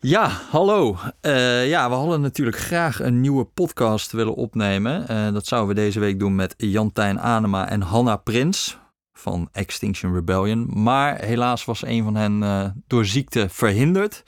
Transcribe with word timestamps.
Ja, 0.00 0.28
hallo. 0.28 0.96
Uh, 1.22 1.68
ja, 1.68 1.88
we 1.88 1.94
hadden 1.94 2.20
natuurlijk 2.20 2.56
graag 2.56 3.00
een 3.00 3.20
nieuwe 3.20 3.44
podcast 3.44 4.12
willen 4.12 4.34
opnemen. 4.34 5.06
Uh, 5.10 5.32
dat 5.32 5.46
zouden 5.46 5.74
we 5.74 5.80
deze 5.80 6.00
week 6.00 6.18
doen 6.18 6.34
met 6.34 6.54
Jantijn 6.56 7.20
Anema 7.20 7.68
en 7.68 7.80
Hanna 7.80 8.16
Prins 8.16 8.78
van 9.12 9.48
Extinction 9.52 10.14
Rebellion. 10.14 10.82
Maar 10.82 11.20
helaas 11.20 11.64
was 11.64 11.82
een 11.82 12.04
van 12.04 12.14
hen 12.14 12.42
uh, 12.42 12.64
door 12.86 13.04
ziekte 13.04 13.48
verhinderd. 13.48 14.22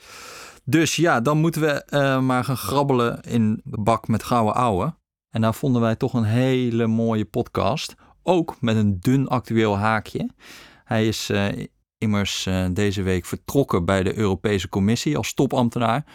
Dus 0.63 0.95
ja, 0.95 1.21
dan 1.21 1.37
moeten 1.37 1.61
we 1.61 2.17
maar 2.21 2.43
gaan 2.43 2.57
grabbelen 2.57 3.21
in 3.21 3.61
de 3.63 3.81
bak 3.81 4.07
met 4.07 4.23
gouden 4.23 4.55
ouwe. 4.55 4.95
En 5.29 5.41
daar 5.41 5.55
vonden 5.55 5.81
wij 5.81 5.95
toch 5.95 6.13
een 6.13 6.23
hele 6.23 6.87
mooie 6.87 7.25
podcast. 7.25 7.95
Ook 8.23 8.61
met 8.61 8.75
een 8.75 8.99
dun 8.99 9.27
actueel 9.27 9.77
haakje. 9.77 10.29
Hij 10.83 11.07
is 11.07 11.31
immers 12.01 12.45
uh, 12.45 12.65
deze 12.71 13.01
week 13.01 13.25
vertrokken 13.25 13.85
bij 13.85 14.03
de 14.03 14.17
Europese 14.17 14.69
Commissie 14.69 15.17
als 15.17 15.33
topambtenaar. 15.33 16.05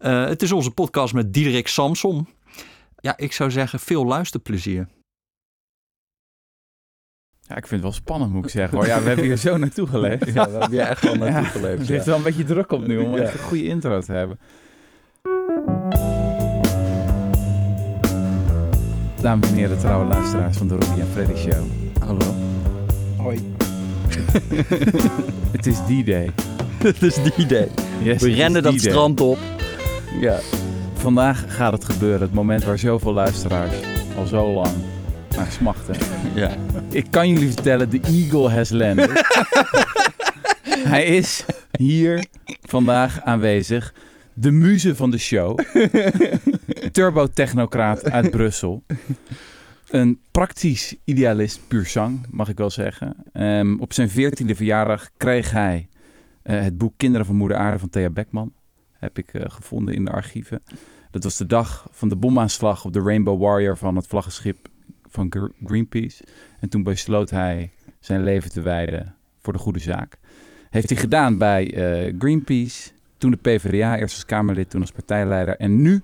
Uh, 0.00 0.26
het 0.26 0.42
is 0.42 0.52
onze 0.52 0.70
podcast 0.70 1.14
met 1.14 1.32
Diederik 1.32 1.68
Samson. 1.68 2.28
Ja, 2.96 3.16
ik 3.16 3.32
zou 3.32 3.50
zeggen, 3.50 3.80
veel 3.80 4.04
luisterplezier. 4.04 4.88
Ja, 7.40 7.56
ik 7.56 7.66
vind 7.66 7.70
het 7.70 7.82
wel 7.82 7.92
spannend, 7.92 8.32
moet 8.32 8.44
ik 8.44 8.50
zeggen. 8.50 8.78
Hoor. 8.78 8.86
Ja, 8.86 9.00
we 9.00 9.06
hebben 9.06 9.24
hier 9.24 9.36
zo 9.36 9.56
naartoe 9.56 9.86
geleefd. 9.86 10.32
Ja, 10.32 10.50
we 10.50 10.50
hebben 10.50 10.70
hier 10.70 10.80
echt 10.80 11.02
wel 11.02 11.14
naartoe 11.14 11.42
ja, 11.42 11.48
geleefd. 11.48 11.78
Het 11.78 11.88
ligt 11.88 12.04
wel 12.04 12.16
een 12.16 12.22
beetje 12.22 12.44
druk 12.44 12.72
op 12.72 12.86
nu 12.86 12.98
om 12.98 13.16
ja. 13.16 13.22
echt 13.22 13.34
een 13.34 13.40
goede 13.40 13.64
intro 13.64 14.00
te 14.00 14.12
hebben. 14.12 14.38
Dames 19.20 19.48
en 19.48 19.54
heren, 19.54 19.78
trouwe 19.78 20.04
luisteraars 20.04 20.56
van 20.56 20.68
de 20.68 20.76
Robbie 20.76 21.00
en 21.00 21.08
Freddy 21.08 21.34
Show. 21.34 21.66
Hallo. 22.00 22.34
Hoi. 23.16 23.59
Het 25.56 25.66
is 25.66 25.76
die 25.86 26.04
day. 26.04 26.30
Het 26.82 27.02
is 27.02 27.14
die 27.36 27.46
day. 27.46 27.68
Yes, 28.02 28.22
We 28.22 28.32
rennen 28.32 28.62
dat 28.62 28.80
strand 28.80 29.20
op. 29.20 29.38
Ja. 30.20 30.38
Vandaag 30.94 31.44
gaat 31.48 31.72
het 31.72 31.84
gebeuren. 31.84 32.20
Het 32.20 32.34
moment 32.34 32.64
waar 32.64 32.78
zoveel 32.78 33.12
luisteraars 33.12 33.74
al 34.16 34.26
zo 34.26 34.52
lang 34.52 34.74
naar 35.36 35.50
smachten. 35.50 35.94
Ja. 36.34 36.50
Ik 36.90 37.06
kan 37.10 37.28
jullie 37.28 37.52
vertellen, 37.52 37.90
de 37.90 38.00
Eagle 38.00 38.48
has 38.48 38.70
landed. 38.70 39.10
Hij 40.68 41.04
is 41.04 41.44
hier 41.78 42.24
vandaag 42.62 43.20
aanwezig. 43.22 43.94
De 44.34 44.50
muze 44.50 44.96
van 44.96 45.10
de 45.10 45.18
show. 45.18 45.58
Turbo-technocraat 46.92 48.10
uit 48.10 48.30
Brussel. 48.30 48.82
Een 49.90 50.20
praktisch 50.30 50.96
idealist 51.04 51.60
puur 51.68 51.86
zang, 51.86 52.26
mag 52.30 52.48
ik 52.48 52.56
wel 52.56 52.70
zeggen. 52.70 53.16
Um, 53.32 53.80
op 53.80 53.92
zijn 53.92 54.10
veertiende 54.10 54.54
verjaardag 54.54 55.10
kreeg 55.16 55.50
hij 55.50 55.88
uh, 56.42 56.60
het 56.60 56.78
boek 56.78 56.92
Kinderen 56.96 57.26
van 57.26 57.36
Moeder 57.36 57.56
Aarde 57.56 57.78
van 57.78 57.88
Thea 57.88 58.10
Beckman. 58.10 58.52
Heb 58.92 59.18
ik 59.18 59.32
uh, 59.32 59.42
gevonden 59.46 59.94
in 59.94 60.04
de 60.04 60.10
archieven. 60.10 60.62
Dat 61.10 61.24
was 61.24 61.36
de 61.36 61.46
dag 61.46 61.88
van 61.90 62.08
de 62.08 62.16
bomaanslag 62.16 62.84
op 62.84 62.92
de 62.92 63.00
Rainbow 63.00 63.40
Warrior 63.42 63.76
van 63.76 63.96
het 63.96 64.06
vlaggenschip 64.06 64.68
van 65.08 65.52
Greenpeace. 65.64 66.24
En 66.60 66.68
toen 66.68 66.82
besloot 66.82 67.30
hij 67.30 67.70
zijn 68.00 68.22
leven 68.22 68.50
te 68.50 68.60
wijden 68.60 69.14
voor 69.38 69.52
de 69.52 69.58
goede 69.58 69.78
zaak. 69.78 70.18
Heeft 70.70 70.88
hij 70.88 70.98
gedaan 70.98 71.38
bij 71.38 71.74
uh, 71.74 72.14
Greenpeace, 72.18 72.90
toen 73.18 73.30
de 73.30 73.36
PvdA, 73.36 73.98
eerst 73.98 74.14
als 74.14 74.24
Kamerlid, 74.24 74.70
toen 74.70 74.80
als 74.80 74.92
partijleider 74.92 75.56
en 75.56 75.82
nu 75.82 76.02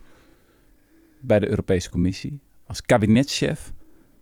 bij 1.20 1.38
de 1.38 1.48
Europese 1.48 1.90
Commissie 1.90 2.40
als 2.66 2.82
kabinetchef 2.82 3.72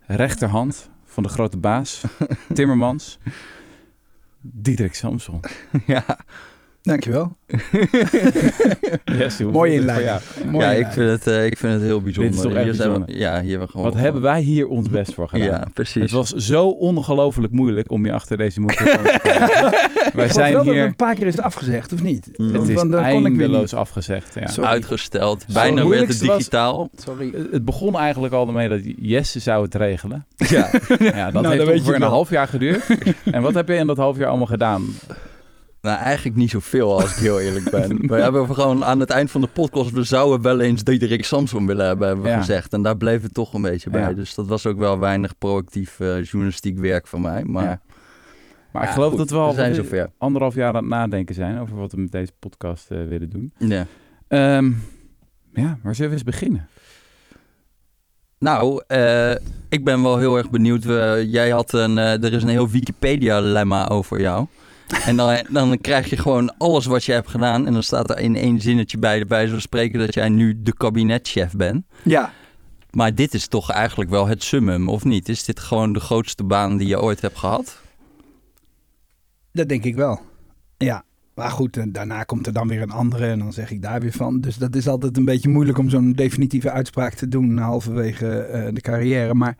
rechterhand 0.07 0.89
van 1.05 1.23
de 1.23 1.29
grote 1.29 1.57
baas, 1.57 2.03
Timmermans, 2.53 3.19
Diederik 4.41 4.95
Samson. 4.95 5.39
Ja, 5.85 6.05
Dankjewel. 6.85 7.37
yes, 9.19 9.39
Mooi 9.39 9.73
inleiding. 9.73 10.19
Ja, 10.51 10.71
ik, 10.71 10.87
vind 10.87 11.09
het, 11.09 11.27
uh, 11.27 11.45
ik 11.45 11.57
vind 11.57 11.73
het 11.73 11.81
heel 11.81 12.01
bijzonder. 12.01 12.31
Dit 12.31 12.39
is 12.39 12.45
toch 12.45 12.63
hier 12.63 12.65
bijzonder. 12.65 13.05
We, 13.05 13.17
ja, 13.17 13.41
hier 13.41 13.59
we 13.59 13.67
gewoon 13.67 13.85
Wat 13.85 13.95
hebben 13.95 14.21
wij 14.21 14.41
hier 14.41 14.67
ons 14.67 14.89
best 14.89 15.13
voor 15.13 15.29
gedaan? 15.29 15.47
Ja, 15.47 15.67
precies. 15.73 16.01
Het 16.01 16.11
was 16.11 16.29
zo 16.29 16.67
ongelooflijk 16.69 17.53
moeilijk 17.53 17.91
om 17.91 18.05
je 18.05 18.11
achter 18.11 18.37
deze 18.37 18.61
microfoon 18.61 19.03
te 19.03 19.19
komen. 19.23 20.04
Wij 20.15 20.29
zijn 20.29 20.53
wel 20.53 20.63
hier... 20.63 20.75
Dat 20.75 20.85
een 20.85 20.95
paar 20.95 21.15
keer 21.15 21.27
is 21.27 21.35
het 21.35 21.45
afgezegd, 21.45 21.93
of 21.93 22.03
niet? 22.03 22.29
Mm. 22.35 22.53
Het 22.53 22.69
is 22.69 22.81
eindeloos 22.81 23.73
afgezegd. 23.73 24.33
Ja. 24.33 24.47
Sorry. 24.47 24.69
Uitgesteld. 24.69 25.45
Bijna 25.53 25.87
werd 25.87 26.07
het 26.07 26.19
digitaal. 26.19 26.89
Was, 26.93 27.03
Sorry. 27.03 27.33
Het 27.51 27.65
begon 27.65 27.97
eigenlijk 27.97 28.33
al 28.33 28.47
ermee 28.47 28.69
dat 28.69 28.79
Jesse 28.97 29.39
zou 29.39 29.63
het 29.63 29.75
regelen. 29.75 30.25
Ja, 30.35 30.47
ja 30.99 31.31
dat 31.31 31.41
nou, 31.43 31.57
heeft 31.57 31.71
ongeveer 31.71 31.95
een 31.95 32.01
half 32.01 32.29
jaar 32.29 32.47
geduurd. 32.47 32.85
en 33.31 33.41
wat 33.41 33.53
heb 33.53 33.67
je 33.67 33.75
in 33.75 33.87
dat 33.87 33.97
half 33.97 34.17
jaar 34.17 34.27
allemaal 34.27 34.47
gedaan? 34.47 34.85
Nou, 35.81 35.99
eigenlijk 35.99 36.37
niet 36.37 36.49
zoveel 36.49 37.01
als 37.01 37.11
ik 37.11 37.17
heel 37.17 37.39
eerlijk 37.39 37.69
ben. 37.69 38.07
we 38.07 38.15
hebben 38.15 38.55
gewoon 38.55 38.85
aan 38.85 38.99
het 38.99 39.09
eind 39.09 39.31
van 39.31 39.41
de 39.41 39.47
podcast, 39.47 39.91
we 39.91 40.03
zouden 40.03 40.41
wel 40.41 40.59
eens 40.59 40.83
Diederik 40.83 41.25
Samson 41.25 41.67
willen 41.67 41.85
hebben, 41.85 42.07
hebben 42.07 42.25
we 42.25 42.37
gezegd. 42.37 42.73
En 42.73 42.81
daar 42.81 42.97
bleef 42.97 43.21
het 43.21 43.33
toch 43.33 43.53
een 43.53 43.61
beetje 43.61 43.89
bij. 43.89 44.13
Dus 44.13 44.35
dat 44.35 44.47
was 44.47 44.65
ook 44.65 44.77
wel 44.77 44.99
weinig 44.99 45.37
proactief 45.37 45.99
uh, 45.99 46.23
journalistiek 46.23 46.79
werk 46.79 47.07
van 47.07 47.21
mij. 47.21 47.43
Maar, 47.43 47.63
ja. 47.63 47.81
Maar 48.75 48.87
ik 48.87 48.93
geloof 48.93 49.09
goed, 49.09 49.17
dat 49.17 49.29
we 49.29 49.37
al 49.37 49.53
zijn 49.53 49.75
zover. 49.75 50.11
anderhalf 50.17 50.55
jaar 50.55 50.67
aan 50.67 50.75
het 50.75 50.85
nadenken 50.85 51.35
zijn 51.35 51.59
over 51.59 51.75
wat 51.75 51.91
we 51.91 52.01
met 52.01 52.11
deze 52.11 52.31
podcast 52.39 52.91
uh, 52.91 53.07
willen 53.07 53.29
doen. 53.29 53.53
Ja. 53.57 53.85
Um, 54.57 54.83
ja, 55.53 55.77
waar 55.83 55.95
zullen 55.95 56.11
we 56.11 56.17
eens 56.17 56.25
beginnen? 56.25 56.67
Nou, 58.39 58.83
uh, 58.87 59.31
ik 59.69 59.83
ben 59.83 60.03
wel 60.03 60.17
heel 60.17 60.37
erg 60.37 60.49
benieuwd. 60.49 60.83
We, 60.83 61.25
jij 61.29 61.49
had 61.49 61.73
een, 61.73 61.97
er 61.97 62.33
is 62.33 62.43
een 62.43 62.49
heel 62.49 62.69
Wikipedia-lemma 62.69 63.87
over 63.87 64.21
jou. 64.21 64.47
En 65.05 65.15
dan, 65.15 65.37
dan 65.49 65.81
krijg 65.81 66.09
je 66.09 66.17
gewoon 66.17 66.57
alles 66.57 66.85
wat 66.85 67.03
je 67.03 67.11
hebt 67.11 67.29
gedaan. 67.29 67.67
En 67.67 67.73
dan 67.73 67.83
staat 67.83 68.09
er 68.09 68.19
in 68.19 68.35
één 68.35 68.61
zinnetje 68.61 68.97
bij, 68.97 69.25
bij 69.25 69.47
zo 69.47 69.59
spreken 69.59 69.99
dat 69.99 70.13
jij 70.13 70.29
nu 70.29 70.61
de 70.61 70.73
kabinetchef 70.73 71.51
bent. 71.51 71.85
Ja. 72.03 72.31
Maar 72.91 73.15
dit 73.15 73.33
is 73.33 73.47
toch 73.47 73.71
eigenlijk 73.71 74.09
wel 74.09 74.27
het 74.27 74.43
summum, 74.43 74.89
of 74.89 75.03
niet? 75.03 75.29
Is 75.29 75.43
dit 75.43 75.59
gewoon 75.59 75.93
de 75.93 75.99
grootste 75.99 76.43
baan 76.43 76.77
die 76.77 76.87
je 76.87 77.01
ooit 77.01 77.21
hebt 77.21 77.37
gehad? 77.37 77.83
Dat 79.55 79.69
denk 79.69 79.83
ik 79.83 79.95
wel. 79.95 80.19
Ja. 80.77 81.03
Maar 81.35 81.51
goed, 81.51 81.77
en 81.77 81.91
daarna 81.91 82.23
komt 82.23 82.47
er 82.47 82.53
dan 82.53 82.67
weer 82.67 82.81
een 82.81 82.91
andere 82.91 83.27
en 83.27 83.39
dan 83.39 83.53
zeg 83.53 83.71
ik 83.71 83.81
daar 83.81 84.01
weer 84.01 84.11
van. 84.11 84.41
Dus 84.41 84.57
dat 84.57 84.75
is 84.75 84.87
altijd 84.87 85.17
een 85.17 85.25
beetje 85.25 85.49
moeilijk 85.49 85.77
om 85.77 85.89
zo'n 85.89 86.13
definitieve 86.13 86.71
uitspraak 86.71 87.13
te 87.13 87.27
doen 87.27 87.57
halverwege 87.57 88.49
uh, 88.53 88.73
de 88.73 88.81
carrière. 88.81 89.33
Maar 89.33 89.57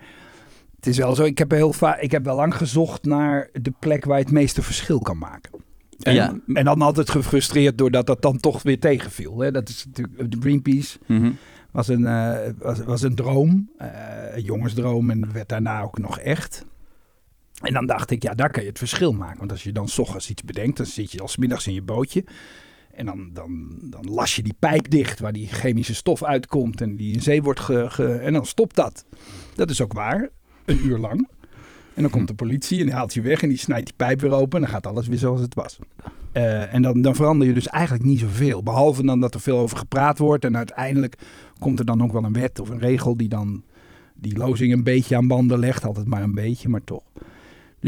het 0.75 0.87
is 0.87 0.97
wel 0.97 1.15
zo, 1.15 1.23
ik 1.23 1.37
heb, 1.37 1.51
heel 1.51 1.73
vaak, 1.73 1.99
ik 1.99 2.11
heb 2.11 2.25
wel 2.25 2.35
lang 2.35 2.55
gezocht 2.55 3.05
naar 3.05 3.49
de 3.61 3.73
plek 3.79 4.05
waar 4.05 4.17
je 4.17 4.23
het 4.23 4.33
meeste 4.33 4.61
verschil 4.61 4.99
kan 4.99 5.17
maken. 5.17 5.51
En, 5.99 6.13
ja. 6.13 6.39
en 6.53 6.65
dan 6.65 6.81
altijd 6.81 7.09
gefrustreerd 7.09 7.77
doordat 7.77 8.07
dat 8.07 8.21
dan 8.21 8.39
toch 8.39 8.63
weer 8.63 8.79
tegenviel. 8.79 9.39
Hè? 9.39 9.51
Dat 9.51 9.69
is 9.69 9.85
natuurlijk 9.85 10.31
de 10.31 10.37
Greenpeace. 10.39 10.97
Mm 11.07 11.21
-hmm. 11.21 11.37
was, 11.71 11.87
een, 11.87 12.01
uh, 12.01 12.37
was, 12.59 12.79
was 12.79 13.01
een 13.01 13.15
droom, 13.15 13.69
uh, 13.81 13.87
een 14.35 14.43
jongensdroom 14.43 15.09
en 15.09 15.33
werd 15.33 15.49
daarna 15.49 15.81
ook 15.81 15.97
nog 15.97 16.19
echt. 16.19 16.65
En 17.61 17.73
dan 17.73 17.85
dacht 17.85 18.11
ik, 18.11 18.23
ja, 18.23 18.33
daar 18.33 18.51
kan 18.51 18.63
je 18.63 18.69
het 18.69 18.77
verschil 18.77 19.13
maken. 19.13 19.37
Want 19.37 19.51
als 19.51 19.63
je 19.63 19.71
dan 19.71 19.87
s 19.87 19.99
ochtends 19.99 20.29
iets 20.29 20.43
bedenkt, 20.43 20.77
dan 20.77 20.85
zit 20.85 21.11
je 21.11 21.21
als 21.21 21.37
middags 21.37 21.67
in 21.67 21.73
je 21.73 21.81
bootje. 21.81 22.23
En 22.93 23.05
dan, 23.05 23.29
dan, 23.33 23.77
dan 23.81 24.09
las 24.09 24.35
je 24.35 24.43
die 24.43 24.55
pijp 24.59 24.89
dicht 24.89 25.19
waar 25.19 25.33
die 25.33 25.47
chemische 25.47 25.95
stof 25.95 26.23
uitkomt 26.23 26.81
en 26.81 26.95
die 26.95 27.13
in 27.13 27.21
zee 27.21 27.41
wordt 27.41 27.59
ge, 27.59 28.19
en 28.23 28.33
dan 28.33 28.45
stopt 28.45 28.75
dat. 28.75 29.05
Dat 29.55 29.69
is 29.69 29.81
ook 29.81 29.93
waar 29.93 30.29
een 30.65 30.85
uur 30.85 30.97
lang. 30.97 31.27
En 31.93 32.01
dan 32.01 32.11
komt 32.11 32.27
de 32.27 32.33
politie 32.33 32.79
en 32.79 32.85
die 32.85 32.93
haalt 32.93 33.13
je 33.13 33.21
weg 33.21 33.41
en 33.41 33.49
die 33.49 33.57
snijdt 33.57 33.85
die 33.85 33.95
pijp 33.95 34.21
weer 34.21 34.31
open. 34.31 34.55
En 34.55 34.61
dan 34.61 34.73
gaat 34.73 34.87
alles 34.87 35.07
weer 35.07 35.17
zoals 35.17 35.41
het 35.41 35.53
was. 35.53 35.79
Uh, 36.33 36.73
en 36.73 36.81
dan, 36.81 37.01
dan 37.01 37.15
verander 37.15 37.47
je 37.47 37.53
dus 37.53 37.67
eigenlijk 37.67 38.03
niet 38.03 38.19
zoveel. 38.19 38.63
Behalve 38.63 39.05
dan 39.05 39.19
dat 39.19 39.33
er 39.33 39.39
veel 39.39 39.57
over 39.57 39.77
gepraat 39.77 40.17
wordt. 40.17 40.45
En 40.45 40.57
uiteindelijk 40.57 41.15
komt 41.59 41.79
er 41.79 41.85
dan 41.85 42.03
ook 42.03 42.11
wel 42.11 42.23
een 42.23 42.33
wet 42.33 42.59
of 42.59 42.69
een 42.69 42.79
regel 42.79 43.17
die 43.17 43.29
dan 43.29 43.63
die 44.13 44.37
lozing 44.37 44.73
een 44.73 44.83
beetje 44.83 45.15
aan 45.15 45.27
banden 45.27 45.59
legt. 45.59 45.85
Altijd 45.85 46.07
maar 46.07 46.23
een 46.23 46.35
beetje, 46.35 46.69
maar 46.69 46.83
toch. 46.83 47.03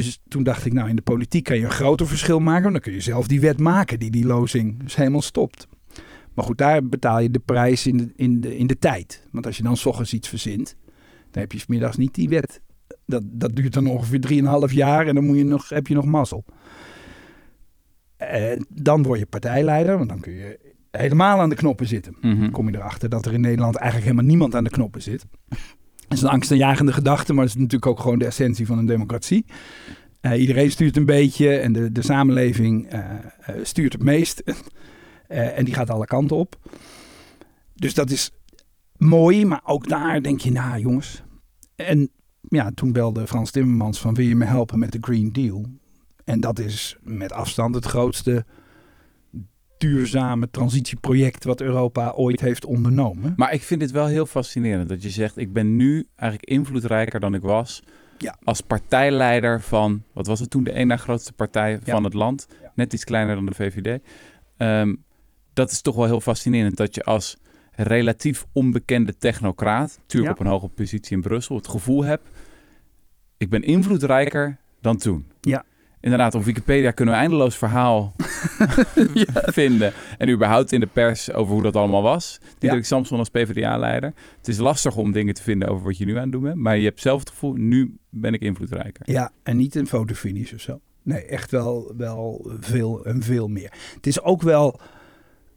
Dus 0.03 0.19
toen 0.27 0.43
dacht 0.43 0.65
ik, 0.65 0.73
nou 0.73 0.89
in 0.89 0.95
de 0.95 1.01
politiek 1.01 1.43
kan 1.43 1.57
je 1.57 1.63
een 1.63 1.71
groter 1.71 2.07
verschil 2.07 2.39
maken. 2.39 2.71
Dan 2.71 2.81
kun 2.81 2.93
je 2.93 3.01
zelf 3.01 3.27
die 3.27 3.41
wet 3.41 3.59
maken 3.59 3.99
die 3.99 4.11
die 4.11 4.25
lozing 4.25 4.83
dus 4.83 4.95
helemaal 4.95 5.21
stopt. 5.21 5.67
Maar 6.33 6.45
goed, 6.45 6.57
daar 6.57 6.87
betaal 6.87 7.19
je 7.19 7.31
de 7.31 7.39
prijs 7.39 7.87
in 7.87 7.97
de, 7.97 8.11
in 8.15 8.41
de, 8.41 8.57
in 8.57 8.67
de 8.67 8.77
tijd. 8.77 9.27
Want 9.31 9.45
als 9.45 9.57
je 9.57 9.63
dan 9.63 9.77
s 9.77 9.85
ochtends 9.85 10.13
iets 10.13 10.27
verzint, 10.27 10.75
dan 11.31 11.41
heb 11.41 11.51
je 11.51 11.59
smiddags 11.59 11.97
niet 11.97 12.13
die 12.13 12.29
wet 12.29 12.61
dat, 13.05 13.23
dat 13.25 13.55
duurt 13.55 13.73
dan 13.73 13.87
ongeveer 13.87 14.43
3,5 14.69 14.73
jaar 14.73 15.07
en 15.07 15.15
dan 15.15 15.25
moet 15.25 15.37
je 15.37 15.43
nog, 15.43 15.69
heb 15.69 15.87
je 15.87 15.93
nog 15.93 16.05
mazzel. 16.05 16.45
En 18.17 18.65
dan 18.69 19.03
word 19.03 19.19
je 19.19 19.25
partijleider, 19.25 19.97
want 19.97 20.09
dan 20.09 20.19
kun 20.19 20.33
je 20.33 20.59
helemaal 20.91 21.39
aan 21.39 21.49
de 21.49 21.55
knoppen 21.55 21.87
zitten. 21.87 22.17
Mm 22.21 22.37
-hmm. 22.37 22.51
Kom 22.51 22.69
je 22.69 22.75
erachter 22.75 23.09
dat 23.09 23.25
er 23.25 23.33
in 23.33 23.41
Nederland 23.41 23.75
eigenlijk 23.75 24.11
helemaal 24.11 24.29
niemand 24.29 24.55
aan 24.55 24.63
de 24.63 24.69
knoppen 24.69 25.01
zit. 25.01 25.25
Dat 26.07 26.17
is 26.17 26.23
een 26.23 26.29
angstaanjagende 26.29 26.93
gedachte, 26.93 27.33
maar 27.33 27.45
dat 27.45 27.55
is 27.55 27.61
natuurlijk 27.61 27.91
ook 27.91 27.99
gewoon 27.99 28.19
de 28.19 28.25
essentie 28.25 28.65
van 28.65 28.77
een 28.77 28.85
democratie. 28.85 29.45
Uh, 30.21 30.39
iedereen 30.39 30.71
stuurt 30.71 30.97
een 30.97 31.05
beetje 31.05 31.57
en 31.57 31.73
de, 31.73 31.91
de 31.91 32.01
samenleving 32.01 32.93
uh, 32.93 32.99
uh, 32.99 33.55
stuurt 33.63 33.93
het 33.93 34.03
meest. 34.03 34.43
en 35.27 35.65
die 35.65 35.73
gaat 35.73 35.89
alle 35.89 36.05
kanten 36.05 36.37
op. 36.37 36.59
Dus 37.75 37.93
dat 37.93 38.09
is 38.09 38.31
mooi, 38.97 39.45
maar 39.45 39.61
ook 39.63 39.87
daar 39.87 40.21
denk 40.21 40.39
je, 40.39 40.51
nou 40.51 40.79
jongens. 40.79 41.23
En 41.75 42.09
ja, 42.41 42.71
toen 42.75 42.91
belde 42.91 43.27
Frans 43.27 43.51
Timmermans 43.51 43.99
van 43.99 44.13
wil 44.13 44.25
je 44.25 44.35
me 44.35 44.45
helpen 44.45 44.79
met 44.79 44.91
de 44.91 44.97
Green 45.01 45.31
Deal? 45.31 45.65
En 46.23 46.39
dat 46.39 46.59
is 46.59 46.97
met 47.01 47.31
afstand 47.31 47.75
het 47.75 47.85
grootste 47.85 48.45
duurzame 49.77 50.49
transitieproject 50.49 51.43
wat 51.43 51.61
Europa 51.61 52.11
ooit 52.15 52.41
heeft 52.41 52.65
ondernomen. 52.65 53.33
Maar 53.35 53.53
ik 53.53 53.61
vind 53.63 53.81
het 53.81 53.91
wel 53.91 54.05
heel 54.05 54.25
fascinerend 54.25 54.89
dat 54.89 55.03
je 55.03 55.09
zegt: 55.09 55.37
ik 55.37 55.53
ben 55.53 55.75
nu 55.75 56.07
eigenlijk 56.15 56.49
invloedrijker 56.49 57.19
dan 57.19 57.33
ik 57.33 57.41
was. 57.41 57.83
Ja. 58.17 58.37
Als 58.43 58.61
partijleider 58.61 59.61
van, 59.61 60.03
wat 60.13 60.27
was 60.27 60.39
het 60.39 60.49
toen, 60.49 60.63
de 60.63 60.71
één 60.71 60.87
na 60.87 60.97
grootste 60.97 61.33
partij 61.33 61.71
Ja. 61.71 61.93
van 61.93 62.03
het 62.03 62.13
land. 62.13 62.47
Ja. 62.61 62.71
Net 62.75 62.93
iets 62.93 63.03
kleiner 63.03 63.35
dan 63.35 63.45
de 63.45 63.53
VVD. 63.53 64.01
Ehm, 64.57 64.95
dat 65.53 65.71
is 65.71 65.81
toch 65.81 65.95
wel 65.95 66.05
heel 66.05 66.21
fascinerend 66.21 66.77
dat 66.77 66.95
je 66.95 67.03
als 67.03 67.37
relatief 67.71 68.45
onbekende 68.51 69.17
technocraat, 69.17 69.97
natuurlijk 70.01 70.33
op 70.33 70.39
een 70.39 70.51
hoge 70.51 70.67
positie 70.67 71.15
in 71.15 71.21
Brussel, 71.21 71.55
het 71.55 71.67
gevoel 71.67 72.03
hebt: 72.03 72.29
ik 73.37 73.49
ben 73.49 73.61
invloedrijker 73.63 74.57
dan 74.81 74.97
toen. 74.97 75.25
Ja. 75.41 75.65
Inderdaad, 76.07 76.35
op 76.35 76.43
Wikipedia 76.43 76.91
kunnen 76.91 77.13
we 77.13 77.19
eindeloos 77.19 77.57
verhaal 77.57 78.15
vinden. 79.59 79.93
En 80.17 80.29
überhaupt 80.29 80.71
in 80.71 80.79
de 80.79 80.85
pers 80.85 81.33
over 81.33 81.53
hoe 81.53 81.61
dat 81.61 81.75
allemaal 81.75 82.01
was. 82.01 82.39
Diederik 82.57 82.85
Samson 82.85 83.19
als 83.19 83.29
PvdA-leider. 83.29 84.13
Het 84.37 84.47
is 84.47 84.57
lastig 84.57 84.95
om 84.95 85.11
dingen 85.11 85.33
te 85.33 85.43
vinden 85.43 85.67
over 85.67 85.85
wat 85.85 85.97
je 85.97 86.05
nu 86.05 86.15
aan 86.15 86.21
het 86.21 86.31
doen 86.31 86.41
bent. 86.41 86.55
Maar 86.55 86.77
je 86.77 86.83
hebt 86.83 87.01
zelf 87.01 87.19
het 87.19 87.29
gevoel, 87.29 87.53
nu 87.53 87.97
ben 88.09 88.33
ik 88.33 88.41
invloedrijker. 88.41 89.11
Ja, 89.11 89.31
en 89.43 89.57
niet 89.57 89.75
een 89.75 89.87
fotofinish 89.87 90.53
of 90.53 90.61
zo. 90.61 90.79
Nee, 91.03 91.25
echt 91.25 91.51
wel, 91.51 91.93
wel 91.97 92.51
veel 92.59 93.05
en 93.05 93.23
veel 93.23 93.47
meer. 93.47 93.71
Het 93.95 94.07
is 94.07 94.21
ook 94.21 94.41
wel 94.41 94.79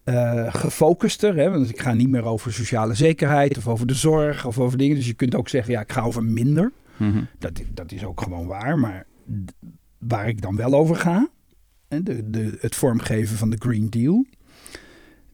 eh, 0.05 0.55
gefocuster. 0.55 1.37
Hè? 1.37 1.51
Want 1.51 1.71
ik 1.71 1.81
ga 1.81 1.93
niet 1.93 2.11
meer 2.11 2.25
over 2.25 2.53
sociale 2.53 2.95
zekerheid 2.95 3.57
of 3.57 3.69
over 3.69 3.87
de 3.87 3.95
zorg 3.95 4.47
of 4.47 4.59
over 4.59 4.79
dingen. 4.79 4.97
Dus 4.97 5.07
je 5.07 5.15
kunt 5.15 5.35
ook 5.35 5.49
zeggen, 5.49 5.73
ja, 5.73 5.81
ik 5.81 5.93
ga 5.93 6.03
over 6.03 6.25
minder. 6.25 6.73
Mhm. 6.97 7.23
Dat, 7.39 7.63
dat 7.75 7.93
is 7.93 8.05
ook 8.05 8.21
gewoon 8.21 8.47
waar. 8.47 8.79
Maar 8.79 9.07
waar 10.01 10.29
ik 10.29 10.43
dan 10.43 10.57
wel 10.57 10.75
over 10.75 10.97
ga, 10.97 11.29
de, 11.89 12.31
de, 12.31 12.57
het 12.61 12.75
vormgeven 12.75 13.37
van 13.37 13.51
de 13.51 13.57
Green 13.59 13.91
Deal, 13.91 14.27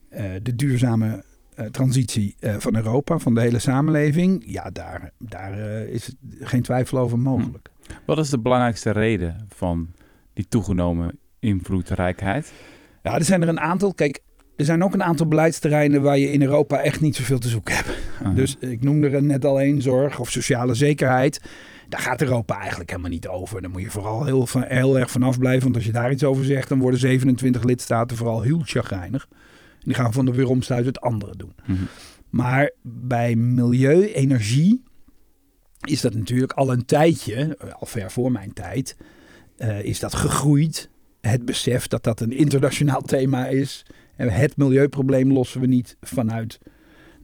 eh, 0.09 0.25
de 0.43 0.55
duurzame 0.55 1.25
eh, 1.55 1.67
transitie 1.67 2.37
eh, 2.39 2.55
van 2.59 2.77
Europa, 2.77 3.19
van 3.19 3.35
de 3.35 3.41
hele 3.41 3.59
samenleving, 3.59 4.43
ja, 4.47 4.71
daar, 4.71 5.11
daar 5.19 5.59
is 5.89 6.15
geen 6.41 6.63
twijfel 6.63 6.99
over 6.99 7.19
mogelijk. 7.19 7.71
Wat 8.07 8.19
is 8.19 8.31
de 8.31 8.39
belangrijkste 8.39 8.91
reden 8.91 9.47
van 9.49 9.89
die 10.33 10.49
toegenomen 10.49 11.19
invloedrijkheid? 11.39 12.53
Ja, 13.03 13.15
er 13.15 13.25
zijn 13.25 13.43
er 13.43 13.49
een 13.49 13.61
aantal. 13.61 13.95
Kijk, 13.95 14.21
er 14.57 14.65
zijn 14.65 14.85
ook 14.85 14.95
een 14.95 15.03
aantal 15.03 15.27
beleidsterreinen 15.27 16.03
waar 16.03 16.19
je 16.19 16.33
in 16.33 16.43
Europa 16.43 16.81
echt 16.81 17.01
niet 17.01 17.17
zoveel 17.17 17.39
te 17.39 17.49
zoeken 17.49 17.75
hebt. 17.75 17.91
Dus 18.35 18.57
ik 18.59 18.83
noemde 18.83 19.09
er 19.09 19.23
net 19.23 19.45
al 19.45 19.61
één, 19.61 19.83
zorg 19.83 20.19
of 20.19 20.31
sociale 20.31 20.75
zekerheid. 20.75 21.41
Daar 21.89 22.01
gaat 22.01 22.23
Europa 22.23 22.59
eigenlijk 22.59 22.91
helemaal 22.91 23.11
niet 23.11 23.29
over. 23.29 23.61
Daar 23.61 23.71
moet 23.71 23.83
je 23.83 23.91
vooral 23.91 24.25
heel, 24.65 24.99
erg 24.99 25.11
vanaf 25.11 25.39
blijven. 25.39 25.63
Want 25.63 25.75
als 25.75 25.85
je 25.85 25.93
daar 25.93 26.13
iets 26.13 26.25
over 26.25 26.45
zegt, 26.45 26.69
dan 26.69 26.79
worden 26.79 27.01
27 27.01 27.63
lidstaten 27.63 28.17
vooral 28.17 28.43
heel 28.43 28.61
chagrijnig. 28.65 29.29
En 29.31 29.83
die 29.85 29.95
gaan 29.95 30.13
van 30.13 30.25
de 30.25 30.33
weeromstuit 30.33 30.87
het 30.87 31.01
andere 31.01 31.37
doen. 31.37 31.53
Mhm. 31.67 31.83
Maar 32.31 32.71
bij 32.83 33.35
milieu, 33.35 34.13
energie 34.13 34.83
is 35.81 36.01
dat 36.01 36.15
natuurlijk 36.15 36.53
al 36.53 36.73
een 36.73 36.85
tijdje, 36.85 37.59
al 37.79 37.87
ver 37.87 38.11
voor 38.11 38.33
mijn 38.33 38.53
tijd, 38.53 38.97
eh, 39.57 39.83
is 39.83 40.01
dat 40.01 40.15
gegroeid. 40.15 40.91
Het 41.21 41.45
besef 41.45 41.87
dat 41.87 42.05
dat 42.05 42.21
een 42.21 42.33
internationaal 42.33 43.03
thema 43.03 43.47
is. 43.47 43.87
En 44.17 44.29
het 44.29 44.57
milieuprobleem 44.57 45.33
lossen 45.33 45.61
we 45.61 45.67
niet 45.67 45.97
vanuit 46.01 46.59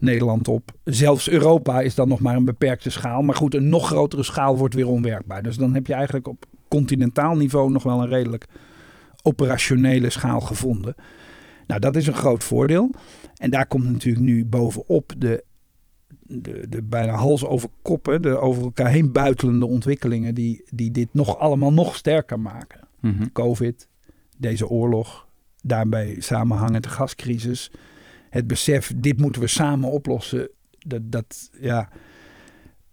Nederland 0.03 0.49
op. 0.49 0.73
Zelfs 0.85 1.29
Europa 1.29 1.81
is 1.81 1.95
dan 1.95 2.09
nog 2.09 2.21
maar 2.21 2.37
een 2.37 2.45
beperkte 2.45 2.91
schaal. 2.91 3.23
Maar 3.23 3.35
goed, 3.35 3.55
een 3.55 3.69
nog 3.69 3.87
grotere 3.87 4.23
schaal 4.23 4.57
wordt 4.57 4.75
weer 4.75 4.89
onwerkbaar. 4.89 5.43
Dus 5.43 5.57
dan 5.57 5.75
heb 5.75 5.87
je 5.87 5.95
eigenlijk 5.95 6.29
op 6.29 6.45
continentaal 6.69 7.37
niveau 7.37 7.71
nog 7.71 7.83
wel 7.83 8.03
een 8.03 8.09
redelijk 8.09 8.47
operationele 9.23 10.11
schaal 10.11 10.41
gevonden. 10.41 10.95
Nou, 11.67 11.81
dat 11.81 11.97
is 11.97 12.07
een 12.07 12.15
groot 12.15 12.45
voordeel. 12.45 12.91
En 13.37 13.51
daar 13.51 13.67
komt 13.67 13.85
natuurlijk 13.85 14.25
nu 14.25 14.45
bovenop 14.45 15.13
de, 15.19 15.45
de, 16.23 16.67
de 16.69 16.83
bijna 16.83 17.13
hals 17.13 17.45
over 17.45 17.69
koppen, 17.83 18.23
de 18.23 18.39
over 18.39 18.63
elkaar 18.63 18.89
heen 18.89 19.13
buitelende 19.13 19.67
ontwikkelingen 19.67 20.35
die, 20.35 20.65
die 20.71 20.91
dit 20.91 21.09
nog 21.13 21.39
allemaal 21.39 21.73
nog 21.73 21.97
sterker 21.97 22.41
maken. 22.41 22.81
Mhm. 23.01 23.27
Covid, 23.33 23.89
deze 24.37 24.69
oorlog, 24.69 25.27
daarbij 25.63 26.17
samenhangend 26.19 26.83
de 26.83 26.89
gascrisis. 26.89 27.71
Het 28.33 28.47
besef, 28.47 28.93
dit 28.97 29.19
moeten 29.19 29.43
we 29.43 29.49
samen 29.49 29.91
oplossen. 29.91 30.51
Dat, 30.79 31.01
dat, 31.05 31.51
ja, 31.61 31.89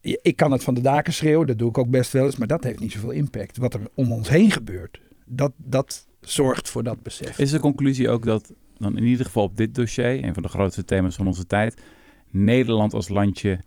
ik 0.02 0.36
kan 0.36 0.52
het 0.52 0.64
van 0.64 0.74
de 0.74 0.82
daken 0.82 1.14
schreeuwen, 1.14 1.48
dat 1.48 1.58
doe 1.58 1.70
ik 1.70 1.78
ook 1.78 1.90
best 1.90 2.12
wel 2.12 2.26
eens, 2.26 2.38
maar 2.38 2.48
dat 2.48 2.64
heeft 2.64 2.80
niet 2.80 2.92
zoveel 2.92 3.12
impact. 3.12 3.58
Wat 3.58 3.74
er 3.74 3.82
om 3.94 4.12
ons 4.12 4.30
heen 4.30 4.52
gebeurt, 4.52 5.02
dat, 5.26 5.52
dat 5.58 6.08
zorgt 6.22 6.70
voor 6.70 6.84
dat 6.84 7.02
besef. 7.02 7.40
Is 7.40 7.52
de 7.52 7.60
conclusie 7.60 8.10
ook 8.10 8.26
dat 8.26 8.54
dan 8.78 8.98
in 8.98 9.04
ieder 9.04 9.26
geval 9.26 9.44
op 9.44 9.58
dit 9.58 9.76
dossier, 9.76 10.24
een 10.24 10.34
van 10.34 10.44
de 10.44 10.50
grootste 10.50 10.86
thema's 10.86 11.16
van 11.16 11.28
onze 11.28 11.46
tijd, 11.46 11.82
Nederland 12.30 12.94
als 12.94 13.10
landje 13.10 13.60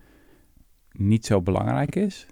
niet 0.91 1.25
zo 1.25 1.41
belangrijk 1.41 1.95
is? 1.95 2.25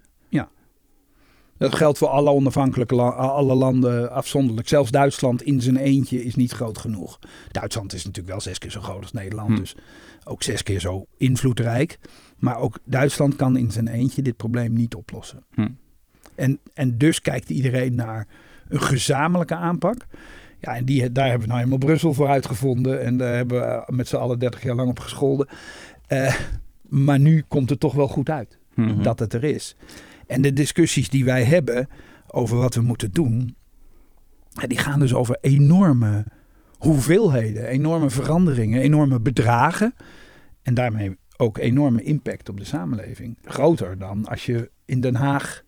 Dat 1.62 1.76
geldt 1.76 1.98
voor 1.98 2.08
alle 2.08 2.30
onafhankelijke 2.30 2.96
la- 2.96 3.10
alle 3.10 3.54
landen 3.56 4.12
afzonderlijk. 4.12 4.68
Zelfs 4.68 4.92
Duitsland 4.92 5.42
in 5.42 5.62
zijn 5.62 5.78
eentje 5.78 6.24
is 6.24 6.36
niet 6.36 6.52
groot 6.52 6.78
genoeg. 6.78 7.20
Duitsland 7.52 7.94
is 7.94 8.00
natuurlijk 8.06 8.34
wel 8.34 8.42
zes 8.42 8.58
keer 8.58 8.72
zo 8.72 8.82
groot 8.82 9.02
als 9.02 9.12
Nederland. 9.12 9.50
Hm. 9.50 9.56
Dus 9.56 9.76
ook 10.24 10.44
zes 10.44 10.64
keer 10.64 10.80
zo 10.80 11.06
invloedrijk. 11.18 12.00
Maar 12.38 12.58
ook 12.58 12.80
Duitsland 12.84 13.36
kan 13.36 13.58
in 13.58 13.72
zijn 13.72 13.88
eentje 13.88 14.22
dit 14.22 14.38
probleem 14.38 14.74
niet 14.74 14.96
oplossen. 14.96 15.44
Hm. 15.54 15.68
En, 16.36 16.60
en 16.74 16.98
dus 16.98 17.22
kijkt 17.22 17.50
iedereen 17.50 17.96
naar 17.96 18.28
een 18.70 18.82
gezamenlijke 18.82 19.56
aanpak. 19.56 20.06
Ja, 20.60 20.76
en 20.76 20.86
die, 20.86 21.12
daar 21.12 21.24
hebben 21.24 21.42
we 21.42 21.48
nou 21.48 21.58
helemaal 21.60 21.88
Brussel 21.88 22.14
voor 22.14 22.28
uitgevonden. 22.28 23.02
En 23.04 23.18
daar 23.18 23.34
hebben 23.36 23.60
we 23.62 23.84
met 23.94 24.08
z'n 24.08 24.16
allen 24.16 24.40
30 24.40 24.64
jaar 24.64 24.76
lang 24.76 24.90
op 24.90 25.00
gescholden. 25.00 25.48
Eh, 26.08 26.36
maar 26.82 27.20
nu 27.20 27.44
komt 27.48 27.70
het 27.70 27.80
toch 27.80 27.94
wel 27.94 28.08
goed 28.08 28.30
uit 28.30 28.60
Mhm. 28.76 29.02
dat 29.02 29.20
het 29.20 29.34
er 29.34 29.44
is. 29.44 29.76
En 30.32 30.42
de 30.42 30.54
discussies 30.54 31.10
die 31.10 31.26
wij 31.26 31.44
hebben 31.44 31.88
over 32.28 32.58
wat 32.58 32.76
we 32.76 32.82
moeten 32.82 33.12
doen, 33.12 33.56
die 34.68 34.78
gaan 34.78 35.00
dus 35.00 35.14
over 35.14 35.38
enorme 35.42 36.26
hoeveelheden, 36.78 37.68
enorme 37.68 38.10
veranderingen, 38.10 38.82
enorme 38.82 39.20
bedragen. 39.20 39.94
En 40.62 40.74
daarmee 40.74 41.18
ook 41.38 41.58
enorme 41.58 42.04
impact 42.04 42.50
op 42.50 42.58
de 42.58 42.66
samenleving. 42.66 43.38
Groter 43.44 43.98
dan 43.98 44.26
als 44.26 44.46
je 44.46 44.72
in 44.86 45.02
Den 45.02 45.16
Haag 45.16 45.64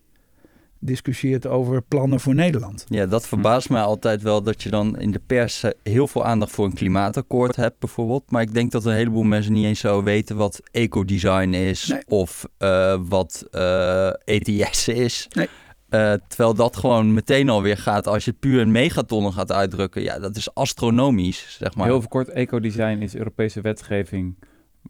discussieert 0.84 1.46
over 1.46 1.82
plannen 1.82 2.20
voor 2.20 2.34
Nederland. 2.34 2.84
Ja, 2.88 3.06
dat 3.06 3.26
verbaast 3.28 3.70
mij 3.70 3.82
altijd 3.82 4.22
wel 4.22 4.42
dat 4.42 4.62
je 4.62 4.70
dan 4.70 4.98
in 4.98 5.10
de 5.10 5.20
pers 5.26 5.62
eh, 5.62 5.70
heel 5.82 6.06
veel 6.06 6.24
aandacht 6.24 6.52
voor 6.52 6.64
een 6.64 6.74
klimaatakkoord 6.74 7.56
hebt 7.56 7.78
bijvoorbeeld. 7.78 8.30
Maar 8.30 8.42
ik 8.42 8.54
denk 8.54 8.70
dat 8.70 8.84
een 8.84 8.94
heleboel 8.94 9.22
mensen 9.22 9.52
niet 9.52 9.64
eens 9.64 9.80
zo 9.80 10.02
weten 10.02 10.36
wat 10.36 10.60
ecodesign 10.70 11.52
is 11.52 11.86
Nee. 11.86 12.02
of 12.06 12.46
eh, 12.58 13.00
wat 13.08 13.46
eh, 13.50 14.08
ETS 14.24 14.88
is. 14.88 15.28
Nee. 15.32 15.48
Eh, 15.88 16.12
terwijl 16.28 16.54
dat 16.54 16.76
gewoon 16.76 17.14
meteen 17.14 17.48
alweer 17.48 17.76
gaat 17.76 18.06
als 18.06 18.24
je 18.24 18.30
het 18.30 18.40
puur 18.40 18.60
in 18.60 18.72
megatonnen 18.72 19.32
gaat 19.32 19.52
uitdrukken. 19.52 20.02
Ja, 20.02 20.18
dat 20.18 20.36
is 20.36 20.54
astronomisch, 20.54 21.56
zeg 21.58 21.74
maar. 21.74 21.86
Heel 21.86 22.02
kort, 22.08 22.28
ecodesign 22.28 22.98
is 23.02 23.16
Europese 23.16 23.60
wetgeving. 23.60 24.36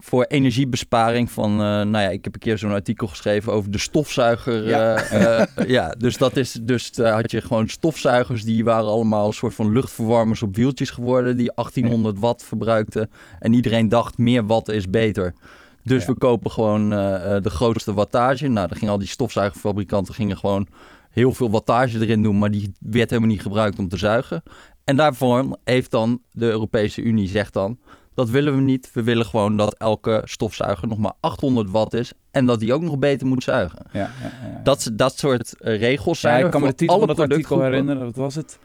Voor 0.01 0.25
energiebesparing 0.25 1.31
van, 1.31 1.51
eh, 1.51 1.59
nou 1.59 1.99
ja, 1.99 2.09
ik 2.09 2.25
heb 2.25 2.35
een 2.35 2.41
keer 2.41 2.59
zo'n 2.59 2.73
artikel 2.73 3.07
geschreven 3.07 3.53
over 3.53 3.71
de 3.71 3.79
stofzuiger. 3.79 4.67
Ja. 4.69 4.95
eh, 4.97 5.41
eh, 5.41 5.49
ja, 5.77 5.95
dus 5.99 6.17
dat 6.17 6.37
is, 6.37 6.53
dus 6.63 6.91
had 6.97 7.31
je 7.31 7.41
gewoon 7.41 7.69
stofzuigers, 7.69 8.43
die 8.45 8.65
waren 8.65 8.89
allemaal 8.89 9.27
een 9.27 9.33
soort 9.33 9.55
van 9.55 9.73
luchtverwarmers 9.73 10.43
op 10.43 10.57
wieltjes 10.57 10.91
geworden, 10.91 11.37
die 11.37 11.53
1800 11.55 12.19
watt 12.19 12.45
verbruikten. 12.45 13.11
En 13.39 13.53
iedereen 13.53 13.89
dacht, 13.89 14.19
meer 14.19 14.47
watt 14.47 14.69
is 14.69 14.91
beter. 14.91 15.35
Dus 15.83 16.05
Ja. 16.05 16.13
we 16.13 16.19
kopen 16.19 16.51
gewoon 16.51 16.91
de 16.91 17.51
grootste 17.51 17.95
wattage. 17.95 18.49
Nou, 18.49 18.69
dan 18.69 18.77
gingen 18.77 18.93
al 18.93 18.99
die 18.99 19.09
stofzuigerfabrikanten 19.09 20.15
gingen 20.15 20.37
gewoon 20.37 20.67
heel 21.11 21.33
veel 21.33 21.51
wattage 21.51 22.01
erin 22.01 22.23
doen, 22.23 22.39
maar 22.39 22.51
die 22.51 22.73
werd 22.79 23.11
helemaal 23.11 23.31
niet 23.31 23.43
gebruikt 23.43 23.79
om 23.79 23.89
te 23.89 23.97
zuigen. 23.97 24.43
En 24.85 24.97
daarvoor 24.97 25.59
heeft 25.65 25.91
dan 25.91 26.21
de 26.33 26.47
Europese 26.47 27.03
Unie 27.03 27.29
zegt 27.29 27.53
dan, 27.53 27.79
dat 28.14 28.30
willen 28.30 28.54
we 28.54 28.61
niet. 28.61 28.90
We 28.92 29.02
willen 29.02 29.26
gewoon 29.26 29.56
dat 29.56 29.75
elke 29.78 30.23
stofzuiger 30.25 30.88
nog 30.88 30.99
maar 30.99 31.12
800 31.21 31.71
watt 31.71 31.92
is 31.94 32.12
en 32.30 32.47
dat 32.47 32.61
die 32.61 32.73
ook 32.75 32.83
nog 32.83 32.99
beter 32.99 33.26
moet 33.26 33.42
zuigen. 33.42 33.87
Ja, 33.92 34.00
ja, 34.00 34.11
ja. 34.23 34.61
Dat, 34.62 34.90
dat 34.92 35.18
soort 35.18 35.61
eh, 35.61 35.78
regels 35.78 36.21
Ja, 36.21 36.30
zijn 36.30 36.44
ik 36.44 36.50
kan 36.50 36.61
me 36.61 36.66
de 36.66 36.75
titel 36.75 36.99
van 36.99 37.06
dat 37.06 37.21
artikel 37.21 37.62
herinneren. 37.62 38.04
Wat 38.04 38.16
was 38.16 38.35
het? 38.35 38.59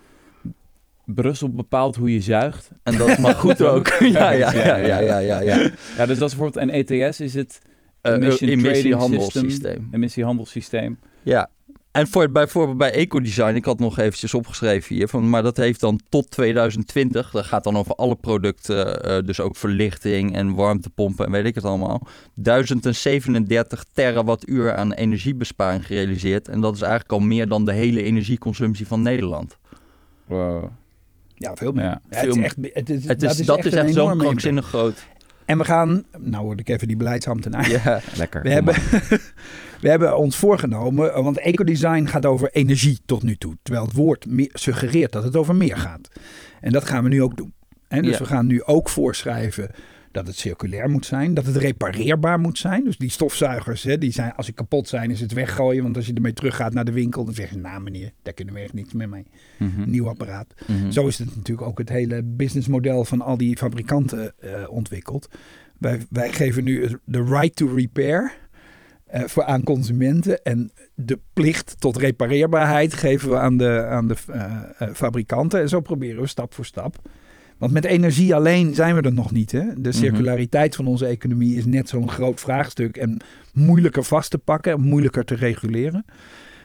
Brussel 1.06 1.50
bepaalt 1.50 1.96
hoe 1.96 2.14
je 2.14 2.22
zuigt. 2.22 2.72
En 2.84 2.98
dat 2.98 3.18
mag 3.28 3.40
goed 3.40 3.62
ook. 3.62 3.88
ja, 4.00 4.32
ja, 4.32 4.54
ja, 4.54 4.76
ja, 4.76 5.00
ja, 5.00 5.20
ja, 5.20 5.40
ja. 5.40 6.06
Dus 6.06 6.18
dat 6.18 6.30
is 6.32 6.36
bijvoorbeeld... 6.36 6.56
En 6.58 6.70
ETS 6.70 7.20
is 7.20 7.34
het 7.34 7.60
Eh, 8.02 8.14
Emission 8.14 8.38
Trading 8.50 8.66
emissiehandelssysteem. 8.66 9.88
emissiehandelssysteem. 9.92 11.00
Ja. 11.24 11.50
En 11.92 12.08
voor, 12.08 12.32
bijvoorbeeld 12.32 12.78
bij 12.78 12.92
ecodesign, 12.92 13.56
ik 13.56 13.66
had 13.66 13.80
nog 13.80 13.98
eventjes 13.98 14.34
opgeschreven 14.34 14.96
hier, 14.96 15.08
van, 15.08 15.30
maar 15.30 15.44
dat 15.44 15.58
heeft 15.58 15.80
dan 15.80 16.00
tot 16.10 16.32
2020, 16.32 17.32
dat 17.32 17.46
gaat 17.46 17.64
dan 17.64 17.78
over 17.78 17.96
alle 17.96 18.16
producten, 18.16 19.04
eh, 19.04 19.26
dus 19.26 19.40
ook 19.40 19.56
verlichting 19.56 20.36
en 20.36 20.56
warmtepompen 20.56 21.26
en 21.26 21.32
weet 21.32 21.46
ik 21.46 21.56
het 21.56 21.64
allemaal, 21.64 22.08
1037 22.34 23.86
terawattuur 23.94 24.76
aan 24.76 24.94
energiebesparing 24.94 25.86
gerealiseerd. 25.86 26.48
En 26.48 26.62
dat 26.62 26.76
is 26.76 26.82
eigenlijk 26.82 27.12
al 27.12 27.20
meer 27.20 27.48
dan 27.48 27.66
de 27.66 27.74
hele 27.74 28.04
energieconsumptie 28.04 28.88
van 28.88 29.02
Nederland. 29.02 29.58
Wow. 30.26 30.64
Ja, 31.36 31.56
veel 31.56 31.72
meer. 31.72 31.84
Ja. 31.84 32.02
Ja, 32.10 32.18
het 32.18 32.36
is 32.36 32.44
echt, 32.44 32.56
het 32.74 32.90
is, 32.90 33.08
Het 33.08 33.24
is, 33.24 33.38
dat 33.38 33.46
dat 33.46 33.60
is 33.60 33.66
is 33.66 33.74
echt, 33.74 33.94
zo'n 33.94 34.18
krankzinnig 34.18 34.66
groot. 34.66 35.08
En 35.46 35.58
we 35.58 35.66
gaan, 35.66 36.04
nou 36.18 36.44
word 36.44 36.60
ik 36.60 36.70
even 36.70 36.88
die 36.88 36.98
beleidsambtenaar. 36.98 37.70
Ja. 37.70 38.02
Lekker. 38.16 38.42
We 38.42 38.50
hebben, 38.50 38.76
maar. 38.92 39.08
we 39.82 39.90
hebben 39.90 40.18
ons 40.18 40.36
voorgenomen, 40.36 41.24
want 41.24 41.38
ecodesign 41.40 42.06
gaat 42.06 42.26
over 42.26 42.50
energie 42.52 43.00
tot 43.06 43.24
nu 43.24 43.36
toe. 43.36 43.58
Terwijl 43.62 43.86
het 43.86 43.96
woord 43.96 44.26
suggereert 44.54 45.12
dat 45.12 45.24
het 45.24 45.36
over 45.36 45.56
meer 45.56 45.78
gaat. 45.78 46.10
En 46.62 46.72
dat 46.72 46.86
gaan 46.86 47.04
we 47.04 47.10
nu 47.10 47.22
ook 47.24 47.38
doen. 47.38 47.54
En 47.88 48.02
dus 48.04 48.12
Ja. 48.12 48.20
we 48.20 48.26
gaan 48.26 48.46
nu 48.46 48.64
ook 48.64 48.90
voorschrijven 48.90 49.70
dat 50.12 50.28
het 50.28 50.36
circulair 50.38 50.90
moet 50.90 51.06
zijn, 51.06 51.34
dat 51.34 51.46
het 51.46 51.56
repareerbaar 51.56 52.40
moet 52.40 52.58
zijn. 52.58 52.84
Dus 52.84 52.98
die 52.98 53.10
stofzuigers, 53.10 53.84
hè, 53.84 53.98
die 53.98 54.12
zijn, 54.12 54.36
als 54.36 54.46
ze 54.46 54.52
kapot 54.52 54.88
zijn, 54.88 55.12
is 55.12 55.20
het 55.20 55.34
weggooien. 55.34 55.84
Want 55.84 55.96
als 55.96 56.06
je 56.06 56.14
ermee 56.14 56.34
teruggaat 56.34 56.74
naar 56.74 56.86
de 56.86 56.92
winkel, 56.92 57.26
dan 57.26 57.34
zeggen 57.34 57.56
ze, 57.56 57.62
nou 57.62 57.82
meneer, 57.82 58.12
daar 58.24 58.34
kunnen 58.34 58.54
we 58.54 58.60
echt 58.60 58.74
niks 58.74 58.94
meer 58.94 59.10
mee. 59.10 59.26
Mhm. 59.58 59.90
Nieuw 59.90 60.08
apparaat. 60.08 60.54
Mhm. 60.68 60.92
Zo 60.92 61.08
is 61.08 61.18
het 61.18 61.36
natuurlijk 61.36 61.68
ook 61.68 61.78
het 61.78 61.90
hele 61.90 62.24
businessmodel 62.24 63.06
van 63.06 63.22
al 63.22 63.38
die 63.38 63.58
fabrikanten 63.58 64.34
eh, 64.40 64.52
ontwikkeld. 64.70 65.30
Wij, 65.78 66.00
wij 66.10 66.32
geven 66.32 66.64
nu 66.64 67.00
de 67.06 67.24
right 67.24 67.56
to 67.56 67.74
repair 67.76 68.32
eh, 69.10 69.24
voor 69.26 69.44
aan 69.44 69.64
consumenten. 69.64 70.44
En 70.44 70.72
de 70.96 71.20
plicht 71.34 71.76
tot 71.80 71.98
repareerbaarheid 71.98 72.94
geven 72.94 73.30
we 73.30 73.38
aan 73.38 73.58
de, 73.58 73.86
aan 73.90 74.08
de 74.08 74.16
eh, 74.28 74.62
eh, 74.78 74.90
fabrikanten. 74.94 75.62
En 75.62 75.70
zo 75.70 75.80
proberen 75.80 76.22
we 76.22 76.28
stap 76.28 76.54
voor 76.54 76.66
stap. 76.66 77.10
Want 77.58 77.72
met 77.72 77.86
energie 77.86 78.36
alleen 78.36 78.76
zijn 78.76 78.96
we 78.96 79.02
er 79.02 79.14
nog 79.14 79.32
niet. 79.32 79.52
Hè? 79.52 79.82
De 79.82 79.92
circulariteit 79.92 80.76
van 80.76 80.88
onze 80.88 81.06
economie 81.06 81.58
is 81.58 81.66
net 81.66 81.90
zo'n 81.90 82.10
groot 82.10 82.40
vraagstuk. 82.40 82.98
En 82.98 83.22
moeilijker 83.54 84.04
vast 84.04 84.32
te 84.32 84.38
pakken 84.38 84.74
en 84.74 84.82
moeilijker 84.82 85.26
te 85.26 85.36
reguleren. 85.36 86.06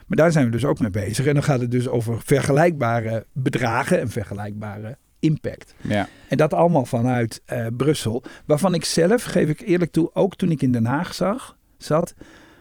Maar 0.07 0.17
daar 0.17 0.33
zijn 0.33 0.45
we 0.45 0.51
dus 0.51 0.65
ook 0.65 0.81
mee 0.81 0.91
bezig. 0.91 1.27
En 1.27 1.35
dan 1.35 1.43
gaat 1.43 1.61
het 1.61 1.71
dus 1.71 1.89
over 1.89 2.21
vergelijkbare 2.25 3.27
bedragen 3.33 4.01
en 4.01 4.09
vergelijkbare 4.09 4.97
impact. 5.19 5.75
Ja. 5.81 6.09
En 6.29 6.37
dat 6.37 6.53
allemaal 6.53 6.87
vanuit 6.87 7.43
Brussel. 7.77 8.23
Waarvan 8.47 8.75
ik 8.75 8.85
zelf, 8.85 9.23
geef 9.23 9.49
ik 9.49 9.61
eerlijk 9.61 9.93
toe, 9.93 10.11
ook 10.15 10.37
toen 10.37 10.51
ik 10.51 10.63
in 10.63 10.73
Den 10.73 10.87
Haag 10.87 11.15
zag, 11.15 11.57
zat, 11.79 12.15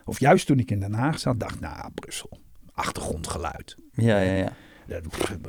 of 0.06 0.20
juist 0.20 0.46
toen 0.46 0.60
ik 0.60 0.72
in 0.72 0.80
Den 0.80 0.94
Haag 0.94 1.20
zat, 1.20 1.40
dacht, 1.40 1.60
nou, 1.60 1.92
Brussel, 1.94 2.40
achtergrondgeluid. 2.74 3.76
Ja, 3.92 4.20
ja, 4.20 4.34
ja. 4.34 4.52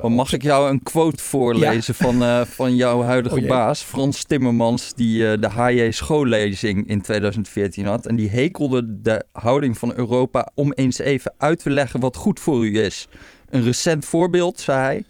Maar 0.02 0.12
mag 0.12 0.32
ik 0.32 0.42
jou 0.42 0.70
een 0.70 0.82
quote 0.82 1.22
voorlezen 1.22 1.94
van, 1.94 2.22
eh, 2.22 2.40
van 2.40 2.76
jouw 2.76 3.02
huidige 3.02 3.40
Oh 3.40 3.48
baas, 3.48 3.82
Frans 3.82 4.24
Timmermans, 4.24 4.94
die 4.94 5.30
eh, 5.30 5.40
de 5.40 5.48
HJ 5.48 5.90
schoollezing 5.90 6.88
in 6.88 7.00
2014 7.00 7.86
had. 7.86 8.06
En 8.06 8.16
die 8.16 8.30
hekelde 8.30 9.00
de 9.00 9.24
houding 9.32 9.78
van 9.78 9.92
Europa 9.96 10.50
om 10.54 10.72
eens 10.72 10.98
even 10.98 11.34
uit 11.38 11.58
te 11.58 11.70
leggen 11.70 12.00
wat 12.00 12.16
goed 12.16 12.40
voor 12.40 12.66
u 12.66 12.78
is. 12.78 13.08
Een 13.48 13.62
recent 13.62 14.04
voorbeeld, 14.04 14.60
zei 14.60 14.78
hij. 14.78 15.04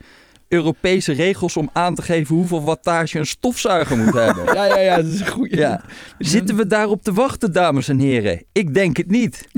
Europese 0.55 1.13
regels 1.13 1.57
om 1.57 1.71
aan 1.73 1.95
te 1.95 2.03
geven 2.03 2.35
hoeveel 2.35 2.65
wattage 2.65 3.19
een 3.19 3.27
stofzuiger 3.27 3.97
moet 3.99 4.15
hebben. 4.15 4.45
Ja, 4.55 4.65
ja, 4.65 4.79
ja, 4.79 4.97
dat 4.97 5.05
is 5.13 5.21
een 5.21 5.27
goede. 5.29 5.57
Ja. 5.57 5.85
Zitten 6.19 6.57
we 6.57 6.67
daarop 6.67 7.03
te 7.03 7.13
wachten, 7.13 7.53
dames 7.53 7.89
en 7.89 7.99
heren? 7.99 8.43
Ik 8.53 8.75
denk 8.75 8.97
het 8.97 9.11
niet. 9.11 9.49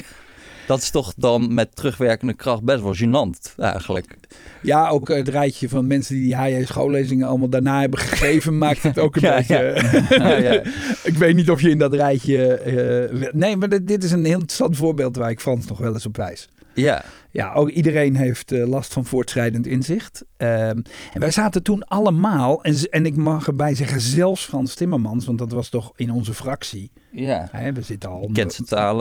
Dat 0.67 0.79
is 0.79 0.91
toch 0.91 1.13
dan 1.17 1.55
met 1.55 1.77
terugwerkende 1.77 2.35
kracht 2.35 2.63
best 2.63 2.83
wel 2.83 2.95
gênant, 2.97 3.55
eigenlijk. 3.57 4.17
Ja, 4.63 4.89
ook 4.89 5.09
het 5.09 5.29
rijtje 5.29 5.69
van 5.69 5.87
mensen 5.87 6.15
die 6.15 6.25
die 6.25 6.37
HJ 6.37 6.65
schoollezingen 6.65 7.29
allemaal 7.29 7.49
daarna 7.49 7.81
hebben 7.81 7.99
gegeven, 7.99 8.59
maakt 8.67 8.83
het 8.83 8.99
ook 8.99 9.17
een 9.17 9.23
Ja, 9.23 9.37
beetje... 9.37 9.83
Ja, 10.19 10.37
ja. 10.37 10.63
ik 11.03 11.15
weet 11.19 11.35
niet 11.37 11.51
of 11.51 11.61
je 11.61 11.71
in 11.71 11.79
dat 11.79 11.95
rijtje... 11.95 12.47
eh, 12.55 13.29
nee, 13.33 13.57
maar 13.57 13.69
dit, 13.69 13.87
dit 13.89 14.05
is 14.05 14.11
een 14.11 14.25
heel 14.25 14.33
interessant 14.35 14.77
voorbeeld 14.77 15.17
waar 15.17 15.31
ik 15.31 15.41
Frans 15.41 15.67
nog 15.67 15.79
wel 15.79 15.93
eens 15.93 16.07
op 16.07 16.17
wijs. 16.17 16.49
ja. 16.75 17.05
Ja, 17.37 17.53
ook 17.53 17.71
iedereen 17.71 18.17
heeft 18.17 18.53
eh, 18.53 18.67
last 18.67 18.93
van 18.93 19.05
voortschrijdend 19.05 19.67
inzicht. 19.67 20.25
Ehm, 20.37 20.81
en 21.13 21.21
wij 21.21 21.31
zaten 21.31 21.63
toen 21.63 21.85
allemaal, 21.85 22.63
en, 22.63 22.91
en 22.91 23.07
ik 23.07 23.17
mag 23.17 23.47
erbij 23.47 23.75
zeggen, 23.75 24.01
zelfs 24.01 24.45
Frans 24.45 24.75
Timmermans, 24.75 25.27
want 25.27 25.39
dat 25.39 25.53
was 25.53 25.69
toch 25.69 25.93
in 25.97 26.11
onze 26.11 26.35
fractie. 26.35 26.91
ja. 27.11 27.49
Hè, 27.51 27.73
we 27.73 27.83
zitten 27.83 28.11
al. 28.11 28.31
Kent. 28.33 28.59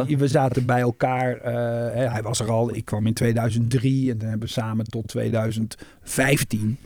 We 0.08 0.28
zaten 0.28 0.66
bij 0.66 0.80
elkaar. 0.80 1.38
eh, 1.38 1.54
hè, 1.96 2.10
hij 2.10 2.22
was 2.22 2.40
er 2.40 2.52
al. 2.52 2.76
Ik 2.76 2.86
kwam 2.86 3.08
in 3.08 3.14
2003 3.14 4.12
en 4.12 4.18
dan 4.18 4.30
hebben 4.30 4.48
we 4.48 4.54
samen 4.54 4.86
tot 4.86 5.08
2015 5.08 6.78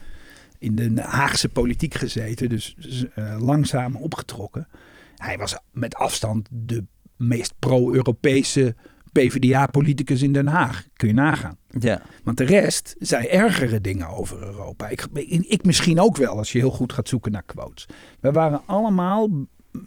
in 0.59 0.75
de 0.75 1.01
Haagse 1.01 1.49
politiek 1.49 1.93
gezeten. 1.93 2.49
Dus 2.49 2.75
eh, 3.15 3.35
langzaam 3.39 3.95
opgetrokken. 3.95 4.67
Hij 5.15 5.37
was 5.37 5.57
met 5.71 5.95
afstand 5.95 6.47
de 6.51 6.83
meest 7.17 7.53
pro-Europese 7.59 8.75
PvdA-politicus 9.11 10.21
in 10.21 10.33
Den 10.33 10.47
Haag. 10.47 10.87
Kun 10.93 11.07
je 11.07 11.13
nagaan. 11.13 11.57
Ja. 11.79 12.01
Want 12.23 12.37
de 12.37 12.43
rest 12.43 12.95
zei 12.99 13.25
ergere 13.25 13.81
dingen 13.81 14.07
over 14.07 14.43
Europa. 14.43 14.87
Ik, 14.87 15.07
ik 15.47 15.65
misschien 15.65 15.99
ook 15.99 16.17
wel, 16.17 16.37
als 16.37 16.51
je 16.51 16.59
heel 16.59 16.71
goed 16.71 16.93
gaat 16.93 17.07
zoeken 17.07 17.31
naar 17.31 17.43
quotes. 17.43 17.85
We 18.19 18.31
waren 18.31 18.61
allemaal 18.65 19.29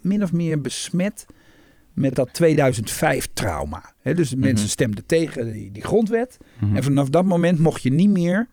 min 0.01 0.23
of 0.23 0.31
meer 0.31 0.61
besmet 0.61 1.25
met 1.93 2.15
dat 2.15 2.41
2005-trauma. 2.43 3.93
dus 4.03 4.29
de 4.29 4.37
mensen 4.37 4.69
stemden 4.69 5.05
tegen 5.05 5.53
die, 5.53 5.71
die 5.71 5.83
grondwet. 5.83 6.37
Mhm. 6.59 6.75
En 6.75 6.83
vanaf 6.83 7.09
dat 7.09 7.25
moment 7.25 7.59
mocht 7.59 7.81
je 7.81 7.91
niet 7.91 8.09
meer 8.09 8.47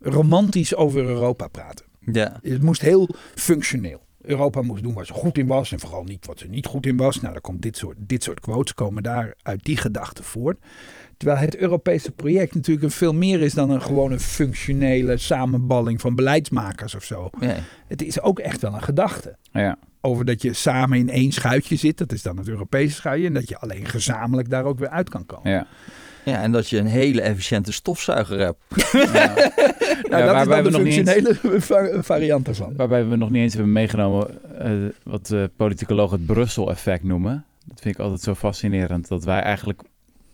romantisch 0.00 0.74
over 0.74 1.04
Europa 1.04 1.48
praten. 1.48 1.86
Ja. 2.00 2.38
Het 2.42 2.62
moest 2.62 2.80
heel 2.80 3.08
functioneel. 3.34 4.00
Europa 4.22 4.62
moest 4.62 4.82
doen 4.82 4.94
waar 4.94 5.06
ze 5.06 5.12
goed 5.12 5.38
in 5.38 5.46
was 5.46 5.72
en 5.72 5.80
vooral 5.80 6.04
niet 6.04 6.26
wat 6.26 6.38
ze 6.38 6.48
niet 6.48 6.66
goed 6.66 6.86
in 6.86 6.96
was. 6.96 7.20
Nou, 7.20 7.32
dan 7.32 7.42
komt 7.42 7.62
dit 7.62 7.76
soort, 7.76 7.96
dit 7.98 8.22
soort 8.22 8.40
quotes 8.40 8.74
komen 8.74 9.02
daar 9.02 9.34
uit 9.42 9.64
die 9.64 9.76
gedachte 9.76 10.22
voort. 10.22 10.58
Terwijl 11.16 11.40
het 11.40 11.56
Europese 11.56 12.12
project 12.12 12.54
natuurlijk 12.54 12.86
een 12.86 12.90
veel 12.90 13.14
meer 13.14 13.40
is 13.40 13.54
dan 13.54 13.70
een 13.70 13.82
gewone 13.82 14.18
functionele 14.18 15.16
samenballing 15.16 16.00
van 16.00 16.14
beleidsmakers 16.14 16.94
of 16.94 17.04
zo. 17.04 17.30
Het 17.86 18.02
is 18.02 18.20
ook 18.20 18.38
echt 18.38 18.60
wel 18.60 18.74
een 18.74 18.82
gedachte. 18.82 19.36
Ja. 19.52 19.78
Over 20.00 20.24
dat 20.24 20.42
je 20.42 20.52
samen 20.52 20.98
in 20.98 21.10
één 21.10 21.32
schuitje 21.32 21.76
zit, 21.76 21.98
dat 21.98 22.12
is 22.12 22.22
dan 22.22 22.36
het 22.36 22.48
Europese 22.48 22.94
schuitje. 22.94 23.26
En 23.26 23.34
dat 23.34 23.48
je 23.48 23.58
alleen 23.58 23.86
gezamenlijk 23.86 24.50
daar 24.50 24.64
ook 24.64 24.78
weer 24.78 24.88
uit 24.88 25.08
kan 25.08 25.26
komen. 25.26 25.50
Ja. 25.50 25.66
Ja, 26.24 26.42
en 26.42 26.52
dat 26.52 26.68
je 26.68 26.78
een 26.78 26.86
hele 26.86 27.20
efficiënte 27.20 27.72
stofzuiger 27.72 28.38
hebt. 28.38 28.58
Nou, 30.10 30.24
Ja, 30.24 30.26
dat 30.26 30.34
waarbij 30.34 30.62
is 30.62 30.64
dan 30.64 30.64
we 30.64 30.70
de 30.70 30.70
nog 30.70 30.82
niet 30.96 30.96
eens- 31.08 31.10
functionele 31.26 31.60
va- 31.96 32.02
variant 32.02 32.48
ervan. 32.48 32.76
Waarbij 32.76 33.06
we 33.06 33.16
nog 33.16 33.30
niet 33.30 33.42
eens 33.42 33.54
hebben 33.54 33.72
meegenomen 33.72 34.28
eh, 34.58 34.70
wat 35.02 35.26
de 35.26 35.50
politicologen 35.56 36.16
het 36.16 36.26
Brussel-effect 36.26 37.02
noemen. 37.04 37.44
Dat 37.64 37.80
vind 37.80 37.94
ik 37.94 38.00
altijd 38.00 38.20
zo 38.20 38.34
fascinerend. 38.34 39.08
Dat 39.08 39.24
wij 39.24 39.40
eigenlijk 39.40 39.82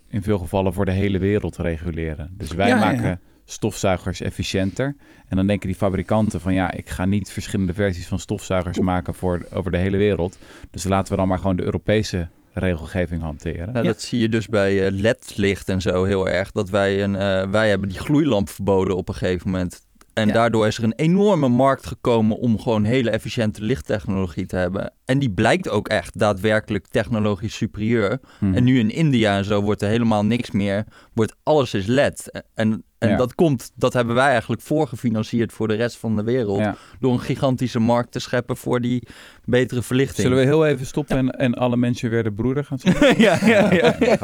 in 0.09 0.23
veel 0.23 0.37
gevallen 0.37 0.73
voor 0.73 0.85
de 0.85 0.91
hele 0.91 1.17
wereld 1.19 1.57
reguleren. 1.57 2.33
Dus 2.37 2.51
wij 2.51 2.67
Ja, 2.67 2.79
maken 2.79 3.19
stofzuigers 3.45 4.21
efficiënter. 4.21 4.95
En 5.27 5.35
dan 5.37 5.47
denken 5.47 5.67
die 5.67 5.77
fabrikanten 5.77 6.41
van 6.41 6.53
ja, 6.53 6.71
ik 6.71 6.89
ga 6.89 7.05
niet 7.05 7.31
verschillende 7.31 7.73
versies 7.73 8.07
van 8.07 8.19
stofzuigers 8.19 8.79
maken 8.79 9.13
voor 9.13 9.45
over 9.53 9.71
de 9.71 9.77
hele 9.77 9.97
wereld. 9.97 10.37
Dus 10.71 10.83
laten 10.83 11.11
we 11.11 11.17
dan 11.17 11.27
maar 11.27 11.39
gewoon 11.39 11.55
de 11.55 11.63
Europese 11.63 12.27
regelgeving 12.53 13.21
hanteren. 13.21 13.71
Nou, 13.73 13.85
Ja. 13.85 13.91
Dat 13.91 14.01
zie 14.01 14.19
je 14.19 14.29
dus 14.29 14.47
bij 14.47 14.85
eh, 14.85 14.91
LED-licht 14.91 15.69
en 15.69 15.81
zo 15.81 16.03
heel 16.03 16.29
erg. 16.29 16.51
Dat 16.51 16.69
wij, 16.69 17.03
een, 17.03 17.15
eh, 17.15 17.49
wij 17.51 17.69
hebben 17.69 17.89
die 17.89 17.99
gloeilamp 17.99 18.49
verboden 18.49 18.95
op 18.95 19.09
een 19.09 19.15
gegeven 19.15 19.49
moment. 19.51 19.87
En 20.13 20.27
Ja. 20.27 20.33
daardoor 20.33 20.67
is 20.67 20.77
er 20.77 20.83
een 20.83 20.93
enorme 20.95 21.47
markt 21.47 21.87
gekomen 21.87 22.37
om 22.37 22.59
gewoon 22.59 22.83
hele 22.83 23.09
efficiënte 23.09 23.63
lichttechnologie 23.63 24.45
te 24.45 24.55
hebben. 24.55 24.93
En 25.05 25.19
die 25.19 25.31
blijkt 25.31 25.69
ook 25.69 25.87
echt 25.87 26.19
daadwerkelijk 26.19 26.87
technologisch 26.87 27.55
superieur. 27.55 28.19
Mhm. 28.39 28.53
En 28.53 28.63
nu 28.63 28.79
in 28.79 28.89
India 28.89 29.37
en 29.37 29.45
zo 29.45 29.61
wordt 29.61 29.81
er 29.81 29.89
helemaal 29.89 30.25
niks 30.25 30.51
meer. 30.51 30.85
Wordt 31.13 31.35
alles 31.43 31.73
is 31.73 31.85
LED. 31.85 32.43
En, 32.53 32.83
en 32.99 33.09
Ja. 33.09 33.17
dat 33.17 33.35
komt, 33.35 33.71
dat 33.75 33.93
hebben 33.93 34.15
wij 34.15 34.29
eigenlijk 34.29 34.61
voorgefinancierd 34.61 35.53
voor 35.53 35.67
de 35.67 35.73
rest 35.75 35.97
van 35.97 36.15
de 36.15 36.23
wereld. 36.23 36.59
Ja. 36.59 36.75
Door 36.99 37.13
een 37.13 37.19
gigantische 37.19 37.79
markt 37.79 38.11
te 38.11 38.19
scheppen 38.19 38.57
voor 38.57 38.81
die 38.81 39.07
betere 39.45 39.81
verlichting. 39.81 40.21
Zullen 40.27 40.37
we 40.37 40.43
heel 40.43 40.65
even 40.65 40.85
stoppen 40.85 41.17
en, 41.17 41.29
en 41.29 41.53
alle 41.53 41.77
mensen 41.77 42.09
weer 42.09 42.23
de 42.23 42.31
broeder 42.31 42.63
gaan 42.65 42.79
zeggen? 42.83 43.21
ja, 43.21 43.37
ja, 43.45 43.71
ja. 43.73 43.93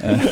Eh, 0.00 0.24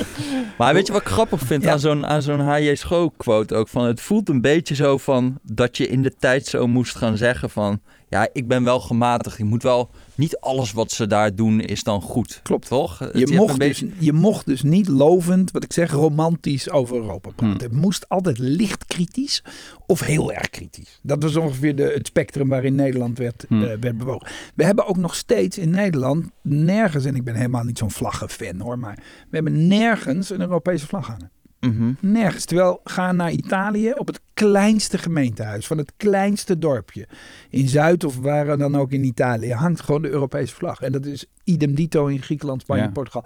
Maar 0.58 0.74
weet 0.74 0.86
je 0.86 0.92
wat 0.92 1.02
ik 1.02 1.08
grappig 1.08 1.40
vind 1.40 1.66
aan 1.66 1.80
zo'n, 1.80 2.06
aan 2.06 2.22
zo'n 2.22 2.40
H.J. 2.40 2.74
Schoo 2.74 3.08
quote 3.16 3.54
ook? 3.54 3.68
Van, 3.68 3.84
het 3.84 4.00
voelt 4.00 4.28
een 4.28 4.40
beetje 4.40 4.74
zo 4.74 4.98
van 4.98 5.38
dat 5.42 5.76
je 5.76 5.88
in 5.88 6.02
de 6.02 6.14
tijd 6.18 6.46
zo 6.46 6.66
moest 6.66 6.96
gaan 6.96 7.16
zeggen 7.16 7.50
van... 7.50 7.80
Ja, 8.08 8.28
ik 8.32 8.48
ben 8.48 8.64
wel 8.64 8.80
gematigd. 8.80 9.38
Je 9.38 9.44
moet 9.44 9.62
wel... 9.62 9.90
Niet 10.16 10.38
alles 10.40 10.72
wat 10.72 10.90
ze 10.92 11.06
daar 11.06 11.34
doen 11.34 11.60
is 11.60 11.82
dan 11.82 12.00
goed. 12.02 12.40
Klopt. 12.42 12.68
Toch? 12.68 12.98
Het- 12.98 13.18
Je 13.18 13.34
mocht, 13.36 13.60
dus, 13.60 13.84
je 13.98 14.12
mocht 14.12 14.46
dus 14.46 14.62
niet 14.62 14.88
lovend, 14.88 15.50
wat 15.50 15.64
ik 15.64 15.72
zeg, 15.72 15.90
romantisch 15.90 16.70
over 16.70 16.96
Europa 16.96 17.30
praten. 17.30 17.46
Hmm. 17.46 17.60
Het 17.72 17.72
moest 17.82 18.08
altijd 18.08 18.38
licht 18.38 18.84
kritisch 18.86 19.42
of 19.86 20.00
heel 20.00 20.32
erg 20.32 20.50
kritisch. 20.50 20.98
Dat 21.02 21.22
was 21.22 21.36
ongeveer 21.36 21.76
de, 21.76 21.82
het 21.94 22.06
spectrum 22.06 22.48
waarin 22.48 22.74
Nederland 22.74 23.18
werd, 23.18 23.44
Hmm. 23.48 23.62
eh, 23.64 23.76
werd 23.80 23.98
bewogen. 23.98 24.28
We 24.54 24.64
hebben 24.64 24.86
ook 24.86 24.96
nog 24.96 25.14
steeds 25.14 25.58
in 25.58 25.70
Nederland 25.70 26.26
nergens, 26.42 27.04
en 27.04 27.14
ik 27.14 27.24
ben 27.24 27.34
helemaal 27.34 27.64
niet 27.64 27.78
zo'n 27.78 27.90
vlaggenfan 27.90 28.60
hoor, 28.60 28.78
maar 28.78 28.94
we 29.30 29.36
hebben 29.36 29.66
nergens 29.66 30.30
een 30.30 30.40
Europese 30.40 30.86
vlag 30.86 31.06
hangen. 31.06 31.30
Mhm. 31.66 31.92
Nergens. 32.00 32.44
Terwijl 32.44 32.80
ga 32.84 33.12
naar 33.12 33.30
Italië 33.32 33.92
op 33.96 34.06
het 34.06 34.20
kleinste 34.34 34.98
gemeentehuis 34.98 35.66
van 35.66 35.78
het 35.78 35.92
kleinste 35.96 36.58
dorpje. 36.58 37.06
In 37.50 37.68
Zuid 37.68 38.04
of 38.04 38.18
waar 38.18 38.56
dan 38.58 38.76
ook 38.76 38.92
in 38.92 39.04
Italië 39.04 39.52
hangt 39.52 39.80
gewoon 39.80 40.02
de 40.02 40.10
Europese 40.10 40.54
vlag. 40.54 40.80
En 40.80 40.92
dat 40.92 41.06
is 41.06 41.26
idem 41.44 41.74
dito 41.74 42.06
in 42.06 42.22
Griekenland, 42.22 42.60
Spanje, 42.60 42.82
Ja. 42.82 42.88
Portugal. 42.90 43.24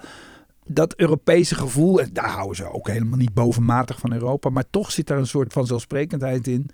Dat 0.66 0.94
Europese 0.96 1.54
gevoel, 1.54 2.00
en 2.00 2.10
daar 2.12 2.28
houden 2.30 2.56
ze 2.56 2.72
ook 2.72 2.88
helemaal 2.88 3.18
niet 3.18 3.34
bovenmatig 3.34 3.98
van 3.98 4.12
Europa. 4.12 4.48
Maar 4.50 4.64
toch 4.70 4.90
zit 4.92 5.06
daar 5.06 5.18
een 5.18 5.26
soort 5.26 5.52
van 5.52 5.66
zelfsprekendheid 5.66 6.46
in. 6.46 6.70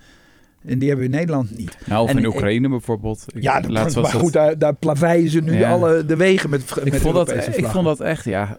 En 0.65 0.79
die 0.79 0.89
hebben 0.89 1.07
we 1.07 1.13
in 1.13 1.19
Nederland 1.19 1.57
niet. 1.59 1.79
Nou, 1.87 2.03
of 2.03 2.11
En 2.11 2.17
in 2.19 2.25
ik- 2.25 2.29
Oekraïne 2.35 2.69
bijvoorbeeld. 2.69 3.25
Ik- 3.35 3.43
Ja, 3.43 3.61
dat, 3.61 3.71
laatst 3.71 3.95
maar 3.95 4.03
was 4.05 4.13
dat- 4.13 4.21
goed, 4.23 4.33
daar, 4.33 4.59
daar 4.59 4.75
plaveien 4.75 5.29
ze 5.31 5.41
nu 5.41 5.59
Ja. 5.59 5.71
alle 5.71 6.05
de 6.07 6.17
wegen 6.17 6.51
met, 6.51 6.61
ik, 6.61 6.69
met 6.93 7.01
vond 7.01 7.15
dat, 7.15 7.29
Europese 7.29 7.49
ik 7.51 7.55
vlaggen. 7.59 7.83
vond 7.85 7.99
dat 7.99 8.07
echt, 8.07 8.25
ja... 8.25 8.59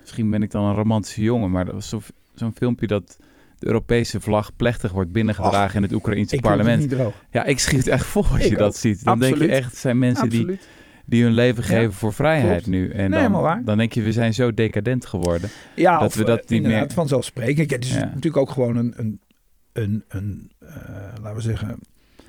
Misschien 0.00 0.30
ben 0.30 0.42
ik 0.42 0.50
dan 0.50 0.64
een 0.64 0.74
romantische 0.74 1.22
jongen, 1.22 1.50
maar 1.50 1.64
dat 1.64 1.74
was 1.74 1.88
zo- 1.88 2.00
zo'n 2.34 2.54
filmpje 2.56 2.86
dat 2.86 3.16
de 3.58 3.66
Europese 3.66 4.20
vlag 4.20 4.56
plechtig 4.56 4.92
wordt 4.92 5.12
binnengedragen 5.12 5.76
in 5.76 5.82
het 5.82 5.92
Oekraïense 5.92 6.28
vind 6.30 6.46
het 6.46 6.50
parlement. 6.56 6.80
niet 6.80 6.90
droog. 6.98 7.14
Ja, 7.30 7.44
ik 7.44 7.58
schiet 7.58 7.86
echt 7.86 8.06
vol 8.06 8.24
als 8.26 8.40
Ik 8.44 8.50
je 8.50 8.56
dat 8.56 8.76
ziet. 8.76 9.04
Dan 9.04 9.18
denk 9.18 9.36
je 9.36 9.46
echt, 9.48 9.70
het 9.70 9.78
zijn 9.78 9.98
mensen 9.98 10.28
die, 10.28 10.38
Absoluut. 10.40 10.68
die 11.06 11.22
hun 11.22 11.32
leven 11.32 11.62
Ja, 11.62 11.68
geven 11.68 11.92
voor 11.92 12.12
vrijheid 12.12 12.52
klopt. 12.62 12.66
nu. 12.66 12.90
En 12.90 12.96
Nee, 12.96 13.08
dan, 13.08 13.18
helemaal 13.18 13.42
waar. 13.42 13.64
dan 13.64 13.76
denk 13.76 13.92
je, 13.92 14.02
we 14.02 14.12
zijn 14.12 14.34
zo 14.34 14.54
decadent 14.54 15.06
geworden. 15.06 15.50
Ja, 15.76 15.98
dat 15.98 16.08
of, 16.08 16.14
we 16.14 16.24
dat 16.24 16.40
eh, 16.40 16.48
niet 16.48 16.62
meer- 16.62 16.90
vanzelfsprekend. 16.92 17.70
Het 17.70 17.84
is 17.84 17.94
Ja. 17.94 18.04
natuurlijk 18.04 18.36
ook 18.36 18.50
gewoon 18.50 18.76
een, 18.76 18.92
een, 18.96 19.20
een, 19.72 20.04
een 20.08 20.50
eh, 20.58 20.74
laten 21.22 21.34
we 21.34 21.40
zeggen, 21.40 21.78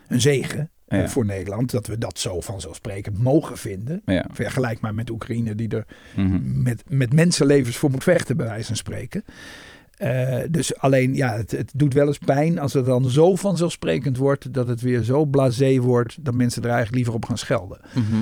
een 0.07 0.21
zegen 0.21 0.69
voor 0.87 1.25
Nederland. 1.25 1.71
Dat 1.71 1.87
we 1.87 1.97
dat 1.97 2.19
zo 2.19 2.41
vanzelfsprekend 2.41 3.17
mogen 3.17 3.57
vinden. 3.57 4.01
Vergelijk 4.31 4.79
maar 4.79 4.93
met 4.93 5.09
Oekraïne 5.09 5.55
die 5.55 5.67
er 5.69 5.85
Mhm. 6.15 6.61
met, 6.63 6.83
met 6.87 7.13
mensenlevens 7.13 7.77
voor 7.77 7.91
moet 7.91 8.03
vechten, 8.03 8.37
bij 8.37 8.45
wijze 8.45 8.67
van 8.67 8.75
spreken. 8.75 9.23
Eh, 9.97 10.37
dus 10.49 10.77
alleen, 10.77 11.15
ja, 11.15 11.35
het, 11.35 11.51
het 11.51 11.71
doet 11.75 11.93
wel 11.93 12.07
eens 12.07 12.17
pijn 12.17 12.59
als 12.59 12.73
het 12.73 12.85
dan 12.85 13.09
zo 13.09 13.35
vanzelfsprekend 13.35 14.17
wordt 14.17 14.53
dat 14.53 14.67
het 14.67 14.81
weer 14.81 15.03
zo 15.03 15.25
blasé 15.25 15.79
wordt 15.79 16.17
dat 16.25 16.33
mensen 16.33 16.61
er 16.61 16.67
eigenlijk 16.69 16.95
liever 16.95 17.13
op 17.13 17.25
gaan 17.25 17.37
schelden. 17.37 17.79
Mhm. 17.93 18.21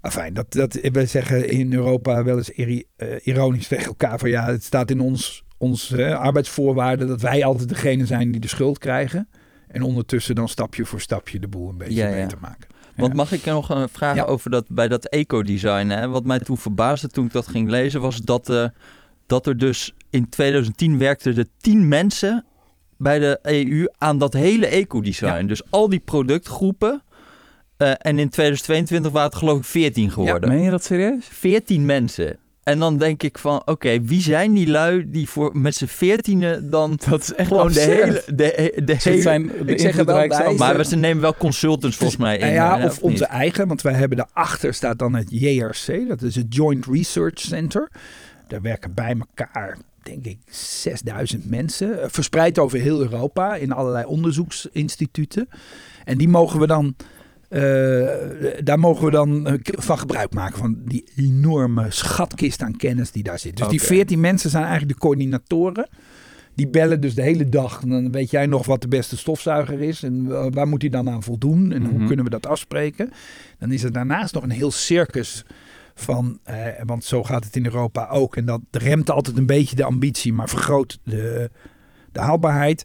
Enfin, 0.00 0.34
dat, 0.34 0.52
dat, 0.52 0.78
we 0.92 1.06
zeggen 1.06 1.48
in 1.48 1.72
Europa 1.72 2.24
wel 2.24 2.36
eens 2.36 2.50
iri- 2.50 2.84
eh, 2.96 3.08
ironisch 3.22 3.68
tegen 3.68 3.86
elkaar 3.86 4.18
van 4.18 4.30
ja, 4.30 4.44
het 4.44 4.64
staat 4.64 4.90
in 4.90 5.00
ons, 5.00 5.44
ons 5.58 5.94
arbeidsvoorwaarden 5.96 7.08
dat 7.08 7.20
wij 7.20 7.44
altijd 7.44 7.68
degene 7.68 8.06
zijn 8.06 8.30
die 8.32 8.40
de 8.40 8.48
schuld 8.48 8.78
krijgen. 8.78 9.28
En 9.68 9.82
ondertussen 9.82 10.34
dan 10.34 10.48
stapje 10.48 10.84
voor 10.84 11.00
stapje 11.00 11.38
de 11.38 11.48
boel 11.48 11.68
een 11.68 11.78
beetje 11.78 11.94
Ja, 11.94 12.08
ja. 12.08 12.22
beter 12.22 12.38
maken. 12.40 12.66
Want 12.96 13.14
mag 13.14 13.32
ik 13.32 13.44
nog 13.44 13.68
een 13.68 13.88
vraag 13.88 14.26
over 14.26 14.50
dat 14.50 14.64
bij 14.68 14.88
dat 14.88 15.04
ecodesign? 15.04 15.88
Hè? 15.88 16.08
Wat 16.08 16.24
mij 16.24 16.38
toen 16.38 16.58
verbaasde 16.58 17.08
toen 17.08 17.26
ik 17.26 17.32
dat 17.32 17.46
ging 17.46 17.68
lezen, 17.68 18.00
was 18.00 18.20
dat, 18.20 18.48
eh, 18.48 18.64
dat 19.26 19.46
er 19.46 19.58
dus 19.58 19.94
in 20.12 20.28
2010 20.28 20.98
werkten 20.98 21.36
er 21.36 21.46
10 21.58 21.88
mensen 21.88 22.44
bij 22.96 23.18
de 23.18 23.38
EU 23.42 23.86
aan 23.98 24.18
dat 24.18 24.32
hele 24.32 24.66
ecodesign. 24.66 25.26
Ja. 25.26 25.42
Dus 25.42 25.70
al 25.70 25.88
die 25.88 26.00
productgroepen. 26.00 27.02
Eh, 27.76 27.92
en 27.98 28.18
in 28.18 28.28
2022 28.28 29.12
waren 29.12 29.28
het 29.28 29.38
geloof 29.38 29.58
ik 29.58 29.64
14 29.64 30.10
geworden. 30.10 30.48
Meen 30.48 30.62
je 30.62 30.70
dat 30.70 30.84
serieus? 30.84 31.26
14 31.30 31.86
mensen. 31.86 32.36
En 32.62 32.78
dan 32.78 32.98
denk 32.98 33.22
ik 33.22 33.38
van, 33.38 33.62
oké, 33.64 34.00
wie 34.00 34.20
zijn 34.20 34.52
die 34.52 34.68
lui 34.68 35.10
die 35.10 35.28
voor 35.28 35.50
met 35.58 35.74
z'n 35.74 35.86
veertienen 35.86 36.70
dan 36.70 36.98
Dat 37.08 37.22
is 37.22 37.34
echt 37.34 37.48
gewoon 37.48 37.72
de 37.72 37.80
hele... 37.80 38.22
De, 38.26 38.34
de 38.84 38.92
Het 38.92 39.04
hele 39.04 39.20
zijn 39.20 39.46
de 39.46 39.64
Ik 39.64 39.80
zeg 39.80 39.98
er 39.98 40.04
wel 40.04 40.28
bij, 40.28 40.54
maar 40.54 40.84
ze 40.84 40.96
nemen 40.96 41.22
wel 41.22 41.34
consultants 41.34 41.96
volgens 41.96 42.18
mij 42.18 42.38
in. 42.38 42.48
ja, 42.48 42.78
hè, 42.78 42.86
of 42.86 42.92
niet? 42.92 43.12
onze 43.12 43.24
eigen, 43.24 43.68
want 43.68 43.82
wij 43.82 43.92
hebben 43.92 44.16
daarachter 44.16 44.74
staat 44.74 44.98
dan 44.98 45.14
het 45.14 45.30
JRC, 45.30 46.08
dat 46.08 46.22
is 46.22 46.34
het 46.34 46.54
Joint 46.54 46.86
Research 46.86 47.38
Center. 47.38 47.90
Daar 48.48 48.62
werken 48.62 48.94
bij 48.94 49.16
elkaar, 49.18 49.78
denk 50.02 50.24
ik, 50.26 50.38
6000 50.50 51.50
mensen, 51.50 52.02
eh, 52.02 52.08
verspreid 52.10 52.58
over 52.58 52.78
heel 52.78 53.00
Europa 53.00 53.56
in 53.56 53.72
allerlei 53.72 54.04
onderzoeksinstituten. 54.04 55.48
En 56.04 56.18
die 56.18 56.28
mogen 56.28 56.60
we 56.60 56.66
dan, 56.66 56.94
eh, 57.48 57.60
daar 58.64 58.78
mogen 58.78 59.04
we 59.04 59.10
dan 59.10 59.46
eh, 59.46 59.54
van 59.62 59.98
gebruik 59.98 60.34
maken, 60.34 60.58
van 60.58 60.76
die 60.84 61.04
enorme 61.16 61.86
schatkist 61.90 62.62
aan 62.62 62.76
kennis 62.76 63.10
die 63.10 63.22
daar 63.22 63.38
zit. 63.38 63.56
Dus 63.56 63.68
die 63.68 63.78
Oké. 63.78 63.86
14 63.88 64.20
mensen 64.20 64.50
zijn 64.50 64.64
eigenlijk 64.64 64.92
de 64.92 64.98
coördinatoren. 65.06 65.88
Die 66.54 66.68
bellen 66.68 67.00
dus 67.00 67.14
de 67.14 67.22
hele 67.22 67.48
dag. 67.48 67.82
En 67.82 67.88
dan 67.88 68.12
weet 68.12 68.30
jij 68.30 68.46
nog 68.46 68.66
wat 68.66 68.80
de 68.80 68.88
beste 68.88 69.16
stofzuiger 69.16 69.80
is. 69.80 70.02
En 70.02 70.26
wa- 70.26 70.50
waar 70.50 70.68
moet 70.68 70.80
hij 70.82 70.90
dan 70.90 71.08
aan 71.10 71.22
voldoen? 71.22 71.72
En 71.72 71.84
hoe 71.84 71.98
Mhm. 71.98 72.06
kunnen 72.06 72.24
we 72.24 72.30
dat 72.30 72.46
afspreken? 72.46 73.10
Dan 73.58 73.72
is 73.72 73.82
er 73.82 73.92
daarnaast 73.92 74.34
nog 74.34 74.42
een 74.42 74.50
heel 74.50 74.70
circus 74.70 75.44
van... 75.94 76.38
Eh, 76.42 76.56
want 76.84 77.04
zo 77.04 77.24
gaat 77.24 77.44
het 77.44 77.56
in 77.56 77.64
Europa 77.64 78.08
ook. 78.08 78.36
En 78.36 78.44
dat 78.44 78.60
remt 78.70 79.10
altijd 79.10 79.36
een 79.36 79.46
beetje 79.46 79.76
de 79.76 79.84
ambitie. 79.84 80.32
Maar 80.32 80.48
vergroot 80.48 80.98
de, 81.04 81.50
de 82.12 82.20
haalbaarheid. 82.20 82.84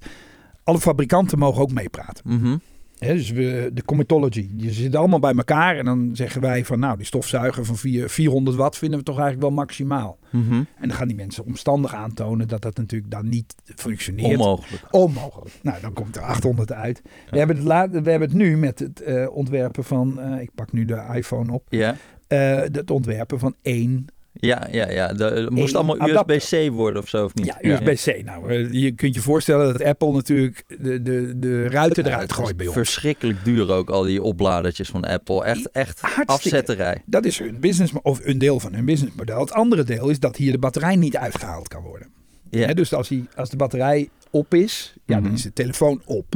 Alle 0.64 0.80
fabrikanten 0.80 1.40
mogen 1.40 1.62
ook 1.62 1.72
meepraten. 1.72 2.24
Mhm. 2.26 2.58
Dus 3.00 3.32
we, 3.32 3.70
de 3.74 3.84
comitology. 3.86 4.50
Je 4.56 4.72
zit 4.72 4.96
allemaal 4.96 5.20
bij 5.20 5.34
elkaar. 5.34 5.78
En 5.78 5.86
dan 5.86 6.10
zeggen 6.14 6.42
wij 6.42 6.66
van... 6.66 6.80
Nou, 6.80 6.98
die 6.98 7.06
stofzuiger 7.06 7.66
van 7.66 7.76
vier- 7.76 8.10
400 8.10 8.58
watt 8.58 8.78
vinden 8.78 9.00
we 9.00 9.06
toch 9.06 9.20
eigenlijk 9.20 9.48
wel 9.48 9.58
maximaal. 9.58 10.18
Mhm. 10.30 10.54
En 10.54 10.88
dan 10.88 10.92
gaan 10.92 11.08
die 11.08 11.16
mensen 11.16 11.46
omstandig 11.46 11.94
aantonen 11.94 12.48
dat 12.48 12.62
dat 12.62 12.78
natuurlijk 12.78 13.12
dan 13.12 13.30
niet 13.30 13.56
functioneert. 13.76 14.40
Onmogelijk. 14.40 14.84
Onmogelijk. 14.92 15.60
Nou, 15.62 15.82
dan 15.82 15.94
komt 15.94 16.16
er 16.16 16.22
800 16.22 16.72
uit. 16.72 17.02
We, 17.30 17.38
hebben 17.38 17.56
het 17.56 17.92
we 18.04 18.10
hebben 18.10 18.28
het 18.28 18.38
nu 18.38 18.58
met 18.58 18.80
het 18.80 19.02
eh, 19.02 19.36
ontwerpen 19.36 19.84
van, 19.84 20.20
eh, 20.20 20.42
ik 20.42 20.50
pak 20.56 20.72
nu 20.72 20.86
de 20.86 21.06
iPhone 21.14 21.54
op, 21.54 21.64
Ja, 21.70 21.96
eh, 22.28 22.56
het 22.72 22.92
ontwerpen 22.92 23.40
van 23.40 23.56
één 23.62 24.06
ja, 24.40 24.68
ja. 24.72 24.90
ja. 24.90 25.16
Het 25.16 25.50
moest 25.50 25.76
allemaal. 25.76 26.10
USB-C 26.10 26.72
worden 26.72 27.02
of 27.02 27.10
zo, 27.10 27.26
of 27.26 27.34
niet? 27.34 27.46
ja, 27.46 27.58
USB-C. 27.62 28.24
Nou, 28.26 28.50
eh, 28.50 28.72
je 28.72 28.92
kunt 28.92 29.16
je 29.16 29.22
voorstellen 29.22 29.74
dat 29.74 29.84
Apple 29.84 30.12
natuurlijk 30.12 30.64
de, 30.80 31.02
de, 31.02 31.34
de 31.40 31.68
ruiten 31.68 32.06
eruit 32.06 32.34
gooit 32.34 32.58
bij 32.58 32.66
ons. 32.66 32.76
Verschrikkelijk 32.76 33.44
duur 33.44 33.72
ook, 33.72 33.90
al 33.90 34.04
die 34.04 34.22
opladertjes 34.24 34.90
van 34.90 35.04
Apple. 35.06 35.44
Echt, 35.44 35.72
echt 35.72 36.00
Hartstikke. 36.02 36.32
afzetterij. 36.34 37.02
Dat 37.06 37.26
is 37.26 37.40
hun 37.40 37.60
business, 37.60 37.94
of 38.02 38.20
een 38.24 38.38
deel 38.38 38.60
van 38.60 38.74
hun 38.74 38.86
businessmodel. 38.86 39.40
Het 39.40 39.52
andere 39.52 39.84
deel 39.84 40.10
is 40.10 40.20
dat 40.20 40.36
hier 40.36 40.52
de 40.52 40.58
batterij 40.58 40.96
niet 40.96 41.18
uitgehaald 41.18 41.68
kan 41.68 41.82
worden. 41.84 42.08
Ja. 42.50 42.74
Dus 42.74 42.94
als, 42.94 43.08
die, 43.08 43.28
als 43.36 43.50
de 43.50 43.58
batterij 43.58 44.10
op 44.30 44.54
is, 44.54 44.94
ja, 45.06 45.14
dan 45.16 45.24
Mhm. 45.24 45.34
is 45.34 45.42
de 45.42 45.54
telefoon 45.54 46.02
op. 46.06 46.36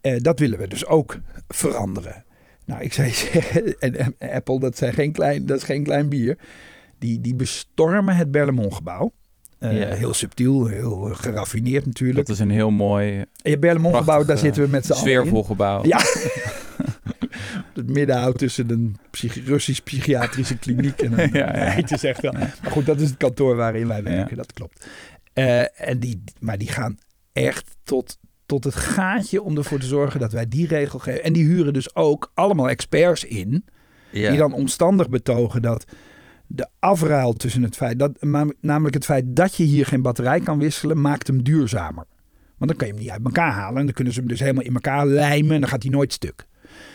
Eh, 0.00 0.16
dat 0.20 0.38
willen 0.38 0.58
we 0.58 0.68
dus 0.68 0.86
ook 0.86 1.16
veranderen. 1.48 2.23
Nou, 2.66 2.82
ik 2.82 2.92
zou 2.92 3.06
je 3.08 3.14
zeggen, 3.14 3.78
en, 3.78 4.16
en 4.18 4.30
Apple, 4.32 4.60
dat, 4.60 4.76
zijn 4.76 4.92
geen 4.92 5.12
klein, 5.12 5.46
dat 5.46 5.56
is 5.56 5.62
geen 5.64 5.82
klein 5.84 6.08
bier. 6.08 6.38
Die, 6.98 7.20
die 7.20 7.34
bestormen 7.34 8.16
het 8.16 8.30
Berlemont-gebouw. 8.30 9.12
Eh, 9.58 9.78
Ja. 9.78 9.94
Heel 9.94 10.14
subtiel, 10.14 10.66
heel 10.66 11.08
eh, 11.10 11.16
geraffineerd 11.16 11.86
natuurlijk. 11.86 12.26
Dat 12.26 12.36
is 12.36 12.42
een 12.42 12.50
heel 12.50 12.70
mooi, 12.70 13.18
En 13.42 13.50
je 13.50 13.58
Berlemont-gebouw, 13.58 14.24
daar 14.24 14.38
zitten 14.38 14.62
we 14.62 14.68
met 14.68 14.86
z'n 14.86 14.92
allen 14.92 15.04
in. 15.04 15.10
sfeervol 15.10 15.42
gebouw. 15.44 15.84
Ja. 15.84 15.98
het 17.74 17.90
middenhout 17.90 18.38
tussen 18.38 18.70
een 18.70 18.96
psychi- 19.10 19.42
Russisch 19.46 19.80
psychiatrische 19.82 20.56
kliniek 20.58 21.00
en 21.00 21.18
een... 21.18 21.30
Ja, 21.38 21.56
ja. 21.56 21.64
Het 21.70 21.90
is 21.90 22.04
echt 22.04 22.20
wel... 22.20 22.32
Maar 22.32 22.56
goed, 22.70 22.86
dat 22.86 23.00
is 23.00 23.08
het 23.08 23.16
kantoor 23.18 23.56
waarin 23.56 23.88
wij 23.88 24.02
werken, 24.02 24.30
Ja. 24.30 24.36
dat 24.36 24.52
klopt. 24.52 24.86
Eh, 25.32 25.88
en 25.88 25.98
die, 25.98 26.22
maar 26.40 26.58
die 26.58 26.68
gaan 26.68 26.98
echt 27.32 27.76
tot, 27.82 28.18
tot 28.60 28.64
het 28.74 28.82
gaatje 28.82 29.42
om 29.42 29.56
ervoor 29.56 29.78
te 29.78 29.86
zorgen 29.86 30.20
dat 30.20 30.32
wij 30.32 30.48
die 30.48 30.66
regel 30.66 30.98
geven. 30.98 31.24
En 31.24 31.32
die 31.32 31.44
huren 31.44 31.72
dus 31.72 31.94
ook 31.94 32.30
allemaal 32.34 32.68
experts 32.68 33.24
in... 33.24 33.64
Ja. 34.10 34.28
die 34.30 34.38
dan 34.38 34.52
omstandig 34.52 35.08
betogen 35.08 35.62
dat 35.62 35.84
de 36.46 36.66
afruil 36.78 37.32
tussen 37.32 37.62
het 37.62 37.76
feit... 37.76 37.98
Dat, 37.98 38.22
namelijk 38.60 38.94
het 38.94 39.04
feit 39.04 39.24
dat 39.26 39.54
je 39.54 39.64
hier 39.64 39.86
geen 39.86 40.02
batterij 40.02 40.40
kan 40.40 40.58
wisselen... 40.58 41.00
maakt 41.00 41.26
hem 41.26 41.42
duurzamer. 41.42 42.04
Want 42.56 42.70
dan 42.70 42.76
kan 42.76 42.86
je 42.86 42.92
hem 42.92 43.02
niet 43.02 43.10
uit 43.12 43.24
elkaar 43.24 43.52
halen. 43.52 43.78
En 43.78 43.84
dan 43.84 43.94
kunnen 43.94 44.12
ze 44.12 44.18
hem 44.18 44.28
dus 44.28 44.40
helemaal 44.40 44.62
in 44.64 44.74
elkaar 44.74 45.06
lijmen... 45.06 45.54
en 45.54 45.60
dan 45.60 45.70
gaat 45.70 45.82
hij 45.82 45.92
nooit 45.92 46.12
stuk. 46.12 46.46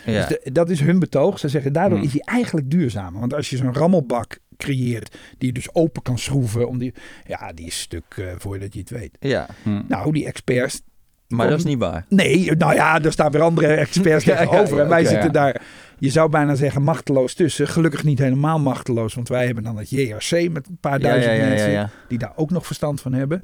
Ja. 0.06 0.14
Dus 0.14 0.28
de- 0.44 0.52
dat 0.52 0.70
is 0.70 0.80
hun 0.80 1.00
betoog. 1.00 1.40
Ze 1.40 1.48
zeggen 1.50 1.74
daardoor 1.74 1.98
Hmm. 1.98 2.08
is 2.08 2.14
hij 2.14 2.22
eigenlijk 2.22 2.70
duurzamer. 2.72 3.20
Want 3.20 3.34
als 3.34 3.50
je 3.50 3.58
zo'n 3.58 3.74
rammelbak 3.74 4.40
creëert 4.58 5.18
die 5.38 5.48
je 5.48 5.54
dus 5.54 5.74
open 5.76 6.02
kan 6.02 6.18
schroeven, 6.18 6.68
om 6.68 6.78
die, 6.78 6.94
ja, 7.28 7.52
die 7.54 7.66
is 7.66 7.80
stuk 7.80 8.04
eh, 8.18 8.26
voordat 8.38 8.74
je 8.74 8.80
het 8.80 8.90
weet. 8.90 9.18
ja, 9.20 9.48
Hm. 9.64 9.82
Nou, 9.88 10.12
die 10.14 10.26
experts. 10.26 10.82
Maar 11.30 11.50
dat 11.50 11.58
is 11.58 11.64
niet 11.64 11.80
waar. 11.80 12.06
Nee, 12.10 12.52
nou 12.52 12.74
ja, 12.74 13.02
er 13.02 13.12
staan 13.12 13.32
weer 13.32 13.42
andere 13.42 13.68
experts 13.74 14.26
Ja, 14.26 14.38
tegenover. 14.38 14.76
ja, 14.78 14.84
en 14.84 14.90
wij 14.90 15.06
zitten 15.06 15.32
daar, 15.32 15.62
je 16.00 16.10
zou 16.10 16.30
bijna 16.30 16.56
zeggen, 16.56 16.82
machteloos 16.84 17.34
tussen. 17.34 17.68
Gelukkig 17.68 18.04
niet 18.04 18.20
helemaal 18.20 18.60
machteloos, 18.60 19.14
want 19.14 19.28
wij 19.28 19.46
hebben 19.46 19.64
dan 19.64 19.78
het 19.78 19.90
JRC 19.90 20.50
met 20.52 20.68
een 20.68 20.78
paar 20.80 21.00
duizend 21.00 21.38
mensen 21.38 21.92
die 22.08 22.18
daar 22.18 22.34
ook 22.36 22.50
nog 22.52 22.66
verstand 22.66 23.02
van 23.02 23.14
hebben. 23.14 23.44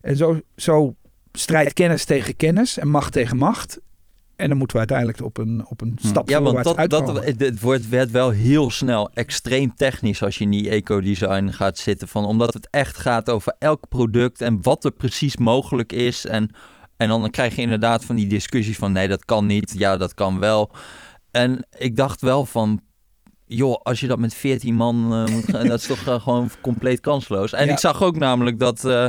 En 0.00 0.16
zo, 0.16 0.40
zo 0.56 0.94
strijdt 1.32 1.72
kennis 1.72 2.04
tegen 2.04 2.36
kennis 2.36 2.78
en 2.78 2.88
macht 2.88 3.12
tegen 3.12 3.36
macht. 3.36 3.80
En 4.36 4.48
dan 4.48 4.56
moeten 4.58 4.72
we 4.76 4.78
uiteindelijk 4.88 5.22
op 5.24 5.38
een, 5.38 5.64
op 5.68 5.80
een 5.80 5.98
Hm. 6.00 6.06
stap 6.06 6.28
Ja, 6.28 6.42
want 6.42 6.54
dat, 6.56 6.64
dat, 6.64 6.76
uitkomen. 6.76 7.22
het, 7.24 7.40
het 7.40 7.60
wordt, 7.60 7.88
werd 7.88 8.10
wel 8.10 8.30
heel 8.30 8.70
snel 8.70 9.10
extreem 9.14 9.74
technisch 9.74 10.22
als 10.22 10.38
je 10.38 10.44
in 10.44 10.50
die 10.50 10.68
eco-design 10.70 11.48
gaat 11.48 11.78
zitten. 11.78 12.08
Van, 12.08 12.24
omdat 12.24 12.54
het 12.54 12.68
echt 12.70 12.96
gaat 12.96 13.30
over 13.30 13.54
elk 13.58 13.88
product 13.88 14.40
en 14.40 14.58
wat 14.62 14.84
er 14.84 14.90
precies 14.90 15.36
mogelijk 15.36 15.92
is. 15.92 16.26
En, 16.26 16.50
en 17.00 17.08
dan 17.08 17.30
krijg 17.30 17.56
je 17.56 17.62
inderdaad 17.62 18.04
van 18.04 18.16
die 18.16 18.26
discussies 18.26 18.76
van 18.76 18.92
nee, 18.92 19.08
dat 19.08 19.24
kan 19.24 19.46
niet. 19.46 19.74
Ja, 19.76 19.96
dat 19.96 20.14
kan 20.14 20.38
wel. 20.38 20.70
En 21.30 21.66
ik 21.78 21.96
dacht 21.96 22.20
wel 22.20 22.46
van, 22.46 22.80
joh, 23.46 23.80
als 23.82 24.00
je 24.00 24.06
dat 24.06 24.18
met 24.18 24.34
14 24.34 24.74
man 24.74 25.12
eh, 25.12 25.34
moet 25.34 25.44
gaan, 25.50 25.66
dat 25.66 25.80
is 25.80 25.86
toch 25.86 26.06
eh, 26.06 26.20
gewoon 26.22 26.50
compleet 26.60 27.00
kansloos. 27.00 27.52
En 27.52 27.66
Ja. 27.66 27.72
ik 27.72 27.78
zag 27.78 28.02
ook 28.02 28.16
namelijk 28.18 28.58
dat... 28.58 28.84
eh, 28.84 29.06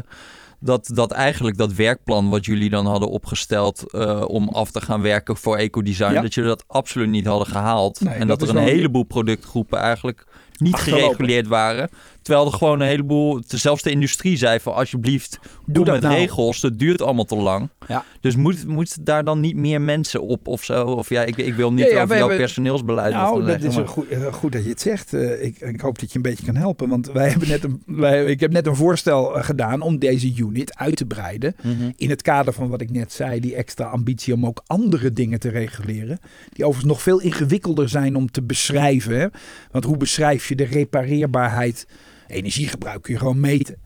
dat, 0.63 0.89
dat 0.93 1.11
eigenlijk 1.11 1.57
dat 1.57 1.73
werkplan 1.73 2.29
wat 2.29 2.45
jullie 2.45 2.69
dan 2.69 2.85
hadden 2.85 3.09
opgesteld 3.09 3.93
om 4.27 4.49
af 4.49 4.71
te 4.71 4.81
gaan 4.81 5.01
werken 5.01 5.37
voor 5.37 5.57
ecodesign, 5.57 6.13
Ja. 6.13 6.21
dat 6.21 6.33
jullie 6.33 6.49
dat 6.49 6.63
absoluut 6.67 7.09
niet 7.09 7.25
hadden 7.25 7.47
gehaald. 7.47 8.01
Nee, 8.01 8.13
en 8.13 8.27
dat 8.27 8.41
er 8.41 8.49
een 8.49 8.53
wel- 8.55 8.63
heleboel 8.63 9.03
productgroepen 9.03 9.79
eigenlijk 9.79 10.25
niet 10.57 10.75
gereguleerd 10.75 11.47
waren. 11.47 11.89
Terwijl 12.21 12.45
er 12.45 12.53
gewoon 12.53 12.79
een 12.81 12.87
heleboel, 12.87 13.41
zelfs 13.47 13.83
de 13.83 13.89
industrie 13.91 14.37
zei 14.37 14.59
van 14.59 14.73
alsjeblieft, 14.73 15.39
doe 15.65 15.85
dat 15.85 15.93
met 15.93 16.03
nou. 16.03 16.15
regels. 16.15 16.59
Dat 16.59 16.79
duurt 16.79 17.01
allemaal 17.01 17.25
te 17.25 17.35
lang. 17.35 17.69
Ja. 17.87 18.05
Dus 18.19 18.35
moet, 18.35 18.67
moet 18.67 19.05
daar 19.05 19.23
dan 19.23 19.39
niet 19.39 19.55
meer 19.55 19.81
mensen 19.81 20.21
op 20.21 20.47
of 20.47 20.63
zo? 20.63 20.85
Of 20.85 21.09
ja, 21.09 21.23
ik, 21.23 21.37
ik 21.37 21.53
wil 21.53 21.73
niet 21.73 21.85
Ja, 21.85 21.91
ja, 21.91 22.01
over 22.01 22.07
jouw 22.09 22.17
hebben- 22.19 22.37
personeelsbeleid 22.37 23.13
Nou, 23.13 23.45
dat 23.45 23.61
is 23.63 23.75
maar- 23.75 23.87
goed, 23.87 24.07
eh, 24.07 24.33
goed 24.33 24.51
dat 24.51 24.63
je 24.63 24.69
het 24.69 24.81
zegt. 24.81 25.13
Eh, 25.13 25.43
ik, 25.43 25.59
ik 25.59 25.81
hoop 25.81 25.99
dat 25.99 26.09
je 26.11 26.15
een 26.15 26.21
beetje 26.21 26.45
kan 26.45 26.55
helpen. 26.55 26.89
Want 26.89 27.11
wij 27.11 27.29
hebben 27.29 27.47
net 27.47 27.63
een, 27.63 27.81
wij, 27.85 28.25
ik 28.25 28.39
heb 28.39 28.51
net 28.51 28.67
een 28.67 28.75
voorstel 28.75 29.37
eh, 29.37 29.43
gedaan 29.43 29.81
om 29.81 29.99
deze 29.99 30.33
unit 30.35 30.77
uit 30.77 30.95
te 30.95 31.05
breiden. 31.05 31.55
Mhm. 31.63 31.91
In 31.95 32.09
het 32.09 32.21
kader 32.21 32.53
van 32.53 32.69
wat 32.69 32.81
ik 32.81 32.91
net 32.91 33.13
zei, 33.13 33.39
die 33.39 33.55
extra 33.55 33.85
ambitie 33.85 34.33
om 34.33 34.45
ook 34.45 34.63
andere 34.67 35.13
dingen 35.13 35.39
te 35.39 35.49
reguleren. 35.49 36.19
Die 36.53 36.65
overigens 36.65 36.93
nog 36.93 37.01
veel 37.01 37.19
ingewikkelder 37.19 37.89
zijn 37.89 38.15
om 38.15 38.31
te 38.31 38.41
beschrijven. 38.41 39.19
Hè? 39.19 39.27
Want 39.71 39.83
hoe 39.85 39.97
beschrijf 39.97 40.47
je 40.47 40.55
de 40.55 40.63
repareerbaarheid? 40.63 41.87
Energiegebruik 42.31 43.01
kun 43.01 43.13
je 43.13 43.19
gewoon 43.19 43.39
meten. 43.39 43.77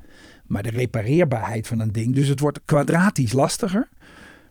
Maar 0.46 0.64
de 0.64 0.70
repareerbaarheid 0.70 1.68
van 1.68 1.80
een 1.80 1.92
ding. 1.92 2.16
Dus 2.16 2.28
het 2.28 2.40
wordt 2.40 2.60
kwadratisch 2.66 3.34
lastiger. 3.34 3.90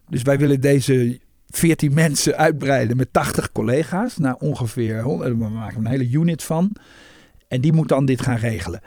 Dus 0.09 0.23
wij 0.23 0.39
willen 0.39 0.61
deze 0.61 1.21
14 1.49 1.95
mensen 1.95 2.37
uitbreiden 2.37 2.97
met 2.97 3.13
80 3.13 3.53
collega's. 3.53 4.19
Naar 4.19 4.35
ongeveer 4.35 5.03
100. 5.03 5.31
We 5.39 5.49
maken 5.49 5.79
een 5.79 5.87
hele 5.87 6.11
unit 6.11 6.43
van. 6.43 6.73
En 7.49 7.61
die 7.61 7.73
moet 7.73 7.89
dan 7.89 8.05
dit 8.05 8.23
gaan 8.23 8.37
regelen. 8.37 8.81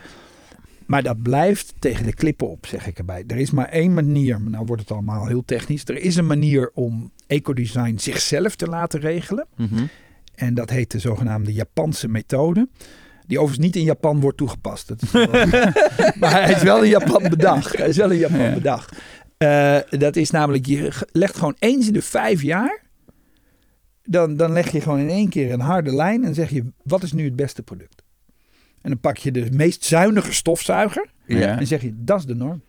Maar 0.88 1.04
dat 1.04 1.22
blijft 1.22 1.74
tegen 1.80 2.06
de 2.06 2.14
klippen 2.14 2.50
op, 2.50 2.66
zeg 2.66 2.88
ik 2.88 2.98
erbij. 2.98 3.24
Er 3.28 3.38
is 3.38 3.52
maar 3.52 3.70
één 3.70 3.94
manier, 3.94 4.42
nou 4.42 4.66
wordt 4.66 4.82
het 4.82 4.92
allemaal 4.92 5.28
heel 5.28 5.46
technisch. 5.46 5.84
Er 5.86 5.98
is 5.98 6.16
een 6.16 6.28
manier 6.28 6.72
om 6.74 7.12
ecodesign 7.28 7.98
zichzelf 7.98 8.56
te 8.56 8.68
laten 8.68 9.00
regelen. 9.00 9.48
Mhm. 9.56 9.84
En 10.36 10.54
dat 10.54 10.70
heet 10.70 10.92
de 10.92 11.00
zogenaamde 11.00 11.54
Japanse 11.54 12.08
methode. 12.08 12.68
Die 13.28 13.38
overigens 13.40 13.66
niet 13.66 13.76
in 13.76 13.84
Japan 13.84 14.20
wordt 14.20 14.38
toegepast. 14.38 14.88
Dat 14.88 15.02
is 15.02 15.12
wel- 15.12 15.28
maar 16.20 16.32
hij 16.42 16.52
is 16.52 16.62
wel 16.62 16.84
in 16.84 16.90
Japan 16.90 17.24
bedacht. 17.30 17.78
Hij 17.78 17.88
is 17.88 17.98
wel 17.98 18.12
in 18.12 18.18
Japan 18.18 18.40
Ja. 18.40 18.54
bedacht. 18.54 18.96
Eh, 19.38 19.78
dat 19.90 20.16
is 20.16 20.30
namelijk, 20.32 20.66
je 20.66 20.92
legt 21.12 21.36
gewoon 21.38 21.56
eens 21.60 21.88
in 21.88 21.94
de 21.94 22.02
vijf 22.02 22.42
jaar. 22.42 22.82
Dan, 24.04 24.36
dan 24.36 24.52
leg 24.52 24.72
je 24.72 24.82
gewoon 24.82 25.00
in 25.00 25.10
één 25.10 25.30
keer 25.30 25.52
een 25.52 25.60
harde 25.60 25.96
lijn 25.96 26.24
en 26.24 26.34
zeg 26.34 26.50
je, 26.50 26.64
wat 26.84 27.04
is 27.04 27.12
nu 27.14 27.26
het 27.26 27.36
beste 27.36 27.64
product? 27.64 28.04
En 28.82 28.90
dan 28.90 29.00
pak 29.00 29.18
je 29.18 29.32
de 29.32 29.48
meest 29.52 29.84
zuinige 29.84 30.34
stofzuiger 30.34 31.06
Ja. 31.26 31.58
en 31.60 31.68
zeg 31.68 31.82
je, 31.82 31.92
dat 31.96 32.20
is 32.20 32.26
de 32.26 32.36
norm. 32.36 32.62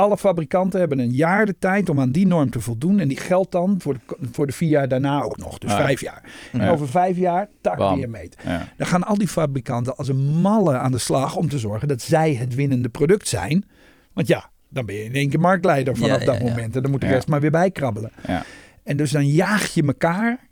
Alle 0.00 0.16
fabrikanten 0.18 0.80
hebben 0.80 0.98
een 0.98 1.10
jaar 1.12 1.46
de 1.46 1.54
tijd 1.58 1.88
om 1.88 2.00
aan 2.00 2.10
die 2.10 2.26
norm 2.26 2.50
te 2.50 2.60
voldoen. 2.60 2.98
En 2.98 3.08
die 3.08 3.16
geldt 3.16 3.52
dan 3.52 3.74
voor 3.78 3.94
de, 3.94 4.00
voor 4.32 4.46
de 4.46 4.52
vier 4.52 4.68
jaar 4.68 4.88
daarna 4.88 5.22
ook 5.22 5.36
nog. 5.36 5.58
Dus 5.58 5.70
Ah. 5.70 5.76
vijf 5.76 6.00
jaar. 6.00 6.22
En 6.52 6.60
Ja. 6.60 6.70
over 6.70 6.88
vijf 6.88 7.16
jaar, 7.16 7.48
tak 7.60 7.78
weer. 7.78 8.28
Ja. 8.44 8.68
Dan 8.76 8.86
gaan 8.86 9.04
al 9.04 9.18
die 9.18 9.28
fabrikanten 9.28 9.96
als 9.96 10.08
een 10.08 10.40
malle 10.40 10.78
aan 10.78 10.92
de 10.92 10.98
slag 10.98 11.36
om 11.36 11.48
te 11.48 11.58
zorgen 11.58 11.88
dat 11.88 12.02
zij 12.02 12.34
het 12.34 12.54
winnende 12.54 12.88
product 12.88 13.28
zijn. 13.28 13.64
Want 14.12 14.26
ja, 14.26 14.50
dan 14.68 14.86
ben 14.86 14.94
je 14.94 15.04
in 15.04 15.14
één 15.14 15.28
keer 15.28 15.40
marktleider 15.40 15.96
vanaf 15.96 16.24
dat 16.24 16.40
moment. 16.42 16.76
En 16.76 16.82
dan 16.82 16.90
moet 16.90 17.00
de 17.00 17.06
rest 17.06 17.28
maar 17.28 17.40
weer 17.40 17.50
bijkrabbelen. 17.50 18.12
Ja. 18.26 18.44
En 18.84 18.96
dus 18.96 19.10
dan 19.10 19.26
jaag 19.26 19.74
je 19.74 19.82
elkaar 19.82 20.48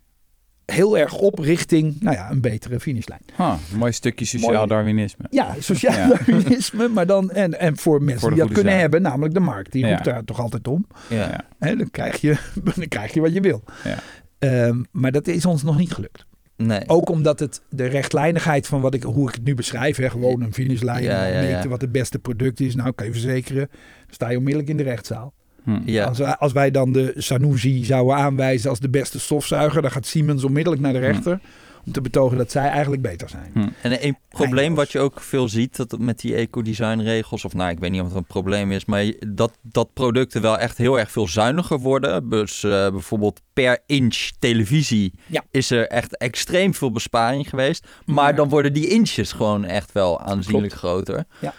heel 0.72 0.98
erg 0.98 1.14
op 1.18 1.38
richting 1.38 2.00
nou 2.00 2.16
ja, 2.16 2.30
een 2.30 2.40
betere 2.40 2.80
finishlijn. 2.80 3.20
Ah, 3.36 3.54
een 3.72 3.78
mooi 3.78 3.92
stukje 3.92 4.24
sociaal 4.24 4.52
Mooi. 4.52 4.66
Darwinisme. 4.66 5.24
Ja, 5.30 5.54
sociaal 5.58 5.94
Ja. 5.96 6.08
Darwinisme, 6.08 6.88
maar 6.88 7.06
dan 7.06 7.30
en, 7.30 7.60
en 7.60 7.76
voor 7.76 8.02
mensen 8.02 8.20
Voor 8.20 8.30
die 8.30 8.38
dat 8.38 8.52
kunnen 8.52 8.72
zaak. 8.72 8.80
hebben, 8.80 9.02
namelijk 9.02 9.34
de 9.34 9.40
markt. 9.40 9.72
Die 9.72 9.84
Ja. 9.86 9.90
roept 9.92 10.04
daar 10.04 10.24
toch 10.24 10.40
altijd 10.40 10.68
om. 10.68 10.86
Ja. 11.08 11.44
Dan, 11.58 11.90
krijg 11.90 12.20
je, 12.20 12.36
dan 12.74 12.88
krijg 12.88 13.14
je 13.14 13.20
wat 13.20 13.32
je 13.32 13.40
wil. 13.40 13.62
Ja. 13.84 13.98
Ehm, 14.38 14.82
maar 14.90 15.12
dat 15.12 15.26
is 15.26 15.46
ons 15.46 15.62
nog 15.62 15.78
niet 15.78 15.92
gelukt. 15.92 16.26
Nee. 16.56 16.82
Ook 16.86 17.08
omdat 17.08 17.38
het 17.40 17.62
de 17.70 17.86
rechtlijnigheid 17.86 18.66
van 18.66 18.80
wat 18.80 18.94
ik, 18.94 19.02
hoe 19.02 19.28
ik 19.28 19.34
het 19.34 19.44
nu 19.44 19.54
beschrijf, 19.54 19.96
hè, 19.96 20.10
gewoon 20.10 20.40
een 20.42 20.52
finishlijn, 20.54 21.02
Ja, 21.02 21.26
ja, 21.26 21.40
meten 21.40 21.62
ja. 21.62 21.68
wat 21.68 21.80
het 21.80 21.92
beste 21.92 22.18
product 22.18 22.60
is. 22.60 22.74
Nou, 22.74 22.92
kan 22.92 23.06
je 23.06 23.12
verzekeren, 23.12 23.68
sta 24.10 24.28
je 24.30 24.36
onmiddellijk 24.36 24.70
in 24.70 24.76
de 24.76 24.82
rechtszaal. 24.82 25.32
Hm. 25.64 25.78
Ja. 25.84 26.04
Als, 26.04 26.18
wij- 26.18 26.36
als 26.36 26.52
wij 26.52 26.70
dan 26.70 26.92
de 26.92 27.12
Sanusi 27.16 27.84
zouden 27.84 28.16
aanwijzen 28.16 28.70
als 28.70 28.80
de 28.80 28.88
beste 28.90 29.20
stofzuiger, 29.20 29.82
dan 29.82 29.90
gaat 29.90 30.06
Siemens 30.06 30.44
onmiddellijk 30.44 30.82
naar 30.82 30.92
de 30.92 30.98
rechter 30.98 31.40
om 31.86 31.92
te 31.94 32.00
betogen 32.00 32.36
dat 32.38 32.50
zij 32.50 32.68
eigenlijk 32.68 33.02
beter 33.02 33.28
zijn. 33.28 33.50
Hm. 33.52 33.68
En 33.82 34.04
een 34.06 34.16
probleem 34.28 34.74
wat 34.74 34.92
je 34.92 34.98
ook 34.98 35.20
veel 35.20 35.48
ziet 35.48 35.76
dat 35.76 35.98
met 35.98 36.20
die 36.20 36.34
eco-design 36.34 37.00
regels, 37.00 37.44
of 37.44 37.54
nou, 37.54 37.70
ik 37.70 37.78
weet 37.78 37.90
niet 37.90 38.00
of 38.00 38.06
het 38.06 38.16
een 38.16 38.24
probleem 38.24 38.72
is, 38.72 38.84
maar 38.84 39.04
dat, 39.26 39.52
dat 39.62 39.92
producten 39.92 40.42
wel 40.42 40.58
echt 40.58 40.78
heel 40.78 40.98
erg 40.98 41.10
veel 41.10 41.28
zuiniger 41.28 41.78
worden. 41.78 42.28
Dus 42.28 42.62
eh, 42.64 42.70
bijvoorbeeld 42.90 43.40
per 43.52 43.78
inch 43.86 44.30
televisie 44.38 45.12
Ja. 45.26 45.44
is 45.50 45.70
er 45.70 45.86
echt 45.86 46.16
extreem 46.16 46.74
veel 46.74 46.90
besparing 46.90 47.48
geweest. 47.48 47.86
Maar 48.04 48.14
Maar- 48.14 48.34
dan 48.34 48.48
worden 48.48 48.72
die 48.72 48.88
inches 48.88 49.32
gewoon 49.32 49.64
echt 49.64 49.92
wel 49.92 50.20
aanzienlijk 50.20 50.72
groter. 50.72 51.24
Ja. 51.40 51.54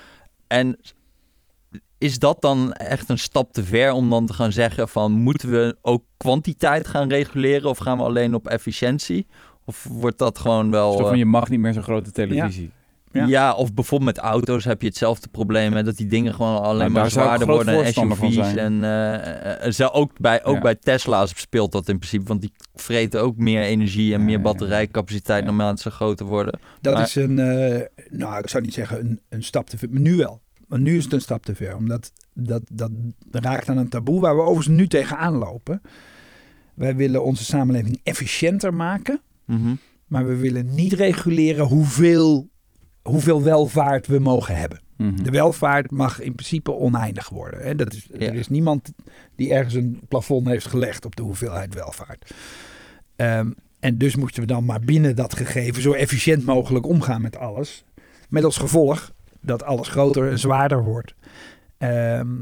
En 0.47 0.77
is 1.99 2.19
dat 2.19 2.41
dan 2.41 2.73
echt 2.73 3.09
een 3.09 3.17
stap 3.19 3.53
te 3.53 3.63
ver 3.63 3.91
om 3.91 4.09
dan 4.09 4.25
te 4.25 4.33
gaan 4.33 4.51
zeggen 4.51 4.89
van 4.89 5.11
moeten 5.11 5.49
we 5.51 5.77
ook 5.81 6.03
kwantiteit 6.17 6.87
gaan 6.87 7.09
reguleren 7.09 7.69
of 7.69 7.77
gaan 7.77 7.97
we 7.97 8.03
alleen 8.03 8.33
op 8.33 8.47
efficiëntie? 8.47 9.27
Of 9.65 9.87
wordt 9.89 10.17
dat 10.17 10.39
gewoon 10.39 10.71
wel... 10.71 10.91
Zo 10.91 10.99
eh, 10.99 11.07
van, 11.07 11.17
je 11.17 11.25
mag 11.25 11.49
niet 11.49 11.59
meer 11.59 11.73
zo'n 11.73 11.83
grote 11.83 12.11
televisie. 12.11 12.71
Ja. 13.11 13.25
ja. 13.25 13.53
of 13.53 13.73
bijvoorbeeld 13.73 14.15
met 14.15 14.25
auto's 14.25 14.63
heb 14.63 14.81
je 14.81 14.87
hetzelfde 14.87 15.27
probleem. 15.27 15.73
Hè, 15.73 15.83
dat 15.83 15.97
die 15.97 16.07
dingen 16.07 16.33
gewoon 16.33 16.61
alleen 16.61 16.77
Nou, 16.77 16.91
maar 16.91 17.01
daar 17.01 17.11
zou 17.11 17.25
ik 17.25 17.31
zwaarder 17.31 17.47
groot 17.47 17.65
worden. 17.65 17.85
En 17.85 18.17
van 18.17 18.31
SUV's. 18.31 18.53
zijn. 18.53 18.83
En 19.59 19.73
zo 19.73 19.87
ook, 19.87 20.19
bij, 20.19 20.43
ook 20.43 20.55
Ja. 20.55 20.61
bij 20.61 20.75
Tesla's 20.75 21.31
speelt 21.35 21.71
dat 21.71 21.87
in 21.89 21.97
principe. 21.97 22.23
Want 22.27 22.41
die 22.41 22.51
vreten 22.75 23.21
ook 23.21 23.37
meer 23.37 23.61
energie 23.61 24.13
en 24.13 24.19
Ja, 24.19 24.25
meer 24.25 24.41
batterijcapaciteit 24.41 25.39
ja. 25.39 25.45
naarmate 25.45 25.81
ze 25.81 25.91
groter 25.91 26.25
worden. 26.25 26.59
Dat 26.81 26.93
Maar- 26.93 27.03
is 27.03 27.15
een, 27.15 27.39
eh, 27.39 27.81
nou 28.09 28.37
ik 28.39 28.49
zou 28.49 28.63
niet 28.63 28.73
zeggen 28.73 28.99
een, 28.99 29.19
een 29.29 29.43
stap 29.43 29.69
te 29.69 29.77
ver, 29.77 29.89
maar 29.89 30.01
nu 30.01 30.15
wel. 30.15 30.41
Maar 30.69 30.79
nu 30.79 30.97
is 30.97 31.03
het 31.03 31.13
een 31.13 31.21
stap 31.21 31.45
te 31.45 31.55
ver, 31.55 31.75
omdat 31.75 32.11
dat, 32.33 32.61
dat 32.71 32.91
raakt 33.31 33.69
aan 33.69 33.77
een 33.77 33.89
taboe 33.89 34.19
waar 34.21 34.35
we 34.35 34.41
overigens 34.41 34.77
nu 34.77 34.87
tegenaan 34.87 35.33
lopen. 35.33 35.81
Wij 36.73 36.95
willen 36.95 37.23
onze 37.23 37.43
samenleving 37.43 37.99
efficiënter 38.03 38.73
maken, 38.73 39.21
Mhm. 39.45 39.73
maar 40.07 40.27
we 40.27 40.35
willen 40.35 40.75
niet 40.75 40.93
reguleren 40.93 41.65
hoeveel, 41.65 42.49
hoeveel 43.01 43.43
welvaart 43.43 44.07
we 44.07 44.19
mogen 44.19 44.55
hebben. 44.55 44.81
Mhm. 44.97 45.23
De 45.23 45.29
welvaart 45.31 45.91
mag 45.91 46.19
in 46.21 46.33
principe 46.35 46.71
oneindig 46.73 47.29
worden. 47.29 47.61
Hè? 47.61 47.75
Dat 47.75 47.93
is, 47.93 48.07
Ja. 48.11 48.19
Er 48.27 48.33
is 48.35 48.47
niemand 48.47 48.91
die 49.35 49.53
ergens 49.53 49.73
een 49.73 49.99
plafond 50.07 50.47
heeft 50.47 50.67
gelegd 50.67 51.05
op 51.05 51.15
de 51.15 51.21
hoeveelheid 51.21 51.73
welvaart. 51.73 52.31
Ehm, 53.15 53.51
en 53.79 53.97
dus 53.97 54.15
moesten 54.15 54.41
we 54.41 54.47
dan 54.47 54.65
maar 54.65 54.79
binnen 54.79 55.15
dat 55.15 55.35
gegeven 55.35 55.81
zo 55.81 55.91
efficiënt 55.93 56.45
mogelijk 56.45 56.85
omgaan 56.85 57.21
met 57.21 57.37
alles. 57.37 57.83
Met 58.29 58.43
als 58.43 58.57
gevolg 58.57 59.11
dat 59.41 59.63
alles 59.63 59.87
groter 59.87 60.29
en 60.29 60.39
zwaarder 60.39 60.83
wordt. 60.83 61.13
Ehm, 61.77 62.35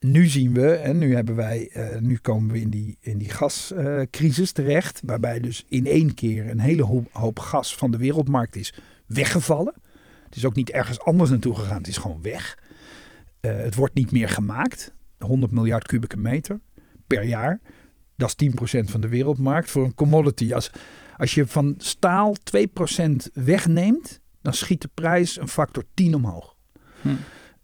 nu 0.00 0.26
zien 0.26 0.54
we, 0.54 0.72
en 0.72 0.98
nu 0.98 1.14
hebben 1.14 1.34
wij, 1.34 1.68
eh, 1.72 1.98
nu 1.98 2.16
komen 2.16 2.52
we 2.52 2.60
in 2.60 2.70
die, 2.70 2.96
in 3.00 3.18
die 3.18 3.30
gascrisis 3.30 4.52
terecht, 4.52 5.00
waarbij 5.04 5.40
dus 5.40 5.64
in 5.68 5.86
één 5.86 6.14
keer 6.14 6.50
een 6.50 6.60
hele 6.60 6.82
hoop, 6.82 7.08
hoop 7.12 7.38
gas 7.38 7.76
van 7.76 7.90
de 7.90 7.96
wereldmarkt 7.96 8.56
is 8.56 8.74
weggevallen. 9.06 9.74
Het 10.24 10.36
is 10.36 10.44
ook 10.44 10.54
niet 10.54 10.70
ergens 10.70 11.00
anders 11.00 11.30
naartoe 11.30 11.54
gegaan, 11.54 11.76
het 11.76 11.88
is 11.88 11.96
gewoon 11.96 12.22
weg. 12.22 12.58
Eh, 13.40 13.56
het 13.56 13.74
wordt 13.74 13.94
niet 13.94 14.10
meer 14.10 14.28
gemaakt. 14.28 14.94
100 15.18 15.52
miljard 15.52 15.86
kubieke 15.86 16.16
meter 16.16 16.60
per 17.06 17.24
jaar. 17.24 17.60
Dat 18.16 18.28
is 18.28 18.34
10% 18.34 18.90
van 18.90 19.00
de 19.00 19.08
wereldmarkt 19.08 19.70
voor 19.70 19.84
een 19.84 19.94
commodity. 19.94 20.54
Als, 20.54 20.70
als 21.16 21.34
je 21.34 21.46
van 21.46 21.74
staal 21.78 22.36
2% 22.56 23.32
wegneemt, 23.32 24.19
dan 24.42 24.54
schiet 24.54 24.82
de 24.82 24.90
prijs 24.94 25.40
een 25.40 25.48
factor 25.48 25.84
10 25.94 26.14
omhoog. 26.14 26.54
Hm. 27.00 27.08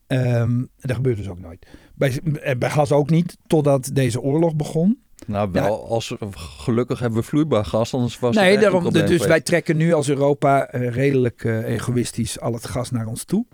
Ehm, 0.06 0.64
dat 0.76 0.96
gebeurt 0.96 1.16
dus 1.16 1.28
ook 1.28 1.40
nooit. 1.40 1.66
Bij, 1.94 2.20
eh, 2.42 2.58
bij 2.58 2.70
gas 2.70 2.92
ook 2.92 3.10
niet, 3.10 3.36
totdat 3.46 3.90
deze 3.92 4.20
oorlog 4.20 4.56
begon. 4.56 5.04
Nou, 5.26 5.50
wel, 5.52 5.88
als, 5.88 6.14
gelukkig 6.34 6.98
hebben 6.98 7.18
we 7.18 7.26
vloeibaar 7.26 7.64
gas, 7.64 7.94
anders 7.94 8.18
was 8.18 8.34
het 8.34 8.44
Nee, 8.44 8.54
een 8.54 8.60
daarom, 8.60 8.92
dus 8.92 9.02
geweest. 9.02 9.26
wij 9.26 9.40
trekken 9.40 9.76
nu 9.76 9.92
als 9.92 10.08
Europa 10.08 10.66
eh, 10.66 10.88
redelijk 10.88 11.44
eh, 11.44 11.64
egoïstisch 11.64 12.40
al 12.40 12.52
het 12.52 12.66
gas 12.66 12.90
naar 12.90 13.06
ons 13.06 13.24
toe. 13.24 13.46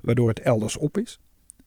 Waardoor 0.00 0.28
het 0.28 0.40
elders 0.40 0.76
op 0.76 0.98
is. 0.98 1.20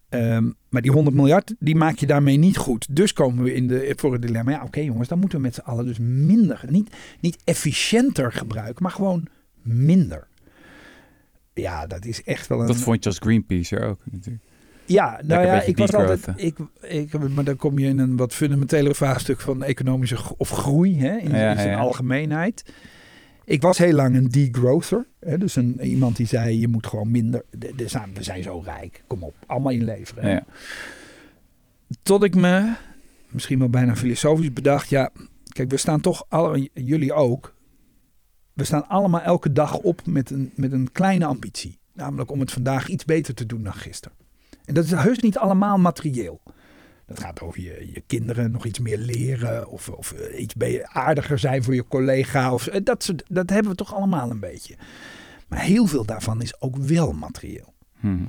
Ehm, 0.10 0.49
maar 0.69 0.82
die 0.82 0.91
100 0.91 1.15
miljard, 1.15 1.54
die 1.60 1.75
maak 1.75 1.97
je 1.97 2.06
daarmee 2.06 2.38
niet 2.38 2.58
goed. 2.58 2.95
Dus 2.95 3.13
komen 3.13 3.43
we 3.43 3.54
in 3.54 3.67
de, 3.67 3.93
voor 3.95 4.13
het 4.13 4.21
dilemma. 4.21 4.52
Ja, 4.52 4.63
oké 4.63 4.80
jongens, 4.80 5.08
dan 5.08 5.19
moeten 5.19 5.38
we 5.38 5.43
met 5.43 5.56
z'n 5.56 5.62
allen 5.62 5.86
dus 5.86 5.97
minder. 5.99 6.63
Niet, 6.67 6.95
niet 7.19 7.38
efficiënter 7.43 8.32
gebruiken, 8.32 8.84
maar 8.84 8.91
gewoon 8.91 9.28
minder. 9.62 10.28
Ja, 11.60 11.88
dat 11.88 12.06
is 12.06 12.24
echt 12.24 12.48
wel 12.48 12.62
een... 12.62 12.67
Dat 12.67 12.78
vond 12.78 13.04
je 13.04 13.10
als 13.10 13.19
Greenpeace 13.19 13.76
er 13.76 13.88
ook 13.88 14.00
natuurlijk. 14.12 14.43
Ja, 14.86 15.19
nou 15.26 15.45
ja, 15.45 15.62
ik 15.62 15.78
was 15.78 15.93
altijd. 15.93 16.28
Ik, 16.36 16.58
ik, 16.82 17.30
maar 17.30 17.43
dan 17.43 17.56
kom 17.56 17.80
je 17.80 17.88
in 17.88 18.00
een 18.00 18.17
wat 18.17 18.34
fundamenteler 18.34 18.95
vraagstuk 18.95 19.39
van 19.39 19.63
economische 19.63 20.17
of 20.38 20.50
groei 20.50 21.00
hè, 21.00 21.17
in, 21.17 21.30
Ja, 21.32 21.52
in 21.52 21.58
zijn 21.58 21.69
ja. 21.69 21.78
algemeenheid. 21.78 22.74
Ik 23.45 23.62
was 23.62 23.78
heel 23.78 23.93
lang 23.93 24.15
een 24.15 24.28
degrowther. 24.30 25.08
Hè, 25.19 25.38
dus 25.38 25.56
een, 25.56 25.82
iemand 25.82 26.15
die 26.15 26.28
zei: 26.28 26.60
je 26.60 26.67
moet 26.67 26.88
gewoon 26.88 27.12
minder. 27.12 27.43
De, 27.50 27.74
we 28.13 28.24
zijn 28.24 28.43
zo 28.43 28.62
rijk, 28.65 29.04
kom 29.08 29.24
op, 29.24 29.36
allemaal 29.45 29.72
inleveren. 29.72 30.24
hè. 30.24 30.32
Ja. 30.32 30.43
Tot 32.04 32.24
ik 32.24 32.36
me 32.36 32.74
misschien 33.30 33.60
wel 33.60 33.69
bijna 33.69 33.95
filosofisch 33.95 34.54
bedacht: 34.54 34.89
ja, 34.89 35.10
kijk, 35.48 35.69
we 35.72 35.78
staan 35.78 36.02
toch, 36.02 36.26
alle, 36.30 36.69
jullie 36.74 37.13
ook. 37.13 37.56
We 38.60 38.65
staan 38.65 38.88
allemaal 38.88 39.22
elke 39.22 39.52
dag 39.54 39.78
op 39.78 40.02
met 40.06 40.30
een, 40.30 40.52
met 40.56 40.72
een 40.72 40.91
kleine 40.91 41.26
ambitie. 41.26 41.80
Namelijk 41.93 42.32
om 42.32 42.39
het 42.39 42.52
vandaag 42.52 42.88
iets 42.88 43.06
beter 43.06 43.34
te 43.34 43.45
doen 43.45 43.63
dan 43.63 43.74
gisteren. 43.74 44.17
En 44.65 44.74
dat 44.74 44.84
is 44.86 44.91
heus 44.91 45.19
niet 45.19 45.38
allemaal 45.38 45.78
materieel. 45.78 46.41
Dat 47.06 47.19
gaat 47.19 47.41
over 47.41 47.62
je, 47.62 47.89
je 47.93 48.04
kinderen 48.08 48.52
nog 48.52 48.65
iets 48.65 48.80
meer 48.80 48.98
leren. 48.98 49.67
Of, 49.69 49.89
of 49.89 50.12
eh, 50.12 50.41
iets 50.41 50.56
aardiger 50.84 51.39
zijn 51.39 51.63
voor 51.63 51.76
je 51.76 51.88
collega. 51.88 52.54
Of, 52.54 52.63
dat, 52.63 53.04
soort- 53.04 53.24
dat 53.28 53.50
hebben 53.50 53.72
we 53.72 53.78
toch 53.78 53.95
allemaal 53.95 54.32
een 54.32 54.39
beetje. 54.39 54.76
Maar 55.48 55.60
heel 55.62 55.86
veel 55.86 56.06
daarvan 56.06 56.41
is 56.41 56.62
ook 56.62 56.76
wel 56.78 57.12
materieel. 57.12 57.74
Mhm. 58.00 58.24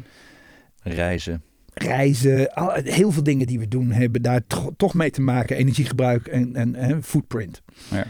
Reizen. 0.83 1.43
Reizen, 1.75 2.55
al- 2.55 2.73
heel 2.73 3.11
veel 3.13 3.23
dingen 3.23 3.47
die 3.47 3.59
we 3.59 3.69
doen 3.69 3.91
hebben 3.91 4.23
daar 4.23 4.47
to- 4.47 4.75
toch 4.77 4.95
mee 4.95 5.11
te 5.11 5.21
maken. 5.21 5.57
Energiegebruik 5.57 6.27
en, 6.27 6.57
en, 6.57 6.75
en 6.75 7.03
footprint. 7.03 7.63
Ja. 7.91 8.07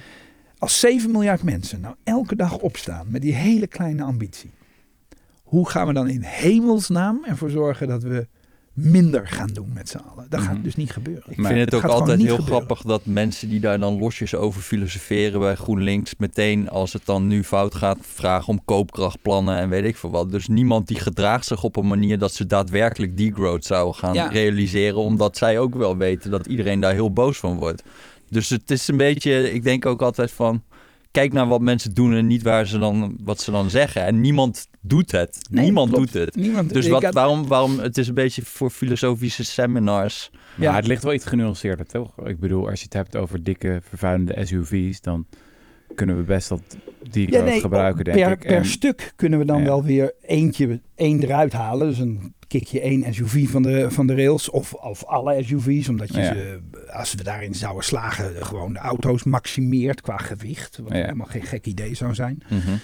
Als 0.61 0.81
7 0.81 1.11
miljard 1.11 1.43
mensen 1.43 1.81
nou 1.81 1.95
elke 2.05 2.37
dag 2.37 2.59
opstaan 2.59 3.07
met 3.09 3.23
die 3.23 3.35
hele 3.35 3.67
kleine 3.67 4.03
ambitie. 4.03 4.51
Hoe 5.43 5.69
gaan 5.69 5.87
we 5.87 5.93
dan 5.93 6.09
in 6.09 6.23
hemelsnaam 6.23 7.25
ervoor 7.27 7.51
zorgen 7.51 7.89
dat 7.89 8.03
we 8.03 8.27
minder 8.73 9.29
gaan 9.29 9.49
doen 9.53 9.71
met 9.75 9.89
z'n 9.89 9.97
allen? 9.97 10.27
Dat 10.29 10.41
gaat 10.41 10.55
Mhm. 10.55 10.63
dus 10.63 10.77
niet 10.77 10.91
gebeuren. 10.91 11.25
Ik 11.31 11.37
Maar 11.37 11.53
vind 11.53 11.65
het 11.65 11.73
het 11.75 11.85
ook 11.85 11.91
altijd 11.91 12.19
heel 12.21 12.35
gebeuren. 12.37 12.55
grappig 12.67 12.83
dat 12.87 13.01
mensen 13.07 13.49
die 13.49 13.61
daar 13.61 13.79
dan 13.81 13.99
losjes 13.99 14.35
over 14.35 14.61
filosoferen 14.63 15.41
bij 15.41 15.55
GroenLinks 15.55 16.15
meteen 16.19 16.69
als 16.69 16.93
het 16.93 17.03
dan 17.05 17.27
nu 17.27 17.45
fout 17.45 17.75
gaat 17.75 17.99
vragen 18.01 18.49
om 18.49 18.65
koopkrachtplannen 18.65 19.57
en 19.57 19.69
weet 19.69 19.85
ik 19.85 19.97
veel 19.97 20.11
wat. 20.11 20.31
Dus 20.31 20.49
niemand 20.49 20.89
die 20.89 20.99
gedraagt 21.01 21.47
zich 21.47 21.63
op 21.65 21.77
een 21.77 21.89
manier 21.89 22.19
dat 22.19 22.33
ze 22.35 22.47
daadwerkelijk 22.47 23.17
degrowth 23.17 23.65
zouden 23.65 23.95
gaan 23.95 24.15
Ja. 24.15 24.29
realiseren, 24.29 24.99
omdat 24.99 25.37
zij 25.37 25.59
ook 25.59 25.75
wel 25.75 25.97
weten 25.97 26.31
dat 26.31 26.47
iedereen 26.47 26.81
daar 26.81 26.93
heel 26.93 27.13
boos 27.13 27.39
van 27.39 27.57
wordt. 27.59 27.83
Dus 28.31 28.49
het 28.49 28.71
is 28.71 28.89
een 28.89 28.97
beetje, 28.97 29.53
ik 29.53 29.63
denk 29.63 29.87
ook 29.87 30.03
altijd 30.03 30.31
van, 30.31 30.63
kijk 31.11 31.33
naar 31.33 31.47
wat 31.49 31.61
mensen 31.61 31.95
doen 31.95 32.15
en 32.15 32.27
niet 32.27 32.43
waar 32.43 32.67
ze 32.67 32.79
dan, 32.79 33.17
wat 33.25 33.41
ze 33.41 33.51
dan 33.51 33.71
zeggen. 33.71 34.05
En 34.05 34.21
niemand 34.21 34.69
doet 34.81 35.13
het. 35.13 35.39
Nee, 35.51 35.65
niemand 35.65 35.91
klopt. 35.91 36.13
doet 36.13 36.23
het. 36.25 36.35
Niemand, 36.37 36.73
Dus 36.73 36.89
wat, 36.89 37.03
had- 37.03 37.15
waarom, 37.15 37.47
waarom, 37.47 37.79
het 37.79 37.99
is 37.99 38.09
een 38.09 38.15
beetje 38.15 38.43
voor 38.45 38.71
filosofische 38.71 39.45
seminars. 39.45 40.31
Maar 40.33 40.67
Ja. 40.69 40.75
het 40.75 40.87
ligt 40.87 41.03
wel 41.03 41.13
iets 41.15 41.25
genuanceerder, 41.25 41.87
toch? 41.87 42.19
Ik 42.27 42.41
bedoel, 42.41 42.69
als 42.69 42.79
je 42.79 42.85
het 42.85 42.95
hebt 42.95 43.17
over 43.17 43.43
dikke, 43.43 43.81
vervuilende 43.89 44.47
SUV's, 44.47 45.01
dan 45.01 45.27
kunnen 45.95 46.17
we 46.17 46.23
best 46.23 46.49
dat 46.49 46.63
die 47.11 47.31
Ja, 47.33 47.43
nee, 47.43 47.61
gebruiken, 47.61 48.05
denk 48.05 48.17
per, 48.19 48.31
ik. 48.31 48.39
per 48.39 48.51
En- 48.57 48.67
stuk 48.67 49.13
kunnen 49.17 49.39
we 49.39 49.45
dan 49.45 49.59
Ja. 49.59 49.65
wel 49.65 49.85
weer 49.85 50.13
eentje, 50.23 50.81
één 50.95 51.23
eruit 51.23 51.53
halen. 51.53 51.89
Dus 51.89 51.99
een 51.99 52.35
kikje 52.47 52.81
één 52.81 53.15
SUV 53.15 53.49
van 53.49 53.63
de, 53.63 53.91
van 53.91 54.07
de 54.07 54.15
rails. 54.15 54.51
Of, 54.51 54.73
of 54.75 55.05
alle 55.05 55.43
SUV's. 55.43 55.89
Omdat 55.89 56.15
je 56.15 56.21
Ja. 56.21 56.33
ze, 56.35 56.59
als 56.93 57.15
we 57.15 57.23
daarin 57.23 57.55
zouden 57.55 57.85
slagen, 57.85 58.47
gewoon 58.47 58.73
de 58.73 58.79
auto's 58.79 59.25
maximeert 59.25 60.01
qua 60.01 60.17
gewicht. 60.17 60.79
Wat 60.79 60.93
helemaal 60.93 61.27
geen 61.27 61.43
gek 61.43 61.67
idee 61.67 61.95
zou 61.95 62.15
zijn. 62.15 62.43
Mhm. 62.49 62.77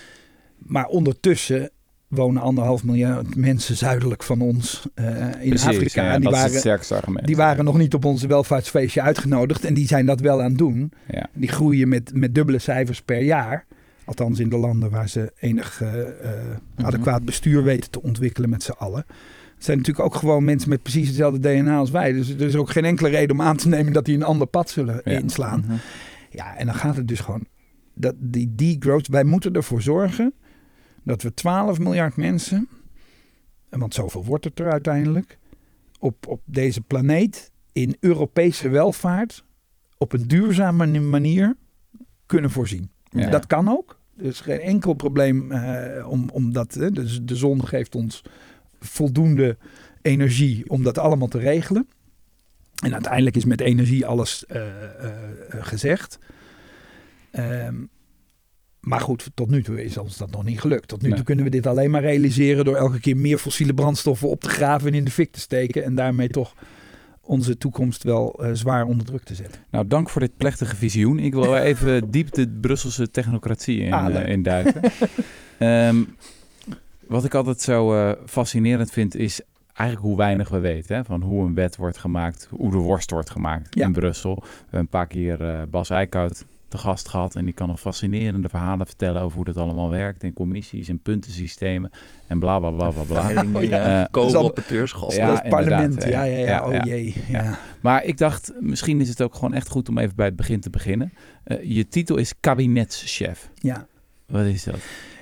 Maar 0.58 0.86
ondertussen 0.86 1.70
wonen 2.08 2.42
anderhalf 2.42 2.84
miljard 2.84 3.36
mensen 3.36 3.76
zuidelijk 3.76 4.22
van 4.22 4.40
ons 4.40 4.86
eh, 4.94 5.06
in 5.40 5.48
Precies, 5.48 5.66
Afrika. 5.66 6.02
ja, 6.02 6.12
en 6.12 6.20
die 6.20 6.30
waren, 6.30 6.58
sterkste 6.58 6.94
argument. 6.94 7.26
die 7.26 7.36
waren 7.36 7.64
nog 7.64 7.78
niet 7.78 7.94
op 7.94 8.04
onze 8.04 8.26
welvaartsfeestje 8.26 9.02
uitgenodigd. 9.02 9.64
En 9.64 9.74
die 9.74 9.86
zijn 9.86 10.06
dat 10.06 10.20
wel 10.20 10.42
aan 10.42 10.48
het 10.48 10.58
doen. 10.58 10.92
Ja. 11.10 11.28
Die 11.32 11.48
groeien 11.48 11.88
met, 11.88 12.10
met 12.14 12.34
dubbele 12.34 12.58
cijfers 12.58 13.02
per 13.02 13.22
jaar. 13.22 13.66
Althans 14.04 14.38
in 14.38 14.48
de 14.48 14.56
landen 14.56 14.90
waar 14.90 15.08
ze 15.08 15.32
enig 15.40 15.80
eh, 15.80 16.00
eh, 16.00 16.40
adequaat 16.76 17.24
bestuur 17.24 17.62
weten 17.62 17.90
te 17.90 18.02
ontwikkelen 18.02 18.50
met 18.50 18.62
z'n 18.62 18.70
allen. 18.70 19.04
Het 19.54 19.64
zijn 19.64 19.76
natuurlijk 19.76 20.06
ook 20.06 20.14
gewoon 20.14 20.44
mensen 20.44 20.68
met 20.68 20.82
precies 20.82 21.06
hetzelfde 21.06 21.40
DNA 21.40 21.76
als 21.76 21.90
wij. 21.90 22.12
Dus 22.12 22.28
er 22.28 22.40
is 22.40 22.56
ook 22.56 22.70
geen 22.70 22.84
enkele 22.84 23.08
reden 23.08 23.30
om 23.30 23.42
aan 23.42 23.56
te 23.56 23.68
nemen 23.68 23.92
dat 23.92 24.04
die 24.04 24.14
een 24.14 24.22
ander 24.22 24.46
pad 24.46 24.70
zullen 24.70 25.02
inslaan. 25.04 25.64
Mhm. 25.66 25.76
Ja, 26.30 26.56
en 26.56 26.66
dan 26.66 26.74
gaat 26.74 26.96
het 26.96 27.08
dus 27.08 27.20
gewoon. 27.20 27.46
Dat 27.94 28.14
die 28.18 28.54
degrowth, 28.54 29.08
wij 29.08 29.24
moeten 29.24 29.52
ervoor 29.52 29.82
zorgen 29.82 30.34
dat 31.06 31.22
we 31.22 31.34
12 31.34 31.78
miljard 31.78 32.16
mensen, 32.16 32.68
en 33.68 33.78
want 33.78 33.94
zoveel 33.94 34.24
wordt 34.24 34.44
het 34.44 34.58
er 34.58 34.70
uiteindelijk, 34.70 35.38
op, 35.98 36.26
op 36.26 36.40
deze 36.44 36.80
planeet 36.80 37.50
in 37.72 37.96
Europese 38.00 38.68
welvaart 38.68 39.44
op 39.98 40.12
een 40.12 40.26
duurzame 40.26 41.00
manier 41.00 41.56
kunnen 42.26 42.50
voorzien. 42.50 42.90
Ja. 43.10 43.30
Dat 43.30 43.46
kan 43.46 43.68
ook. 43.68 44.00
Er 44.16 44.24
is 44.24 44.40
geen 44.40 44.60
enkel 44.60 44.94
probleem 44.94 45.52
eh, 45.52 46.08
om, 46.08 46.28
om 46.32 46.52
dat. 46.52 46.74
Hè, 46.74 46.90
dus 46.90 47.20
de 47.22 47.36
zon 47.36 47.66
geeft 47.66 47.94
ons 47.94 48.22
voldoende 48.80 49.56
energie 50.02 50.70
om 50.70 50.82
dat 50.82 50.98
allemaal 50.98 51.28
te 51.28 51.38
regelen. 51.38 51.88
En 52.84 52.92
uiteindelijk 52.92 53.36
is 53.36 53.44
met 53.44 53.60
energie 53.60 54.06
alles 54.06 54.46
eh, 54.46 55.04
eh, 55.04 55.12
gezegd. 55.48 56.18
Ehm, 57.30 57.74
maar 58.86 59.00
goed, 59.00 59.30
tot 59.34 59.50
nu 59.50 59.62
toe 59.62 59.84
is 59.84 59.96
ons 59.98 60.16
dat 60.16 60.30
nog 60.30 60.44
niet 60.44 60.60
gelukt. 60.60 60.88
Tot 60.88 61.02
nu 61.02 61.06
Nee. 61.08 61.16
toe 61.16 61.26
kunnen 61.26 61.44
we 61.44 61.50
dit 61.50 61.66
alleen 61.66 61.90
maar 61.90 62.00
realiseren 62.00 62.64
door 62.64 62.76
elke 62.76 63.00
keer 63.00 63.16
meer 63.16 63.38
fossiele 63.38 63.74
brandstoffen 63.74 64.28
op 64.28 64.40
te 64.40 64.48
graven 64.48 64.88
en 64.88 64.94
in 64.94 65.04
de 65.04 65.10
fik 65.10 65.32
te 65.32 65.40
steken. 65.40 65.84
En 65.84 65.94
daarmee 65.94 66.28
toch 66.28 66.54
onze 67.20 67.58
toekomst 67.58 68.02
wel 68.02 68.34
eh, 68.44 68.50
zwaar 68.52 68.84
onder 68.84 69.06
druk 69.06 69.22
te 69.22 69.34
zetten. 69.34 69.60
Nou, 69.70 69.86
dank 69.86 70.10
voor 70.10 70.20
dit 70.20 70.36
plechtige 70.36 70.76
visioen. 70.76 71.18
Ik 71.18 71.34
wil 71.34 71.56
even 71.70 72.10
diep 72.10 72.32
de 72.32 72.48
Brusselse 72.60 73.10
technocratie 73.10 73.78
in, 73.80 73.92
Ah, 73.92 74.14
eh. 74.44 74.66
Ehm, 75.58 76.02
wat 77.06 77.24
ik 77.24 77.34
altijd 77.34 77.60
zo 77.60 77.94
eh, 77.94 78.12
fascinerend 78.26 78.90
vind, 78.90 79.14
is 79.16 79.40
eigenlijk 79.72 80.08
hoe 80.08 80.16
weinig 80.16 80.48
we 80.48 80.58
weten. 80.58 80.96
Hè? 80.96 81.04
Van 81.04 81.22
hoe 81.22 81.44
een 81.46 81.54
wet 81.54 81.76
wordt 81.76 81.98
gemaakt, 81.98 82.48
hoe 82.50 82.70
de 82.70 82.76
worst 82.76 83.10
wordt 83.10 83.30
gemaakt 83.30 83.74
Ja. 83.74 83.86
in 83.86 83.92
Brussel. 83.92 84.34
We 84.34 84.48
hebben 84.60 84.80
een 84.80 84.88
paar 84.88 85.06
keer 85.06 85.66
Bas 85.70 85.90
Eickhout 85.90 86.44
te 86.68 86.78
gast 86.78 87.08
gehad. 87.08 87.34
En 87.34 87.44
die 87.44 87.54
kan 87.54 87.68
nog 87.68 87.80
fascinerende 87.80 88.48
verhalen 88.48 88.86
vertellen 88.86 89.22
over 89.22 89.36
hoe 89.36 89.44
dat 89.44 89.56
allemaal 89.56 89.90
werkt. 89.90 90.22
In 90.22 90.32
commissies 90.32 90.88
en 90.88 90.98
puntensystemen 90.98 91.90
en 92.26 92.38
bla 92.38 92.58
bla 92.58 92.70
bla 92.70 92.90
bla 92.90 93.02
bla. 93.02 93.30
Ja. 93.60 94.02
eh, 94.02 94.10
co-operateurs, 94.10 94.92
Ja, 94.92 95.26
dat 95.26 95.34
is 95.36 95.40
het 95.40 95.48
parlement. 95.48 95.82
inderdaad, 95.94 96.10
Ja, 96.10 96.22
ja, 96.22 96.38
ja. 96.38 96.46
ja, 96.46 96.66
Oh 96.66 96.72
ja. 96.72 96.84
jee. 96.84 97.14
Ja. 97.28 97.42
Ja. 97.42 97.58
Maar 97.80 98.04
ik 98.04 98.18
dacht, 98.18 98.52
misschien 98.60 99.00
is 99.00 99.08
het 99.08 99.22
ook 99.22 99.34
gewoon 99.34 99.54
echt 99.54 99.68
goed 99.68 99.88
om 99.88 99.98
even 99.98 100.16
bij 100.16 100.26
het 100.26 100.36
begin 100.36 100.60
te 100.60 100.70
beginnen. 100.70 101.12
Eh, 101.44 101.56
je 101.62 101.88
titel 101.88 102.16
is 102.16 102.32
kabinetschef. 102.40 103.50
Ja. 103.54 103.86
Wat 104.26 104.44
is 104.44 104.64
dat? 104.64 104.76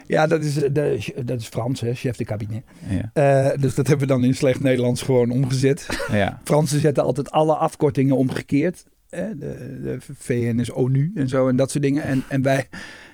Ja, 0.07 0.27
dat 0.27 0.45
is, 0.45 0.55
de, 0.55 1.13
dat 1.25 1.41
is 1.41 1.47
Frans, 1.47 1.81
hè, 1.81 1.95
chef 1.95 2.17
de 2.17 2.25
cabinet. 2.25 2.63
Ja. 2.89 3.11
Eh, 3.53 3.59
dus 3.61 3.75
dat 3.75 3.87
hebben 3.87 4.07
we 4.09 4.13
dan 4.13 4.25
in 4.25 4.35
slecht 4.35 4.61
Nederlands 4.61 5.03
gewoon 5.03 5.31
omgezet. 5.31 5.89
ja. 6.13 6.41
Fransen 6.45 6.81
zetten 6.81 7.05
altijd 7.05 7.31
alle 7.31 7.55
afkortingen 7.55 8.17
omgekeerd. 8.17 8.85
De, 9.15 9.81
de 9.83 9.99
VN 10.01 10.59
is 10.59 10.71
ONU 10.71 11.13
en 11.15 11.29
zo 11.29 11.49
en 11.49 11.57
dat 11.57 11.71
soort 11.71 11.85
dingen. 11.85 12.03
En, 12.03 12.23
en 12.29 12.43
wij, 12.43 12.69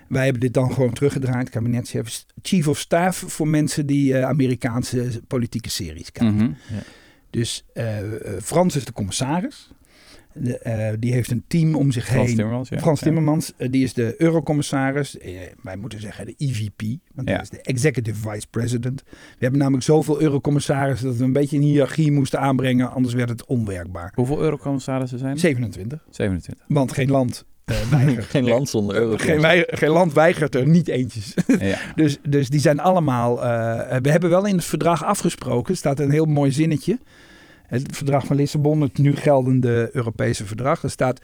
wij 0.09 0.25
hebben 0.25 0.41
dit 0.41 0.55
dan 0.55 0.73
gewoon 0.73 0.93
teruggedraaid. 0.93 1.51
Kabinetchef, 1.51 2.25
chief 2.43 2.69
of 2.69 2.79
staff 2.79 3.25
voor 3.27 3.49
mensen 3.49 3.87
die 3.87 4.15
eh, 4.15 4.25
Amerikaanse 4.25 5.21
politieke 5.27 5.71
series 5.71 6.13
kijken. 6.13 6.37
Mhm. 6.37 6.51
Dus 7.31 7.65
eh, 7.73 7.99
eh, 7.99 8.41
Frans 8.43 8.77
is 8.77 8.85
de 8.85 8.93
commissaris. 8.93 9.71
De, 10.35 10.59
eh, 10.59 10.93
die 10.99 11.13
heeft 11.13 11.31
een 11.31 11.45
team 11.47 11.75
om 11.75 11.91
zich 11.93 12.05
Frans 12.07 12.27
heen. 12.27 12.37
Timmermans, 12.37 12.69
ja. 12.69 12.79
Frans. 12.79 13.01
Timmermans, 13.01 13.53
eh, 13.57 13.71
die 13.71 13.85
is 13.85 13.95
de 13.95 14.15
eurocommissaris. 14.19 15.19
Eh, 15.19 15.33
wij 15.63 15.77
moeten 15.77 16.01
zeggen 16.01 16.27
de 16.27 16.35
EVP, 16.37 16.81
want 17.15 17.29
Ja. 17.29 17.35
dat 17.35 17.43
is 17.43 17.51
de 17.51 17.61
Executive 17.63 18.31
Vice 18.31 18.47
President. 18.51 19.03
We 19.11 19.13
hebben 19.39 19.59
namelijk 19.61 19.85
zoveel 19.85 20.21
eurocommissarissen 20.21 21.09
dat 21.09 21.17
we 21.17 21.25
een 21.25 21.33
beetje 21.33 21.57
een 21.57 21.63
hiërarchie 21.63 22.13
moesten 22.13 22.41
aanbrengen, 22.41 22.91
anders 22.93 23.15
werd 23.15 23.29
het 23.29 23.45
onwerkbaar. 23.47 24.13
Hoeveel 24.15 24.41
eurocommissarissen 24.41 25.19
zijn 25.19 25.33
er? 25.33 25.39
27, 25.39 26.05
27. 26.11 26.65
want 26.69 26.93
geen 26.93 27.11
land 27.11 27.45
weigert. 27.91 28.25
Geen 28.25 28.45
land 28.49 28.69
zonder 28.69 28.97
euro. 28.97 29.17
Geen, 29.17 29.41
wij- 29.41 29.67
geen 29.71 29.91
land 29.91 30.13
weigert 30.13 30.55
er 30.55 30.67
niet 30.69 30.89
eentjes. 30.89 31.35
Ja. 31.61 31.79
Dus, 31.95 32.19
dus 32.29 32.49
die 32.49 32.61
zijn 32.61 32.81
allemaal. 32.81 33.37
we 34.03 34.11
hebben 34.11 34.31
wel 34.31 34.47
in 34.47 34.55
het 34.57 34.65
verdrag 34.65 35.05
afgesproken, 35.05 35.77
staat 35.77 36.01
een 36.01 36.11
heel 36.11 36.25
mooi 36.25 36.51
zinnetje. 36.53 36.99
Het 37.71 37.97
verdrag 37.97 38.27
van 38.27 38.37
Lissabon, 38.37 38.81
het 38.81 38.99
nu 38.99 39.17
geldende 39.17 39.91
Europese 39.93 40.47
verdrag. 40.47 40.83
Er 40.83 40.91
staat: 40.91 41.21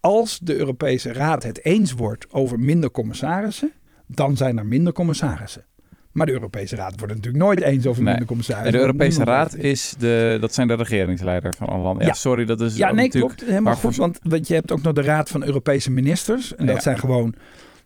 Als 0.00 0.38
de 0.38 0.56
Europese 0.56 1.12
Raad 1.12 1.42
het 1.42 1.64
eens 1.64 1.92
wordt 1.92 2.26
over 2.32 2.60
minder 2.60 2.90
commissarissen, 2.90 3.72
dan 4.06 4.36
zijn 4.36 4.58
er 4.58 4.66
minder 4.66 4.92
commissarissen. 4.92 5.64
Maar 6.12 6.26
de 6.26 6.32
Europese 6.32 6.76
Raad 6.76 6.98
wordt 6.98 7.12
het 7.14 7.14
natuurlijk 7.24 7.44
nooit 7.44 7.60
eens 7.60 7.86
over 7.86 8.00
Nee. 8.02 8.08
minder 8.10 8.26
commissarissen. 8.28 8.72
En 8.72 8.78
de 8.78 8.86
Europese 8.86 9.24
Raad 9.24 9.54
is 9.56 9.94
de, 9.98 10.36
dat 10.40 10.54
zijn 10.54 10.68
de 10.68 10.74
regeringsleiders 10.74 11.56
van 11.56 11.66
alle 11.66 11.82
landen. 11.82 12.02
Ja, 12.02 12.08
Ja. 12.08 12.14
sorry, 12.14 12.44
dat 12.44 12.60
is 12.60 12.76
Ja, 12.76 12.92
nee, 12.92 13.08
klopt. 13.08 13.44
Helemaal 13.44 13.74
goed. 13.76 13.96
Want, 13.96 14.18
want 14.22 14.48
je 14.48 14.54
hebt 14.54 14.72
ook 14.72 14.82
nog 14.82 14.92
de 14.92 15.02
Raad 15.02 15.28
van 15.28 15.44
Europese 15.44 15.90
Ministers. 15.90 16.54
En 16.54 16.66
dat 16.66 16.74
Ja. 16.74 16.80
zijn 16.82 16.98
gewoon 16.98 17.34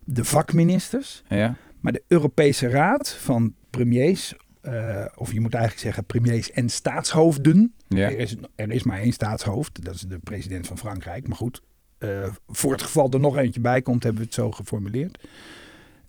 de 0.03 0.23
vakministers. 0.25 1.23
Ja, 1.27 1.55
Maar 1.79 1.91
de 1.93 2.03
Europese 2.07 2.67
Raad 2.67 3.09
van 3.19 3.53
premiers, 3.69 4.33
eh, 4.61 5.05
of 5.15 5.33
je 5.33 5.39
moet 5.39 5.53
eigenlijk 5.53 5.83
zeggen 5.83 6.05
premiers 6.05 6.51
en 6.51 6.69
staatshoofden. 6.69 7.73
ja. 7.87 8.09
Er, 8.11 8.17
is, 8.19 8.35
er 8.55 8.71
is 8.71 8.83
maar 8.83 8.99
één 8.99 9.11
staatshoofd, 9.11 9.85
dat 9.85 9.95
is 9.95 10.01
de 10.01 10.19
president 10.19 10.67
van 10.67 10.77
Frankrijk. 10.77 11.27
Maar 11.27 11.37
goed, 11.37 11.61
eh, 11.97 12.33
voor 12.47 12.71
het 12.71 12.81
geval 12.81 13.09
er 13.11 13.19
nog 13.19 13.37
eentje 13.37 13.59
bij 13.61 13.81
komt, 13.81 14.03
hebben 14.03 14.21
we 14.21 14.27
het 14.27 14.37
zo 14.37 14.51
geformuleerd. 14.51 15.27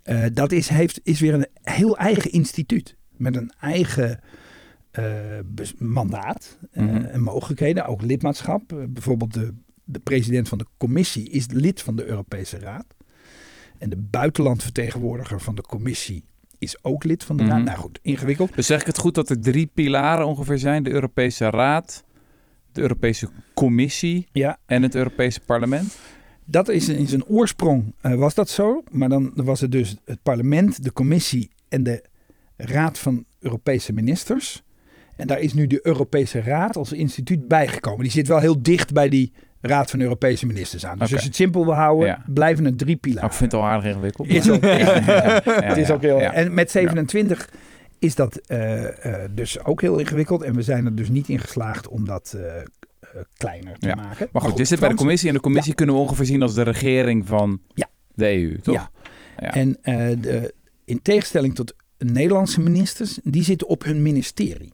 Eh, 0.03 0.25
dat 0.33 0.53
is, 0.53 0.69
heeft, 0.69 1.01
is 1.03 1.21
weer 1.21 1.35
een 1.35 1.47
heel 1.63 1.97
eigen 1.97 2.31
instituut. 2.33 2.97
Met 3.17 3.37
een 3.37 3.53
eigen 3.61 4.21
mandaat 5.79 6.59
Mhm. 6.73 7.05
en 7.05 7.21
mogelijkheden, 7.23 7.87
ook 7.87 8.03
lidmaatschap. 8.03 8.63
Bijvoorbeeld 8.89 9.35
de, 9.35 9.55
de 9.85 9.99
president 9.99 10.49
van 10.49 10.59
de 10.59 10.67
commissie 10.77 11.29
is 11.29 11.47
lid 11.51 11.83
van 11.83 11.97
de 11.97 12.05
Europese 12.05 12.59
Raad. 12.59 12.87
En 13.79 13.91
de 13.91 13.97
buitenlandvertegenwoordiger 13.97 15.41
van 15.41 15.55
de 15.55 15.63
commissie 15.63 16.25
is 16.61 16.85
ook 16.85 17.05
lid 17.05 17.25
van 17.25 17.37
de 17.37 17.43
Mhm. 17.43 17.53
raad. 17.53 17.65
Nou 17.65 17.79
goed, 17.79 17.99
ingewikkeld. 18.03 18.55
Dus 18.55 18.67
zeg 18.67 18.81
ik 18.81 18.87
het 18.87 18.99
goed 18.99 19.15
dat 19.15 19.31
er 19.31 19.41
drie 19.41 19.71
pilaren 19.75 20.27
ongeveer 20.27 20.59
zijn? 20.59 20.83
De 20.83 20.91
Europese 20.91 21.51
Raad, 21.51 22.05
de 22.73 22.81
Europese 22.81 23.29
Commissie 23.55 24.27
Ja, 24.33 24.59
en 24.67 24.83
het 24.83 24.95
Europese 24.95 25.41
Parlement? 25.41 25.97
dat 26.45 26.69
is 26.69 26.89
in 26.89 27.07
zijn 27.09 27.25
oorsprong 27.25 27.93
eh, 28.01 28.15
was 28.15 28.35
dat 28.35 28.49
zo. 28.49 28.83
Maar 28.91 29.09
dan 29.09 29.33
was 29.35 29.61
het 29.61 29.73
dus 29.73 29.97
het 30.05 30.23
parlement, 30.23 30.85
de 30.85 30.93
commissie 30.93 31.51
en 31.69 31.83
de 31.83 32.05
raad 32.57 32.99
van 32.99 33.25
Europese 33.41 33.93
ministers. 33.93 34.63
En 35.17 35.27
daar 35.27 35.41
is 35.41 35.55
nu 35.55 35.67
de 35.67 35.87
Europese 35.87 36.41
Raad 36.41 36.77
als 36.77 36.93
instituut 36.93 37.49
bijgekomen. 37.49 38.03
Die 38.03 38.11
zit 38.13 38.29
wel 38.29 38.39
heel 38.39 38.63
dicht 38.63 38.93
bij 38.93 39.09
die 39.09 39.33
Raad 39.61 39.91
van 39.91 40.01
Europese 40.01 40.47
Ministers 40.47 40.87
aan. 40.87 40.99
Dus 40.99 41.13
als 41.13 41.21
je 41.21 41.27
het 41.27 41.37
simpel 41.37 41.65
wil 41.65 41.75
houden, 41.75 42.07
Ja. 42.09 42.25
blijven 42.27 42.65
het 42.65 42.79
drie 42.79 42.89
Nou, 42.89 43.01
pilaren. 43.01 43.29
ik 43.31 43.35
vind 43.37 43.53
het 43.53 43.61
al 43.61 43.67
aardig 43.67 43.91
ingewikkeld. 43.91 44.29
Is 44.29 44.51
ook, 44.51 44.63
het 45.71 45.77
is 45.77 45.91
ook 45.91 46.03
heel. 46.03 46.21
En 46.21 46.55
met 46.55 46.71
27 46.71 47.49
is 47.99 48.15
dat 48.15 48.37
eh, 48.37 49.23
eh, 49.25 49.31
dus 49.35 49.65
ook 49.65 49.81
heel 49.81 49.99
ingewikkeld. 49.99 50.43
En 50.43 50.55
we 50.55 50.63
zijn 50.63 50.85
er 50.85 50.95
dus 50.95 51.09
niet 51.09 51.29
in 51.29 51.39
geslaagd 51.39 51.89
om 51.89 52.05
dat 52.05 52.37
eh, 52.37 53.11
kleiner 53.37 53.79
te 53.79 53.87
Ja. 53.87 53.95
maken. 53.95 54.29
Maar 54.33 54.43
goed, 54.43 54.57
dit 54.57 54.69
zit 54.69 54.81
bij 54.81 54.89
de 54.89 54.95
commissie. 54.95 55.29
En 55.29 55.35
de 55.35 55.41
commissie 55.41 55.75
kunnen 55.75 55.95
we 55.95 56.01
ongeveer 56.01 56.25
zien 56.27 56.43
als 56.43 56.55
de 56.55 56.63
regering 56.63 57.27
van 57.27 57.61
Ja. 57.75 57.87
de 58.15 58.27
EU, 58.37 58.59
toch? 58.61 58.75
Ja. 58.75 58.91
Ja. 59.37 59.55
En 59.55 59.79
de, 60.21 60.55
in 60.85 61.03
tegenstelling 61.03 61.55
tot 61.55 61.75
Nederlandse 61.99 62.61
ministers, 62.61 63.19
die 63.23 63.43
zitten 63.45 63.67
op 63.69 63.85
hun 63.85 64.03
ministerie. 64.03 64.73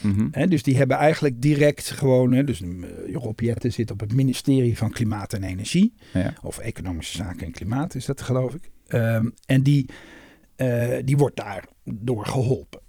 Mhm. 0.00 0.28
Hè, 0.30 0.46
dus 0.46 0.62
die 0.62 0.76
hebben 0.76 0.96
eigenlijk 0.96 1.40
direct 1.42 1.90
gewoon, 1.90 2.32
hè, 2.32 2.44
dus 2.44 2.60
uh, 2.60 2.84
Rob 3.12 3.40
Jetten 3.40 3.72
zit 3.72 3.90
op 3.90 4.00
het 4.00 4.12
ministerie 4.12 4.76
van 4.76 4.90
Klimaat 4.90 5.32
en 5.32 5.42
Energie. 5.42 5.94
Ja. 6.12 6.34
Of 6.42 6.58
Economische 6.58 7.16
Zaken 7.16 7.46
en 7.46 7.52
Klimaat 7.52 7.94
is 7.94 8.04
dat 8.06 8.20
geloof 8.20 8.54
ik. 8.54 8.70
Ehm, 8.86 9.28
en 9.46 9.62
die, 9.62 9.88
eh, 10.56 10.96
die 11.04 11.16
wordt 11.16 11.36
daardoor 11.36 12.26
geholpen. 12.26 12.80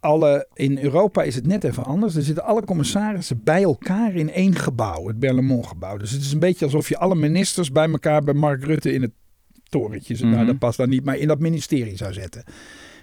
Alle, 0.00 0.48
in 0.54 0.78
Europa 0.78 1.22
is 1.22 1.34
het 1.34 1.46
net 1.46 1.64
even 1.64 1.84
anders. 1.84 2.14
Er 2.14 2.22
zitten 2.22 2.44
alle 2.44 2.64
commissarissen 2.64 3.40
bij 3.44 3.62
elkaar 3.62 4.14
in 4.14 4.30
één 4.30 4.54
gebouw, 4.54 5.06
het 5.06 5.18
Berlemont 5.18 5.66
gebouw. 5.66 5.96
Dus 5.96 6.10
het 6.10 6.20
is 6.20 6.32
een 6.32 6.38
beetje 6.38 6.64
alsof 6.64 6.88
je 6.88 6.98
alle 6.98 7.14
ministers 7.14 7.72
bij 7.72 7.90
elkaar 7.90 8.22
bij 8.22 8.34
Mark 8.34 8.64
Rutte 8.64 8.92
in 8.92 9.02
het 9.02 9.12
torentje, 9.68 10.16
nou, 10.24 10.36
Mhm. 10.36 10.46
dat 10.46 10.58
past 10.58 10.76
dan 10.78 10.88
niet, 10.88 11.04
maar 11.04 11.16
in 11.16 11.28
dat 11.28 11.38
ministerie 11.38 11.96
zou 11.96 12.12
zetten. 12.12 12.44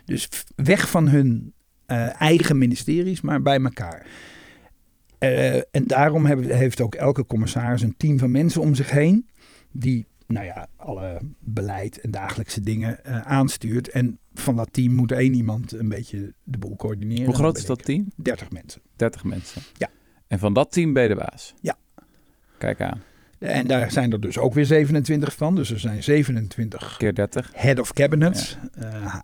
Dus 0.06 0.30
weg 0.56 0.90
van 0.90 1.08
hun 1.08 1.54
eh, 1.86 2.22
eigen 2.22 2.58
ministeries, 2.58 3.22
maar 3.22 3.42
bij 3.42 3.60
elkaar. 3.60 4.06
Eh, 5.18 5.56
en 5.56 5.84
daarom 5.88 6.26
heeft 6.26 6.82
ook 6.82 6.96
elke 6.96 7.26
commissaris 7.26 7.82
een 7.82 7.98
team 7.98 8.20
van 8.20 8.32
mensen 8.32 8.62
om 8.62 8.76
zich 8.76 8.90
heen. 8.90 9.30
Die, 9.72 10.06
nou 10.28 10.46
ja, 10.46 10.68
alle 10.76 11.20
beleid 11.40 12.00
en 12.00 12.12
dagelijkse 12.12 12.62
dingen 12.62 13.06
eh, 13.06 13.22
aanstuurt. 13.22 13.90
En 13.90 14.20
van 14.34 14.56
dat 14.56 14.68
team 14.72 14.94
moet 14.94 15.12
één 15.12 15.34
iemand 15.34 15.72
een 15.72 15.90
beetje 15.90 16.34
de 16.44 16.58
boel 16.58 16.76
coördineren. 16.76 17.26
Hoe 17.26 17.36
groot 17.36 17.58
is 17.58 17.66
dat 17.66 17.86
team? 17.86 18.12
30 18.16 18.52
mensen. 18.52 18.82
30 18.96 19.24
mensen. 19.24 19.62
Ja. 19.74 19.90
En 20.28 20.40
van 20.40 20.54
dat 20.54 20.72
team 20.72 20.94
ben 20.94 21.04
je 21.04 21.10
de 21.10 21.16
baas? 21.16 21.54
Ja. 21.62 21.78
Kijk 22.58 22.82
aan. 22.82 23.02
En 23.40 23.68
daar 23.68 23.92
zijn 23.92 24.12
er 24.12 24.22
dus 24.22 24.38
ook 24.38 24.54
weer 24.54 24.66
27 24.66 25.36
van. 25.36 25.56
Dus 25.56 25.72
er 25.72 25.80
zijn 25.80 26.04
27 26.04 26.98
Keer 26.98 27.14
30. 27.14 27.52
head 27.54 27.80
of 27.80 27.94
cabinets, 27.94 28.58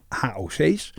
HOC's. 0.08 0.94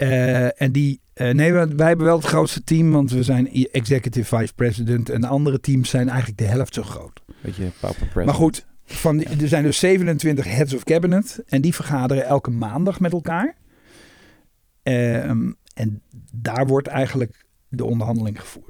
Eh, 0.00 0.62
en 0.62 0.72
die, 0.72 1.00
eh, 1.12 1.30
nee, 1.30 1.52
wij, 1.52 1.68
wij 1.68 1.86
hebben 1.86 2.06
wel 2.06 2.16
het 2.16 2.26
grootste 2.26 2.64
team, 2.64 2.90
want 2.90 3.10
we 3.10 3.22
zijn 3.22 3.52
executive 3.72 4.36
vice 4.36 4.54
president. 4.54 5.08
En 5.08 5.20
de 5.20 5.26
andere 5.26 5.60
teams 5.60 5.90
zijn 5.90 6.08
eigenlijk 6.08 6.38
de 6.38 6.44
helft 6.44 6.74
zo 6.74 6.82
groot. 6.82 7.20
Beetje 7.42 7.70
pauper 7.80 8.00
president. 8.00 8.26
Maar 8.26 8.34
goed, 8.34 8.66
van 8.84 9.16
die, 9.16 9.28
er 9.28 9.48
zijn 9.48 9.62
dus 9.62 9.78
27 9.78 10.44
heads 10.44 10.74
of 10.74 10.84
cabinet. 10.84 11.42
En 11.46 11.60
die 11.60 11.74
vergaderen 11.74 12.24
elke 12.26 12.50
maandag 12.50 13.00
met 13.00 13.12
elkaar. 13.12 13.54
Ehm, 14.82 15.52
en 15.74 16.02
daar 16.32 16.66
wordt 16.66 16.86
eigenlijk 16.86 17.46
de 17.68 17.84
onderhandeling 17.84 18.40
gevoerd. 18.40 18.69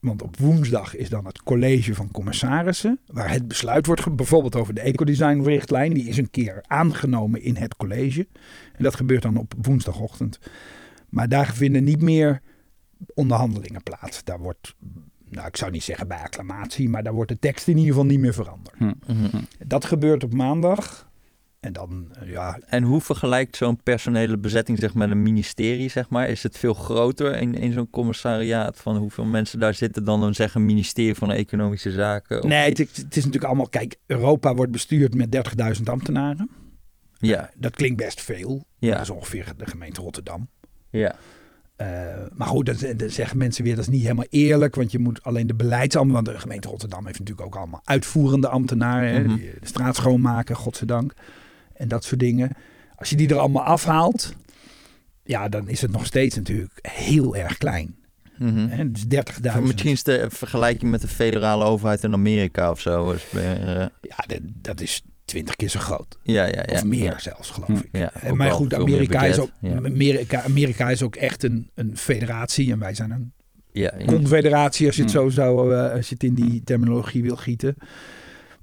Want 0.00 0.22
op 0.22 0.36
woensdag 0.36 0.96
is 0.96 1.08
dan 1.08 1.26
het 1.26 1.42
college 1.42 1.94
van 1.94 2.10
commissarissen. 2.10 3.00
Waar 3.06 3.30
het 3.30 3.48
besluit 3.48 3.86
wordt, 3.86 4.16
bijvoorbeeld 4.16 4.56
over 4.56 4.74
de 4.74 4.80
ecodesign-richtlijn. 4.80 5.94
Die 5.94 6.08
is 6.08 6.16
een 6.16 6.30
keer 6.30 6.64
aangenomen 6.66 7.42
in 7.42 7.56
het 7.56 7.76
college. 7.76 8.26
En 8.72 8.84
dat 8.84 8.94
gebeurt 8.94 9.22
dan 9.22 9.36
op 9.36 9.54
woensdagochtend. 9.62 10.38
Maar 11.08 11.28
daar 11.28 11.54
vinden 11.54 11.84
niet 11.84 12.02
meer 12.02 12.40
onderhandelingen 13.14 13.82
plaats. 13.82 14.24
Daar 14.24 14.38
wordt, 14.38 14.74
nou 15.28 15.46
ik 15.46 15.56
zou 15.56 15.70
niet 15.70 15.82
zeggen 15.82 16.08
bij 16.08 16.18
acclamatie. 16.18 16.88
Maar 16.88 17.02
daar 17.02 17.14
wordt 17.14 17.30
de 17.30 17.38
tekst 17.38 17.68
in 17.68 17.76
ieder 17.76 17.92
geval 17.92 18.06
niet 18.06 18.20
meer 18.20 18.34
veranderd. 18.34 18.76
Hm. 18.78 18.92
Mhm. 19.06 19.42
Dat 19.66 19.84
gebeurt 19.84 20.24
op 20.24 20.34
maandag. 20.34 21.07
En 21.60 21.72
dan, 21.72 22.08
eh, 22.20 22.30
ja, 22.30 22.58
En 22.66 22.82
hoe 22.82 23.00
vergelijkt 23.00 23.56
zo'n 23.56 23.82
personele 23.82 24.38
bezetting 24.38 24.78
zich 24.78 24.94
met 24.94 25.10
een 25.10 25.22
ministerie, 25.22 25.88
zeg 25.90 26.08
maar? 26.08 26.28
Is 26.28 26.42
het 26.42 26.58
veel 26.58 26.74
groter 26.74 27.36
in, 27.36 27.54
in 27.54 27.72
zo'n 27.72 27.90
commissariaat 27.90 28.76
van 28.76 28.96
hoeveel 28.96 29.24
mensen 29.24 29.58
daar 29.60 29.74
zitten 29.74 30.04
dan 30.04 30.22
een 30.22 30.34
zeggen 30.34 30.64
ministerie 30.64 31.14
van 31.14 31.32
Economische 31.32 31.90
Zaken? 31.90 32.38
Of- 32.42 32.48
nee, 32.48 32.68
het, 32.68 32.78
het 32.78 32.96
is 32.96 33.16
natuurlijk 33.16 33.44
allemaal, 33.44 33.68
kijk, 33.68 33.96
Europa 34.06 34.54
wordt 34.54 34.72
bestuurd 34.72 35.14
met 35.14 35.30
30.000 35.76 35.82
ambtenaren. 35.88 36.50
Ja, 37.18 37.50
Dat 37.56 37.74
klinkt 37.76 37.96
best 37.96 38.20
veel. 38.22 38.64
Ja. 38.78 38.92
Dat 38.92 39.00
is 39.02 39.10
ongeveer 39.10 39.52
de 39.56 39.66
gemeente 39.66 40.00
Rotterdam. 40.00 40.48
ja. 40.90 41.14
Eh, 41.76 41.86
maar 42.34 42.46
goed, 42.48 42.66
dat, 42.66 42.98
dat 42.98 43.10
zeggen 43.10 43.38
mensen 43.38 43.64
weer, 43.64 43.74
dat 43.74 43.84
is 43.84 43.90
niet 43.92 44.02
helemaal 44.02 44.26
eerlijk, 44.30 44.74
want 44.74 44.92
je 44.92 44.98
moet 44.98 45.22
alleen 45.22 45.46
de 45.46 45.54
beleidsambtenaren, 45.54 46.24
want 46.24 46.36
de 46.36 46.42
gemeente 46.42 46.68
Rotterdam 46.68 47.06
heeft 47.06 47.18
natuurlijk 47.18 47.46
ook 47.46 47.56
allemaal 47.56 47.80
uitvoerende 47.84 48.48
ambtenaren, 48.48 49.22
Mhm. 49.26 49.34
die 49.36 49.50
de 49.60 49.66
straat 49.66 49.96
schoonmaken, 49.96 50.56
godzijdank, 50.56 51.12
en 51.78 51.88
dat 51.88 52.04
soort 52.04 52.20
dingen. 52.20 52.50
Als 52.94 53.10
je 53.10 53.16
die 53.16 53.28
er 53.28 53.38
allemaal 53.38 53.62
afhaalt, 53.64 54.34
ja, 55.24 55.48
dan 55.48 55.68
is 55.68 55.80
het 55.82 55.90
nog 55.90 56.06
steeds 56.06 56.36
natuurlijk 56.36 56.78
heel 56.82 57.36
erg 57.36 57.58
klein. 57.58 57.96
Hè? 58.42 58.90
Dus 58.90 59.04
30.000. 59.56 59.62
Misschien 59.62 59.90
is 59.90 60.02
de 60.02 60.26
vergelijking 60.30 60.90
met 60.90 61.00
de 61.00 61.08
federale 61.08 61.64
overheid 61.64 62.02
in 62.04 62.12
Amerika 62.12 62.70
of 62.70 62.80
zo. 62.80 63.12
eh, 63.32 63.40
Ja, 64.00 64.24
dat, 64.26 64.40
dat 64.42 64.80
is 64.80 65.02
twintig 65.24 65.56
keer 65.56 65.68
zo 65.68 65.80
groot. 65.80 66.18
ja, 66.22 66.44
ja, 66.44 66.62
ja. 66.66 66.74
Of 66.74 66.84
meer 66.84 67.04
Ja. 67.04 67.18
zelfs, 67.18 67.50
geloof 67.50 67.68
Hm, 67.68 67.76
ik. 67.76 67.88
Ja, 67.92 68.12
Eh, 68.14 68.30
ook 68.30 68.36
maar 68.36 68.50
goed, 68.50 68.74
Amerika 68.74 69.24
is, 69.24 69.38
ook, 69.38 69.50
Ja. 69.60 69.76
Amerika, 69.76 70.42
Amerika 70.42 70.90
is 70.90 71.02
ook 71.02 71.16
echt 71.16 71.42
een, 71.42 71.70
een 71.74 71.96
federatie 71.96 72.72
en 72.72 72.78
wij 72.78 72.94
zijn 72.94 73.10
een 73.10 73.32
confederatie, 74.06 74.86
als 74.86 74.96
je 74.96 75.02
het 75.02 75.10
Hm. 75.12 75.18
zo 75.18 75.28
zou, 75.28 75.74
eh, 75.74 75.92
als 75.92 76.08
je 76.08 76.14
het 76.14 76.24
in 76.24 76.34
die 76.34 76.62
terminologie 76.64 77.22
wil 77.22 77.36
gieten. 77.36 77.76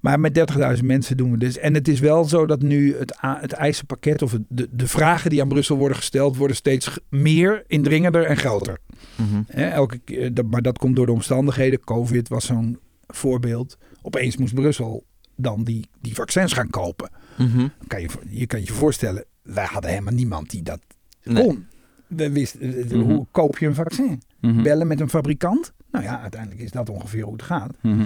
Maar 0.05 0.19
met 0.19 0.47
30.000 0.77 0.83
mensen 0.83 1.17
doen 1.17 1.31
we 1.31 1.37
dus. 1.37 1.57
En 1.57 1.73
het 1.73 1.87
is 1.87 1.99
wel 1.99 2.23
zo 2.23 2.45
dat 2.45 2.61
nu 2.61 2.95
het, 2.97 3.15
het 3.19 3.51
eisenpakket 3.51 4.21
of 4.21 4.37
de, 4.47 4.67
de 4.71 4.87
vragen 4.87 5.29
die 5.29 5.41
aan 5.41 5.47
Brussel 5.47 5.77
worden 5.77 5.97
gesteld, 5.97 6.35
worden 6.37 6.55
steeds 6.55 6.99
meer, 7.09 7.63
indringender 7.67 8.23
en 8.25 8.37
groter. 8.37 8.77
Mhm. 9.15 9.41
Hè, 9.47 9.67
elke, 9.67 9.97
keer- 9.97 10.33
dat, 10.33 10.45
maar 10.45 10.61
dat 10.61 10.77
komt 10.77 10.95
door 10.95 11.05
de 11.05 11.11
omstandigheden. 11.11 11.79
Covid 11.79 12.27
was 12.27 12.45
zo'n 12.45 12.79
voorbeeld. 13.07 13.77
Opeens 14.01 14.37
moest 14.37 14.53
Brussel 14.53 15.03
dan 15.35 15.63
die, 15.63 15.85
die 16.01 16.13
vaccins 16.15 16.53
gaan 16.53 16.69
kopen. 16.69 17.09
Mhm. 17.37 17.67
Kan 17.87 18.01
je, 18.01 18.07
je 18.29 18.45
kan 18.47 18.59
je 18.59 18.71
voorstellen, 18.73 19.23
wij 19.41 19.65
hadden 19.65 19.89
helemaal 19.91 20.13
niemand 20.13 20.49
die 20.49 20.63
dat 20.63 20.79
Nee. 21.23 21.43
kon. 21.43 21.65
We 22.07 22.31
wisten, 22.31 22.61
eh, 22.61 22.85
Mhm. 22.85 22.99
hoe 22.99 23.25
koop 23.31 23.57
je 23.57 23.65
een 23.67 23.75
vaccin? 23.75 24.21
Mhm. 24.41 24.63
Bellen 24.63 24.87
met 24.87 24.99
een 24.99 25.09
fabrikant? 25.09 25.73
Nou 25.95 26.07
ja, 26.07 26.21
uiteindelijk 26.21 26.61
is 26.61 26.71
dat 26.71 26.89
ongeveer 26.89 27.23
hoe 27.23 27.33
het 27.33 27.41
gaat. 27.41 27.71
Mhm. 27.81 28.05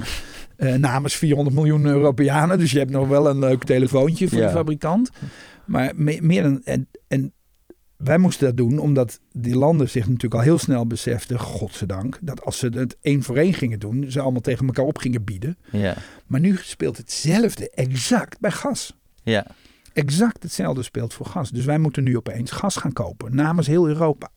Eh, 0.55 0.73
namens 0.75 1.15
400 1.15 1.55
miljoen 1.55 1.85
Europeanen. 1.85 2.57
Dus 2.57 2.71
je 2.71 2.77
hebt 2.79 2.91
nog 2.91 3.07
wel 3.07 3.29
een 3.29 3.39
leuk 3.39 3.63
telefoontje 3.63 4.27
voor 4.29 4.37
Ja. 4.37 4.45
de 4.45 4.51
fabrikant. 4.51 5.09
Maar 5.65 5.91
me- 5.95 6.19
meer 6.21 6.43
dan... 6.43 6.61
En, 6.63 6.87
en 7.07 7.33
wij 7.97 8.17
moesten 8.17 8.47
dat 8.47 8.57
doen 8.57 8.77
omdat 8.79 9.19
die 9.31 9.55
landen 9.57 9.89
zich 9.89 10.05
natuurlijk 10.05 10.33
al 10.33 10.39
heel 10.41 10.57
snel 10.57 10.87
beseften, 10.87 11.39
godzijdank, 11.39 12.17
dat 12.21 12.45
als 12.45 12.57
ze 12.57 12.67
het 12.73 12.97
één 13.01 13.23
voor 13.23 13.37
één 13.37 13.53
gingen 13.53 13.79
doen, 13.79 14.05
ze 14.11 14.19
allemaal 14.19 14.41
tegen 14.41 14.65
elkaar 14.65 14.85
op 14.85 14.97
gingen 14.97 15.23
bieden. 15.23 15.57
Ja, 15.71 15.95
Maar 16.27 16.39
nu 16.39 16.57
speelt 16.61 16.97
hetzelfde 16.97 17.69
exact 17.69 18.39
bij 18.39 18.51
gas. 18.51 18.95
ja. 19.23 19.45
Exact 19.93 20.43
hetzelfde 20.43 20.83
speelt 20.83 21.13
voor 21.13 21.25
gas. 21.25 21.49
Dus 21.49 21.65
wij 21.65 21.77
moeten 21.77 22.03
nu 22.03 22.17
opeens 22.17 22.51
gas 22.51 22.75
gaan 22.75 22.93
kopen 22.93 23.35
namens 23.35 23.67
heel 23.67 23.87
Europa. 23.87 24.29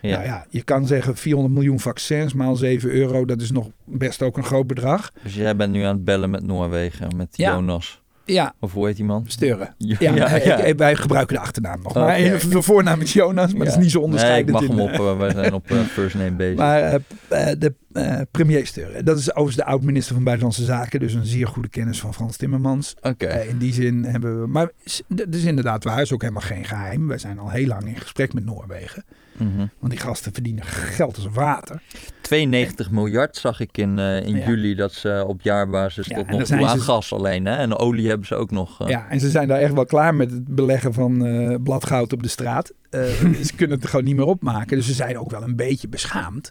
Ja. 0.00 0.10
Nou 0.16 0.24
ja, 0.24 0.46
je 0.50 0.62
kan 0.62 0.86
zeggen 0.86 1.16
400 1.16 1.54
miljoen 1.54 1.80
vaccins 1.80 2.32
maal 2.34 2.56
7 2.56 2.90
euro, 2.90 3.24
dat 3.24 3.40
is 3.40 3.50
nog 3.50 3.68
best 3.84 4.22
ook 4.22 4.36
een 4.36 4.44
groot 4.44 4.66
bedrag. 4.66 5.12
Dus 5.22 5.34
jij 5.34 5.56
bent 5.56 5.72
nu 5.72 5.82
aan 5.82 5.94
het 5.94 6.04
bellen 6.04 6.30
met 6.30 6.46
Noorwegen, 6.46 7.16
met 7.16 7.28
Ja. 7.30 7.52
Jonas. 7.54 8.04
Ja, 8.24 8.54
Of 8.60 8.72
hoe 8.72 8.86
heet 8.86 8.96
die 8.96 9.04
man? 9.04 9.24
Steuren. 9.26 9.74
Ja, 9.78 9.96
Ja, 10.00 10.14
ja, 10.36 10.56
ik- 10.58 10.78
wij 10.78 10.96
gebruiken 10.96 11.34
de 11.36 11.40
achternaam 11.42 11.82
nog. 11.82 11.94
Maar 11.94 12.16
de 12.50 12.62
voornaam 12.62 13.00
is 13.00 13.12
Jonas, 13.12 13.52
maar 13.54 13.66
dat 13.66 13.76
is 13.76 13.82
niet 13.82 13.90
zo 13.90 13.98
Nee, 13.98 14.06
ik 14.08 14.12
onderscheidend. 14.14 14.50
mag 14.50 14.68
hem 14.68 14.80
op. 14.80 14.90
eh, 15.12 15.18
wij 15.18 15.30
zijn 15.30 15.52
op 15.54 15.70
eh, 15.70 15.78
first 15.80 16.14
name 16.14 16.30
bezig. 16.44 16.56
Maar 16.56 16.82
eh, 17.28 17.46
de, 17.58 17.74
eh 17.96 18.20
premier. 18.30 18.70
Dat 19.04 19.18
is 19.18 19.30
overigens 19.30 19.56
de 19.56 19.64
oud-minister 19.64 20.14
van 20.14 20.24
Buitenlandse 20.24 20.64
Zaken. 20.64 21.00
Dus 21.00 21.12
een 21.14 21.26
zeer 21.26 21.46
goede 21.46 21.68
kennis 21.68 22.00
van 22.00 22.14
Frans 22.14 22.36
Timmermans. 22.36 22.94
Oké. 23.02 23.26
Eh, 23.26 23.48
in 23.48 23.58
die 23.58 23.72
zin 23.72 24.04
hebben 24.04 24.40
we... 24.40 24.46
Maar 24.46 24.70
dat 25.08 25.34
is 25.34 25.44
inderdaad 25.44 25.84
waar. 25.84 26.00
is 26.00 26.12
ook 26.12 26.20
helemaal 26.20 26.42
geen 26.42 26.64
geheim. 26.64 27.08
Wij 27.08 27.18
zijn 27.18 27.38
al 27.38 27.50
heel 27.50 27.66
lang 27.66 27.86
in 27.86 27.96
gesprek 27.96 28.32
met 28.32 28.44
Noorwegen. 28.44 29.04
Mhm. 29.38 29.66
Want 29.78 29.92
die 29.92 30.00
gasten 30.00 30.32
verdienen 30.32 30.64
geld 30.64 31.16
als 31.16 31.26
water. 31.32 31.82
92 32.20 32.90
miljard 32.90 33.36
zag 33.36 33.60
ik 33.60 33.78
in, 33.78 33.98
eh, 33.98 34.26
in 34.26 34.36
Ja. 34.36 34.46
juli 34.46 34.74
dat 34.74 34.92
ze 34.92 35.24
op 35.26 35.40
jaarbasis 35.40 36.06
Ja, 36.06 36.16
tot 36.16 36.28
nog 36.28 36.42
toe 36.42 36.66
aan 36.66 36.80
gas 36.80 37.12
alleen. 37.12 37.44
Hè? 37.46 37.56
En 37.56 37.76
olie 37.76 38.08
hebben 38.08 38.26
ze 38.26 38.34
ook 38.34 38.50
nog. 38.50 38.88
Ja, 38.88 39.08
en 39.08 39.20
ze 39.20 39.30
zijn 39.30 39.48
daar 39.48 39.58
echt 39.58 39.72
wel 39.72 39.84
klaar 39.86 40.14
met 40.14 40.30
het 40.30 40.54
beleggen 40.54 40.92
van 40.94 41.18
bladgoud 41.62 42.12
op 42.12 42.22
de 42.22 42.28
straat. 42.28 42.72
Ze 43.46 43.52
kunnen 43.56 43.78
het 43.78 43.88
gewoon 43.88 44.04
niet 44.04 44.16
meer 44.16 44.24
opmaken. 44.24 44.76
Dus 44.76 44.86
ze 44.86 44.92
zijn 44.94 45.18
ook 45.18 45.30
wel 45.30 45.42
een 45.42 45.56
beetje 45.56 45.88
beschaamd. 45.88 46.50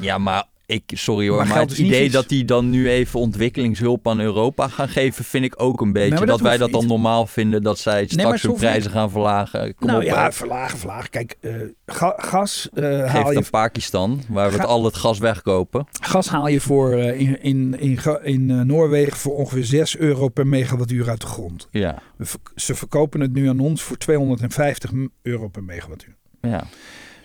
Ja, 0.00 0.18
maar 0.18 0.44
ik, 0.66 0.82
sorry 0.94 1.28
hoor, 1.28 1.46
Maar 1.46 1.60
het 1.60 1.78
idee 1.78 2.10
dat 2.10 2.28
die 2.28 2.44
dan 2.44 2.70
nu 2.70 2.88
even 2.90 3.20
ontwikkelingshulp 3.20 4.08
aan 4.08 4.20
Europa 4.20 4.68
gaan 4.68 4.88
geven, 4.88 5.24
vind 5.24 5.44
ik 5.44 5.54
ook 5.62 5.80
een 5.80 5.92
beetje. 5.92 6.08
Nee, 6.08 6.18
dat, 6.18 6.28
dat 6.28 6.40
wij 6.40 6.56
dat 6.56 6.70
dan 6.70 6.80
niet. 6.80 6.88
normaal 6.90 7.26
vinden, 7.26 7.62
dat 7.62 7.78
zij 7.78 8.06
straks 8.06 8.42
hun 8.42 8.54
prijzen 8.54 8.90
gaan 8.90 9.10
verlagen. 9.10 9.74
Kom 9.74 9.86
nou 9.86 9.98
op, 10.00 10.06
ja, 10.06 10.32
verlagen, 10.32 10.78
verlagen. 10.78 11.10
Kijk, 11.10 11.36
eh, 11.40 11.52
ga- 11.86 12.14
gas, 12.16 12.68
Geef 12.74 13.06
haal 13.08 13.30
je, 13.30 13.36
aan 13.36 13.50
Pakistan, 13.50 14.22
waar 14.28 14.50
we 14.50 14.56
het 14.56 14.66
al 14.66 14.84
het 14.84 14.96
gas 14.96 15.18
wegkopen. 15.18 15.86
gas 16.00 16.28
haal 16.28 16.48
je 16.48 16.60
voor, 16.60 16.92
eh, 16.92 17.20
in, 17.20 17.42
in, 17.42 17.78
in, 17.80 17.98
in 18.22 18.66
Noorwegen 18.66 19.16
voor 19.16 19.36
ongeveer 19.36 19.64
6 19.64 19.96
euro 19.96 20.28
per 20.28 20.46
megawattuur 20.46 21.08
uit 21.08 21.20
de 21.20 21.26
grond. 21.26 21.68
Ja, 21.70 22.02
We 22.16 22.26
ze 22.54 22.74
verkopen 22.74 23.20
het 23.20 23.32
nu 23.32 23.48
aan 23.48 23.60
ons 23.60 23.82
voor 23.82 23.96
250 23.96 24.90
euro 25.22 25.48
per 25.48 25.64
megawattuur. 25.64 26.16
ja. 26.40 26.64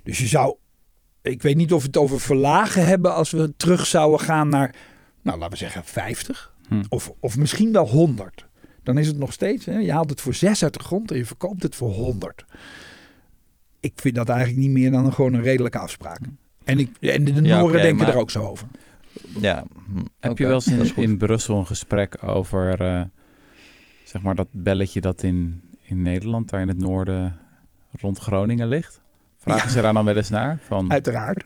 Dus 0.04 0.18
je 0.18 0.28
zou, 0.28 0.56
ik 1.22 1.41
weet 1.41 1.55
niet 1.55 1.74
of 1.74 1.82
we 1.82 1.88
het 1.88 1.97
over 1.97 2.19
verlagen 2.19 2.86
hebben 2.86 3.13
als 3.13 3.32
we 3.32 3.53
terug 3.57 3.86
zouden 3.86 4.19
gaan 4.19 4.49
naar, 4.49 4.76
nou 5.22 5.38
laten 5.38 5.51
we 5.51 5.57
zeggen 5.57 5.84
50 5.86 6.49
Hm. 6.67 6.82
of, 6.89 7.11
of 7.19 7.38
misschien 7.38 7.72
wel 7.72 7.88
100. 7.88 8.45
Dan 8.84 8.97
is 8.97 9.07
het 9.07 9.17
nog 9.17 9.34
steeds, 9.34 9.65
hè, 9.65 9.78
je 9.78 9.91
haalt 9.91 10.09
het 10.09 10.22
voor 10.22 10.34
6 10.34 10.63
uit 10.63 10.74
de 10.74 10.80
grond 10.80 11.11
en 11.11 11.17
je 11.17 11.26
verkoopt 11.26 11.63
het 11.63 11.76
voor 11.76 11.89
100. 11.91 12.45
Ik 13.80 13.93
vind 13.95 14.15
dat 14.15 14.30
eigenlijk 14.30 14.59
niet 14.59 14.69
meer 14.72 14.91
dan 14.91 15.05
een, 15.05 15.13
gewoon 15.13 15.34
een 15.34 15.41
redelijke 15.41 15.78
afspraak. 15.78 16.19
En, 16.63 16.80
ik, 16.80 16.89
en 16.99 17.24
de, 17.24 17.34
de 17.34 17.41
Ja, 17.41 17.57
Noren 17.57 17.74
oké, 17.74 17.82
denken 17.82 18.05
maar- 18.05 18.13
er 18.15 18.19
ook 18.19 18.32
zo 18.32 18.43
over. 18.47 18.67
ja. 19.39 19.63
hm, 19.93 19.99
Heb 20.19 20.38
je 20.38 20.45
wel 20.47 20.61
eens 20.67 20.93
in 20.93 21.17
Brussel 21.17 21.57
een 21.57 21.65
gesprek 21.67 22.17
over 22.24 22.82
eh, 22.82 23.01
zeg 24.03 24.22
maar 24.22 24.36
dat 24.36 24.47
belletje 24.51 25.01
dat 25.01 25.24
in, 25.24 25.61
in 25.82 26.01
Nederland, 26.01 26.49
daar 26.49 26.61
in 26.61 26.67
het 26.67 26.78
noorden 26.80 27.39
rond 27.99 28.17
Groningen 28.19 28.67
ligt? 28.67 29.01
Vragen 29.42 29.68
Ja. 29.68 29.74
ze 29.76 29.82
daar 29.82 29.94
dan 29.94 30.06
wel 30.06 30.16
eens 30.16 30.30
naar? 30.30 30.60
Van, 30.68 30.92
Uiteraard. 30.92 31.44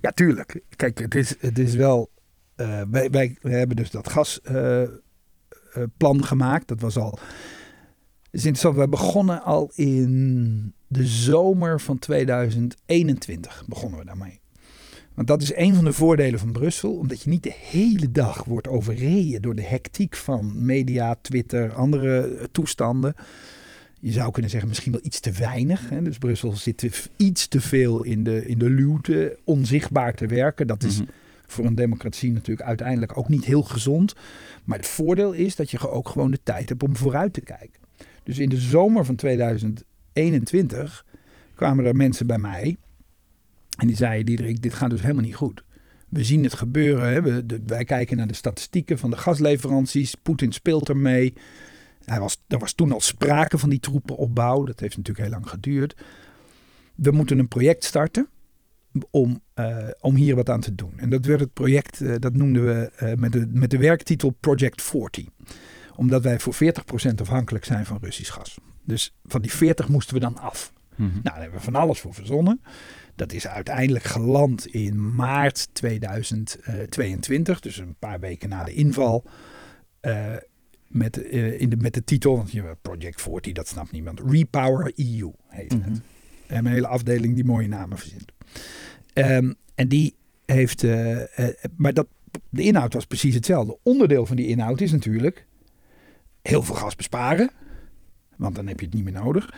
Ja, 0.00 0.10
tuurlijk. 0.10 0.60
Kijk, 0.76 0.98
het 0.98 1.14
is, 1.14 1.34
het 1.38 1.58
is 1.58 1.74
wel. 1.74 2.10
eh, 2.56 2.82
wij, 2.90 3.10
wij, 3.10 3.36
wij 3.40 3.58
hebben 3.58 3.76
dus 3.76 3.90
dat 3.90 4.08
gasplan 4.08 6.24
gemaakt. 6.24 6.68
Dat 6.68 6.80
was 6.80 6.96
al. 6.96 7.18
Het 8.30 8.40
is 8.40 8.46
interessant. 8.46 8.76
We 8.76 8.88
begonnen 8.88 9.42
al 9.42 9.70
in 9.74 10.74
de 10.86 11.06
zomer 11.06 11.80
van 11.80 11.98
2021. 11.98 13.64
Begonnen 13.66 13.98
we 13.98 14.04
daarmee. 14.04 14.40
Want 15.14 15.28
dat 15.28 15.42
is 15.42 15.54
een 15.56 15.74
van 15.74 15.84
de 15.84 15.92
voordelen 15.92 16.38
van 16.38 16.52
Brussel. 16.52 16.96
Omdat 16.98 17.22
je 17.22 17.30
niet 17.30 17.42
de 17.42 17.54
hele 17.56 18.10
dag 18.10 18.44
wordt 18.44 18.68
overreden 18.68 19.42
door 19.42 19.54
de 19.54 19.62
hectiek 19.64 20.16
van 20.16 20.64
media, 20.64 21.14
Twitter, 21.22 21.72
andere 21.74 22.20
eh, 22.36 22.44
toestanden. 22.52 23.14
Je 24.00 24.12
zou 24.12 24.30
kunnen 24.30 24.50
zeggen 24.50 24.68
misschien 24.68 24.92
wel 24.92 25.00
iets 25.04 25.20
te 25.20 25.32
weinig. 25.32 25.88
Hè? 25.88 26.02
Dus 26.02 26.18
Brussel 26.18 26.52
zit 26.56 27.10
iets 27.16 27.48
te 27.48 27.60
veel 27.60 28.02
in 28.04 28.24
de, 28.24 28.46
in 28.46 28.58
de 28.58 28.70
luwte, 28.70 29.38
onzichtbaar 29.44 30.14
te 30.14 30.26
werken. 30.26 30.66
Dat 30.66 30.82
is 30.82 30.96
Mhm. 31.00 31.08
voor 31.46 31.64
een 31.64 31.74
democratie 31.74 32.32
natuurlijk 32.32 32.68
uiteindelijk 32.68 33.18
ook 33.18 33.28
niet 33.28 33.44
heel 33.44 33.62
gezond. 33.62 34.14
Maar 34.64 34.78
het 34.78 34.86
voordeel 34.86 35.32
is 35.32 35.56
dat 35.56 35.70
je 35.70 35.90
ook 35.90 36.08
gewoon 36.08 36.30
de 36.30 36.40
tijd 36.42 36.68
hebt 36.68 36.82
om 36.82 36.96
vooruit 36.96 37.32
te 37.32 37.40
kijken. 37.40 37.80
Dus 38.22 38.38
in 38.38 38.48
de 38.48 38.56
zomer 38.60 39.04
van 39.04 39.14
2021 40.12 41.04
kwamen 41.54 41.84
er 41.84 41.96
mensen 41.96 42.26
bij 42.26 42.38
mij. 42.38 42.76
En 43.78 43.86
die 43.86 43.96
zeiden, 43.96 44.26
Diederik, 44.26 44.62
dit 44.62 44.74
gaat 44.74 44.90
dus 44.90 45.00
helemaal 45.02 45.24
niet 45.24 45.34
goed. 45.34 45.62
We 46.08 46.24
zien 46.24 46.42
het 46.44 46.54
gebeuren. 46.54 47.12
Hè? 47.12 47.22
We, 47.22 47.46
de- 47.46 47.60
wij 47.66 47.84
kijken 47.84 48.16
naar 48.16 48.26
de 48.26 48.34
statistieken 48.34 48.98
van 48.98 49.10
de 49.10 49.16
gasleveranties. 49.16 50.14
Poetin 50.14 50.52
speelt 50.52 50.88
ermee. 50.88 51.34
Hij 52.04 52.20
was, 52.20 52.42
er 52.48 52.58
was 52.58 52.72
toen 52.72 52.92
al 52.92 53.00
sprake 53.00 53.58
van 53.58 53.70
die 53.70 53.80
troepenopbouw. 53.80 54.64
Dat 54.64 54.80
heeft 54.80 54.96
natuurlijk 54.96 55.26
heel 55.26 55.36
lang 55.36 55.48
geduurd. 55.48 55.96
We 56.94 57.10
moeten 57.10 57.38
een 57.38 57.48
project 57.48 57.84
starten 57.84 58.28
om, 59.10 59.42
eh, 59.54 59.88
om 60.00 60.14
hier 60.14 60.36
wat 60.36 60.48
aan 60.48 60.60
te 60.60 60.74
doen. 60.74 60.92
En 60.96 61.10
dat 61.10 61.24
werd 61.24 61.40
het 61.40 61.52
project, 61.52 62.00
eh, 62.00 62.14
dat 62.18 62.34
noemden 62.34 62.64
we 62.64 62.90
eh, 62.96 63.14
met, 63.14 63.32
de, 63.32 63.46
met 63.52 63.70
de 63.70 63.78
werktitel 63.78 64.30
Project 64.30 64.82
40. 64.82 65.24
Omdat 65.96 66.22
wij 66.22 66.38
voor 66.38 66.54
40% 66.54 67.20
afhankelijk 67.20 67.64
zijn 67.64 67.86
van 67.86 67.98
Russisch 68.00 68.32
gas. 68.32 68.58
Dus 68.84 69.14
van 69.24 69.42
die 69.42 69.52
40 69.52 69.88
moesten 69.88 70.14
we 70.14 70.20
dan 70.20 70.38
af. 70.38 70.72
Mhm. 70.96 71.10
Nou, 71.10 71.22
daar 71.22 71.40
hebben 71.40 71.58
we 71.58 71.64
van 71.64 71.74
alles 71.74 72.00
voor 72.00 72.14
verzonnen. 72.14 72.60
Dat 73.14 73.32
is 73.32 73.46
uiteindelijk 73.46 74.04
geland 74.04 74.66
in 74.66 75.14
maart 75.14 75.68
2022, 75.72 77.60
dus 77.60 77.76
een 77.76 77.96
paar 77.98 78.20
weken 78.20 78.48
na 78.48 78.64
de 78.64 78.72
inval. 78.72 79.24
Met, 80.90 81.22
eh, 81.22 81.60
in 81.60 81.68
de, 81.68 81.76
met 81.76 81.94
de 81.94 82.04
titel, 82.04 82.36
want 82.36 82.52
je 82.52 82.76
Project 82.82 83.22
40, 83.22 83.52
dat 83.52 83.68
snapt 83.68 83.92
niemand. 83.92 84.20
Repower 84.26 84.92
EU 84.96 85.30
heet 85.46 85.72
het. 85.72 85.86
Mhm. 85.86 85.96
Een 86.46 86.66
hele 86.66 86.86
afdeling 86.86 87.34
die 87.34 87.44
mooie 87.44 87.68
namen 87.68 87.98
verzint. 87.98 88.32
Ehm, 89.12 89.52
en 89.74 89.88
die 89.88 90.14
heeft, 90.46 90.84
eh, 90.84 91.38
eh, 91.38 91.54
maar 91.76 91.94
dat, 91.94 92.06
de 92.48 92.62
inhoud 92.62 92.94
was 92.94 93.06
precies 93.06 93.34
hetzelfde. 93.34 93.78
Onderdeel 93.82 94.26
van 94.26 94.36
die 94.36 94.46
inhoud 94.46 94.80
is 94.80 94.92
natuurlijk 94.92 95.46
heel 96.42 96.62
veel 96.62 96.74
gas 96.74 96.96
besparen, 96.96 97.50
want 98.36 98.54
dan 98.54 98.66
heb 98.66 98.80
je 98.80 98.86
het 98.86 98.94
niet 98.94 99.04
meer 99.04 99.22
nodig. 99.22 99.54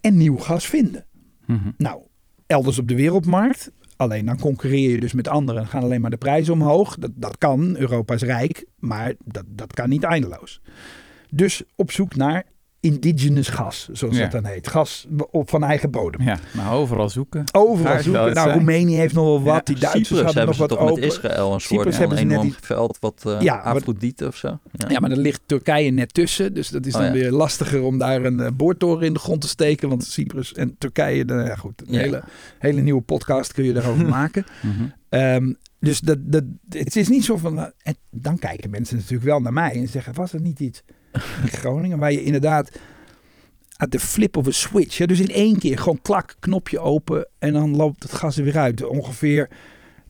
En 0.00 0.16
nieuw 0.16 0.36
gas 0.36 0.66
vinden. 0.66 1.04
Mhm. 1.46 1.70
Nou, 1.76 2.02
elders 2.46 2.78
op 2.78 2.88
de 2.88 2.94
wereldmarkt. 2.94 3.72
Alleen 3.96 4.26
dan 4.26 4.40
concurreer 4.40 4.90
je 4.90 5.00
dus 5.00 5.12
met 5.12 5.28
anderen. 5.28 5.66
Gaan 5.66 5.82
alleen 5.82 6.00
maar 6.00 6.10
de 6.10 6.16
prijzen 6.16 6.52
omhoog. 6.52 6.96
Dat, 6.98 7.10
dat 7.14 7.38
kan. 7.38 7.76
Europa 7.76 8.14
is 8.14 8.22
rijk. 8.22 8.66
Maar 8.78 9.14
dat, 9.24 9.44
dat 9.48 9.72
kan 9.72 9.88
niet 9.88 10.02
eindeloos. 10.02 10.60
Dus 11.30 11.62
op 11.74 11.90
zoek 11.90 12.16
naar 12.16 12.44
indigenous 12.86 13.48
gas. 13.48 13.88
Zoals 13.92 14.16
Ja. 14.16 14.22
dat 14.22 14.30
dan 14.32 14.44
heet. 14.44 14.68
Gas 14.68 15.06
op 15.30 15.50
van 15.50 15.64
eigen 15.64 15.90
bodem. 15.90 16.22
Ja, 16.22 16.38
nou 16.52 16.74
overal 16.76 17.08
zoeken. 17.10 17.44
Overal 17.52 18.02
zoeken. 18.02 18.22
Nou, 18.22 18.32
zijn. 18.32 18.52
Roemenië 18.52 18.96
heeft 18.96 19.14
nog 19.14 19.24
wel 19.24 19.42
wat. 19.42 19.54
Ja, 19.54 19.60
die 19.60 19.76
Duitsers 19.78 20.06
Cyprus 20.08 20.24
hadden 20.24 20.26
hebben 20.26 20.44
nog 20.46 20.54
ze 20.54 20.60
wat 20.60 20.68
toch 20.70 20.78
open. 20.78 20.94
met 21.00 21.12
Israël 21.12 21.52
een 21.54 21.60
soort 21.60 21.80
Cyprus 21.80 21.98
hebben 21.98 22.18
ze 22.18 22.24
net 22.24 22.32
enorm 22.32 22.48
die- 22.48 22.56
veld 22.60 22.96
wat 23.00 23.22
eh 23.26 23.40
Ja, 23.40 23.56
Afrodite 23.56 24.26
of 24.26 24.36
zo. 24.36 24.58
Ja. 24.72 24.88
Ja, 24.88 25.00
maar 25.00 25.10
dan 25.10 25.18
ligt 25.18 25.40
Turkije 25.46 25.90
net 25.90 26.14
tussen. 26.14 26.54
Dus 26.54 26.68
dat 26.68 26.86
is 26.86 26.94
Oh, 26.94 27.00
dan 27.00 27.08
ja. 27.08 27.14
weer 27.16 27.30
lastiger 27.30 27.82
om 27.82 27.98
daar 27.98 28.24
een 28.24 28.40
eh, 28.40 28.50
boortoren 28.56 29.06
in 29.06 29.12
de 29.12 29.18
grond 29.18 29.40
te 29.40 29.48
steken. 29.48 29.88
Want 29.88 30.04
Cyprus 30.04 30.52
en 30.54 30.74
Turkije, 30.78 31.24
nou 31.24 31.46
ja 31.46 31.54
goed. 31.54 31.82
Een 31.86 31.92
Ja. 31.92 31.98
hele, 32.00 32.22
hele 32.58 32.80
nieuwe 32.80 33.02
podcast 33.02 33.52
kun 33.52 33.64
je 33.64 33.72
daarover 33.72 34.06
maken. 34.18 34.44
Mhm. 34.62 34.72
Ehm, 35.08 35.52
dus 35.80 36.00
dat, 36.00 36.18
dat, 36.20 36.42
het 36.68 36.96
is 36.96 37.08
niet 37.08 37.24
zo 37.24 37.36
van. 37.36 37.58
eh, 37.58 37.64
en 37.82 37.94
dan 38.10 38.38
kijken 38.38 38.70
mensen 38.70 38.96
natuurlijk 38.96 39.24
wel 39.24 39.40
naar 39.40 39.52
mij 39.52 39.72
en 39.72 39.88
zeggen: 39.88 40.14
was 40.14 40.32
er 40.32 40.40
niet 40.40 40.60
iets 40.60 40.82
Groningen 41.46 41.98
waar 41.98 42.12
je 42.12 42.24
inderdaad 42.24 42.78
at 43.76 43.90
de 43.90 44.00
flip 44.00 44.36
of 44.36 44.46
a 44.46 44.50
switch, 44.50 44.98
hè, 44.98 45.06
dus 45.06 45.20
in 45.20 45.30
één 45.30 45.58
keer 45.58 45.78
gewoon 45.78 46.02
klak, 46.02 46.34
knopje 46.38 46.78
open 46.78 47.28
en 47.38 47.52
dan 47.52 47.76
loopt 47.76 48.02
het 48.02 48.12
gas 48.12 48.36
er 48.36 48.44
weer 48.44 48.58
uit. 48.58 48.84
Ongeveer 48.84 49.48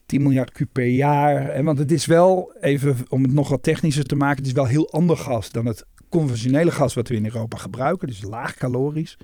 10 0.06 0.22
miljard 0.22 0.52
kuub 0.52 0.68
per 0.72 0.86
jaar. 0.86 1.48
En 1.48 1.64
want 1.64 1.78
het 1.78 1.92
is 1.92 2.06
wel, 2.06 2.52
even 2.60 2.96
om 3.08 3.22
het 3.22 3.32
nog 3.32 3.48
wat 3.48 3.62
technischer 3.62 4.04
te 4.04 4.16
maken, 4.16 4.36
het 4.36 4.46
is 4.46 4.52
wel 4.52 4.66
heel 4.66 4.90
ander 4.90 5.16
gas 5.16 5.50
dan 5.50 5.66
het 5.66 5.84
conventionele 6.08 6.70
gas 6.70 6.94
wat 6.94 7.08
we 7.08 7.14
in 7.14 7.24
Europa 7.24 7.56
gebruiken. 7.56 8.08
Dus 8.08 8.22
laag 8.22 8.54
calorisch. 8.54 9.16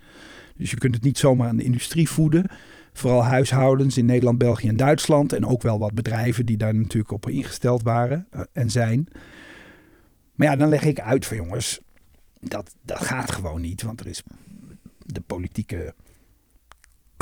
Dus 0.57 0.71
je 0.71 0.79
kunt 0.79 0.95
het 0.95 1.05
niet 1.05 1.19
zomaar 1.19 1.49
aan 1.49 1.57
de 1.57 1.65
industrie 1.65 2.09
voeden. 2.09 2.51
Vooral 2.93 3.25
huishoudens 3.25 3.99
in 3.99 4.07
Nederland, 4.07 4.39
België 4.39 4.69
en 4.69 4.77
Duitsland. 4.77 5.33
En 5.33 5.47
ook 5.47 5.63
wel 5.63 5.79
wat 5.79 5.95
bedrijven 5.95 6.47
die 6.47 6.57
daar 6.57 6.75
natuurlijk 6.75 7.13
op 7.13 7.29
ingesteld 7.29 7.83
waren 7.83 8.27
eh, 8.31 8.41
en 8.53 8.71
zijn. 8.71 9.09
Maar 10.35 10.47
ja, 10.47 10.57
dan 10.57 10.69
leg 10.69 10.85
ik 10.85 11.01
uit 11.01 11.27
van 11.27 11.37
jongens, 11.37 11.81
dat, 12.41 12.75
dat 12.83 13.05
gaat 13.05 13.31
gewoon 13.33 13.61
niet. 13.61 13.83
Want 13.83 14.01
er 14.01 14.07
is 14.07 14.23
de 14.99 15.21
politieke 15.21 15.95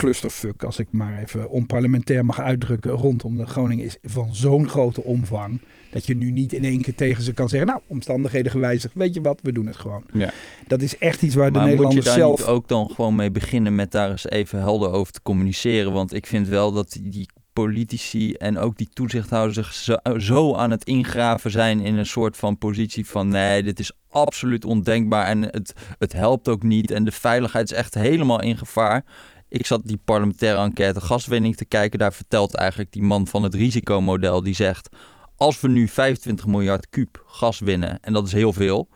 clusterfuck, 0.00 0.64
als 0.64 0.78
ik 0.78 0.86
maar 0.90 1.18
even 1.18 1.50
onparlementair 1.50 2.24
mag 2.24 2.40
uitdrukken, 2.40 2.90
rondom 2.90 3.36
de 3.36 3.46
Groningen 3.46 3.84
is 3.84 3.96
van 4.02 4.34
zo'n 4.34 4.68
grote 4.68 5.02
omvang. 5.02 5.60
Dat 5.90 6.06
je 6.06 6.16
nu 6.16 6.30
niet 6.30 6.52
in 6.52 6.64
één 6.64 6.82
keer 6.82 6.94
tegen 6.94 7.22
ze 7.22 7.32
kan 7.32 7.48
zeggen, 7.48 7.68
nou, 7.68 7.80
omstandigheden 7.86 8.52
gewijzigd, 8.52 8.94
weet 8.94 9.14
je 9.14 9.20
wat, 9.20 9.40
we 9.42 9.52
doen 9.52 9.66
het 9.66 9.76
gewoon. 9.76 10.04
Ja. 10.12 10.32
Dat 10.66 10.82
is 10.82 10.98
echt 10.98 11.22
iets 11.22 11.34
waar 11.34 11.52
de 11.52 11.58
Maar 11.58 11.68
moet 11.68 11.70
je 11.70 11.76
Nederlanders 11.76 12.06
daar 12.06 12.36
zelf... 12.36 12.42
ook 12.42 12.68
dan 12.68 12.90
gewoon 12.90 13.14
mee 13.14 13.30
beginnen 13.30 13.74
met 13.74 13.90
daar 13.90 14.10
eens 14.10 14.28
even 14.28 14.58
helder 14.58 14.90
over 14.90 15.12
te 15.12 15.22
communiceren? 15.22 15.92
Want 15.92 16.14
ik 16.14 16.26
vind 16.26 16.48
wel 16.48 16.72
dat 16.72 16.98
die 17.02 17.28
politici 17.62 18.32
en 18.32 18.58
ook 18.58 18.76
die 18.76 18.88
toezichthouders 18.92 19.84
zich 19.84 19.96
zo, 20.22 20.54
aan 20.54 20.70
het 20.70 20.84
ingraven 20.84 21.50
zijn 21.50 21.80
in 21.80 21.96
een 21.96 22.06
soort 22.06 22.36
van 22.36 22.58
positie 22.58 23.06
van 23.06 23.28
nee, 23.28 23.62
dit 23.62 23.78
is 23.78 23.92
absoluut 24.08 24.64
ondenkbaar 24.64 25.26
en 25.26 25.42
het, 25.42 25.72
het 25.98 26.12
helpt 26.12 26.48
ook 26.48 26.62
niet 26.62 26.90
en 26.90 27.04
de 27.04 27.12
veiligheid 27.12 27.70
is 27.70 27.76
echt 27.76 27.94
helemaal 27.94 28.42
in 28.42 28.58
gevaar. 28.58 29.04
Ik 29.48 29.66
zat 29.66 29.80
die 29.84 30.00
parlementaire 30.04 30.60
enquête 30.60 31.00
gaswinning 31.00 31.56
te 31.56 31.64
kijken. 31.64 31.98
Daar 31.98 32.12
vertelt 32.12 32.54
eigenlijk 32.54 32.92
die 32.92 33.02
man 33.02 33.26
van 33.26 33.42
het 33.42 33.54
risicomodel, 33.54 34.42
die 34.42 34.54
zegt... 34.54 34.88
als 35.36 35.60
we 35.60 35.68
nu 35.68 35.88
25 35.88 36.46
miljard 36.46 36.88
kuub 36.90 37.22
gas 37.26 37.58
winnen, 37.58 37.98
en 38.00 38.12
dat 38.12 38.26
is 38.26 38.32
heel 38.32 38.52
veel... 38.52 38.88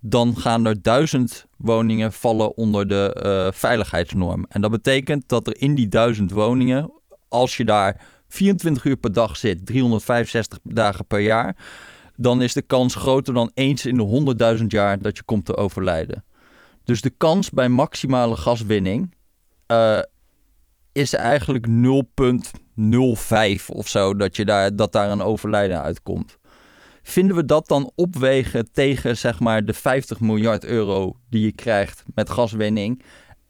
dan 0.00 0.36
gaan 0.36 0.66
er 0.66 0.82
duizend 0.82 1.46
woningen 1.56 2.12
vallen 2.12 2.56
onder 2.56 2.88
de 2.88 3.14
eh, 3.14 3.58
veiligheidsnorm. 3.58 4.46
En 4.48 4.60
dat 4.60 4.70
betekent 4.70 5.28
dat 5.28 5.46
er 5.46 5.60
in 5.60 5.74
die 5.74 5.88
duizend 5.88 6.30
woningen, 6.30 6.90
als 7.32 7.56
je 7.56 7.64
daar 7.64 8.00
24 8.28 8.84
uur 8.84 8.96
per 8.96 9.12
dag 9.12 9.36
zit, 9.36 9.66
365 9.66 10.58
dagen 10.62 11.06
per 11.06 11.20
jaar, 11.20 11.56
dan 12.16 12.42
is 12.42 12.52
de 12.52 12.62
kans 12.62 12.94
groter 12.94 13.34
dan 13.34 13.50
eens 13.54 13.86
in 13.86 13.96
de 13.96 14.34
100.000 14.58 14.66
jaar 14.66 14.98
dat 14.98 15.16
je 15.16 15.22
komt 15.22 15.44
te 15.44 15.56
overlijden. 15.56 16.24
Dus 16.84 17.00
de 17.00 17.10
kans 17.10 17.50
bij 17.50 17.68
maximale 17.68 18.36
gaswinning 18.36 19.14
uh, 19.68 19.98
is 20.92 21.12
eigenlijk 21.12 21.66
0,05 21.66 21.72
of 23.66 23.88
zo 23.88 24.16
dat, 24.16 24.36
je 24.36 24.44
daar, 24.44 24.76
dat 24.76 24.92
daar 24.92 25.10
een 25.10 25.22
overlijden 25.22 25.82
uitkomt. 25.82 26.38
Vinden 27.02 27.36
we 27.36 27.44
dat 27.44 27.68
dan 27.68 27.92
opwegen 27.94 28.72
tegen 28.72 29.16
zeg 29.16 29.40
maar 29.40 29.64
de 29.64 29.74
50 29.74 30.20
miljard 30.20 30.64
euro 30.64 31.16
die 31.30 31.44
je 31.44 31.52
krijgt 31.52 32.04
met 32.14 32.30
gaswinning? 32.30 33.02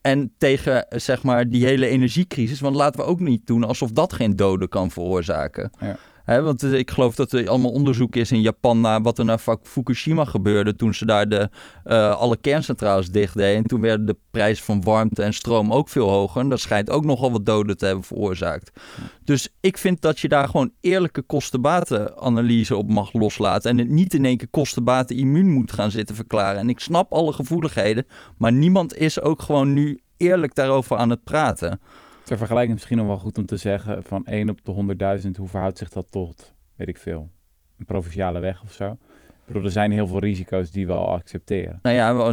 En 0.03 0.33
tegen 0.39 0.87
zeg 0.89 1.23
maar 1.23 1.49
die 1.49 1.65
hele 1.65 1.87
energiecrisis. 1.87 2.61
Want 2.61 2.77
laten 2.77 3.01
we 3.01 3.07
ook 3.07 3.21
niet 3.21 3.47
doen 3.47 3.65
alsof 3.65 3.91
dat 3.91 4.13
geen 4.13 4.37
doden 4.37 4.69
kan 4.69 4.91
veroorzaken. 4.91 5.71
Ja 5.81 5.97
want 6.25 6.62
ik 6.62 6.91
geloof 6.91 7.14
dat 7.14 7.33
er 7.33 7.49
allemaal 7.49 7.70
onderzoek 7.70 8.16
is 8.16 8.33
in 8.33 8.41
Japan 8.41 8.81
naar 8.81 9.03
wat 9.03 9.18
er 9.18 9.25
naar 9.25 9.59
Fukushima 9.62 10.25
gebeurde 10.25 10.77
toen 10.77 10.95
ze 10.95 11.07
daar 11.07 11.29
de, 11.29 11.49
uh, 11.85 12.16
alle 12.16 12.37
kerncentrales 12.37 13.11
dicht 13.11 13.37
deden. 13.37 13.57
En 13.57 13.64
toen 13.64 13.81
werden 13.81 14.07
de 14.07 14.16
prijzen 14.31 14.64
van 14.64 14.83
warmte 14.83 15.23
en 15.23 15.35
stroom 15.35 15.73
ook 15.73 15.89
veel 15.89 16.09
hoger. 16.09 16.41
En 16.41 16.49
dat 16.49 16.61
schijnt 16.61 16.91
ook 16.91 17.05
nogal 17.05 17.33
wat 17.33 17.47
doden 17.47 17.77
te 17.77 17.87
hebben 17.87 18.05
veroorzaakt. 18.05 18.81
Dus 19.25 19.49
ik 19.61 19.79
vind 19.79 20.01
dat 20.01 20.20
je 20.20 20.29
daar 20.29 20.49
gewoon 20.49 20.73
eerlijke 20.81 21.23
kostenbatenanalyse 21.23 22.77
op 22.77 22.89
mag 22.89 23.12
loslaten. 23.12 23.70
En 23.70 23.79
het 23.79 23.89
niet 23.89 24.14
in 24.14 24.25
één 24.25 24.37
keer 24.37 24.51
kostenbaten 24.51 25.16
immuun 25.16 25.51
moet 25.51 25.73
gaan 25.73 25.91
zitten 25.91 26.14
verklaren. 26.14 26.61
En 26.61 26.68
ik 26.68 26.81
snap 26.81 27.12
alle 27.12 27.33
gevoeligheden, 27.33 28.07
maar 28.39 28.53
niemand 28.53 28.97
is 28.97 29.20
ook 29.20 29.43
gewoon 29.43 29.73
nu 29.73 30.01
eerlijk 30.16 30.55
daarover 30.55 30.97
aan 30.97 31.11
het 31.11 31.25
praten. 31.25 31.81
Ter 32.25 32.37
vergelijking 32.39 32.75
misschien 32.75 32.97
nog 32.97 33.07
wel 33.07 33.18
goed 33.18 33.39
om 33.39 33.47
te 33.47 33.57
zeggen 33.57 34.03
van 34.03 34.27
1 34.27 34.51
op 34.51 34.64
de 34.64 34.97
100.000, 35.25 35.31
hoe 35.37 35.49
verhoudt 35.49 35.79
zich 35.79 35.89
dat 35.89 36.07
tot, 36.11 36.55
weet 36.77 36.89
ik 36.89 36.99
veel, 36.99 37.31
een 37.79 37.85
provinciale 37.85 38.41
weg 38.41 38.62
of 38.62 38.73
zo? 38.73 38.91
Ik 39.29 39.49
bedoel, 39.49 39.64
er 39.64 39.70
zijn 39.70 39.93
heel 39.93 40.07
veel 40.07 40.18
risico's 40.18 40.70
die 40.70 40.87
we 40.87 40.93
al 40.93 41.12
accepteren. 41.12 41.79
Nou 41.83 41.97
ja, 41.97 42.33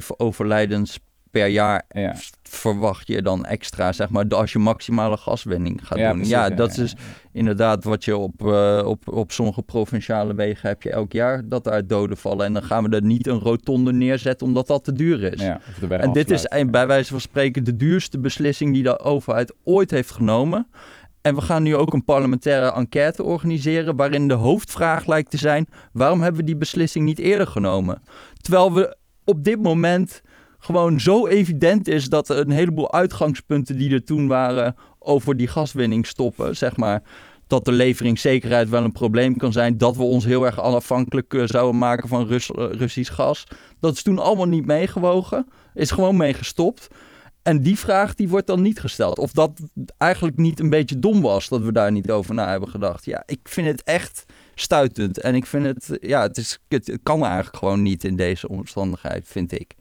0,05 0.00 0.06
overlijdens 0.16 1.00
per 1.36 1.46
jaar 1.46 1.82
ja. 1.88 2.14
verwacht 2.42 3.06
je 3.06 3.22
dan 3.22 3.44
extra, 3.44 3.92
zeg 3.92 4.08
maar, 4.08 4.28
als 4.28 4.52
je 4.52 4.58
maximale 4.58 5.16
gaswinning 5.16 5.80
gaat 5.86 5.98
doen. 5.98 6.24
ja, 6.24 6.50
dat 6.50 6.78
is 6.78 6.94
inderdaad 7.32 7.84
wat 7.84 8.04
je 8.04 8.16
op, 8.16 8.42
uh, 8.42 8.82
op, 8.84 9.08
op 9.08 9.32
sommige 9.32 9.62
provinciale 9.62 10.34
wegen 10.34 10.68
heb 10.68 10.82
je 10.82 10.90
elk 10.90 11.12
jaar 11.12 11.48
dat 11.48 11.64
daar 11.64 11.86
doden 11.86 12.16
vallen. 12.16 12.46
En 12.46 12.52
dan 12.52 12.62
gaan 12.62 12.84
we 12.84 12.96
er 12.96 13.02
niet 13.02 13.26
een 13.26 13.38
rotonde 13.38 13.92
neerzetten 13.92 14.46
omdat 14.46 14.66
dat 14.66 14.84
te 14.84 14.92
duur 14.92 15.32
is. 15.32 15.42
en 15.88 16.12
dit 16.12 16.30
is 16.30 16.46
bij 16.70 16.86
wijze 16.86 17.10
van 17.10 17.20
spreken 17.20 17.64
de 17.64 17.76
duurste 17.76 18.18
beslissing 18.18 18.74
die 18.74 18.82
de 18.82 18.98
overheid 18.98 19.54
ooit 19.64 19.90
heeft 19.90 20.10
genomen. 20.10 20.66
En 21.22 21.34
we 21.34 21.40
gaan 21.40 21.62
nu 21.62 21.76
ook 21.76 21.92
een 21.92 22.04
parlementaire 22.04 22.72
enquête 22.72 23.22
organiseren 23.22 23.96
waarin 23.96 24.28
de 24.28 24.34
hoofdvraag 24.34 25.06
lijkt 25.06 25.30
te 25.30 25.36
zijn: 25.36 25.66
waarom 25.92 26.20
hebben 26.20 26.40
we 26.40 26.46
die 26.46 26.56
beslissing 26.56 27.04
niet 27.04 27.18
eerder 27.18 27.46
genomen? 27.46 28.02
Terwijl 28.40 28.72
we 28.74 28.96
op 29.24 29.44
dit 29.44 29.62
moment 29.62 30.22
gewoon 30.66 31.00
zo 31.00 31.26
evident 31.26 31.88
is 31.88 32.08
dat 32.08 32.28
een 32.28 32.50
heleboel 32.50 32.92
uitgangspunten 32.92 33.76
die 33.76 33.92
er 33.92 34.04
toen 34.04 34.26
waren 34.26 34.76
over 34.98 35.36
die 35.36 35.48
gaswinning 35.48 36.06
stoppen, 36.06 36.56
zeg 36.56 36.76
maar. 36.76 37.02
Dat 37.46 37.64
de 37.64 37.72
leveringszekerheid 37.72 38.68
wel 38.68 38.84
een 38.84 38.92
probleem 38.92 39.36
kan 39.36 39.52
zijn. 39.52 39.78
Dat 39.78 39.96
we 39.96 40.02
ons 40.02 40.24
heel 40.24 40.46
erg 40.46 40.60
afhankelijk 40.60 41.34
eh, 41.34 41.42
zouden 41.44 41.78
maken 41.78 42.08
van 42.08 42.30
eh, 42.30 42.38
Russisch 42.70 43.14
gas. 43.14 43.44
Dat 43.80 43.94
is 43.94 44.02
toen 44.02 44.18
allemaal 44.18 44.46
niet 44.46 44.66
meegewogen. 44.66 45.48
Is 45.74 45.90
gewoon 45.90 46.16
mee 46.16 46.34
gestopt. 46.34 46.88
En 47.42 47.62
die 47.62 47.78
vraag 47.78 48.14
die 48.14 48.28
wordt 48.28 48.46
dan 48.46 48.62
niet 48.62 48.80
gesteld. 48.80 49.18
Of 49.18 49.32
dat 49.32 49.60
eigenlijk 49.98 50.36
niet 50.36 50.60
een 50.60 50.70
beetje 50.70 50.98
dom 50.98 51.20
was 51.20 51.48
dat 51.48 51.62
we 51.62 51.72
daar 51.72 51.92
niet 51.92 52.10
over 52.10 52.34
na 52.34 52.48
hebben 52.48 52.68
gedacht. 52.68 53.04
Ja, 53.04 53.22
ik 53.26 53.40
vind 53.42 53.66
het 53.66 53.82
echt 53.82 54.24
stuitend. 54.54 55.20
En 55.20 55.34
ik 55.34 55.46
vind 55.46 55.64
het, 55.64 55.98
ja, 56.00 56.22
het, 56.22 56.36
is, 56.36 56.58
het 56.68 56.98
kan 57.02 57.24
eigenlijk 57.24 57.56
gewoon 57.56 57.82
niet 57.82 58.04
in 58.04 58.16
deze 58.16 58.48
omstandigheid, 58.48 59.24
vind 59.28 59.52
ik. 59.52 59.74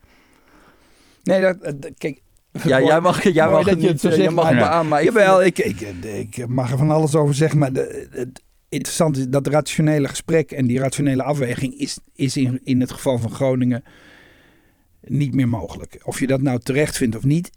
Nee, 1.26 1.42
dat, 1.42 1.58
kijk, 1.98 2.22
ja, 2.64 2.82
jij 2.90 3.02
mag, 3.02 3.24
jij 3.24 3.50
mag 3.50 3.66
dat 3.66 3.82
je 3.82 3.88
het 3.88 4.00
zo 4.00 4.10
eh, 4.10 4.30
mag 4.30 4.52
maar, 4.52 4.64
aan, 4.64 4.88
maar 4.88 5.00
ik 5.00 5.06
jawel, 5.06 5.44
ik, 5.44 5.60
ik, 5.60 5.82
ik, 6.04 6.48
mag 6.48 6.72
er 6.72 6.78
van 6.78 6.92
alles 6.92 7.16
over 7.16 7.36
zeggen, 7.36 7.60
maar 7.60 7.74
de, 7.74 8.08
het 8.12 8.44
interessante 8.70 9.20
is 9.20 9.28
dat 9.30 9.48
rationele 9.48 10.08
gesprek 10.08 10.52
en 10.52 10.68
die 10.68 10.80
rationele 10.80 11.24
afweging 11.24 11.74
is, 11.74 12.00
is 12.16 12.38
in, 12.38 12.60
in 12.64 12.82
het 12.82 12.92
geval 12.92 13.18
van 13.18 13.32
Groningen 13.32 13.84
niet 15.02 15.34
meer 15.34 15.48
mogelijk. 15.48 16.00
Of 16.04 16.20
je 16.20 16.28
dat 16.28 16.42
nou 16.42 16.60
terecht 16.60 16.98
vindt 16.98 17.16
of 17.16 17.24
niet, 17.24 17.50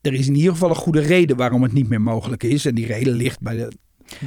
er 0.00 0.14
is 0.14 0.26
in 0.26 0.34
ieder 0.34 0.52
geval 0.52 0.68
een 0.68 0.76
goede 0.76 1.00
reden 1.00 1.36
waarom 1.36 1.62
het 1.62 1.72
niet 1.72 1.88
meer 1.88 2.00
mogelijk 2.00 2.42
is. 2.42 2.64
En 2.64 2.74
die 2.74 2.86
reden 2.86 3.12
ligt 3.12 3.40
bij 3.40 3.56
de, 3.56 3.72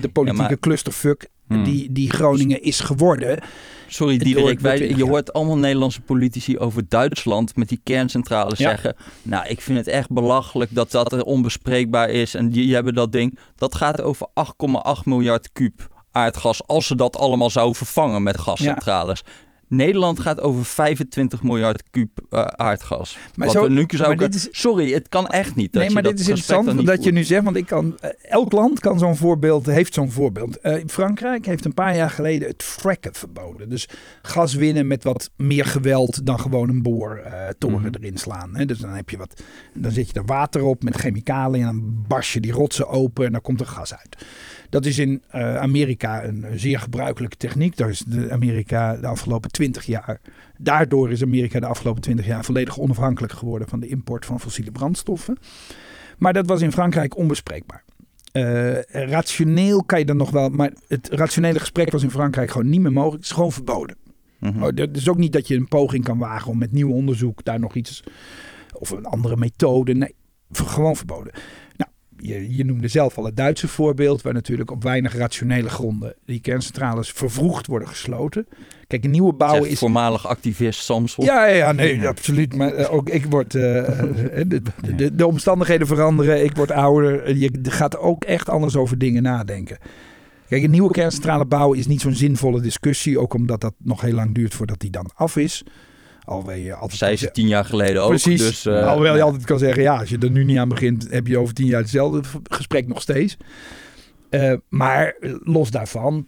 de 0.01 0.09
politieke 0.09 0.59
clusterfuck 0.59 1.27
hmm. 1.55 1.63
die, 1.63 1.91
die 1.91 2.11
Groningen 2.11 2.61
is 2.61 2.79
geworden. 2.79 3.39
Sorry 3.87 4.17
Diederik, 4.17 4.59
wij, 4.59 4.89
je 4.89 5.05
hoort 5.05 5.33
allemaal 5.33 5.57
Nederlandse 5.57 6.01
politici 6.01 6.57
over 6.57 6.83
Duitsland 6.89 7.55
met 7.55 7.69
die 7.69 7.79
kerncentrales 7.83 8.59
zeggen... 8.59 8.95
Nou, 9.21 9.47
ik 9.47 9.61
vind 9.61 9.77
het 9.77 9.87
echt 9.87 10.09
belachelijk 10.09 10.75
dat 10.75 10.91
dat 10.91 11.23
onbespreekbaar 11.23 12.09
is 12.09 12.35
en 12.35 12.49
die 12.49 12.73
hebben 12.73 12.93
dat 12.93 13.11
ding. 13.11 13.39
Dat 13.55 13.75
gaat 13.75 14.01
over 14.01 14.27
8,8 14.27 15.03
miljard 15.03 15.51
kuub 15.51 15.87
aardgas 16.11 16.67
als 16.67 16.87
ze 16.87 16.95
dat 16.95 17.17
allemaal 17.17 17.49
zouden 17.49 17.75
vervangen 17.75 18.23
met 18.23 18.37
gascentrales. 18.37 19.23
Nederland 19.69 20.19
gaat 20.19 20.41
over 20.41 20.65
25 20.65 21.43
miljard 21.43 21.83
kuub 21.91 22.09
uh, 22.29 22.41
aardgas. 22.41 23.17
Maar 23.35 23.49
zo, 23.49 23.67
nu 23.67 23.85
maar 23.97 24.17
dit 24.17 24.35
is, 24.35 24.47
sorry, 24.51 24.93
het 24.93 25.09
kan 25.09 25.27
echt 25.27 25.55
niet. 25.55 25.73
nee, 25.73 25.89
maar 25.89 26.03
dit 26.03 26.19
is 26.19 26.27
interessant 26.27 26.85
dat 26.85 27.03
je 27.03 27.11
nu 27.11 27.23
zegt, 27.23 27.43
want 27.43 27.55
ik 27.55 27.65
kan, 27.65 27.97
uh, 28.03 28.09
elk 28.21 28.51
land 28.51 28.79
kan 28.79 28.99
zo'n 28.99 29.15
voorbeeld, 29.15 29.65
heeft 29.65 29.93
zo'n 29.93 30.11
voorbeeld. 30.11 30.57
Uh, 30.63 30.73
Frankrijk 30.87 31.45
heeft 31.45 31.65
een 31.65 31.73
paar 31.73 31.95
jaar 31.95 32.09
geleden 32.09 32.47
het 32.47 32.63
fracken 32.63 33.13
verboden. 33.13 33.69
Dus 33.69 33.89
gas 34.21 34.53
winnen 34.53 34.87
met 34.87 35.03
wat 35.03 35.29
meer 35.35 35.65
geweld 35.65 36.25
dan 36.25 36.39
gewoon 36.39 36.69
een 36.69 36.81
boortoren 36.81 37.81
mm 37.81 37.87
erin 37.99 38.17
slaan. 38.17 38.55
Hè. 38.55 38.65
Dus 38.65 38.77
dan 38.77 38.89
heb 38.89 39.09
je 39.09 39.17
wat, 39.17 39.43
dan 39.73 39.91
zet 39.91 40.07
je 40.07 40.13
er 40.13 40.25
water 40.25 40.63
op 40.63 40.83
met 40.83 40.95
chemicaliën 40.95 41.61
en 41.61 41.65
dan 41.65 42.05
bars 42.07 42.33
je 42.33 42.39
die 42.39 42.51
rotsen 42.51 42.87
open 42.87 43.25
en 43.25 43.31
dan 43.31 43.41
komt 43.41 43.59
er 43.59 43.65
gas 43.65 43.95
uit. 43.95 44.25
Dat 44.69 44.85
is 44.85 44.97
in 44.99 45.21
uh, 45.35 45.55
Amerika 45.55 46.23
een, 46.23 46.45
zeer 46.55 46.79
gebruikelijke 46.79 47.37
techniek. 47.37 47.77
Daar 47.77 47.89
is 47.89 47.99
de 47.99 48.31
Amerika 48.31 48.95
de 48.95 49.07
afgelopen 49.07 49.51
20 49.51 49.85
jaar. 49.85 50.19
Daardoor 50.57 51.11
is 51.11 51.23
Amerika 51.23 51.59
de 51.59 51.65
afgelopen 51.65 52.01
20 52.01 52.25
jaar 52.25 52.45
volledig 52.45 52.79
onafhankelijk 52.79 53.33
geworden 53.33 53.67
van 53.67 53.79
de 53.79 53.87
import 53.87 54.25
van 54.25 54.39
fossiele 54.39 54.71
brandstoffen. 54.71 55.37
Maar 56.17 56.33
dat 56.33 56.47
was 56.47 56.61
in 56.61 56.71
Frankrijk 56.71 57.17
onbespreekbaar. 57.17 57.83
Uh, 58.33 58.81
rationeel 58.91 59.83
kan 59.83 59.99
je 59.99 60.05
dan 60.05 60.17
nog 60.17 60.31
wel, 60.31 60.49
maar 60.49 60.73
het 60.87 61.09
rationele 61.11 61.59
gesprek 61.59 61.91
was 61.91 62.03
in 62.03 62.11
Frankrijk 62.11 62.51
gewoon 62.51 62.69
niet 62.69 62.81
meer 62.81 62.91
mogelijk. 62.91 63.17
Het 63.17 63.25
is 63.25 63.35
gewoon 63.35 63.51
verboden. 63.51 63.95
Mm 64.39 64.51
-hmm. 64.51 64.63
Het 64.63 64.97
is 64.97 65.09
ook 65.09 65.17
niet 65.17 65.33
dat 65.33 65.47
je 65.47 65.55
een 65.55 65.67
poging 65.67 66.03
kan 66.03 66.17
wagen 66.17 66.51
om 66.51 66.57
met 66.57 66.71
nieuw 66.71 66.91
onderzoek 66.91 67.43
daar 67.43 67.59
nog 67.59 67.75
iets 67.75 68.03
of 68.73 68.89
een 68.89 69.05
andere 69.05 69.37
methode. 69.37 69.93
Nee, 69.93 70.15
gewoon 70.51 70.95
verboden 70.95 71.33
je, 72.21 72.55
je, 72.55 72.65
noemde 72.65 72.87
zelf 72.87 73.17
al 73.17 73.25
het 73.25 73.35
Duitse 73.35 73.67
voorbeeld, 73.67 74.21
waar 74.21 74.33
natuurlijk 74.33 74.71
op 74.71 74.83
weinig 74.83 75.15
rationele 75.15 75.69
gronden 75.69 76.13
die 76.25 76.39
kerncentrales 76.39 77.11
vervroegd 77.11 77.67
worden 77.67 77.87
gesloten. 77.87 78.47
Kijk, 78.87 79.03
een 79.03 79.11
nieuwe 79.11 79.33
bouw 79.33 79.63
is. 79.63 79.79
Voormalig 79.79 80.27
activist 80.27 80.83
Samson. 80.83 81.25
Ja, 81.25 81.45
ja, 81.45 81.71
nee, 81.71 82.07
absoluut. 82.07 82.55
Maar 82.55 82.79
uh, 82.79 82.93
ook 82.93 83.09
ik 83.09 83.25
word. 83.25 83.53
Uh, 83.53 83.61
de, 83.63 84.61
de, 84.95 85.15
de, 85.15 85.27
omstandigheden 85.27 85.87
veranderen. 85.87 86.43
Ik 86.43 86.55
word 86.55 86.71
ouder. 86.71 87.35
Je 87.37 87.51
gaat 87.63 87.97
ook 87.97 88.23
echt 88.23 88.49
anders 88.49 88.75
over 88.75 88.97
dingen 88.97 89.23
nadenken. 89.23 89.77
Kijk, 90.47 90.63
een 90.63 90.71
nieuwe 90.71 90.91
kerncentrale 90.91 91.45
bouwen 91.45 91.77
is 91.77 91.87
niet 91.87 92.01
zo'n 92.01 92.15
zinvolle 92.15 92.61
discussie. 92.61 93.19
Ook 93.19 93.33
omdat 93.33 93.61
dat 93.61 93.73
nog 93.77 94.01
heel 94.01 94.13
lang 94.13 94.35
duurt 94.35 94.53
voordat 94.53 94.79
die 94.79 94.89
dan 94.89 95.09
af 95.15 95.37
is. 95.37 95.63
Alhoewel 96.29 96.55
je 96.55 96.73
altijd 96.73 96.99
Zij 96.99 97.15
ze 97.15 97.31
tien 97.31 97.47
jaar 97.47 97.65
geleden 97.65 98.03
ook. 98.03 98.09
Precies. 98.09 98.41
Dus, 98.41 98.65
uh, 98.65 98.87
Alhoewel 98.87 99.15
je 99.15 99.21
altijd 99.21 99.45
kan 99.45 99.59
zeggen, 99.59 99.83
ja, 99.83 99.97
als 99.97 100.09
je 100.09 100.17
er 100.17 100.31
nu 100.31 100.43
niet 100.43 100.57
aan 100.57 100.69
begint, 100.69 101.11
heb 101.11 101.27
je 101.27 101.37
over 101.37 101.53
tien 101.53 101.65
jaar 101.65 101.81
hetzelfde 101.81 102.21
gesprek 102.43 102.87
nog 102.87 103.01
steeds. 103.01 103.37
Uh, 104.29 104.53
maar 104.69 105.15
los 105.43 105.71
daarvan, 105.71 106.27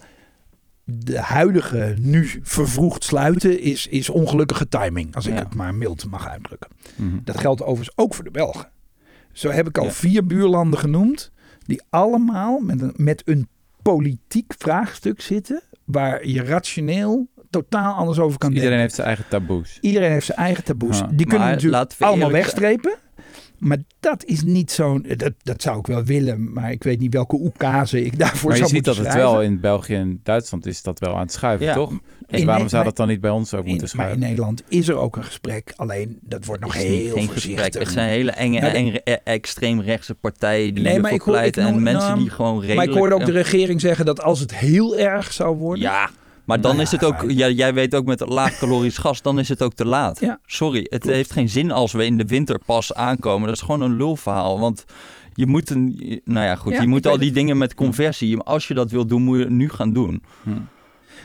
de 0.83 1.19
huidige 1.19 1.95
nu 1.99 2.29
vervroegd 2.41 3.03
sluiten 3.03 3.59
is, 3.59 3.87
is 3.87 4.09
ongelukkige 4.09 4.67
timing. 4.67 5.15
Als 5.15 5.27
ik 5.27 5.37
het 5.37 5.55
maar 5.55 5.75
mild 5.75 6.05
mag 6.09 6.29
uitdrukken. 6.29 6.69
Mm 6.95 7.09
-hmm. 7.09 7.21
Dat 7.23 7.39
geldt 7.39 7.61
overigens 7.61 7.97
ook 7.97 8.13
voor 8.13 8.23
de 8.23 8.31
Belgen. 8.31 8.69
Zo 9.31 9.49
heb 9.49 9.67
ik 9.67 9.77
al 9.77 9.85
ja. 9.85 9.91
vier 9.91 10.25
buurlanden 10.25 10.79
genoemd. 10.79 11.31
Die 11.65 11.81
allemaal 11.89 12.59
met 12.59 12.81
een, 12.81 12.93
met 12.95 13.21
een 13.25 13.47
politiek 13.81 14.53
vraagstuk 14.57 15.21
zitten. 15.21 15.61
Waar 15.85 16.27
je 16.27 16.43
rationeel 16.43 17.29
totaal 17.51 17.93
anders 17.93 18.19
over 18.19 18.37
kan 18.37 18.49
Iedereen 18.49 18.69
denken. 18.69 18.85
heeft 18.85 18.95
zijn 18.95 19.07
eigen 19.07 19.25
taboes. 19.29 19.77
Iedereen 19.81 20.11
heeft 20.11 20.25
zijn 20.25 20.37
eigen 20.37 20.63
taboes. 20.63 21.01
Die 21.11 21.25
kunnen 21.25 21.47
natuurlijk 21.47 21.93
allemaal 21.99 22.31
wegstrepen. 22.31 22.95
Maar 23.57 23.77
dat 23.99 24.25
is 24.25 24.43
niet 24.43 24.71
zo'n... 24.71 25.05
Dat, 25.17 25.31
dat 25.43 25.61
zou 25.61 25.79
ik 25.79 25.85
wel 25.87 26.03
willen, 26.03 26.53
maar 26.53 26.71
ik 26.71 26.83
weet 26.83 26.99
niet 26.99 27.13
welke 27.13 27.35
oekase 27.35 28.05
ik 28.05 28.19
daarvoor 28.19 28.49
Maar 28.49 28.59
je 28.59 28.67
ziet 28.67 28.83
dat 28.85 28.97
het 28.97 29.13
wel 29.13 29.41
in 29.41 29.59
België 29.59 29.95
en 29.95 30.19
Duitsland 30.23 30.65
is 30.65 30.81
dat 30.81 30.99
wel 30.99 31.13
aan 31.13 31.19
het 31.21 31.31
schuiven, 31.31 31.65
Ja. 31.65 31.73
toch? 31.73 31.89
Dus 32.27 32.39
In 32.39 32.45
waarom 32.45 32.63
Ne- 32.63 32.69
zou 32.69 32.83
dat 32.83 32.95
dan 32.97 33.07
niet 33.07 33.21
bij 33.21 33.29
ons 33.29 33.53
ook 33.53 33.65
In, 33.65 33.69
moeten 33.69 33.89
maar 33.97 34.05
in 34.05 34.11
schuiven? 34.11 34.19
Nederland 34.29 34.63
is 34.67 34.87
er 34.87 34.95
ook 34.95 35.15
een 35.15 35.23
gesprek. 35.23 35.73
Alleen 35.75 36.19
dat 36.21 36.45
wordt 36.45 36.61
nog 36.61 36.73
heel 36.73 37.13
geen 37.13 37.25
voorzichtig. 37.25 37.63
gesprek. 37.63 37.83
Het 37.83 37.93
zijn 37.93 38.09
hele 38.09 38.31
enge 38.31 38.59
Nou, 38.59 38.71
de- 38.71 38.77
en 38.77 39.13
e- 39.13 39.17
extreemrechtse 39.23 40.15
partijen 40.15 40.73
die 40.73 40.83
Nee, 40.83 40.99
maar 40.99 41.11
ervoor 41.11 41.15
ik 41.17 41.21
hoor- 41.21 41.33
ik 41.33 41.39
pleiten. 41.39 41.63
noem- 41.63 41.73
en 41.77 41.83
mensen 41.83 42.07
nou, 42.09 42.19
die 42.21 42.29
gewoon 42.29 42.53
redelijk... 42.61 42.75
Maar 42.77 42.87
ik 42.87 42.93
hoorde 42.93 43.15
ook 43.15 43.25
de 43.25 43.39
eh, 43.39 43.41
regering 43.43 43.81
zeggen 43.81 44.05
dat 44.05 44.21
als 44.21 44.39
het 44.39 44.55
heel 44.55 44.97
erg 44.97 45.33
zou 45.33 45.57
worden... 45.57 45.83
Ja, 45.83 46.09
maar 46.51 46.61
dan 46.61 46.71
Nou 46.71 46.83
is 46.85 46.91
het 46.91 47.03
ook... 47.03 47.23
Ja, 47.31 47.49
jij 47.49 47.73
weet 47.73 47.95
ook 47.95 48.05
met 48.05 48.19
het 48.19 48.29
laagcalorisch 48.29 48.97
gas, 48.97 49.21
dan 49.21 49.39
is 49.39 49.49
het 49.49 49.61
ook 49.61 49.73
te 49.73 49.85
laat. 49.85 50.19
Ja. 50.19 50.39
Sorry, 50.45 50.79
het 50.89 51.01
Klopt. 51.01 51.15
heeft 51.15 51.31
geen 51.31 51.49
zin 51.49 51.71
als 51.71 51.91
we 51.91 52.05
in 52.05 52.17
de 52.17 52.25
winter 52.25 52.59
pas 52.65 52.93
aankomen. 52.93 53.47
Dat 53.47 53.55
is 53.55 53.61
gewoon 53.61 53.81
een 53.81 53.95
lulverhaal, 53.95 54.59
want... 54.59 54.85
Je 55.33 55.47
moet 55.47 55.69
een, 55.69 56.21
nou 56.25 56.45
ja, 56.45 56.55
goed. 56.55 56.73
Ja, 56.73 56.81
je 56.81 56.87
moet 56.87 57.07
al 57.07 57.17
die 57.17 57.31
dingen 57.31 57.57
met 57.57 57.73
conversie. 57.75 58.37
Als 58.39 58.67
je 58.67 58.73
dat 58.73 58.91
wil 58.91 59.05
doen, 59.05 59.21
moet 59.21 59.37
je 59.37 59.43
het 59.43 59.53
nu 59.53 59.69
gaan 59.69 59.93
doen. 59.93 60.23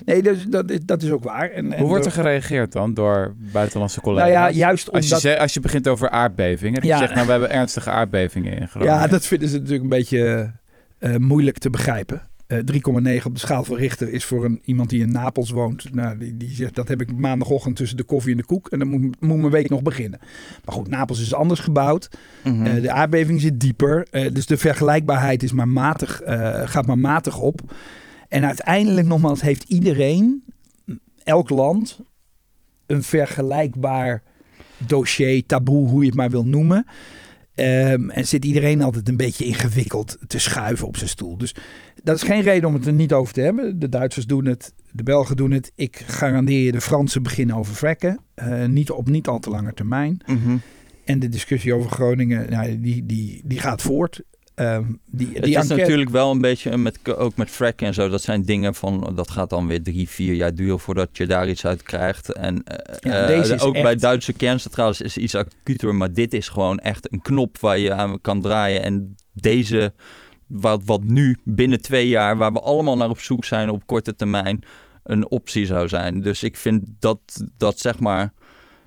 Nee, 0.05 0.23
dus, 0.23 0.45
dat, 0.45 0.71
is- 0.71 0.79
dat 0.85 1.03
is 1.03 1.11
ook 1.11 1.25
waar. 1.25 1.51
En, 1.51 1.73
en 1.73 1.79
Hoe 1.79 1.89
wordt 1.89 2.07
er 2.07 2.13
door- 2.15 2.23
geregeerd 2.23 2.73
dan 2.73 2.95
door 2.95 3.35
buitenlandse 3.53 4.01
collega's? 4.01 4.29
Nou 4.33 4.43
ja, 4.43 4.51
juist 4.51 4.93
als, 4.93 4.99
je 5.05 5.05
omdat... 5.09 5.21
zegt, 5.21 5.39
als 5.41 5.55
je 5.55 5.61
begint 5.61 5.89
over 5.89 6.11
aardbevingen, 6.11 6.75
dat 6.75 6.85
Ja. 6.85 6.95
je 6.97 7.01
zegt, 7.03 7.15
nou, 7.15 7.25
we 7.27 7.33
hebben 7.33 7.51
ernstige 7.51 7.91
aardbevingen 7.91 8.59
in 8.59 8.69
Groningen. 8.71 8.95
Ja, 8.95 9.07
dat 9.07 9.27
vinden 9.27 9.49
ze 9.49 9.55
natuurlijk 9.57 9.83
een 9.83 9.89
beetje 9.89 10.53
eh, 10.99 11.17
moeilijk 11.17 11.59
te 11.59 11.71
begrijpen. 11.71 12.23
Eh 12.47 12.59
3,9 12.59 13.25
op 13.25 13.35
de 13.35 13.39
schaal 13.39 13.65
van 13.65 13.77
Richter 13.77 14.13
is 14.13 14.25
voor 14.25 14.45
een, 14.45 14.61
iemand 14.65 14.91
die 14.91 15.01
in 15.01 15.13
Napels 15.13 15.51
woont. 15.51 15.95
Nou, 15.95 16.19
die, 16.19 16.37
die 16.37 16.51
zegt 16.51 16.75
dat 16.75 16.89
heb 16.89 17.01
ik 17.01 17.17
maandagochtend 17.17 17.77
tussen 17.77 17.97
de 17.97 18.03
koffie 18.03 18.31
en 18.31 18.37
de 18.37 18.45
koek. 18.45 18.69
En 18.69 18.79
dan 18.79 18.89
moet, 18.89 19.21
moet 19.21 19.39
mijn 19.39 19.51
week 19.51 19.69
nog 19.69 19.83
beginnen. 19.83 20.19
Maar 20.65 20.75
goed, 20.75 20.89
Napels 20.89 21.21
is 21.21 21.35
anders 21.35 21.61
gebouwd. 21.61 22.09
Mhm. 22.45 22.67
Eh, 22.67 22.83
de 22.83 22.91
aardbeving 22.91 23.41
zit 23.41 23.61
dieper. 23.61 24.07
Eh, 24.11 24.33
dus 24.33 24.47
de 24.47 24.57
vergelijkbaarheid 24.57 25.43
is 25.43 25.53
maar 25.53 25.69
matig, 25.69 26.21
eh, 26.21 26.69
gaat 26.69 26.87
maar 26.87 26.99
matig 26.99 27.41
op. 27.41 27.61
En 28.29 28.45
uiteindelijk 28.45 29.07
nogmaals 29.07 29.41
heeft 29.41 29.65
iedereen, 29.69 30.45
elk 31.25 31.51
land, 31.51 32.01
een 32.87 33.03
vergelijkbaar 33.03 34.23
dossier, 34.79 35.47
taboe, 35.47 35.89
hoe 35.89 36.01
je 36.01 36.07
het 36.07 36.17
maar 36.17 36.31
wil 36.31 36.47
noemen. 36.47 36.87
Ehm, 37.55 38.11
en 38.11 38.27
zit 38.27 38.45
iedereen 38.45 38.83
altijd 38.83 39.09
een 39.09 39.17
beetje 39.17 39.45
ingewikkeld 39.45 40.19
te 40.27 40.39
schuiven 40.39 40.87
op 40.87 40.97
zijn 40.97 41.09
stoel. 41.09 41.37
Dus 41.37 41.55
dat 42.07 42.17
is 42.17 42.23
geen 42.23 42.43
reden 42.43 42.69
om 42.69 42.75
het 42.75 42.87
er 42.87 42.93
niet 42.93 43.13
over 43.13 43.33
te 43.35 43.41
hebben. 43.41 43.79
De 43.79 43.89
Duitsers 43.89 44.27
doen 44.27 44.45
het, 44.47 44.73
de 44.93 45.03
Belgen 45.03 45.37
doen 45.37 45.51
het. 45.51 45.73
Ik 45.75 46.03
garandeer 46.07 46.61
je, 46.65 46.73
de 46.73 46.81
Fransen 46.81 47.23
beginnen 47.23 47.57
over 47.57 47.75
fracken. 47.75 48.19
Eh, 48.35 48.65
niet 48.65 48.91
op 48.91 49.09
niet 49.09 49.27
al 49.29 49.39
te 49.39 49.51
lange 49.51 49.75
termijn. 49.75 50.21
Mhm. 50.27 50.57
En 51.05 51.19
de 51.19 51.29
discussie 51.29 51.75
over 51.75 51.91
Groningen, 51.91 52.51
nou, 52.51 52.81
die, 52.81 53.07
die, 53.07 53.41
die 53.45 53.59
gaat 53.59 53.83
voort. 53.83 54.23
Ehm, 54.55 54.85
die, 55.07 55.27
Het 55.33 55.43
die 55.45 55.53
is 55.53 55.61
enquête- 55.61 55.81
natuurlijk 55.81 56.11
wel 56.11 56.31
een 56.31 56.41
beetje, 56.41 56.77
met, 56.77 56.99
ook 57.17 57.37
met 57.37 57.51
fracken 57.51 57.87
en 57.87 57.95
zo, 57.95 58.09
dat 58.09 58.23
zijn 58.23 58.43
dingen 58.43 58.75
van, 58.75 59.13
dat 59.15 59.31
gaat 59.31 59.51
dan 59.51 59.67
weer 59.67 59.83
drie, 59.83 60.09
vier 60.09 60.35
jaar 60.35 60.55
duren 60.55 60.81
voordat 60.81 61.09
je 61.13 61.27
daar 61.27 61.49
iets 61.49 61.67
uit 61.67 61.83
krijgt. 61.83 62.33
En 62.33 62.63
Ja, 63.01 63.21
eh, 63.21 63.27
deze 63.27 63.55
is 63.55 63.61
ook 63.61 63.75
echt- 63.75 63.83
bij 63.85 63.97
Duitse 63.97 64.33
kerncentrales 64.33 65.01
is 65.01 65.17
iets 65.17 65.35
acuter, 65.35 65.95
maar 65.95 66.13
dit 66.13 66.35
is 66.35 66.49
gewoon 66.49 66.79
echt 66.79 67.13
een 67.13 67.23
knop 67.23 67.59
waar 67.59 67.79
je 67.79 67.93
aan 67.93 68.21
kan 68.21 68.41
draaien. 68.41 68.83
En 68.83 69.15
deze, 69.33 69.93
wat, 70.47 70.83
wat 70.85 71.05
nu 71.05 71.37
binnen 71.45 71.83
twee 71.83 72.09
jaar, 72.09 72.37
waar 72.37 72.53
we 72.53 72.61
allemaal 72.61 72.97
naar 72.97 73.11
op 73.11 73.21
zoek 73.21 73.45
zijn 73.45 73.71
op 73.71 73.87
korte 73.87 74.17
termijn, 74.17 74.63
een 75.03 75.31
optie 75.31 75.67
zou 75.67 75.89
zijn. 75.89 76.21
Dus 76.21 76.43
ik 76.43 76.57
vind 76.57 76.83
dat, 76.99 77.19
dat 77.57 77.79
zeg 77.79 77.99
maar, 78.01 78.33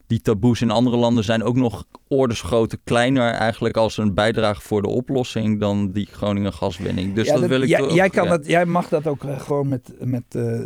die 0.08 0.22
taboes 0.22 0.62
in 0.62 0.72
andere 0.72 0.98
landen 0.98 1.24
zijn 1.24 1.44
ook 1.44 1.56
nog 1.56 1.86
orders 2.08 2.42
groter, 2.42 2.78
kleiner 2.84 3.32
eigenlijk 3.32 3.78
als 3.78 3.98
een 3.98 4.14
bijdrage 4.14 4.62
voor 4.62 4.82
de 4.82 4.88
oplossing 4.88 5.60
dan 5.60 5.92
die 5.92 6.08
Groningen 6.12 6.54
gaswinning. 6.54 7.14
Dus 7.16 7.26
Ja, 7.26 7.32
dat, 7.32 7.42
dat- 7.42 7.50
wil 7.50 7.62
ik 7.62 7.68
jij, 7.70 7.88
jij, 7.94 8.10
kan 8.10 8.24
ja. 8.24 8.30
dat, 8.30 8.46
jij 8.48 8.66
mag 8.66 8.90
dat 8.90 9.08
ook 9.08 9.24
eh, 9.24 9.40
gewoon 9.40 9.68
met, 9.68 9.92
met 10.00 10.24
eh, 10.30 10.60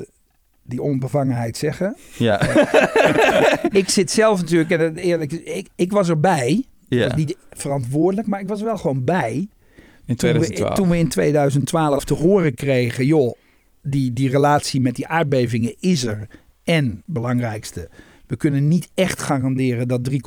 die 0.64 0.82
onbevangenheid 0.82 1.58
zeggen. 1.58 1.96
Ja, 2.18 2.42
ik 3.82 3.90
zit 3.90 4.12
zelf 4.12 4.40
natuurlijk, 4.42 4.70
en 4.72 4.96
eerlijk, 4.96 5.32
ik, 5.32 5.68
ik 5.76 5.92
was 5.92 6.10
erbij. 6.10 6.66
Ja. 6.88 7.08
was 7.08 7.16
niet 7.16 7.38
verantwoordelijk, 7.52 8.28
maar 8.28 8.40
ik 8.40 8.48
was 8.48 8.62
wel 8.62 8.78
gewoon 8.78 9.04
bij. 9.04 9.48
In 10.06 10.16
Toen 10.16 10.30
we, 10.30 10.36
2012. 10.36 10.76
toen 10.76 10.90
we 10.90 10.98
in 10.98 11.08
2012 11.08 12.06
te 12.06 12.14
horen 12.14 12.54
kregen, 12.54 13.06
joh, 13.06 13.36
die, 13.82 14.14
die 14.14 14.30
relatie 14.30 14.82
met 14.82 14.96
die 14.96 15.08
aardbevingen 15.08 15.76
is 15.80 16.06
er. 16.06 16.28
En, 16.64 17.04
belangrijkste, 17.06 17.90
we 18.28 18.36
kunnen 18.36 18.68
niet 18.68 18.90
echt 18.94 19.22
garanderen 19.22 19.88
dat 19.88 20.10
3,9 20.10 20.18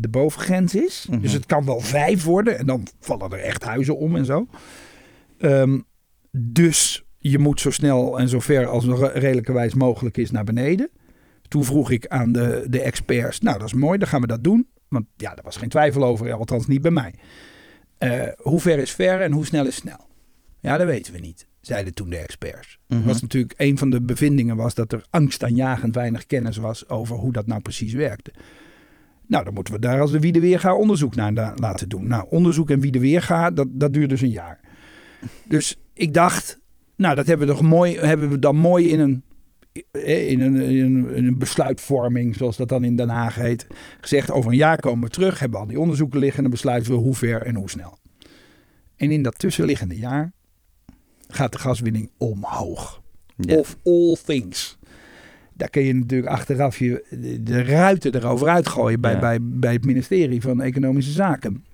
de 0.00 0.08
bovengrens 0.10 0.74
is. 0.74 1.06
Mhm. 1.10 1.20
Dus 1.20 1.32
het 1.32 1.46
kan 1.46 1.64
wel 1.64 1.80
5 1.80 2.24
worden 2.24 2.58
en 2.58 2.66
dan 2.66 2.86
vallen 3.00 3.30
er 3.30 3.38
echt 3.38 3.64
huizen 3.64 3.96
om 3.98 4.16
en 4.16 4.24
zo. 4.24 4.46
Ehm, 5.38 5.80
dus 6.30 7.04
je 7.18 7.38
moet 7.38 7.60
zo 7.60 7.70
snel 7.70 8.18
en 8.18 8.28
zo 8.28 8.40
ver 8.40 8.66
als 8.66 8.84
redelijkerwijs 9.14 9.74
mogelijk 9.74 10.16
is 10.16 10.30
naar 10.30 10.44
beneden. 10.44 10.90
Toen 11.48 11.64
vroeg 11.64 11.90
ik 11.90 12.06
aan 12.06 12.32
de, 12.32 12.66
de 12.68 12.80
experts, 12.80 13.40
nou 13.40 13.58
dat 13.58 13.66
is 13.66 13.74
mooi, 13.74 13.98
dan 13.98 14.08
gaan 14.08 14.20
we 14.20 14.26
dat 14.26 14.44
doen. 14.44 14.66
Want 14.88 15.04
ja, 15.16 15.34
daar 15.34 15.44
was 15.44 15.56
geen 15.56 15.68
twijfel 15.68 16.04
over, 16.04 16.32
althans 16.32 16.66
niet 16.66 16.82
bij 16.82 16.90
mij. 16.90 17.14
Eh, 18.02 18.22
hoe 18.36 18.60
ver 18.60 18.78
is 18.78 18.90
ver 18.90 19.20
en 19.20 19.32
hoe 19.32 19.46
snel 19.46 19.66
is 19.66 19.74
snel? 19.74 20.06
Ja, 20.60 20.76
dat 20.76 20.86
weten 20.86 21.12
we 21.12 21.18
niet, 21.18 21.46
zeiden 21.60 21.94
toen 21.94 22.10
de 22.10 22.16
experts. 22.16 22.78
Mhm. 22.88 23.02
Was 23.02 23.20
natuurlijk 23.20 23.54
een 23.56 23.78
van 23.78 23.90
de 23.90 24.02
bevindingen 24.02 24.56
was 24.56 24.74
dat 24.74 24.92
er 24.92 25.04
angstaanjagend 25.10 25.94
weinig 25.94 26.26
kennis 26.26 26.56
was 26.56 26.88
over 26.88 27.16
hoe 27.16 27.32
dat 27.32 27.46
nou 27.46 27.60
precies 27.60 27.92
werkte. 27.92 28.32
Nou, 29.26 29.44
dan 29.44 29.54
moeten 29.54 29.74
we 29.74 29.80
daar 29.80 30.00
als 30.00 30.10
de 30.10 30.18
Wie 30.18 30.32
de 30.32 30.40
Weerga 30.40 30.74
onderzoek 30.74 31.14
naar 31.14 31.54
laten 31.56 31.88
doen. 31.88 32.06
Nou, 32.06 32.26
onderzoek 32.28 32.70
en 32.70 32.80
Wie 32.80 32.92
de 32.92 33.00
Weerga, 33.00 33.50
dat, 33.50 33.68
dat 33.70 33.92
duurt 33.92 34.08
dus 34.08 34.20
een 34.20 34.30
jaar. 34.30 34.60
Dus 35.48 35.76
ik 35.92 36.14
dacht, 36.14 36.58
nou, 36.96 37.14
dat 37.14 37.26
hebben 37.26 37.46
we, 37.46 37.52
toch 37.52 37.62
mooi, 37.62 37.98
hebben 37.98 38.30
we 38.30 38.38
dan 38.38 38.56
mooi 38.56 38.88
in 38.88 39.00
een, 39.00 39.22
in, 39.92 40.40
een, 40.40 40.56
in, 40.56 40.84
een, 40.84 41.14
in 41.14 41.26
een 41.26 41.38
besluitvorming, 41.38 42.36
zoals 42.36 42.56
dat 42.56 42.68
dan 42.68 42.84
in 42.84 42.96
Den 42.96 43.08
Haag 43.08 43.34
heet, 43.34 43.66
gezegd. 44.00 44.30
Over 44.30 44.50
een 44.50 44.56
jaar 44.56 44.80
komen 44.80 45.04
we 45.04 45.10
terug, 45.10 45.38
hebben 45.38 45.58
we 45.58 45.64
al 45.64 45.70
die 45.70 45.80
onderzoeken 45.80 46.18
liggen 46.18 46.36
en 46.36 46.42
dan 46.42 46.52
besluiten 46.52 46.92
we 46.92 46.98
hoe 46.98 47.14
ver 47.14 47.42
en 47.42 47.54
hoe 47.54 47.70
snel. 47.70 47.98
En 48.96 49.10
in 49.10 49.22
dat 49.22 49.38
tussenliggende 49.38 49.96
jaar 49.96 50.32
gaat 51.28 51.52
de 51.52 51.58
gaswinning 51.58 52.10
omhoog. 52.18 53.02
Ja. 53.36 53.56
Of 53.56 53.76
all 53.84 54.16
things. 54.24 54.78
Daar 55.54 55.68
kun 55.70 55.82
je 55.82 55.94
natuurlijk 55.94 56.32
achteraf 56.32 56.78
je, 56.78 57.04
de, 57.42 57.62
ruiten 57.62 58.14
erover 58.14 58.48
uitgooien 58.48 59.00
bij, 59.00 59.12
Ja. 59.12 59.18
bij, 59.18 59.38
bij 59.40 59.72
het 59.72 59.84
ministerie 59.84 60.40
van 60.40 60.62
Economische 60.62 61.12
Zaken. 61.12 61.64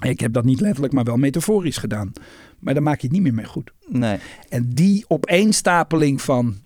Ik 0.00 0.20
heb 0.20 0.32
dat 0.32 0.44
niet 0.44 0.60
letterlijk, 0.60 0.92
maar 0.92 1.04
wel 1.04 1.16
metaforisch 1.16 1.76
gedaan. 1.76 2.12
Maar 2.58 2.74
daar 2.74 2.82
maak 2.82 3.00
je 3.00 3.06
het 3.06 3.12
niet 3.16 3.22
meer 3.24 3.34
mee 3.34 3.44
goed. 3.44 3.72
Nee. 3.88 4.18
En 4.48 4.70
die 4.70 5.04
opeenstapeling 5.08 6.22
van, 6.22 6.56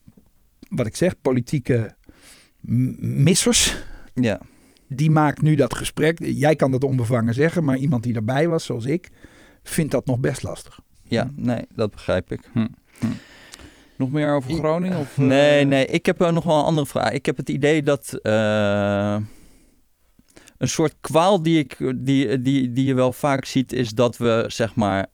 wat 0.68 0.86
ik 0.86 0.96
zeg, 0.96 1.20
politieke 1.20 1.96
missers, 2.60 3.76
Ja. 4.14 4.40
die 4.88 5.10
maakt 5.10 5.42
nu 5.42 5.54
dat 5.54 5.74
gesprek. 5.74 6.18
Jij 6.24 6.56
kan 6.56 6.70
dat 6.70 6.84
onbevangen 6.84 7.34
zeggen, 7.34 7.64
maar 7.64 7.76
iemand 7.76 8.02
die 8.02 8.14
erbij 8.14 8.48
was, 8.48 8.64
zoals 8.64 8.84
ik, 8.84 9.08
vindt 9.62 9.92
dat 9.92 10.06
nog 10.06 10.18
best 10.18 10.42
lastig. 10.42 10.80
ja, 11.02 11.30
nee, 11.36 11.62
dat 11.74 11.90
begrijp 11.90 12.32
ik. 12.32 12.40
Nog 13.96 14.10
meer 14.10 14.34
over 14.34 14.54
Groningen? 14.54 14.98
Of, 14.98 15.18
eh, 15.18 15.24
Nee, 15.24 15.64
nee, 15.64 15.86
ik 15.86 16.06
heb 16.06 16.20
er 16.20 16.32
nog 16.32 16.44
wel 16.44 16.58
een 16.58 16.64
andere 16.64 16.86
vraag. 16.86 17.12
Ik 17.12 17.26
heb 17.26 17.36
het 17.36 17.48
idee 17.48 17.82
dat 17.82 18.18
eh, 18.22 19.16
een 20.58 20.68
soort 20.68 20.94
kwaal 21.00 21.42
die, 21.42 21.58
ik, 21.58 21.76
die, 21.96 22.42
die, 22.42 22.72
die 22.72 22.84
je 22.84 22.94
wel 22.94 23.12
vaak 23.12 23.44
ziet, 23.44 23.72
is 23.72 23.90
dat 23.90 24.16
we 24.16 24.44
zeg 24.48 24.74
maar 24.74 25.06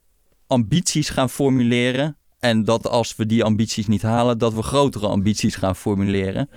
ambities 0.47 1.09
gaan 1.09 1.29
formuleren. 1.29 2.17
En 2.39 2.63
dat 2.63 2.87
als 2.87 3.15
we 3.15 3.25
die 3.25 3.43
ambities 3.43 3.87
niet 3.87 4.01
halen, 4.01 4.37
dat 4.37 4.53
we 4.53 4.61
grotere 4.61 5.07
ambities 5.07 5.55
gaan 5.55 5.75
formuleren. 5.75 6.49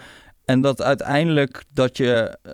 En 0.45 0.61
dat 0.61 0.83
uiteindelijk 0.83 1.65
dat 1.73 1.97
je 1.97 2.39
eh, 2.43 2.53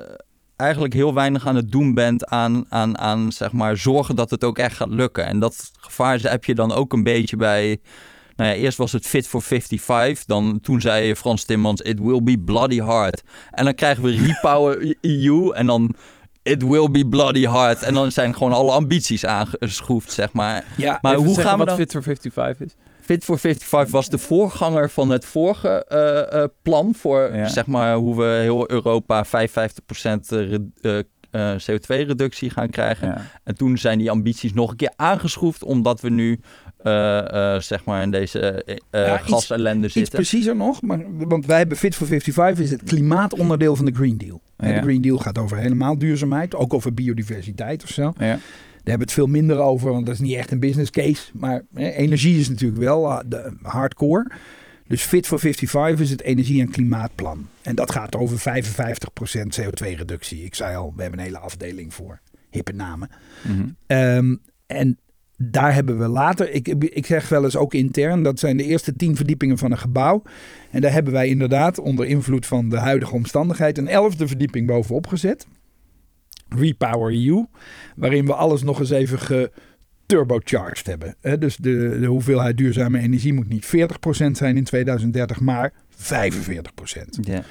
eigenlijk 0.56 0.94
heel 0.94 1.14
weinig 1.14 1.46
aan 1.46 1.56
het 1.56 1.70
doen 1.70 1.94
bent 1.94 2.26
aan, 2.26 2.64
aan, 2.68 2.98
aan 2.98 3.32
zeg 3.32 3.52
maar 3.52 3.76
zorgen 3.76 4.16
dat 4.16 4.30
het 4.30 4.44
ook 4.44 4.58
echt 4.58 4.76
gaat 4.76 4.88
lukken. 4.88 5.26
En 5.26 5.38
dat 5.38 5.70
gevaar 5.80 6.20
heb 6.20 6.44
je 6.44 6.54
dan 6.54 6.72
ook 6.72 6.92
een 6.92 7.02
beetje 7.02 7.36
bij 7.36 7.80
nou 8.36 8.50
ja, 8.50 8.56
eerst 8.56 8.78
was 8.78 8.92
het 8.92 9.06
Fit 9.06 9.28
for 9.28 9.42
55. 9.42 10.24
Dan, 10.24 10.60
toen 10.60 10.80
zei 10.80 11.14
Frans 11.14 11.44
Timmans, 11.44 11.80
it 11.80 12.00
will 12.00 12.22
be 12.22 12.38
bloody 12.38 12.80
hard. 12.80 13.22
En 13.50 13.64
dan 13.64 13.74
krijgen 13.74 14.02
we 14.02 14.10
Repower 14.26 14.96
EU 15.00 15.50
en 15.50 15.66
dan 15.66 15.94
it 16.42 16.62
will 16.62 16.90
be 16.90 17.06
bloody 17.08 17.44
hard. 17.44 17.82
En 17.82 17.94
dan 17.94 18.12
zijn 18.12 18.34
gewoon 18.34 18.52
alle 18.52 18.72
ambities 18.72 19.26
aangeschroefd, 19.26 20.12
zeg 20.12 20.32
maar. 20.32 20.64
Ja, 20.76 20.98
Maar 21.02 21.14
hoe 21.14 21.40
gaan 21.40 21.52
we 21.52 21.58
wat 21.58 21.66
dan... 21.66 21.76
Fit 21.76 21.90
for 21.90 22.02
55 22.02 22.66
is? 22.66 22.74
Fit 23.04 23.24
for 23.24 23.38
55 23.38 23.90
was 23.92 24.08
de 24.08 24.18
voorganger 24.18 24.90
van 24.90 25.10
het 25.10 25.24
vorige 25.24 25.84
eh, 25.88 26.42
eh, 26.42 26.48
plan 26.62 26.94
voor 26.94 27.30
Ja. 27.36 27.48
zeg 27.48 27.66
maar 27.66 27.94
hoe 27.96 28.16
we 28.16 28.24
heel 28.42 28.70
Europa 28.70 29.24
55% 29.24 29.28
re- 30.28 30.58
eh, 30.80 30.98
eh, 31.30 31.60
CO2-reductie 31.60 32.50
gaan 32.50 32.70
krijgen. 32.70 33.08
Ja. 33.08 33.20
En 33.44 33.56
toen 33.56 33.78
zijn 33.78 33.98
die 33.98 34.10
ambities 34.10 34.52
nog 34.52 34.70
een 34.70 34.76
keer 34.76 34.92
aangeschroefd, 34.96 35.64
omdat 35.64 36.00
we 36.00 36.10
nu 36.10 36.40
zeg 37.58 37.84
maar 37.84 38.02
in 38.02 38.10
deze 38.10 38.62
Ja, 38.90 39.20
iets- 39.20 39.28
gasellende 39.32 39.84
Iets 39.84 39.94
zitten. 39.94 40.14
preciezer 40.14 40.56
nog, 40.56 40.82
maar, 40.82 41.00
want 41.28 41.46
wij 41.46 41.58
hebben 41.58 41.76
Fit 41.76 41.94
for 41.94 42.06
55 42.06 42.64
is 42.64 42.70
het 42.70 42.82
klimaatonderdeel 42.82 43.76
van 43.76 43.84
de 43.84 43.92
Green 43.94 44.18
Deal. 44.18 44.40
En. 44.56 44.74
De 44.74 44.80
Green 44.80 45.00
Deal 45.02 45.18
gaat 45.18 45.38
over 45.38 45.56
helemaal 45.56 45.98
duurzaamheid, 45.98 46.54
ook 46.54 46.74
over 46.74 46.94
biodiversiteit 46.94 47.82
of 47.82 47.88
zo. 47.88 48.12
Ja. 48.18 48.38
Daar 48.84 48.96
hebben 48.96 49.14
we 49.14 49.22
het 49.22 49.22
veel 49.22 49.40
minder 49.40 49.58
over, 49.58 49.92
want 49.92 50.06
dat 50.06 50.14
is 50.14 50.20
niet 50.20 50.36
echt 50.36 50.50
een 50.50 50.60
business 50.60 50.90
case. 50.90 51.30
Maar 51.32 51.62
hè, 51.74 51.90
energie 51.90 52.38
is 52.38 52.48
natuurlijk 52.48 52.80
wel 52.80 53.10
uh, 53.10 53.18
de 53.26 53.52
hardcore. 53.62 54.30
Dus 54.86 55.02
Fit 55.02 55.26
for 55.26 55.38
55 55.38 56.00
is 56.00 56.10
het 56.10 56.22
energie- 56.22 56.60
en 56.60 56.70
klimaatplan. 56.70 57.46
En 57.62 57.74
dat 57.74 57.90
gaat 57.90 58.16
over 58.16 58.38
55% 58.38 59.60
CO2-reductie. 59.60 60.44
Ik 60.44 60.54
zei 60.54 60.76
al, 60.76 60.92
we 60.96 61.02
hebben 61.02 61.20
een 61.20 61.24
hele 61.24 61.38
afdeling 61.38 61.94
voor. 61.94 62.20
Hippe 62.50 62.72
namen. 62.72 63.08
Mhm. 63.42 63.68
Ehm, 63.86 64.36
en 64.66 64.98
daar 65.36 65.74
hebben 65.74 65.98
we 65.98 66.08
later, 66.08 66.50
ik, 66.50 66.68
ik 66.68 67.06
zeg 67.06 67.28
wel 67.28 67.44
eens 67.44 67.56
ook 67.56 67.74
intern, 67.74 68.22
dat 68.22 68.38
zijn 68.38 68.56
de 68.56 68.64
eerste 68.64 68.96
tien 68.96 69.16
verdiepingen 69.16 69.58
van 69.58 69.70
een 69.70 69.78
gebouw. 69.78 70.22
En 70.70 70.80
daar 70.80 70.92
hebben 70.92 71.12
wij 71.12 71.28
inderdaad 71.28 71.78
onder 71.78 72.06
invloed 72.06 72.46
van 72.46 72.68
de 72.68 72.78
huidige 72.78 73.14
omstandigheid 73.14 73.78
een 73.78 73.88
elfde 73.88 74.26
verdieping 74.26 74.66
bovenop 74.66 75.06
gezet. 75.06 75.46
Repower 76.48 77.26
EU, 77.26 77.44
waarin 77.96 78.26
we 78.26 78.34
alles 78.34 78.62
nog 78.62 78.80
eens 78.80 78.90
even 78.90 79.18
geturbocharged 79.18 80.86
hebben. 80.86 81.16
Dus 81.40 81.56
de, 81.56 81.98
de 82.00 82.06
hoeveelheid 82.06 82.56
duurzame 82.56 82.98
energie 82.98 83.32
moet 83.32 83.48
niet 83.48 83.66
40% 83.66 83.68
zijn 84.30 84.56
in 84.56 84.64
2030, 84.64 85.40
maar 85.40 85.72
45%. 85.72 85.96
Ja. 87.20 87.44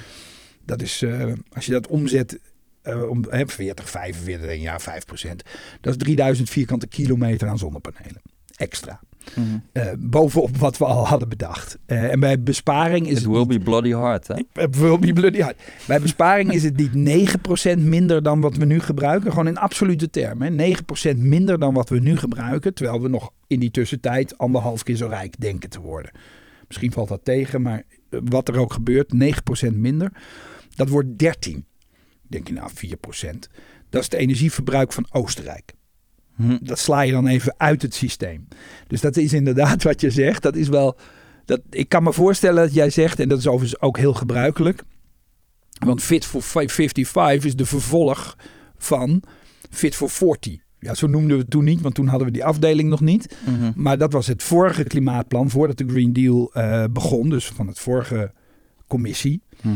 Dat 0.65 0.81
is, 0.81 1.01
eh, 1.01 1.31
als 1.49 1.65
je 1.65 1.71
dat 1.71 1.87
omzet, 1.87 2.39
eh, 2.81 3.09
om, 3.09 3.25
hè, 3.29 3.47
40, 3.47 3.89
45, 3.89 4.49
en 4.49 4.61
ja, 4.61 4.79
5% 4.79 5.43
Dat 5.81 5.95
is 5.95 6.03
3000 6.03 6.49
vierkante 6.49 6.87
kilometer 6.87 7.47
aan 7.47 7.57
zonnepanelen. 7.57 8.21
Extra. 8.55 8.99
Mhm. 9.35 9.57
Eh, 9.71 9.87
bovenop 9.99 10.57
wat 10.57 10.77
we 10.77 10.85
al 10.85 11.07
hadden 11.07 11.29
bedacht. 11.29 11.77
Eh, 11.85 12.11
en 12.11 12.19
bij 12.19 12.43
besparing 12.43 13.05
is 13.05 13.11
It 13.11 13.17
het 13.17 13.27
will 13.27 13.39
niet- 13.39 13.47
be 13.47 13.59
bloody 13.59 13.91
hard, 13.91 14.27
hè? 14.27 14.33
eh, 14.33 14.67
will 14.71 14.99
be 14.99 15.13
bloody 15.13 15.39
hard. 15.39 15.55
Bij 15.87 15.99
besparing 16.01 16.51
is 16.53 16.63
het 16.63 16.77
niet 16.77 16.93
9% 16.93 17.79
minder 17.81 18.23
dan 18.23 18.41
wat 18.41 18.55
we 18.57 18.65
nu 18.65 18.79
gebruiken. 18.79 19.31
Gewoon 19.31 19.47
in 19.47 19.57
absolute 19.57 20.09
termen. 20.09 20.55
9% 20.55 21.17
minder 21.19 21.59
dan 21.59 21.73
wat 21.73 21.89
we 21.89 21.99
nu 21.99 22.17
gebruiken. 22.17 22.73
Terwijl 22.73 23.01
we 23.01 23.07
nog 23.09 23.31
in 23.47 23.59
die 23.59 23.71
tussentijd 23.71 24.37
anderhalf 24.37 24.83
keer 24.83 24.95
zo 24.95 25.07
rijk 25.07 25.39
denken 25.39 25.69
te 25.69 25.79
worden. 25.81 26.11
Misschien 26.67 26.91
valt 26.91 27.07
dat 27.09 27.19
tegen, 27.25 27.61
maar 27.61 27.83
eh, 28.09 28.19
wat 28.23 28.47
er 28.47 28.57
ook 28.57 28.73
gebeurt, 28.73 29.13
9% 29.13 29.75
minder. 29.75 30.11
Dat 30.75 30.89
wordt 30.89 31.17
13. 31.19 31.65
Denk 32.27 32.47
je 32.47 32.53
nou 32.53 32.69
4%. 32.73 33.49
Dat 33.89 34.01
is 34.01 34.07
het 34.11 34.13
energieverbruik 34.19 34.93
van 34.93 35.05
Oostenrijk. 35.11 35.73
Hm. 36.35 36.57
Dat 36.61 36.79
sla 36.79 37.01
je 37.01 37.11
dan 37.11 37.27
even 37.27 37.53
uit 37.57 37.81
het 37.81 37.93
systeem. 37.93 38.47
Dus 38.87 39.01
dat 39.01 39.17
is 39.17 39.33
inderdaad 39.33 39.83
wat 39.83 40.01
je 40.01 40.09
zegt. 40.09 40.41
Dat 40.41 40.55
is 40.55 40.67
wel. 40.67 40.97
Dat, 41.45 41.61
ik 41.69 41.89
kan 41.89 42.03
me 42.03 42.13
voorstellen 42.13 42.63
dat 42.63 42.73
jij 42.73 42.89
zegt, 42.89 43.19
en 43.19 43.29
dat 43.29 43.39
is 43.39 43.47
overigens 43.47 43.81
ook 43.81 43.97
heel 43.97 44.13
gebruikelijk. 44.13 44.83
Want 45.85 46.03
Fit 46.03 46.25
for 46.25 46.41
55 46.41 47.45
is 47.45 47.55
de 47.55 47.65
vervolg 47.65 48.37
van 48.77 49.23
Fit 49.69 49.95
for 49.95 50.09
40. 50.09 50.57
Ja, 50.79 50.93
zo 50.93 51.07
noemden 51.07 51.35
we 51.35 51.41
het 51.41 51.51
toen 51.51 51.63
niet, 51.63 51.81
want 51.81 51.95
toen 51.95 52.07
hadden 52.07 52.27
we 52.27 52.33
die 52.33 52.45
afdeling 52.45 52.89
nog 52.89 53.01
niet. 53.01 53.37
Mhm. 53.45 53.71
Maar 53.75 53.97
dat 53.97 54.13
was 54.13 54.27
het 54.27 54.43
vorige 54.43 54.83
klimaatplan 54.83 55.49
voordat 55.49 55.77
de 55.77 55.87
Green 55.87 56.13
Deal 56.13 56.53
eh, 56.53 56.83
begon. 56.91 57.29
Dus 57.29 57.47
van 57.47 57.67
het 57.67 57.79
vorige 57.79 58.31
commissie. 58.87 59.41
Mhm. 59.61 59.75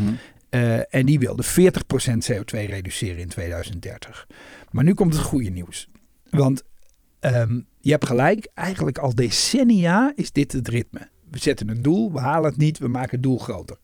Eh, 0.50 0.96
en 0.96 1.06
die 1.06 1.20
wilde 1.20 1.44
40% 1.44 2.32
CO2 2.32 2.66
reduceren 2.66 3.18
in 3.18 3.28
2030. 3.28 4.28
Maar 4.72 4.84
nu 4.84 4.94
komt 4.94 5.14
het 5.14 5.24
goede 5.24 5.50
nieuws. 5.50 5.90
Want 6.30 6.64
ehm, 7.20 7.60
je 7.80 7.92
hebt 7.92 8.06
gelijk, 8.06 8.48
eigenlijk 8.54 8.98
al 8.98 9.16
decennia 9.16 10.12
is 10.16 10.32
dit 10.32 10.52
het 10.52 10.68
ritme. 10.68 11.10
We 11.32 11.40
zetten 11.40 11.70
een 11.70 11.82
doel, 11.82 12.12
we 12.12 12.20
halen 12.20 12.50
het 12.50 12.60
niet, 12.60 12.78
we 12.78 12.88
maken 12.88 13.12
het 13.12 13.24
doel 13.24 13.38
groter. 13.38 13.78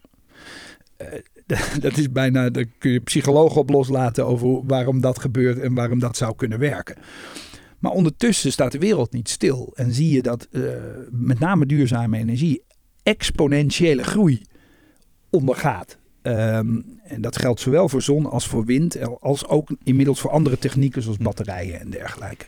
Eh, 0.97 1.07
dat 1.79 1.97
is 1.97 2.11
bijna, 2.11 2.49
daar 2.49 2.65
kun 2.77 2.91
je 2.91 2.99
psychologen 2.99 3.61
op 3.61 3.69
loslaten 3.69 4.25
over 4.25 4.65
waarom 4.65 5.01
dat 5.01 5.19
gebeurt 5.19 5.59
en 5.59 5.73
waarom 5.73 5.99
dat 5.99 6.17
zou 6.17 6.35
kunnen 6.35 6.59
werken. 6.59 6.95
Maar 7.79 7.91
ondertussen 7.91 8.51
staat 8.51 8.71
de 8.71 8.77
wereld 8.77 9.11
niet 9.11 9.29
stil 9.29 9.71
en 9.75 9.93
zie 9.93 10.09
je 10.09 10.21
dat 10.21 10.47
eh, 10.51 10.61
met 11.11 11.39
name 11.39 11.65
duurzame 11.65 12.17
energie 12.17 12.63
exponentiële 13.03 14.03
groei 14.03 14.41
ondergaat. 15.29 15.97
Ehm, 16.23 16.81
en 17.03 17.21
dat 17.21 17.37
geldt 17.37 17.59
zowel 17.59 17.89
voor 17.89 18.01
zon 18.01 18.29
als 18.29 18.47
voor 18.47 18.65
wind, 18.65 19.19
als 19.21 19.47
ook 19.47 19.69
inmiddels 19.83 20.19
voor 20.19 20.31
andere 20.31 20.57
technieken 20.57 21.01
zoals 21.01 21.17
batterijen 21.17 21.79
en 21.79 21.89
dergelijke. 21.89 22.45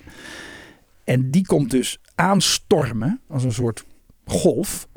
En 1.04 1.32
die 1.32 1.46
komt 1.46 1.72
dus 1.72 2.00
aanstormen 2.16 3.22
als 3.28 3.44
een 3.44 3.52
soort 3.52 3.86
golf. 4.26 4.88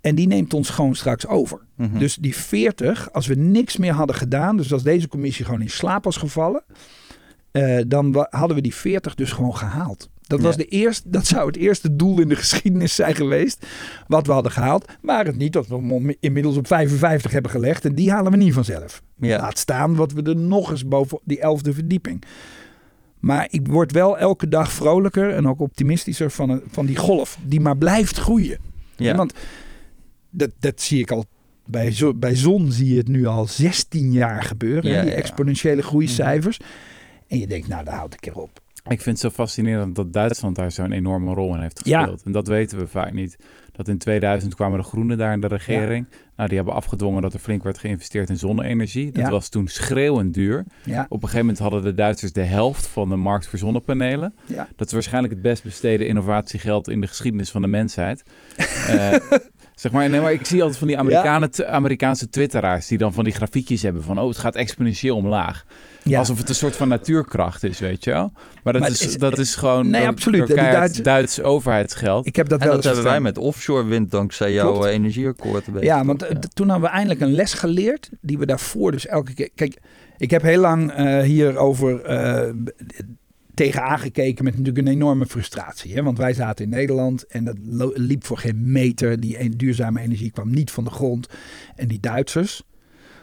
En 0.00 0.14
die 0.14 0.26
neemt 0.26 0.54
ons 0.54 0.70
gewoon 0.70 0.94
straks 0.94 1.26
over. 1.26 1.60
Mhm. 1.74 1.98
Dus 1.98 2.16
die 2.16 2.36
40, 2.36 3.12
als 3.12 3.26
we 3.26 3.34
niks 3.34 3.76
meer 3.76 3.92
hadden 3.92 4.16
gedaan, 4.16 4.56
dus 4.56 4.72
als 4.72 4.82
deze 4.82 5.08
commissie 5.08 5.44
gewoon 5.44 5.62
in 5.62 5.70
slaap 5.70 6.04
was 6.04 6.16
gevallen, 6.16 6.64
eh, 7.50 7.80
dan 7.86 8.26
hadden 8.30 8.56
we 8.56 8.62
die 8.62 8.74
40 8.74 9.14
dus 9.14 9.32
gewoon 9.32 9.56
gehaald. 9.56 10.10
Dat, 10.26 10.40
was 10.40 10.50
Ja. 10.56 10.62
de 10.62 10.64
eerste, 10.68 11.10
dat 11.10 11.26
zou 11.26 11.46
het 11.46 11.56
eerste 11.56 11.96
doel 11.96 12.20
in 12.20 12.28
de 12.28 12.36
geschiedenis 12.36 12.94
zijn 12.94 13.14
geweest. 13.14 13.66
Wat 14.06 14.26
we 14.26 14.32
hadden 14.32 14.52
gehaald. 14.52 14.84
Maar 15.02 15.26
het 15.26 15.36
niet 15.36 15.52
dat 15.52 15.66
we 15.66 15.74
hem 15.76 16.14
inmiddels 16.20 16.56
op 16.56 16.66
55 16.66 17.30
hebben 17.30 17.50
gelegd. 17.50 17.84
En 17.84 17.94
die 17.94 18.10
halen 18.10 18.30
we 18.32 18.36
niet 18.38 18.54
vanzelf. 18.54 19.02
ja. 19.16 19.38
Laat 19.40 19.58
staan 19.58 19.94
wat 19.96 20.12
we 20.12 20.22
er 20.22 20.36
nog 20.36 20.70
eens 20.70 20.88
boven 20.88 21.20
die 21.24 21.40
elfde 21.40 21.72
verdieping. 21.72 22.22
Maar 23.18 23.46
ik 23.50 23.66
word 23.68 23.92
wel 23.92 24.18
elke 24.18 24.48
dag 24.48 24.72
vrolijker 24.72 25.30
en 25.34 25.48
ook 25.48 25.60
optimistischer 25.60 26.30
van, 26.30 26.50
een- 26.50 26.62
van 26.70 26.86
die 26.86 26.96
golf. 26.96 27.38
Die 27.44 27.60
maar 27.60 27.76
blijft 27.76 28.16
groeien. 28.18 28.58
Ja. 28.96 29.16
Want 29.16 29.32
dat, 30.30 30.50
dat 30.58 30.80
zie 30.80 31.00
ik 31.00 31.10
al. 31.10 31.24
Bij, 31.68 31.92
zo, 31.92 32.14
bij 32.14 32.34
zon 32.34 32.72
zie 32.72 32.88
je 32.92 32.96
het 32.98 33.08
nu 33.08 33.26
al 33.26 33.46
16 33.46 34.12
jaar 34.12 34.42
gebeuren. 34.42 34.90
Ja, 34.90 35.00
die 35.00 35.10
ja, 35.10 35.16
exponentiële 35.16 35.82
groeicijfers. 35.82 36.58
En 37.28 37.38
je 37.38 37.46
denkt, 37.46 37.68
nou, 37.68 37.84
daar 37.84 37.94
houd 37.94 38.14
ik 38.14 38.26
erop. 38.26 38.60
Ik 38.88 39.00
vind 39.00 39.22
het 39.22 39.32
zo 39.32 39.42
fascinerend 39.42 39.94
dat 39.94 40.12
Duitsland 40.12 40.56
daar 40.56 40.70
zo'n 40.70 40.92
enorme 40.92 41.34
rol 41.34 41.54
in 41.54 41.60
heeft 41.60 41.80
Ja. 41.84 41.98
gespeeld. 41.98 42.22
En 42.22 42.32
dat 42.32 42.46
weten 42.48 42.78
we 42.78 42.86
vaak 42.86 43.12
niet. 43.12 43.36
Dat 43.72 43.88
in 43.88 43.98
2000 43.98 44.54
kwamen 44.54 44.78
de 44.78 44.84
Groenen 44.84 45.18
daar 45.18 45.32
in 45.32 45.40
de 45.40 45.46
regering. 45.46 46.06
Nou, 46.36 46.48
die 46.48 46.56
hebben 46.56 46.74
afgedwongen 46.74 47.22
dat 47.22 47.34
er 47.34 47.38
flink 47.38 47.62
werd 47.62 47.78
geïnvesteerd 47.78 48.28
in 48.28 48.36
zonne-energie. 48.38 49.12
Dat 49.12 49.24
Ja. 49.24 49.30
was 49.30 49.48
toen 49.48 49.68
schreeuwend 49.68 50.34
duur. 50.34 50.64
Ja, 50.84 51.00
Op 51.08 51.10
een 51.12 51.20
gegeven 51.28 51.38
moment 51.38 51.58
hadden 51.58 51.82
de 51.82 51.94
Duitsers 51.94 52.32
de 52.32 52.42
helft 52.42 52.86
van 52.86 53.08
de 53.08 53.16
markt 53.16 53.46
voor 53.46 53.58
zonnepanelen. 53.58 54.34
Dat 54.76 54.86
is 54.86 54.92
waarschijnlijk 54.92 55.32
het 55.32 55.42
best 55.42 55.62
besteden 55.62 56.06
innovatiegeld 56.06 56.88
in 56.88 57.00
de 57.00 57.06
geschiedenis 57.06 57.50
van 57.50 57.62
de 57.62 57.68
mensheid. 57.68 58.22
Eh, 58.86 59.14
zeg 59.74 59.92
maar, 59.92 60.08
nee, 60.10 60.20
maar 60.20 60.32
ik 60.32 60.46
zie 60.46 60.60
altijd 60.60 60.78
van 60.78 60.86
die 60.88 60.98
Amerikanen, 60.98 61.50
Amerikaanse 61.68 62.28
twitteraars 62.28 62.86
die 62.86 62.98
dan 62.98 63.12
van 63.12 63.24
die 63.24 63.32
grafiekjes 63.32 63.82
hebben 63.82 64.02
van 64.02 64.18
oh, 64.18 64.28
het 64.28 64.38
gaat 64.38 64.54
exponentieel 64.54 65.16
omlaag. 65.16 65.64
Ja. 66.08 66.18
Alsof 66.18 66.38
het 66.38 66.48
een 66.48 66.54
soort 66.54 66.76
van 66.76 66.88
natuurkracht 66.88 67.62
is, 67.62 67.78
weet 67.78 68.04
je 68.04 68.10
wel. 68.10 68.32
Maar 68.64 68.72
dat, 68.72 68.82
Maar 68.82 68.90
is, 68.90 69.06
is- 69.06 69.16
dat 69.18 69.38
is 69.38 69.54
gewoon 69.54 69.90
Nee, 69.90 70.00
door, 70.00 70.10
absoluut. 70.10 70.46
door 70.48 71.02
Duits 71.02 71.42
overheidsgeld. 71.42 72.26
ik 72.26 72.36
heb 72.36 72.48
dat 72.48 72.60
En 72.60 72.66
wel 72.66 72.74
dat 72.76 72.84
hebben 72.84 73.04
wij 73.04 73.20
met 73.20 73.38
offshore 73.38 73.84
wind 73.84 74.10
dankzij 74.10 74.52
jouw 74.52 74.70
Klopt. 74.70 74.86
eh, 74.86 74.92
energieakkoord. 74.92 75.64
Ja, 75.80 76.04
want 76.04 76.22
eh, 76.22 76.36
toen 76.36 76.68
hadden 76.68 76.88
we 76.88 76.94
eindelijk 76.94 77.20
een 77.20 77.32
les 77.32 77.52
geleerd 77.54 78.10
die 78.20 78.38
we 78.38 78.46
daarvoor 78.46 78.92
dus 78.92 79.06
elke 79.06 79.34
keer... 79.34 79.50
Kijk, 79.54 79.78
ik 80.16 80.30
heb 80.30 80.42
heel 80.42 80.60
lang 80.60 80.92
eh, 80.92 81.20
hierover 81.20 82.02
eh, 82.04 82.50
b- 82.64 82.70
tegen 83.54 83.82
aangekeken 83.82 84.44
met 84.44 84.56
natuurlijk 84.58 84.86
een 84.86 84.92
enorme 84.92 85.26
frustratie. 85.26 85.94
Hè? 85.94 86.02
Want 86.02 86.18
wij 86.18 86.32
zaten 86.34 86.64
in 86.64 86.70
Nederland 86.70 87.26
en 87.26 87.44
dat 87.44 87.56
liep 87.94 88.24
voor 88.26 88.38
geen 88.38 88.72
meter. 88.72 89.20
Die 89.20 89.36
en- 89.36 89.50
duurzame 89.50 90.00
energie 90.00 90.30
kwam 90.30 90.50
niet 90.50 90.70
van 90.70 90.84
de 90.84 90.90
grond. 90.90 91.28
En 91.76 91.88
die 91.88 92.00
Duitsers 92.00 92.62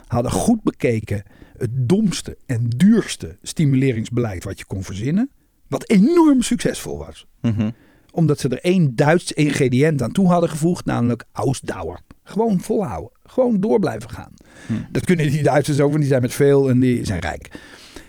hadden 0.08 0.32
goed 0.32 0.64
bekeken 0.64 1.24
het 1.64 1.90
domste 1.90 2.38
en 2.46 2.70
duurste 2.70 3.38
stimuleringsbeleid 3.42 4.44
wat 4.44 4.60
je 4.60 4.66
kon 4.66 4.84
verzinnen. 4.84 5.30
Wat 5.68 5.90
enorm 5.90 6.42
succesvol 6.42 6.98
was 6.98 7.28
Mhm. 7.42 7.70
omdat 8.12 8.40
ze 8.40 8.50
er 8.50 8.60
één 8.62 8.96
Duits 8.96 9.32
ingrediënt 9.32 10.02
aan 10.02 10.12
toe 10.12 10.28
hadden 10.28 10.50
gevoegd, 10.50 10.86
namelijk 10.86 11.24
Ausdauer. 11.32 12.00
Gewoon 12.24 12.60
volhouden. 12.60 13.12
Gewoon 13.24 13.60
door 13.60 13.80
blijven 13.80 14.10
gaan. 14.10 14.34
Hm. 14.68 14.74
Dat 14.92 15.06
kunnen 15.06 15.32
die 15.32 15.44
Duitsers 15.44 15.80
ook, 15.80 15.88
want 15.88 16.00
die 16.00 16.08
zijn 16.10 16.22
met 16.22 16.34
veel 16.34 16.70
en 16.70 16.80
die 16.80 17.06
zijn 17.06 17.20
rijk. 17.20 17.52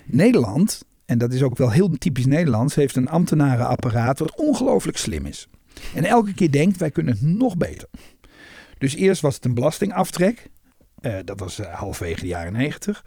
Nederland, 0.05 0.83
en 1.05 1.19
dat 1.19 1.33
is 1.33 1.43
ook 1.43 1.57
wel 1.57 1.71
heel 1.71 1.91
typisch 1.91 2.27
Nederlands, 2.27 2.75
heeft 2.75 2.97
een 2.97 3.09
ambtenarenapparaat 3.09 4.19
wat 4.19 4.37
ongelooflijk 4.37 4.97
slim 4.97 5.27
is. 5.27 5.49
En 5.95 6.05
elke 6.05 6.35
keer 6.35 6.51
denkt, 6.51 6.77
wij 6.77 6.91
kunnen 6.91 7.13
het 7.15 7.23
nog 7.23 7.57
beter. 7.57 7.89
Dus 8.79 8.95
eerst 8.95 9.21
was 9.21 9.35
het 9.35 9.45
een 9.45 9.55
belastingaftrek. 9.55 10.51
Eh, 11.01 11.17
dat 11.25 11.41
was 11.41 11.59
eh, 11.59 11.75
halfwege 11.75 12.21
de 12.21 12.27
jaren 12.27 12.53
negentig. 12.53 13.05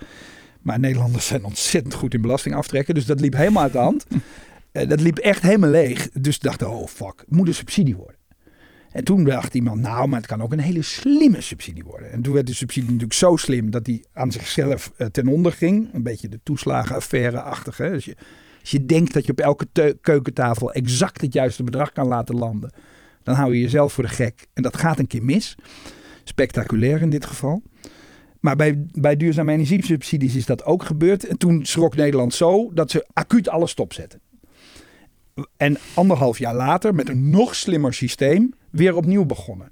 Maar 0.68 0.80
Nederlanders 0.80 1.28
zijn 1.28 1.44
ontzettend 1.44 1.94
goed 1.94 2.14
in 2.14 2.22
belastingaftrekken. 2.22 2.94
Dus 2.94 3.06
dat 3.06 3.20
liep 3.20 3.34
helemaal 3.34 3.64
uit 3.64 3.72
de 3.72 3.78
hand. 3.78 4.06
Eh, 4.72 4.88
dat 4.88 5.02
liep 5.02 5.18
echt 5.18 5.42
helemaal 5.42 5.70
leeg. 5.70 6.10
Dus 6.12 6.40
dachten, 6.40 6.70
oh 6.70 6.88
fuck, 6.88 7.20
het 7.20 7.30
moet 7.30 7.48
een 7.48 7.54
subsidie 7.54 7.96
worden. 7.96 8.16
En 8.92 9.04
toen 9.04 9.24
dacht 9.24 9.54
iemand, 9.54 9.82
nou, 9.82 10.08
maar 10.08 10.20
het 10.20 10.28
kan 10.28 10.42
ook 10.42 10.52
een 10.52 10.60
hele 10.60 10.82
slimme 10.82 11.42
subsidie 11.42 11.84
worden. 11.84 12.12
En 12.12 12.22
toen 12.22 12.34
werd 12.34 12.48
de 12.48 12.54
subsidie 12.54 12.86
natuurlijk 12.86 13.14
zo 13.14 13.36
slim 13.36 13.72
dat 13.72 13.86
die 13.86 14.06
aan 14.14 14.32
zichzelf 14.32 14.92
eh, 14.98 15.08
ten 15.08 15.28
onder 15.28 15.52
ging. 15.52 15.90
Een 15.94 16.04
beetje 16.04 16.30
de 16.30 16.40
toeslagenaffaire-achtig. 16.44 17.78
hè. 17.78 17.94
Als 17.94 18.06
je, 18.06 18.16
als 18.60 18.72
je 18.72 18.86
denkt 18.86 19.14
dat 19.14 19.26
je 19.26 19.32
op 19.32 19.40
elke 19.40 19.98
keukentafel 20.02 20.74
exact 20.74 21.22
het 21.22 21.34
juiste 21.34 21.64
bedrag 21.64 21.92
kan 21.92 22.08
laten 22.08 22.36
landen, 22.36 22.74
dan 23.24 23.36
hou 23.36 23.54
je 23.54 23.62
jezelf 23.62 23.94
voor 23.94 24.04
de 24.04 24.10
gek. 24.10 24.48
En 24.54 24.64
dat 24.64 24.78
gaat 24.78 25.00
een 25.00 25.08
keer 25.08 25.24
mis. 25.24 25.56
Spectaculair 26.24 27.02
in 27.02 27.10
dit 27.10 27.26
geval. 27.26 27.62
Maar 28.40 28.56
bij, 28.56 28.86
bij 28.92 29.18
duurzame 29.18 29.52
energiesubsidies 29.52 30.36
is 30.36 30.46
dat 30.46 30.64
ook 30.66 30.84
gebeurd. 30.84 31.26
En 31.26 31.38
toen 31.38 31.66
schrok 31.66 31.96
Nederland 31.96 32.34
zo 32.34 32.72
dat 32.74 32.92
ze 32.92 33.08
acuut 33.14 33.50
alles 33.50 33.72
stopzetten. 33.72 34.20
En 35.58 35.78
anderhalf 35.94 36.40
jaar 36.40 36.56
later, 36.56 36.96
met 36.96 37.10
een 37.10 37.30
nog 37.30 37.56
slimmer 37.56 37.94
systeem, 37.94 38.54
weer 38.70 38.96
opnieuw 38.96 39.26
begonnen. 39.26 39.72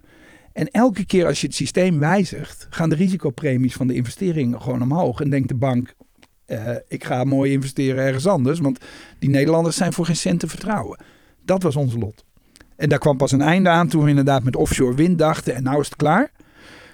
En 0.54 0.72
elke 0.72 1.06
keer 1.06 1.26
als 1.26 1.42
je 1.42 1.48
het 1.48 1.56
systeem 1.56 2.00
wijzigt, 2.00 2.68
gaan 2.70 2.90
de 2.90 2.96
risicopremies 2.96 3.74
van 3.74 3.88
de 3.88 3.94
investeringen 3.94 4.62
gewoon 4.62 4.82
omhoog. 4.82 5.22
En 5.22 5.30
denkt 5.30 5.48
de 5.48 5.56
bank, 5.56 5.96
eh, 6.46 6.70
ik 6.88 7.04
ga 7.04 7.24
mooi 7.24 7.52
investeren 7.52 8.04
ergens 8.04 8.28
anders, 8.28 8.60
want 8.60 8.80
die 9.20 9.30
Nederlanders 9.30 9.76
zijn 9.76 9.94
voor 9.94 10.06
geen 10.06 10.16
cent 10.16 10.40
te 10.40 10.48
vertrouwen. 10.48 11.00
Dat 11.46 11.64
was 11.64 11.76
ons 11.76 11.96
lot. 11.96 12.24
En 12.76 12.90
daar 12.90 13.00
kwam 13.00 13.18
pas 13.18 13.32
een 13.32 13.42
einde 13.42 13.70
aan 13.70 13.88
toen 13.88 14.04
we 14.04 14.10
inderdaad 14.10 14.44
met 14.44 14.56
offshore 14.56 14.96
wind 14.96 15.18
dachten 15.18 15.56
en 15.56 15.64
nou 15.64 15.80
is 15.80 15.86
het 15.86 15.96
klaar. 15.96 16.32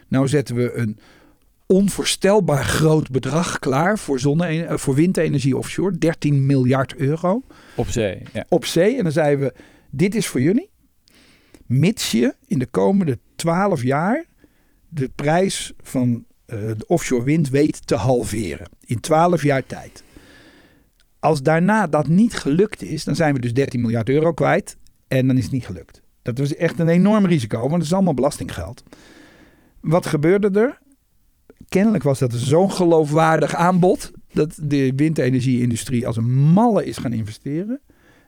Nou 0.08 0.28
zetten 0.28 0.56
we 0.56 0.74
een 0.74 1.00
onvoorstelbaar 1.72 2.64
groot 2.64 3.10
bedrag 3.10 3.60
klaar 3.60 4.00
voor, 4.00 4.20
zonne, 4.20 4.46
eh, 4.66 4.78
voor 4.78 4.96
windenergie 4.96 5.58
offshore. 5.58 5.98
13 5.98 6.46
miljard 6.46 6.96
euro 6.96 7.42
Op 7.76 7.88
zee, 7.88 8.22
ja. 8.34 8.46
op 8.50 8.66
zee. 8.66 8.98
En 8.98 9.04
dan 9.04 9.12
zeiden 9.12 9.46
we, 9.46 9.54
dit 9.90 10.16
is 10.16 10.28
voor 10.28 10.42
jullie. 10.42 10.70
Mits 11.66 12.12
je 12.12 12.36
in 12.48 12.60
de 12.60 12.66
komende 12.66 13.20
12 13.36 13.84
jaar 13.84 14.26
de 14.90 15.10
prijs 15.16 15.74
van 15.82 16.26
eh, 16.46 16.58
de 16.58 16.88
offshore 16.88 17.24
wind 17.24 17.50
weet 17.50 17.88
te 17.88 17.96
halveren. 17.96 18.70
In 18.86 19.00
12 19.00 19.44
jaar 19.44 19.66
tijd. 19.66 20.04
Als 21.20 21.42
daarna 21.42 21.88
dat 21.88 22.08
niet 22.08 22.34
gelukt 22.34 22.82
is, 22.82 23.04
dan 23.04 23.16
zijn 23.16 23.34
we 23.34 23.40
dus 23.40 23.54
13 23.54 23.82
miljard 23.82 24.10
euro 24.10 24.34
kwijt. 24.34 24.78
En 25.08 25.28
dan 25.28 25.38
is 25.38 25.44
het 25.44 25.52
niet 25.52 25.66
gelukt. 25.66 26.02
Dat 26.22 26.38
was 26.38 26.56
echt 26.56 26.80
een 26.80 26.88
enorm 26.88 27.26
risico, 27.26 27.60
want 27.60 27.74
het 27.74 27.84
is 27.84 27.94
allemaal 27.94 28.14
belastinggeld. 28.14 28.84
Wat 29.80 30.06
gebeurde 30.06 30.60
er? 30.60 30.80
Kennelijk 31.70 32.04
was 32.04 32.20
dat 32.20 32.34
zo'n 32.34 32.72
geloofwaardig 32.72 33.56
aanbod 33.56 34.12
dat 34.34 34.58
de 34.64 34.94
windenergie-industrie 34.96 36.08
als 36.08 36.18
een 36.18 36.32
malle 36.32 36.86
is 36.86 36.98
gaan 36.98 37.14
investeren. 37.14 37.80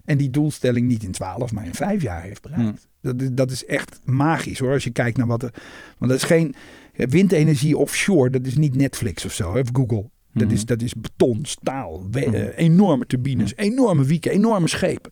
En 0.06 0.18
die 0.18 0.30
doelstelling 0.30 0.88
niet 0.88 1.04
in 1.04 1.12
12, 1.12 1.52
maar 1.52 1.66
in 1.66 1.74
5 1.74 2.02
jaar 2.02 2.22
heeft 2.22 2.42
bereikt. 2.42 2.88
Dat, 3.02 3.22
is, 3.22 3.30
dat 3.32 3.52
is 3.52 3.66
echt 3.66 4.00
magisch 4.06 4.60
hoor. 4.60 4.72
Als 4.72 4.84
je 4.84 4.90
kijkt 4.90 5.18
naar 5.18 5.28
wat 5.28 5.44
er. 5.44 5.54
Want 5.98 6.12
dat 6.12 6.20
is 6.22 6.28
geen. 6.28 6.56
Windenergie 6.96 7.78
offshore, 7.78 8.30
dat 8.30 8.46
is 8.46 8.56
niet 8.58 8.76
Netflix 8.76 9.26
of 9.26 9.34
zo, 9.34 9.52
of 9.52 9.70
Google. 9.74 10.10
Dat, 10.34 10.52
is, 10.52 10.66
dat 10.66 10.82
is 10.82 10.94
beton, 10.94 11.40
staal, 11.46 12.08
Mhm. 12.12 12.18
eh, 12.34 12.58
enorme 12.58 13.06
turbines, 13.06 13.56
enorme 13.56 14.04
wieken, 14.04 14.32
enorme 14.32 14.68
schepen. 14.68 15.12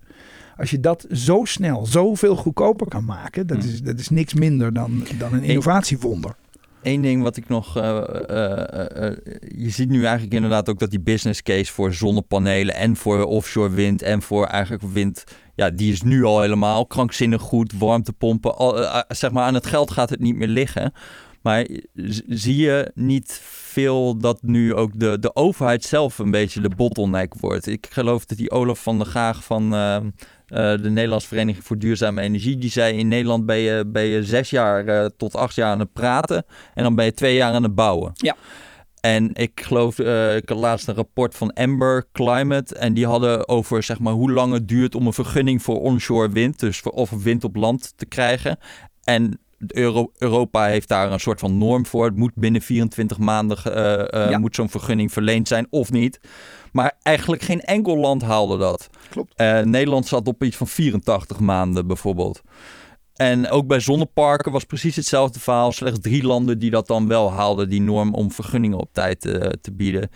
Als 0.58 0.70
je 0.72 0.80
dat 0.80 1.06
zo 1.12 1.42
snel, 1.46 1.86
zoveel 1.86 2.36
goedkoper 2.36 2.88
kan 2.88 3.06
maken, 3.06 3.48
dat 3.48 3.64
is, 3.64 3.82
dat 3.82 4.00
is 4.00 4.10
niks 4.10 4.34
minder 4.34 4.74
dan, 4.74 5.04
dan 5.18 5.34
een 5.34 5.44
innovatiewonder. 5.44 6.36
Eén 6.84 7.02
ding 7.02 7.24
wat 7.24 7.38
ik 7.38 7.48
nog. 7.48 7.78
eh, 7.78 7.84
je 9.58 9.70
ziet 9.70 9.90
nu 9.90 10.04
eigenlijk 10.04 10.34
inderdaad 10.34 10.70
ook 10.70 10.80
dat 10.80 10.90
die 10.90 11.02
business 11.02 11.42
case 11.42 11.74
voor 11.74 11.94
zonnepanelen 11.94 12.76
en 12.76 12.96
voor 12.96 13.24
offshore 13.24 13.70
wind 13.70 14.02
en 14.02 14.22
voor 14.22 14.46
eigenlijk 14.46 14.84
wind. 14.94 15.24
Ja, 15.56 15.70
die 15.70 15.92
is 15.92 16.02
nu 16.02 16.24
al 16.24 16.42
helemaal 16.42 16.86
krankzinnig 16.86 17.42
goed. 17.42 17.74
Warmtepompen. 17.78 18.56
Zeg 19.08 19.32
maar, 19.32 19.44
aan 19.44 19.54
het 19.54 19.66
geld 19.66 19.92
gaat 19.92 20.10
het 20.10 20.20
niet 20.20 20.36
meer 20.36 20.48
liggen. 20.48 20.94
Maar 21.42 21.68
zie 22.28 22.56
je 22.56 22.92
niet 22.96 23.42
veel 23.44 24.18
dat 24.18 24.42
nu 24.42 24.74
ook 24.74 25.00
de, 25.00 25.20
de 25.20 25.36
overheid 25.36 25.84
zelf 25.84 26.20
een 26.20 26.32
beetje 26.32 26.62
de 26.62 26.76
bottleneck 26.76 27.34
wordt? 27.40 27.68
Ik 27.68 27.88
geloof 27.90 28.26
dat 28.26 28.38
die 28.38 28.52
Olaf 28.52 28.84
van 28.84 28.98
der 28.98 29.08
Gaag 29.08 29.44
van 29.44 29.74
eh, 29.74 29.96
eh, 29.96 30.04
de 30.52 30.90
Nederlandse 30.90 31.28
Vereniging 31.28 31.66
voor 31.66 31.78
Duurzame 31.78 32.22
Energie, 32.22 32.58
die 32.58 32.70
zei 32.70 32.98
in 32.98 33.08
Nederland 33.08 33.46
ben 33.46 33.58
je, 33.58 33.84
ben 33.88 34.04
je 34.04 34.24
zes 34.24 34.50
jaar 34.50 34.88
eh, 34.88 35.06
tot 35.18 35.36
acht 35.36 35.56
jaar 35.56 35.72
aan 35.72 35.80
het 35.80 35.94
praten 35.94 36.46
en 36.74 36.84
dan 36.84 36.96
ben 36.96 37.06
je 37.06 37.14
twee 37.14 37.36
jaar 37.36 37.54
aan 37.54 37.64
het 37.64 37.76
bouwen. 37.76 38.12
Ja. 38.14 38.36
En 39.02 39.30
ik 39.34 39.62
geloof, 39.64 40.00
eh, 40.00 40.36
ik 40.36 40.50
had 40.50 40.58
laatst 40.58 40.88
een 40.88 40.96
rapport 40.96 41.36
van 41.36 41.54
Amber 41.54 42.06
Climate. 42.12 42.76
En 42.76 42.94
die 42.94 43.06
hadden 43.06 43.48
over 43.48 43.84
zeg 43.84 44.00
maar, 44.00 44.14
hoe 44.14 44.32
lang 44.32 44.54
het 44.54 44.68
duurt 44.68 44.96
om 44.96 45.08
een 45.08 45.14
vergunning 45.14 45.62
voor 45.62 45.82
onshore 45.82 46.30
wind, 46.30 46.60
dus 46.60 46.80
voor 46.80 46.92
of 46.92 47.10
wind 47.10 47.44
op 47.44 47.56
land 47.56 47.94
te 47.96 48.06
krijgen. 48.06 48.58
En 49.04 49.40
Euro- 49.68 50.12
Europa 50.18 50.66
heeft 50.66 50.88
daar 50.88 51.12
een 51.12 51.20
soort 51.20 51.40
van 51.40 51.58
norm 51.58 51.86
voor. 51.86 52.06
Het 52.06 52.16
moet 52.16 52.32
binnen 52.36 52.62
24 52.62 53.18
maanden 53.18 53.58
eh, 53.64 54.24
eh, 54.24 54.30
Ja. 54.30 54.38
moet 54.38 54.56
zo'n 54.56 54.70
vergunning 54.70 55.12
verleend 55.12 55.48
zijn 55.48 55.68
of 55.70 55.92
niet. 55.92 56.20
Maar 56.72 56.94
eigenlijk 57.02 57.42
geen 57.42 57.62
enkel 57.62 57.98
land 57.98 58.22
haalde 58.22 58.58
dat. 58.58 58.90
Klopt. 59.10 59.34
Eh, 59.36 59.60
Nederland 59.62 60.08
zat 60.08 60.28
op 60.28 60.44
iets 60.44 60.58
van 60.58 60.68
84 60.68 61.40
maanden 61.40 61.88
bijvoorbeeld. 61.88 62.42
En 63.16 63.50
ook 63.50 63.68
bij 63.68 63.80
zonneparken 63.80 64.52
was 64.52 64.64
precies 64.64 64.96
hetzelfde 64.96 65.40
verhaal. 65.40 65.72
Slechts 65.72 66.00
drie 66.00 66.24
landen 66.24 66.60
die 66.60 66.70
dat 66.70 66.88
dan 66.88 67.08
wel 67.08 67.32
haalden, 67.32 67.70
die 67.70 67.82
norm 67.82 68.14
om 68.14 68.32
vergunningen 68.32 68.80
op 68.80 68.90
tijd 68.94 69.22
te 69.62 69.72
bieden. 69.74 70.10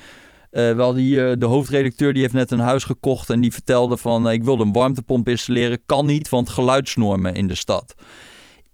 Wel 0.52 0.93
die, 0.93 1.38
de 1.38 1.46
hoofdredacteur 1.46 2.14
die 2.14 2.22
heeft 2.22 2.34
net 2.34 2.52
een 2.52 2.60
huis 2.60 2.84
gekocht 2.84 3.30
en 3.30 3.41
die 3.41 3.54
vertelde 3.54 3.98
van 3.98 4.30
ik 4.32 4.43
wilde 4.43 4.64
een 4.64 4.72
warmtepomp 4.74 5.30
installeren. 5.30 5.80
Kan 5.86 6.06
niet, 6.06 6.30
want 6.30 6.50
geluidsnormen 6.50 7.34
in 7.34 7.48
de 7.48 7.56
stad. 7.56 7.96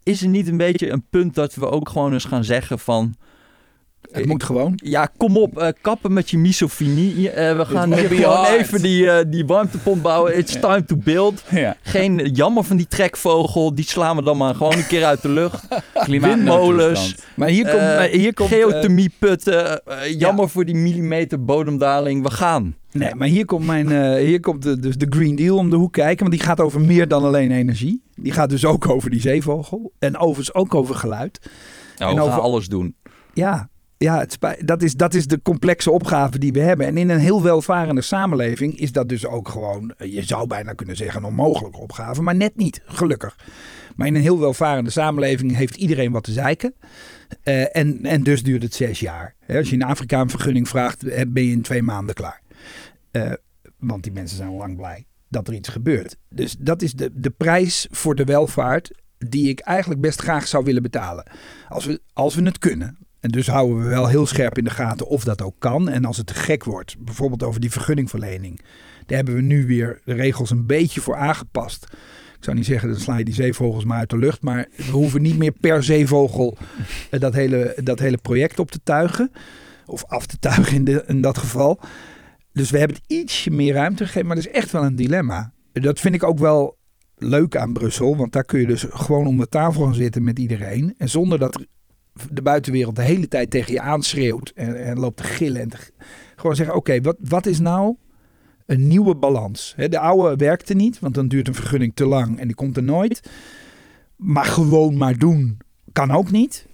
Is 0.03 0.21
er 0.21 0.27
niet 0.27 0.47
een 0.47 0.57
beetje 0.57 0.89
een 0.89 1.05
punt 1.09 1.35
dat 1.35 1.55
we 1.55 1.69
ook 1.69 1.89
gewoon 1.89 2.13
eens 2.13 2.25
gaan 2.25 2.43
zeggen 2.43 2.79
van... 2.79 3.15
Het 4.11 4.25
moet 4.25 4.43
gewoon. 4.43 4.73
Ja, 4.75 5.09
kom 5.17 5.37
op, 5.37 5.57
eh, 5.57 5.67
kappen 5.81 6.13
met 6.13 6.29
je 6.29 6.37
misofinie. 6.37 7.29
Eh, 7.29 7.57
we 7.57 7.65
gaan 7.65 7.93
hier 7.93 8.07
gewoon 8.07 8.35
hard. 8.35 8.49
even 8.59 8.81
die, 8.81 9.09
eh, 9.11 9.25
die 9.27 9.45
warmtepomp 9.45 10.03
bouwen. 10.03 10.37
It's 10.37 10.53
time 10.59 10.85
to 10.85 10.95
build. 10.95 11.43
ja. 11.49 11.77
Geen 11.81 12.29
jammer 12.33 12.63
van 12.63 12.77
die 12.77 12.87
trekvogel. 12.87 13.75
Die 13.75 13.85
slaan 13.85 14.15
we 14.15 14.23
dan 14.23 14.37
maar 14.37 14.55
gewoon 14.55 14.73
een 14.73 14.87
keer 14.87 15.05
uit 15.05 15.21
de 15.21 15.29
lucht. 15.29 15.67
Windmolens. 16.07 17.15
Maar 17.35 17.47
hier 17.49 17.63
komt, 17.69 17.81
Eh, 17.81 18.01
hier 18.11 18.33
komt 18.33 18.51
eh, 18.51 18.57
Geothermieputten. 18.57 19.85
eh, 19.85 20.19
jammer 20.19 20.49
voor 20.49 20.65
die 20.65 20.75
millimeter 20.75 21.43
bodemdaling. 21.45 22.23
We 22.23 22.31
gaan. 22.31 22.75
Nee, 22.91 23.15
maar 23.15 23.27
hier 23.27 23.45
komt, 23.45 23.65
mijn, 23.65 23.91
eh, 23.91 24.15
hier 24.25 24.39
komt 24.39 24.61
de, 24.63 24.79
dus 24.79 24.97
de 24.97 25.05
Green 25.09 25.35
Deal 25.35 25.57
om 25.57 25.69
de 25.69 25.75
hoek 25.75 25.93
kijken. 25.93 26.25
Want 26.25 26.37
die 26.37 26.47
gaat 26.47 26.59
over 26.59 26.81
meer 26.81 27.07
dan 27.07 27.23
alleen 27.23 27.51
energie. 27.51 28.01
Die 28.15 28.31
gaat 28.31 28.49
dus 28.49 28.65
ook 28.65 28.89
over 28.89 29.09
die 29.09 29.21
zeevogel. 29.21 29.93
En 29.99 30.17
overigens 30.17 30.53
ook 30.53 30.75
over 30.75 30.95
geluid. 30.95 31.39
Nou, 31.97 32.09
En 32.11 32.17
we 32.17 32.21
gaan 32.21 32.31
over- 32.31 32.43
alles 32.43 32.67
doen. 32.67 32.95
Ja, 33.33 33.69
ja 33.97 34.19
het 34.19 34.37
dat, 34.65 34.81
is, 34.81 34.93
dat 34.95 35.13
is 35.13 35.27
de 35.27 35.41
complexe 35.41 35.91
opgave 35.91 36.39
die 36.39 36.51
we 36.53 36.59
hebben. 36.59 36.85
En 36.85 36.97
in 36.97 37.09
een 37.09 37.19
heel 37.19 37.41
welvarende 37.43 38.01
samenleving 38.01 38.79
is 38.79 38.91
dat 38.91 39.09
dus 39.09 39.25
ook 39.25 39.49
gewoon, 39.49 39.93
eh, 39.97 40.13
je 40.13 40.23
zou 40.23 40.47
bijna 40.47 40.73
kunnen 40.73 40.95
zeggen, 40.95 41.19
een 41.21 41.27
onmogelijke 41.29 41.79
opgave. 41.79 42.21
Maar 42.21 42.35
net 42.35 42.55
niet, 42.57 42.81
gelukkig. 42.85 43.35
Maar 43.95 44.07
in 44.07 44.15
een 44.15 44.21
heel 44.21 44.39
welvarende 44.39 44.89
samenleving 44.89 45.55
heeft 45.55 45.75
iedereen 45.75 46.11
wat 46.11 46.23
te 46.23 46.31
zeiken. 46.31 46.73
Eh, 47.43 47.75
en, 47.75 48.05
en 48.05 48.23
dus 48.23 48.43
duurt 48.43 48.63
het 48.63 48.73
zes 48.73 48.99
jaar. 48.99 49.35
Als 49.47 49.69
je 49.69 49.75
in 49.75 49.83
Afrika 49.83 50.21
een 50.21 50.29
vergunning 50.29 50.67
vraagt, 50.67 51.03
ben 51.33 51.43
je 51.45 51.51
in 51.51 51.61
twee 51.61 51.81
maanden 51.81 52.15
klaar. 52.15 52.41
Eh, 53.11 53.31
want 53.77 54.03
die 54.03 54.11
mensen 54.11 54.37
zijn 54.37 54.51
lang 54.51 54.75
blij 54.75 55.05
dat 55.27 55.47
er 55.47 55.53
iets 55.53 55.69
gebeurt. 55.69 56.17
Dus 56.29 56.55
dat 56.59 56.81
is 56.81 56.93
de, 56.93 57.11
de 57.13 57.29
prijs 57.29 57.87
voor 57.91 58.15
de 58.15 58.23
welvaart 58.23 58.91
die 59.17 59.49
ik 59.49 59.59
eigenlijk 59.59 60.01
best 60.01 60.21
graag 60.21 60.47
zou 60.47 60.63
willen 60.63 60.81
betalen. 60.81 61.31
Als 61.69 61.85
we, 61.85 62.01
als 62.13 62.35
we 62.35 62.43
het 62.43 62.57
kunnen. 62.57 62.97
En 63.19 63.29
dus 63.29 63.47
houden 63.47 63.83
we 63.83 63.89
wel 63.89 64.07
heel 64.07 64.25
scherp 64.25 64.57
in 64.57 64.63
de 64.63 64.69
gaten 64.69 65.07
of 65.07 65.23
dat 65.23 65.41
ook 65.41 65.55
kan. 65.59 65.89
En 65.89 66.05
als 66.05 66.17
het 66.17 66.27
te 66.27 66.33
gek 66.33 66.63
wordt, 66.63 66.95
bijvoorbeeld 66.99 67.43
over 67.43 67.61
die 67.61 67.71
vergunningverlening. 67.71 68.61
Daar 69.05 69.17
hebben 69.17 69.35
we 69.35 69.41
nu 69.41 69.65
weer 69.65 70.01
de 70.05 70.13
regels 70.13 70.49
een 70.49 70.65
beetje 70.65 71.01
voor 71.01 71.15
aangepast. 71.15 71.87
Ik 72.37 72.43
zou 72.47 72.57
niet 72.57 72.65
zeggen, 72.65 72.89
dan 72.89 72.99
sla 72.99 73.17
je 73.17 73.23
die 73.23 73.33
zeevogels 73.33 73.83
maar 73.83 73.97
uit 73.97 74.09
de 74.09 74.17
lucht. 74.17 74.41
Maar 74.41 74.67
we 74.75 74.91
hoeven 74.91 75.21
niet 75.21 75.37
meer 75.37 75.51
per 75.51 75.83
zeevogel 75.83 76.57
eh, 77.09 77.19
dat 77.19 77.33
hele, 77.33 77.77
dat 77.83 77.99
hele 77.99 78.17
project 78.17 78.59
op 78.59 78.71
te 78.71 78.79
tuigen. 78.83 79.31
Of 79.85 80.05
af 80.05 80.25
te 80.25 80.39
tuigen 80.39 80.75
in, 80.75 81.07
in 81.07 81.21
dat 81.21 81.37
geval. 81.37 81.79
Dus 82.53 82.69
we 82.69 82.77
hebben 82.77 82.97
het 82.97 83.11
ietsje 83.11 83.51
meer 83.51 83.73
ruimte 83.73 84.05
gegeven. 84.05 84.27
Maar 84.27 84.35
dat 84.35 84.45
is 84.45 84.51
echt 84.51 84.71
wel 84.71 84.83
een 84.83 84.95
dilemma. 84.95 85.53
Dat 85.73 85.99
vind 85.99 86.15
ik 86.15 86.23
ook 86.23 86.39
wel 86.39 86.77
leuk 87.15 87.55
aan 87.55 87.73
Brussel. 87.73 88.17
Want 88.17 88.31
daar 88.31 88.43
kun 88.43 88.59
je 88.59 88.67
dus 88.67 88.85
gewoon 88.89 89.27
om 89.27 89.37
de 89.37 89.47
tafel 89.47 89.83
gaan 89.83 89.93
zitten 89.93 90.23
met 90.23 90.39
iedereen. 90.39 90.93
En 90.97 91.09
zonder 91.09 91.39
dat 91.39 91.65
de 92.31 92.41
buitenwereld 92.41 92.95
de 92.95 93.01
hele 93.01 93.27
tijd 93.27 93.49
tegen 93.49 93.73
je 93.73 93.81
aanschreeuwt. 93.81 94.51
En, 94.55 94.83
en 94.83 94.99
loopt 94.99 95.17
te 95.17 95.23
gillen. 95.23 95.61
En 95.61 95.69
te, 95.69 95.77
gewoon 96.35 96.55
zeggen, 96.55 96.75
oké, 96.75 97.01
wat, 97.01 97.17
wat 97.19 97.45
is 97.45 97.59
nou 97.59 97.95
een 98.65 98.87
nieuwe 98.87 99.15
balans? 99.15 99.73
De 99.77 99.99
oude 99.99 100.35
werkte 100.35 100.73
niet. 100.73 100.99
Want 100.99 101.13
dan 101.13 101.27
duurt 101.27 101.47
een 101.47 101.53
vergunning 101.53 101.95
te 101.95 102.05
lang. 102.05 102.39
En 102.39 102.47
die 102.47 102.55
komt 102.55 102.77
er 102.77 102.83
nooit. 102.83 103.29
Maar 104.15 104.45
gewoon 104.45 104.97
maar 104.97 105.17
doen 105.17 105.57
kan 105.91 106.11
ook 106.11 106.31
niet. 106.31 106.67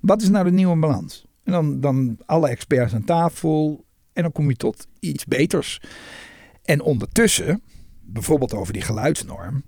Wat 0.00 0.22
is 0.22 0.28
nou 0.28 0.44
de 0.44 0.50
nieuwe 0.50 0.76
balans? 0.76 1.26
En 1.44 1.52
dan, 1.52 1.80
dan 1.80 2.18
alle 2.26 2.48
experts 2.48 2.94
aan 2.94 3.04
tafel. 3.04 3.86
En 4.18 4.24
dan 4.24 4.32
kom 4.32 4.48
je 4.48 4.56
tot 4.56 4.86
iets 5.00 5.24
beters. 5.24 5.80
En 6.64 6.80
ondertussen, 6.80 7.62
bijvoorbeeld 8.00 8.54
over 8.54 8.72
die 8.72 8.82
geluidsnorm, 8.82 9.62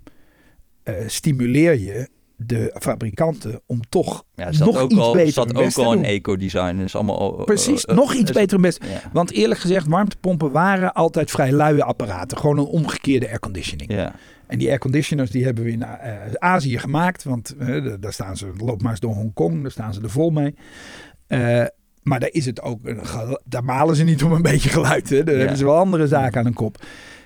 eh, 0.83 0.95
stimuleer 1.07 1.79
je 1.79 2.09
de 2.35 2.75
fabrikanten 2.79 3.61
om 3.65 3.81
toch 3.89 4.23
Ja, 4.35 4.51
zat 4.51 4.67
nog 4.67 4.77
ook 4.77 4.91
iets 4.91 4.99
al, 4.99 5.13
beter 5.13 5.33
zat 5.33 5.55
ook 5.55 5.73
al 5.73 5.93
een 5.93 6.03
eco-design. 6.03 6.77
is 6.77 6.95
allemaal, 6.95 7.39
eh, 7.39 7.45
Precies, 7.45 7.85
eh, 7.85 7.95
nog 7.95 8.13
iets 8.13 8.31
beter 8.31 8.59
best. 8.59 8.83
Ja. 8.85 9.09
Want 9.13 9.31
eerlijk 9.31 9.59
gezegd, 9.59 9.87
warmtepompen 9.87 10.51
waren 10.51 10.93
altijd 10.93 11.31
vrij 11.31 11.51
luie 11.51 11.83
apparaten. 11.83 12.37
Gewoon 12.37 12.57
een 12.57 12.65
omgekeerde 12.65 13.27
airconditioning. 13.27 13.93
ja. 13.93 14.15
En 14.47 14.57
die 14.57 14.69
airconditioners 14.69 15.31
die 15.31 15.43
hebben 15.43 15.63
we 15.63 15.71
in 15.71 15.85
Azië 16.39 16.77
gemaakt. 16.77 17.23
Want 17.23 17.55
daar 17.99 18.13
staan 18.13 18.37
ze, 18.37 18.51
loop 18.57 18.81
maar 18.81 18.91
eens 18.91 18.99
door 18.99 19.13
Hongkong, 19.13 19.61
daar 19.61 19.71
staan 19.71 19.93
ze 19.93 20.01
er 20.01 20.09
vol 20.09 20.29
mee. 20.29 20.55
Maar 22.01 22.19
daar 22.19 22.31
is 22.31 22.45
het 22.45 22.61
ook, 22.61 22.79
daar 23.45 23.63
malen 23.63 23.95
ze 23.95 24.03
niet 24.03 24.23
om 24.23 24.31
een 24.31 24.41
beetje 24.41 24.69
geluid. 24.69 25.09
Hè. 25.09 25.23
Daar 25.23 25.35
hebben 25.35 25.57
ze 25.57 25.65
wel 25.65 25.77
andere 25.77 26.07
zaken 26.07 26.39
aan 26.39 26.45
hun 26.45 26.53
kop. 26.53 26.85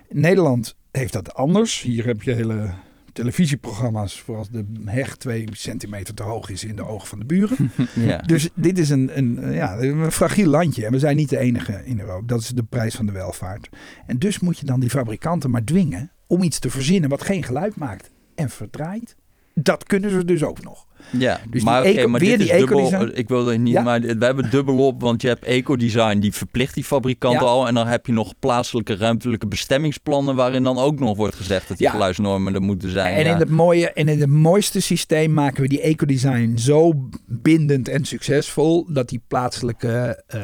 Nederland 0.10 0.76
heeft 0.92 1.14
dat 1.14 1.34
anders. 1.34 1.82
Hier 1.82 2.06
heb 2.06 2.24
je 2.24 2.34
hele 2.34 2.74
televisieprogramma's 3.16 4.22
voor 4.22 4.38
als 4.38 4.50
de 4.50 4.66
heg 4.86 5.16
twee 5.16 5.48
centimeter 5.52 6.14
te 6.14 6.24
hoog 6.24 6.50
is 6.50 6.64
in 6.64 6.76
de 6.76 6.86
ogen 6.86 7.08
van 7.08 7.20
de 7.20 7.26
buren. 7.26 7.58
Ja. 7.94 8.18
Dus 8.18 8.50
dit 8.54 8.78
is 8.78 8.90
een, 8.90 9.18
een, 9.18 9.54
ja, 9.54 9.78
een 9.78 10.12
fragiel 10.12 10.50
landje. 10.50 10.86
En 10.86 10.92
we 10.92 11.00
zijn 11.00 11.16
niet 11.16 11.30
de 11.30 11.38
enige 11.38 11.82
in 11.86 12.00
Europa. 12.00 12.26
Dat 12.26 12.40
is 12.40 12.48
de 12.48 12.64
prijs 12.64 12.96
van 12.96 13.06
de 13.06 13.12
welvaart. 13.12 13.70
En 14.06 14.18
dus 14.18 14.40
moet 14.40 14.60
je 14.60 14.66
dan 14.66 14.80
die 14.80 14.90
fabrikanten 14.90 15.50
maar 15.50 15.64
dwingen 15.64 16.12
om 16.28 16.44
iets 16.44 16.60
te 16.60 16.70
verzinnen 16.70 17.10
wat 17.10 17.24
geen 17.24 17.44
geluid 17.44 17.76
maakt 17.76 18.12
en 18.36 18.50
verdraait. 18.50 19.16
Dat 19.54 19.84
kunnen 19.84 20.10
ze 20.10 20.26
dus 20.26 20.44
ook 20.44 20.64
nog. 20.64 20.88
Ja, 21.20 21.40
Dus 21.50 21.64
maar, 21.64 21.84
die 21.84 21.94
weer 22.08 22.20
dit 22.20 22.40
die 22.40 22.52
ecodesign. 22.52 23.12
Ik 23.14 23.28
wil 23.28 23.52
er 23.52 23.60
niet, 23.60 23.74
Ja. 23.74 23.82
maar 23.82 24.02
we 24.02 24.26
hebben 24.26 24.50
dubbel 24.50 24.78
op, 24.88 25.02
want 25.02 25.22
je 25.22 25.28
hebt 25.28 25.44
ecodesign 25.46 26.20
die 26.20 26.34
verplicht 26.34 26.74
die 26.74 26.84
fabrikanten 26.84 27.42
Ja. 27.42 27.48
al, 27.48 27.68
en 27.68 27.74
dan 27.74 27.88
heb 27.88 28.06
je 28.06 28.12
nog 28.12 28.34
plaatselijke 28.40 28.96
ruimtelijke 28.96 29.48
bestemmingsplannen 29.48 30.36
waarin 30.36 30.64
dan 30.64 30.78
ook 30.78 31.00
nog 31.00 31.18
wordt 31.18 31.36
gezegd 31.36 31.68
dat 31.68 31.78
die 31.78 31.86
Ja. 31.88 31.92
geluidsnormen 31.94 32.54
er 32.54 32.62
moeten 32.62 32.90
zijn. 32.90 33.16
En 33.16 33.26
in 33.26 33.36
het 33.38 33.50
mooie 33.50 33.92
en 33.92 34.08
in 34.08 34.20
het 34.20 34.30
mooiste 34.30 34.80
systeem 34.82 35.34
maken 35.34 35.62
we 35.62 35.68
die 35.68 35.82
ecodesign 35.82 36.58
zo 36.58 37.10
bindend 37.28 37.88
en 37.88 38.06
succesvol 38.06 38.86
dat 38.94 39.10
die 39.10 39.22
plaatselijke 39.28 40.24
eh, 40.28 40.40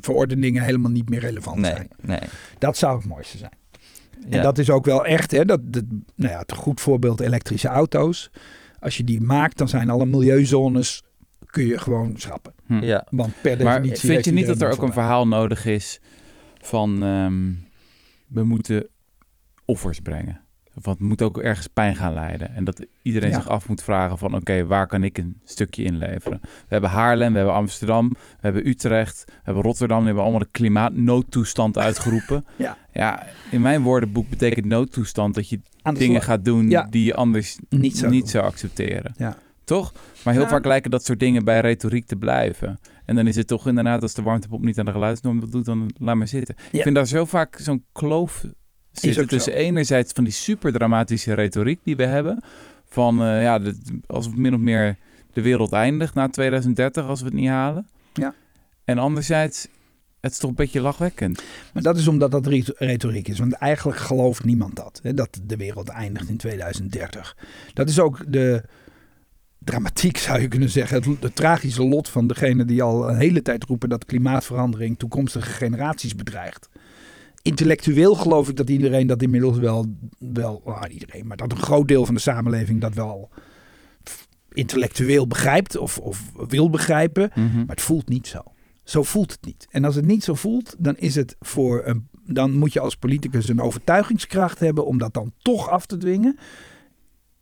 verordeningen 0.00 0.62
helemaal 0.62 0.90
niet 0.90 1.08
meer 1.08 1.20
relevant 1.20 1.58
nee, 1.58 1.70
zijn. 1.70 1.88
nee. 2.02 2.18
Dat 2.58 2.76
zou 2.76 2.96
het 2.96 3.06
mooiste 3.06 3.38
zijn. 3.38 3.52
En 4.30 4.42
dat 4.42 4.58
is 4.58 4.70
ook 4.70 4.84
wel 4.84 5.04
echt, 5.06 5.30
hè, 5.30 5.44
dat, 5.44 5.60
dat, 5.72 5.84
nou 6.14 6.32
ja, 6.32 6.38
het 6.38 6.52
goed 6.52 6.80
voorbeeld 6.80 7.20
elektrische 7.20 7.68
auto's. 7.68 8.30
Als 8.80 8.96
je 8.96 9.04
die 9.04 9.20
maakt, 9.20 9.58
dan 9.58 9.68
zijn 9.68 9.90
alle 9.90 10.06
milieuzones, 10.06 11.02
kun 11.46 11.66
je 11.66 11.78
gewoon 11.78 12.14
schrappen. 12.16 12.52
Hm. 12.66 12.82
ja. 12.82 13.06
Want 13.10 13.32
per 13.42 13.64
Maar 13.64 13.76
definitie 13.76 14.08
vind 14.08 14.24
je 14.24 14.32
niet 14.32 14.46
dat 14.46 14.60
er 14.60 14.72
ook 14.72 14.82
een 14.82 14.92
verhaal 14.92 15.28
nodig 15.28 15.66
is 15.66 16.00
van 16.60 17.02
ehm, 17.02 17.52
we 18.26 18.44
moeten 18.44 18.88
offers 19.64 20.00
brengen? 20.00 20.40
Of 20.78 20.84
het 20.84 21.00
moet 21.00 21.22
ook 21.22 21.38
ergens 21.38 21.66
pijn 21.66 21.96
gaan 21.96 22.14
leiden. 22.14 22.54
En 22.54 22.64
dat 22.64 22.86
iedereen 23.02 23.30
Ja. 23.30 23.34
zich 23.36 23.48
af 23.48 23.68
moet 23.68 23.82
vragen 23.82 24.18
van 24.18 24.34
oké, 24.34 24.66
waar 24.66 24.86
kan 24.86 25.04
ik 25.04 25.18
een 25.18 25.40
stukje 25.44 25.82
inleveren? 25.82 26.38
We 26.42 26.48
hebben 26.68 26.90
Haarlem, 26.90 27.30
we 27.30 27.36
hebben 27.36 27.54
Amsterdam, 27.56 28.08
we 28.08 28.16
hebben 28.40 28.68
Utrecht, 28.68 29.24
we 29.26 29.32
hebben 29.42 29.62
Rotterdam. 29.62 29.96
Die 29.98 30.06
hebben 30.06 30.22
allemaal 30.22 30.42
de 30.42 30.48
klimaatnoodtoestand 30.50 31.78
uitgeroepen. 31.88 32.44
Ja. 32.56 32.76
ja, 32.92 33.26
in 33.50 33.60
mijn 33.60 33.82
woordenboek 33.82 34.28
betekent 34.28 34.66
noodtoestand 34.66 35.34
dat 35.34 35.48
je 35.48 35.60
dingen 35.92 36.22
gaat 36.22 36.44
doen 36.44 36.70
Ja. 36.70 36.86
die 36.90 37.04
je 37.04 37.14
anders 37.14 37.58
Niet 37.68 37.96
zo 37.98 38.08
niet 38.08 38.30
zou 38.30 38.44
accepteren. 38.44 39.12
Ja. 39.16 39.36
Toch? 39.64 39.92
Maar 40.24 40.34
heel 40.34 40.46
vaak 40.46 40.64
lijken 40.64 40.90
dat 40.90 41.04
soort 41.04 41.20
dingen 41.20 41.44
bij 41.44 41.60
retoriek 41.60 42.06
te 42.06 42.16
blijven. 42.16 42.78
En 43.04 43.14
dan 43.14 43.26
is 43.26 43.36
het 43.36 43.46
toch 43.46 43.66
inderdaad, 43.68 44.02
als 44.02 44.14
de 44.14 44.22
warmtepomp 44.22 44.64
niet 44.64 44.78
aan 44.78 44.84
de 44.84 44.92
geluidsnorm 44.92 45.50
doet, 45.50 45.64
dan 45.64 45.90
laat 45.98 46.16
maar 46.16 46.28
zitten. 46.28 46.54
Ik 46.70 46.82
vind 46.82 46.94
daar 46.94 47.06
zo 47.06 47.24
vaak 47.24 47.56
zo'n 47.60 47.84
kloof 47.92 48.44
zitten 48.92 49.22
zo. 49.22 49.28
tussen 49.28 49.52
enerzijds 49.52 50.12
van 50.12 50.24
die 50.24 50.32
super 50.32 50.72
dramatische 50.72 51.34
retoriek 51.34 51.80
die 51.82 51.96
we 51.96 52.06
hebben. 52.06 52.42
Van 52.88 53.22
eh, 53.22 53.42
ja, 53.42 53.58
de, 53.58 53.76
als 54.06 54.28
min 54.34 54.54
of 54.54 54.60
meer 54.60 54.96
de 55.32 55.42
wereld 55.42 55.72
eindigt 55.72 56.14
na 56.14 56.28
2030 56.28 57.06
als 57.06 57.20
we 57.20 57.26
het 57.26 57.34
niet 57.34 57.48
halen. 57.48 57.88
Ja. 58.12 58.34
En 58.84 58.98
anderzijds, 58.98 59.68
het 60.20 60.32
is 60.32 60.38
toch 60.38 60.50
een 60.50 60.56
beetje 60.56 60.80
lachwekkend. 60.80 61.42
Maar 61.72 61.82
dat 61.82 61.96
is 61.96 62.08
omdat 62.08 62.30
dat 62.30 62.46
re- 62.46 62.74
retoriek 62.76 63.28
is. 63.28 63.38
Want 63.38 63.52
eigenlijk 63.52 63.98
gelooft 63.98 64.44
niemand 64.44 64.76
dat. 64.76 65.00
Hè, 65.02 65.14
dat 65.14 65.40
de 65.42 65.56
wereld 65.56 65.88
eindigt 65.88 66.28
in 66.28 66.36
2030. 66.36 67.36
Dat 67.74 67.88
is 67.88 68.00
ook 68.00 68.24
de 68.28 68.62
dramatiek, 69.58 70.16
zou 70.18 70.40
je 70.40 70.48
kunnen 70.48 70.70
zeggen. 70.70 70.96
Het, 70.96 71.22
het 71.22 71.36
tragische 71.36 71.84
lot 71.84 72.08
van 72.08 72.26
degene 72.26 72.64
die 72.64 72.82
al 72.82 73.08
een 73.08 73.16
hele 73.16 73.42
tijd 73.42 73.64
roepen 73.64 73.88
dat 73.88 74.04
klimaatverandering 74.04 74.98
toekomstige 74.98 75.50
generaties 75.50 76.14
bedreigt. 76.14 76.68
Intellectueel 77.48 78.14
geloof 78.14 78.48
ik 78.48 78.56
dat 78.56 78.70
iedereen 78.70 79.06
dat 79.06 79.22
inmiddels 79.22 79.58
wel, 79.58 79.86
wel 80.18 80.62
nou, 80.64 80.88
iedereen, 80.88 81.26
maar 81.26 81.36
dat 81.36 81.52
een 81.52 81.58
groot 81.58 81.88
deel 81.88 82.06
van 82.06 82.14
de 82.14 82.20
samenleving 82.20 82.80
dat 82.80 82.94
wel 82.94 83.30
intellectueel 84.52 85.26
begrijpt 85.26 85.76
of, 85.76 85.98
of 85.98 86.32
wil 86.48 86.70
begrijpen. 86.70 87.30
Maar 87.34 87.66
het 87.66 87.80
voelt 87.80 88.08
niet 88.08 88.26
zo. 88.26 88.40
Zo 88.84 89.02
voelt 89.02 89.32
het 89.32 89.44
niet. 89.44 89.66
En 89.70 89.84
als 89.84 89.94
het 89.94 90.06
niet 90.06 90.24
zo 90.24 90.34
voelt, 90.34 90.74
dan 90.78 90.96
is 90.96 91.14
het 91.14 91.36
voor 91.40 91.82
een. 91.84 92.08
Dan 92.24 92.52
moet 92.52 92.72
je 92.72 92.80
als 92.80 92.96
politicus 92.96 93.48
een 93.48 93.60
overtuigingskracht 93.60 94.58
hebben 94.58 94.86
om 94.86 94.98
dat 94.98 95.14
dan 95.14 95.32
toch 95.42 95.68
af 95.68 95.86
te 95.86 95.96
dwingen. 95.96 96.38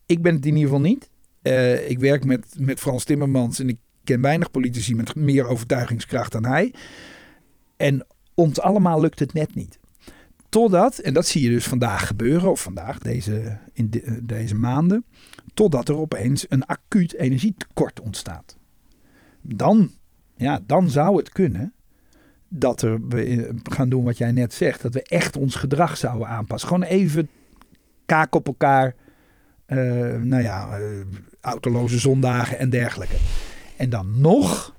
Ik 0.06 0.22
ben 0.22 0.34
het 0.34 0.46
in 0.46 0.56
ieder 0.56 0.68
geval 0.68 0.80
niet. 0.80 1.10
Eh, 1.42 1.90
ik 1.90 1.98
werk 1.98 2.24
met, 2.24 2.46
met 2.58 2.80
Frans 2.80 3.04
Timmermans 3.04 3.58
en 3.58 3.68
ik 3.68 3.78
ken 4.04 4.20
weinig 4.20 4.50
politici 4.50 4.94
met 4.94 5.14
meer 5.14 5.46
overtuigingskracht 5.46 6.32
dan 6.32 6.44
hij. 6.44 6.74
En 7.76 8.06
ons 8.34 8.60
allemaal 8.60 9.00
lukt 9.00 9.18
het 9.18 9.32
net 9.32 9.54
niet. 9.54 9.78
Totdat, 10.56 10.98
en 10.98 11.14
dat 11.14 11.26
zie 11.26 11.42
je 11.42 11.48
dus 11.48 11.66
vandaag 11.66 12.06
gebeuren, 12.06 12.50
of 12.50 12.62
vandaag, 12.62 12.98
deze, 12.98 13.58
in 13.72 13.90
eh, 13.90 14.12
deze 14.22 14.54
maanden, 14.54 15.04
totdat 15.54 15.88
er 15.88 15.96
opeens 15.96 16.46
een 16.48 16.66
acuut 16.66 17.14
energietekort 17.14 18.00
ontstaat. 18.00 18.56
Dan, 19.40 19.90
ja, 20.36 20.60
dan 20.66 20.90
zou 20.90 21.16
het 21.16 21.28
kunnen 21.28 21.72
dat 22.48 22.80
we 22.80 23.22
eh, 23.22 23.54
gaan 23.62 23.88
doen 23.88 24.04
wat 24.04 24.18
jij 24.18 24.32
net 24.32 24.54
zegt, 24.54 24.82
dat 24.82 24.94
we 24.94 25.02
echt 25.02 25.36
ons 25.36 25.54
gedrag 25.54 25.96
zouden 25.96 26.28
aanpassen. 26.28 26.68
Gewoon 26.68 26.82
even 26.82 27.28
kaak 28.06 28.34
op 28.34 28.46
elkaar, 28.46 28.94
eh, 29.66 29.78
nou 30.14 30.42
ja, 30.42 30.78
autoloze 31.40 31.98
zondagen 31.98 32.58
en 32.58 32.70
dergelijke. 32.70 33.16
En 33.76 33.90
dan 33.90 34.20
nog, 34.20 34.75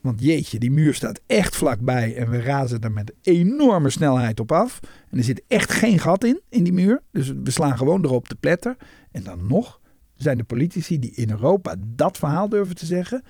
want 0.00 0.20
jeetje, 0.22 0.58
die 0.58 0.70
muur 0.70 0.94
staat 0.94 1.20
echt 1.26 1.56
vlakbij 1.56 2.16
en 2.16 2.30
we 2.30 2.40
razen 2.40 2.80
er 2.80 2.92
met 2.92 3.12
enorme 3.22 3.90
snelheid 3.90 4.40
op 4.40 4.52
af. 4.52 4.80
En 5.10 5.18
er 5.18 5.24
zit 5.24 5.42
echt 5.48 5.72
geen 5.72 5.98
gat 5.98 6.24
in, 6.24 6.40
in 6.48 6.64
die 6.64 6.72
muur. 6.72 7.02
Dus 7.12 7.32
we 7.42 7.50
slaan 7.50 7.76
gewoon 7.76 8.04
erop 8.04 8.28
te 8.28 8.36
pletter. 8.36 8.76
En 9.10 9.22
dan 9.22 9.46
nog 9.46 9.80
zijn 10.14 10.38
de 10.38 10.44
politici 10.44 10.98
die 10.98 11.14
in 11.14 11.30
Europa 11.30 11.76
dat 11.86 12.18
verhaal 12.18 12.48
durven 12.48 12.74
te 12.74 12.86
zeggen, 12.86 13.22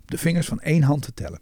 op 0.00 0.10
de 0.10 0.18
vingers 0.18 0.46
van 0.46 0.60
één 0.60 0.82
hand 0.82 1.02
te 1.02 1.14
tellen. 1.14 1.40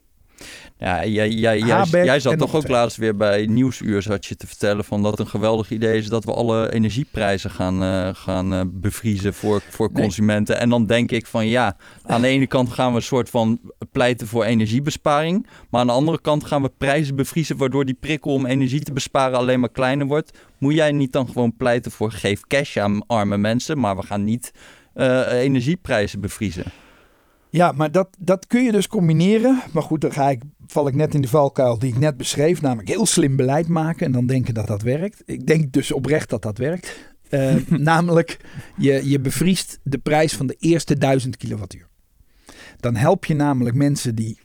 Ja, 0.78 1.06
jij, 1.06 1.30
jij, 1.30 1.58
jij, 1.58 2.20
zat 2.20 2.38
toch 2.38 2.54
ook 2.54 2.68
laatst 2.68 2.96
weer 2.96 3.16
bij 3.16 3.46
Nieuwsuur 3.46 4.02
zat 4.02 4.26
je 4.26 4.36
te 4.36 4.46
vertellen 4.46 4.84
van 4.84 5.02
dat 5.02 5.18
een 5.18 5.28
geweldig 5.28 5.70
idee 5.70 5.98
is 5.98 6.08
dat 6.08 6.24
we 6.24 6.32
alle 6.32 6.72
energieprijzen 6.72 7.50
gaan, 7.50 7.82
eh, 7.82 8.08
gaan 8.12 8.54
eh, 8.54 8.60
bevriezen 8.66 9.34
voor, 9.34 9.62
voor 9.68 9.90
Nee. 9.92 10.02
consumenten. 10.02 10.58
En 10.58 10.68
dan 10.68 10.86
denk 10.86 11.10
ik 11.10 11.26
van 11.26 11.46
ja, 11.46 11.76
aan 12.02 12.20
de 12.20 12.26
ene 12.26 12.46
kant 12.46 12.72
gaan 12.72 12.90
we 12.90 12.96
een 12.96 13.02
soort 13.02 13.30
van 13.30 13.60
pleiten 13.92 14.26
voor 14.26 14.44
energiebesparing. 14.44 15.46
Maar 15.70 15.80
aan 15.80 15.86
de 15.86 15.92
andere 15.92 16.20
kant 16.20 16.44
gaan 16.44 16.62
we 16.62 16.70
prijzen 16.78 17.16
bevriezen 17.16 17.56
waardoor 17.56 17.84
die 17.84 17.96
prikkel 18.00 18.32
om 18.32 18.46
energie 18.46 18.80
te 18.80 18.92
besparen 18.92 19.38
alleen 19.38 19.60
maar 19.60 19.70
kleiner 19.72 20.06
wordt. 20.06 20.38
Moet 20.58 20.74
jij 20.74 20.92
niet 20.92 21.12
dan 21.12 21.26
gewoon 21.26 21.56
pleiten 21.56 21.90
voor 21.90 22.12
geef 22.12 22.40
cash 22.40 22.76
aan 22.76 23.06
arme 23.06 23.36
mensen, 23.36 23.78
maar 23.78 23.96
we 23.96 24.02
gaan 24.02 24.24
niet 24.24 24.52
eh, 24.94 25.32
energieprijzen 25.32 26.20
bevriezen? 26.20 26.64
Ja, 27.56 27.72
maar 27.72 27.92
dat, 27.92 28.08
dat 28.18 28.46
kun 28.46 28.64
je 28.64 28.72
dus 28.72 28.88
combineren. 28.88 29.62
Maar 29.72 29.82
goed, 29.82 30.00
dan 30.00 30.12
ga 30.12 30.30
ik, 30.30 30.42
val 30.66 30.88
ik 30.88 30.94
net 30.94 31.14
in 31.14 31.20
de 31.20 31.28
valkuil 31.28 31.78
die 31.78 31.92
ik 31.92 31.98
net 31.98 32.16
beschreef. 32.16 32.60
Namelijk 32.60 32.88
heel 32.88 33.06
slim 33.06 33.36
beleid 33.36 33.68
maken 33.68 34.06
en 34.06 34.12
dan 34.12 34.26
denken 34.26 34.54
dat 34.54 34.66
dat 34.66 34.82
werkt. 34.82 35.22
Ik 35.26 35.46
denk 35.46 35.72
dus 35.72 35.92
oprecht 35.92 36.30
dat 36.30 36.42
dat 36.42 36.58
werkt. 36.58 37.14
Eh, 37.28 37.54
namelijk, 37.92 38.36
je, 38.76 39.08
je 39.08 39.20
bevriest 39.20 39.78
de 39.82 39.98
prijs 39.98 40.32
van 40.34 40.46
de 40.46 40.56
eerste 40.58 40.98
1000 40.98 41.36
kilowattuur. 41.36 41.88
Dan 42.76 42.96
help 42.96 43.24
je 43.24 43.34
namelijk 43.34 43.76
mensen 43.76 44.14
die 44.14 44.38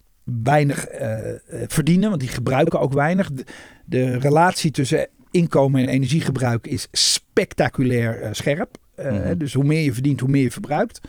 weinig 0.43 0.85
eh, 0.85 1.29
eh, 1.29 1.37
verdienen, 1.67 2.09
want 2.09 2.21
die 2.21 2.29
gebruiken 2.29 2.79
ook 2.79 2.93
weinig. 2.93 3.31
De, 3.31 3.45
de 3.85 4.17
relatie 4.17 4.71
tussen 4.71 5.07
inkomen 5.31 5.81
en 5.81 5.87
energiegebruik 5.87 6.67
is 6.67 6.87
spectaculair 6.91 8.35
scherp. 8.35 8.77
Mhm. 8.97 9.37
Dus 9.37 9.53
hoe 9.53 9.63
meer 9.63 9.81
je 9.81 9.93
verdient, 9.93 10.19
hoe 10.19 10.29
meer 10.29 10.43
je 10.43 10.51
verbruikt. 10.51 10.99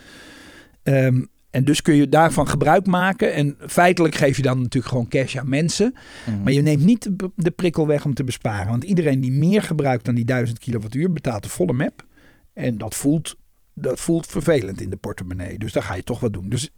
Ehm, 0.83 1.23
en 1.53 1.65
dus 1.65 1.83
kun 1.83 1.95
je 1.95 2.09
daarvan 2.09 2.49
gebruik 2.49 2.87
maken. 2.87 3.33
En 3.33 3.57
feitelijk 3.59 4.15
geef 4.15 4.37
je 4.37 4.43
dan 4.43 4.57
natuurlijk 4.57 4.93
gewoon 4.93 5.09
cash 5.09 5.37
aan 5.37 5.49
mensen. 5.49 5.95
Mhm. 6.27 6.43
Maar 6.43 6.53
je 6.53 6.63
neemt 6.63 6.85
niet 6.85 7.19
de, 7.19 7.31
de 7.37 7.51
prikkel 7.51 7.87
weg 7.87 8.05
om 8.05 8.15
te 8.15 8.25
besparen. 8.25 8.69
Want 8.69 8.85
iedereen 8.85 9.21
die 9.21 9.33
meer 9.33 9.63
gebruikt 9.63 10.05
dan 10.05 10.15
die 10.15 10.25
1000 10.25 10.59
kilowattuur 10.59 11.13
betaalt 11.13 11.43
de 11.43 11.49
volle 11.49 11.73
map. 11.73 12.07
En 12.53 12.79
dat 12.79 12.95
voelt, 12.95 13.37
dat 13.75 14.01
voelt 14.01 14.27
vervelend 14.27 14.81
in 14.81 14.91
de 14.91 14.97
portemonnee. 14.97 15.59
Dus 15.59 15.73
daar 15.73 15.83
ga 15.83 15.95
je 15.95 16.03
toch 16.03 16.21
wat 16.21 16.33
doen. 16.33 16.49
Dus 16.49 16.71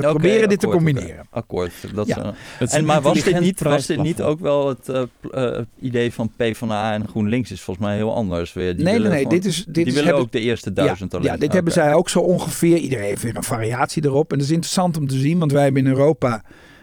proberen 0.08 0.48
dit 0.48 0.60
te 0.60 0.66
combineren. 0.66 1.26
Akkoord. 1.30 1.72
Dat 1.94 2.06
Ja. 2.06 2.34
is, 2.60 2.70
eh, 2.72 2.78
En, 2.78 2.84
maar 2.84 3.00
was 3.02 3.22
dit, 3.22 3.40
niet, 3.40 3.60
was 3.60 3.86
dit 3.86 4.02
niet 4.02 4.22
ook 4.22 4.40
wel 4.40 4.68
het 4.68 4.88
eh, 4.88 5.02
pl- 5.20 5.28
eh, 5.28 5.60
idee 5.80 6.12
van 6.12 6.30
PvdA 6.36 6.92
en 6.92 7.08
GroenLinks? 7.08 7.50
Is 7.50 7.60
volgens 7.60 7.86
mij 7.86 7.96
heel 7.96 8.14
anders. 8.14 8.52
Weer. 8.52 8.76
Die 8.76 8.84
nee, 8.84 8.84
nee, 8.84 8.92
willen 8.94 9.10
nee. 9.10 9.22
gewoon- 9.22 9.38
Dit 9.38 9.44
is, 9.44 9.64
dit 9.64 9.74
die 9.74 9.84
is, 9.84 9.90
willen 9.92 10.04
hebben- 10.08 10.24
ook 10.24 10.32
de 10.32 10.40
eerste 10.40 10.72
duizend 10.72 11.12
ja, 11.12 11.18
alleen. 11.18 11.32
Ja, 11.32 11.36
dit 11.38 11.52
hebben 11.52 11.72
zij 11.72 11.94
ook 11.94 12.08
zo 12.08 12.18
ongeveer. 12.18 12.76
Iedereen 12.76 13.04
heeft 13.04 13.22
weer 13.22 13.36
een 13.36 13.42
variatie 13.42 14.04
erop. 14.04 14.32
En 14.32 14.38
dat 14.38 14.46
is 14.46 14.52
interessant 14.52 14.96
om 14.96 15.06
te 15.06 15.18
zien, 15.18 15.38
want 15.38 15.52
wij 15.52 15.62
hebben 15.62 15.84
in 15.84 15.90
Europa 15.90 16.42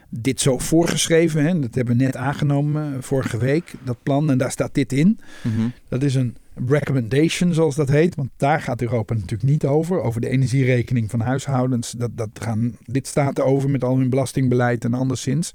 dit 0.09 0.41
zo 0.41 0.57
voorgeschreven. 0.57 1.45
Hè. 1.45 1.59
Dat 1.59 1.75
hebben 1.75 1.97
we 1.97 2.03
net 2.03 2.15
aangenomen 2.15 3.03
vorige 3.03 3.37
week, 3.37 3.73
dat 3.83 3.97
plan. 4.03 4.29
En 4.31 4.37
daar 4.37 4.51
staat 4.51 4.73
dit 4.73 4.91
in. 4.93 5.19
Mhm. 5.41 5.67
Dat 5.89 6.03
is 6.03 6.15
een 6.15 6.35
recommendation, 6.67 7.53
zoals 7.53 7.75
dat 7.75 7.89
heet. 7.89 8.15
Want 8.15 8.29
daar 8.37 8.61
gaat 8.61 8.81
Europa 8.81 9.13
natuurlijk 9.13 9.49
niet 9.49 9.65
over. 9.65 10.01
Over 10.01 10.21
de 10.21 10.29
energierekening 10.29 11.09
van 11.09 11.19
huishoudens. 11.19 11.91
Dat, 11.91 12.11
dat 12.13 12.29
gaan 12.33 12.77
lidstaten 12.85 13.45
over 13.45 13.69
met 13.69 13.83
al 13.83 13.97
hun 13.97 14.09
belastingbeleid 14.09 14.85
en 14.85 14.93
anderszins. 14.93 15.51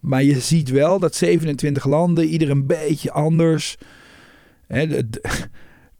Maar 0.00 0.22
je 0.22 0.40
ziet 0.40 0.70
wel 0.70 0.98
dat 0.98 1.14
27 1.14 1.84
landen, 1.84 2.28
ieder 2.28 2.50
een 2.50 2.66
beetje 2.66 3.12
anders. 3.12 3.76
Hè, 4.66 4.86
het 4.86 5.20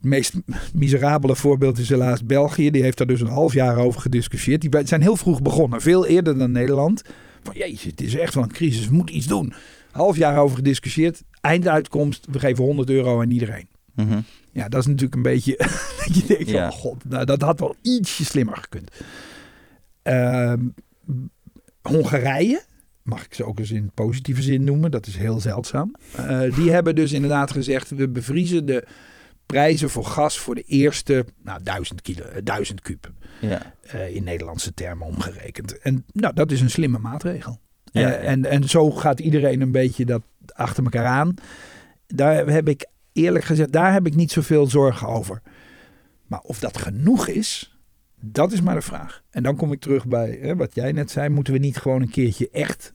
meest 0.01 0.33
miserabele 0.73 1.35
voorbeeld 1.35 1.77
is 1.77 1.89
helaas 1.89 2.25
België. 2.25 2.71
Die 2.71 2.83
heeft 2.83 2.97
daar 2.97 3.07
dus 3.07 3.21
een 3.21 3.27
half 3.27 3.53
jaar 3.53 3.77
over 3.77 4.01
gediscussieerd. 4.01 4.61
Die 4.61 4.71
zijn 4.83 5.01
heel 5.01 5.17
vroeg 5.17 5.41
begonnen, 5.41 5.81
veel 5.81 6.05
eerder 6.05 6.37
dan 6.37 6.51
Nederland. 6.51 7.01
Van 7.43 7.55
jeetje, 7.57 7.89
het 7.89 8.01
is 8.01 8.15
echt 8.15 8.33
wel 8.33 8.43
een 8.43 8.51
crisis, 8.51 8.87
we 8.87 8.95
moeten 8.95 9.15
iets 9.15 9.27
doen. 9.27 9.53
Half 9.91 10.17
jaar 10.17 10.37
over 10.37 10.55
gediscussieerd. 10.55 11.23
Einduitkomst, 11.41 12.27
we 12.31 12.39
geven 12.39 12.63
100 12.63 12.89
euro 12.89 13.21
aan 13.21 13.31
iedereen. 13.31 13.67
Mhm. 13.97 14.19
Ja, 14.51 14.67
dat 14.69 14.79
is 14.79 14.85
natuurlijk 14.85 15.15
een 15.15 15.21
beetje. 15.21 15.55
dat 16.05 16.15
je 16.15 16.23
denkt: 16.27 16.49
Ja. 16.49 16.67
oh 16.67 16.73
god, 16.73 17.09
nou, 17.09 17.25
dat 17.25 17.41
had 17.41 17.59
wel 17.59 17.75
ietsje 17.81 18.25
slimmer 18.25 18.57
gekund. 18.57 18.91
Ehm, 20.01 20.59
Hongarije, 21.81 22.63
mag 23.03 23.25
ik 23.25 23.33
ze 23.33 23.45
ook 23.45 23.59
eens 23.59 23.71
in 23.71 23.91
positieve 23.93 24.41
zin 24.41 24.63
noemen, 24.63 24.91
dat 24.91 25.07
is 25.07 25.17
heel 25.17 25.39
zeldzaam. 25.39 25.95
Eh, 26.15 26.55
die 26.55 26.71
hebben 26.71 26.95
dus 26.95 27.11
inderdaad 27.11 27.51
gezegd: 27.51 27.89
we 27.89 28.07
bevriezen 28.09 28.65
de 28.65 28.87
prijzen 29.45 29.89
voor 29.89 30.05
gas 30.05 30.39
voor 30.39 30.55
de 30.55 30.63
eerste 30.63 31.25
nou, 31.43 31.63
duizend 31.63 32.01
kilo, 32.01 32.23
eh, 32.25 32.41
duizend 32.43 32.81
kuub. 32.81 33.11
Ja. 33.41 33.73
eh, 33.81 34.15
in 34.15 34.23
Nederlandse 34.23 34.73
termen 34.73 35.07
omgerekend. 35.07 35.77
En 35.77 36.05
nou, 36.13 36.33
dat 36.33 36.51
is 36.51 36.61
een 36.61 36.69
slimme 36.69 36.99
maatregel. 36.99 37.59
Ja, 37.91 38.01
ja. 38.01 38.11
En, 38.11 38.45
en 38.45 38.63
zo 38.69 38.91
gaat 38.91 39.19
iedereen 39.19 39.61
een 39.61 39.71
beetje 39.71 40.05
dat 40.05 40.21
achter 40.53 40.83
elkaar 40.83 41.05
aan. 41.05 41.33
Daar 42.07 42.47
heb 42.47 42.67
ik 42.67 42.85
eerlijk 43.17 43.45
gezegd, 43.45 43.71
daar 43.71 43.93
heb 43.93 44.07
ik 44.07 44.15
niet 44.15 44.31
zoveel 44.31 44.67
zorgen 44.67 45.07
over. 45.07 45.41
Maar 46.27 46.39
of 46.39 46.59
dat 46.59 46.77
genoeg 46.77 47.27
is, 47.27 47.77
dat 48.21 48.51
is 48.51 48.61
maar 48.61 48.75
de 48.75 48.81
vraag. 48.81 49.23
En 49.29 49.43
dan 49.43 49.55
kom 49.55 49.71
ik 49.71 49.79
terug 49.79 50.07
bij 50.07 50.39
hè, 50.41 50.55
wat 50.55 50.75
jij 50.75 50.91
net 50.91 51.11
zei. 51.11 51.29
Moeten 51.29 51.53
we 51.53 51.59
niet 51.59 51.77
gewoon 51.77 52.01
een 52.01 52.09
keertje 52.09 52.49
echt, 52.49 52.93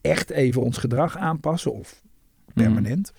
echt 0.00 0.30
even 0.30 0.62
ons 0.62 0.78
gedrag 0.78 1.16
aanpassen? 1.16 1.72
Of 1.72 2.02
permanent? 2.54 3.12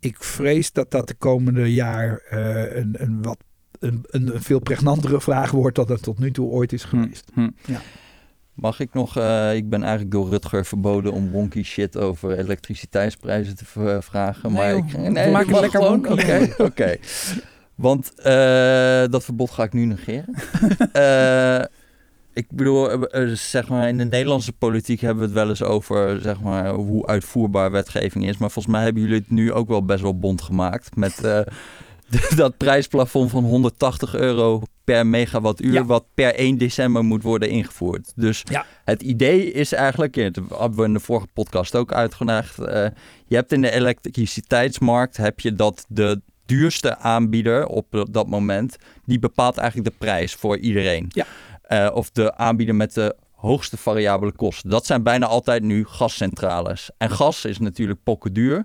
Ik 0.00 0.22
vrees 0.22 0.72
dat 0.72 0.90
dat 0.90 1.08
de 1.08 1.14
komende 1.14 1.74
jaar 1.74 2.18
eh, 2.18 2.76
een, 2.76 3.02
een 3.02 3.22
wat 3.22 3.38
een, 3.78 4.04
een, 4.06 4.42
veel 4.42 4.58
pregnantere 4.58 5.20
vraag 5.30 5.50
wordt 5.50 5.76
dan 5.76 5.90
het 5.90 6.02
tot 6.02 6.18
nu 6.18 6.30
toe 6.30 6.50
ooit 6.50 6.72
is 6.72 6.84
geweest. 6.84 7.30
Hm. 7.34 7.48
Mag 8.60 8.80
ik 8.80 8.94
nog, 8.94 9.16
eh, 9.16 9.54
ik 9.54 9.68
ben 9.68 9.80
eigenlijk 9.82 10.10
door 10.10 10.28
Rutger 10.28 10.64
verboden 10.66 11.12
om 11.12 11.30
wonky 11.30 11.62
shit 11.62 11.96
over 11.96 12.38
elektriciteitsprijzen 12.38 13.56
te 13.56 13.64
v- 13.64 14.04
vragen. 14.04 14.52
Nee, 14.52 14.60
maar 14.62 14.70
joh. 14.70 14.86
ik, 14.86 14.92
We 14.92 14.98
nee, 14.98 15.30
maken 15.30 15.50
mag 15.50 15.60
lekker 15.60 15.80
gewoon. 15.82 16.04
wonky. 16.06 16.22
Oké, 16.22 16.54
oké. 16.70 16.96
Want 17.74 18.12
eh, 18.14 19.04
dat 19.10 19.24
verbod 19.24 19.50
ga 19.50 19.62
ik 19.62 19.72
nu 19.72 19.84
negeren. 19.84 20.34
Eh, 20.92 21.64
ik 22.32 22.46
bedoel, 22.50 22.90
eh, 22.90 23.22
eh, 23.22 23.36
zeg 23.36 23.68
maar, 23.68 23.88
in 23.88 23.98
de 23.98 24.04
Nederlandse 24.04 24.52
politiek 24.52 25.00
hebben 25.00 25.18
we 25.18 25.24
het 25.28 25.34
wel 25.38 25.48
eens 25.48 25.62
over 25.62 26.20
zeg 26.20 26.40
maar, 26.40 26.68
hoe 26.74 27.06
uitvoerbaar 27.06 27.70
wetgeving 27.70 28.26
is. 28.28 28.38
Maar 28.38 28.50
volgens 28.50 28.74
mij 28.74 28.84
hebben 28.84 29.02
jullie 29.02 29.18
het 29.18 29.30
nu 29.30 29.52
ook 29.52 29.68
wel 29.68 29.84
best 29.84 30.02
wel 30.02 30.18
bond 30.18 30.42
gemaakt. 30.42 30.96
Met 30.96 31.24
eh, 31.24 31.40
dat 32.36 32.56
prijsplafond 32.56 33.30
van 33.30 33.44
180 33.44 34.14
euro 34.14 34.62
per 34.94 35.06
megawattuur, 35.06 35.72
Ja. 35.72 35.84
wat 35.84 36.04
per 36.14 36.38
1 36.40 36.58
december 36.58 37.04
moet 37.04 37.22
worden 37.22 37.48
ingevoerd. 37.50 38.12
Dus 38.16 38.42
Ja. 38.50 38.66
het 38.84 39.02
idee 39.02 39.52
is 39.52 39.72
eigenlijk, 39.72 40.14
dat 40.14 40.44
hebben 40.58 40.78
we 40.78 40.84
in 40.84 40.92
de 40.92 41.00
vorige 41.00 41.26
podcast 41.32 41.74
ook 41.74 41.92
uitgelegd. 41.92 42.58
eh, 42.58 42.86
je 43.26 43.34
hebt 43.34 43.52
in 43.52 43.60
de 43.60 43.70
elektriciteitsmarkt 43.70 45.16
heb 45.16 45.40
je 45.40 45.54
dat 45.54 45.84
de 45.88 46.20
duurste 46.46 46.98
aanbieder 46.98 47.66
op 47.66 48.04
dat 48.10 48.26
moment, 48.26 48.76
die 49.04 49.18
bepaalt 49.18 49.56
eigenlijk 49.56 49.90
de 49.90 49.96
prijs 49.98 50.34
voor 50.34 50.58
iedereen. 50.58 51.06
Ja. 51.08 51.24
Eh, 51.62 51.90
of 51.94 52.10
de 52.10 52.36
aanbieder 52.36 52.74
met 52.74 52.94
de 52.94 53.16
hoogste 53.34 53.76
variabele 53.76 54.32
kosten. 54.32 54.70
Dat 54.70 54.86
zijn 54.86 55.02
bijna 55.02 55.26
altijd 55.26 55.62
nu 55.62 55.84
gascentrales. 55.84 56.90
En 56.98 57.10
gas 57.10 57.44
is 57.44 57.58
natuurlijk 57.58 58.02
pokken 58.02 58.32
duur. 58.32 58.64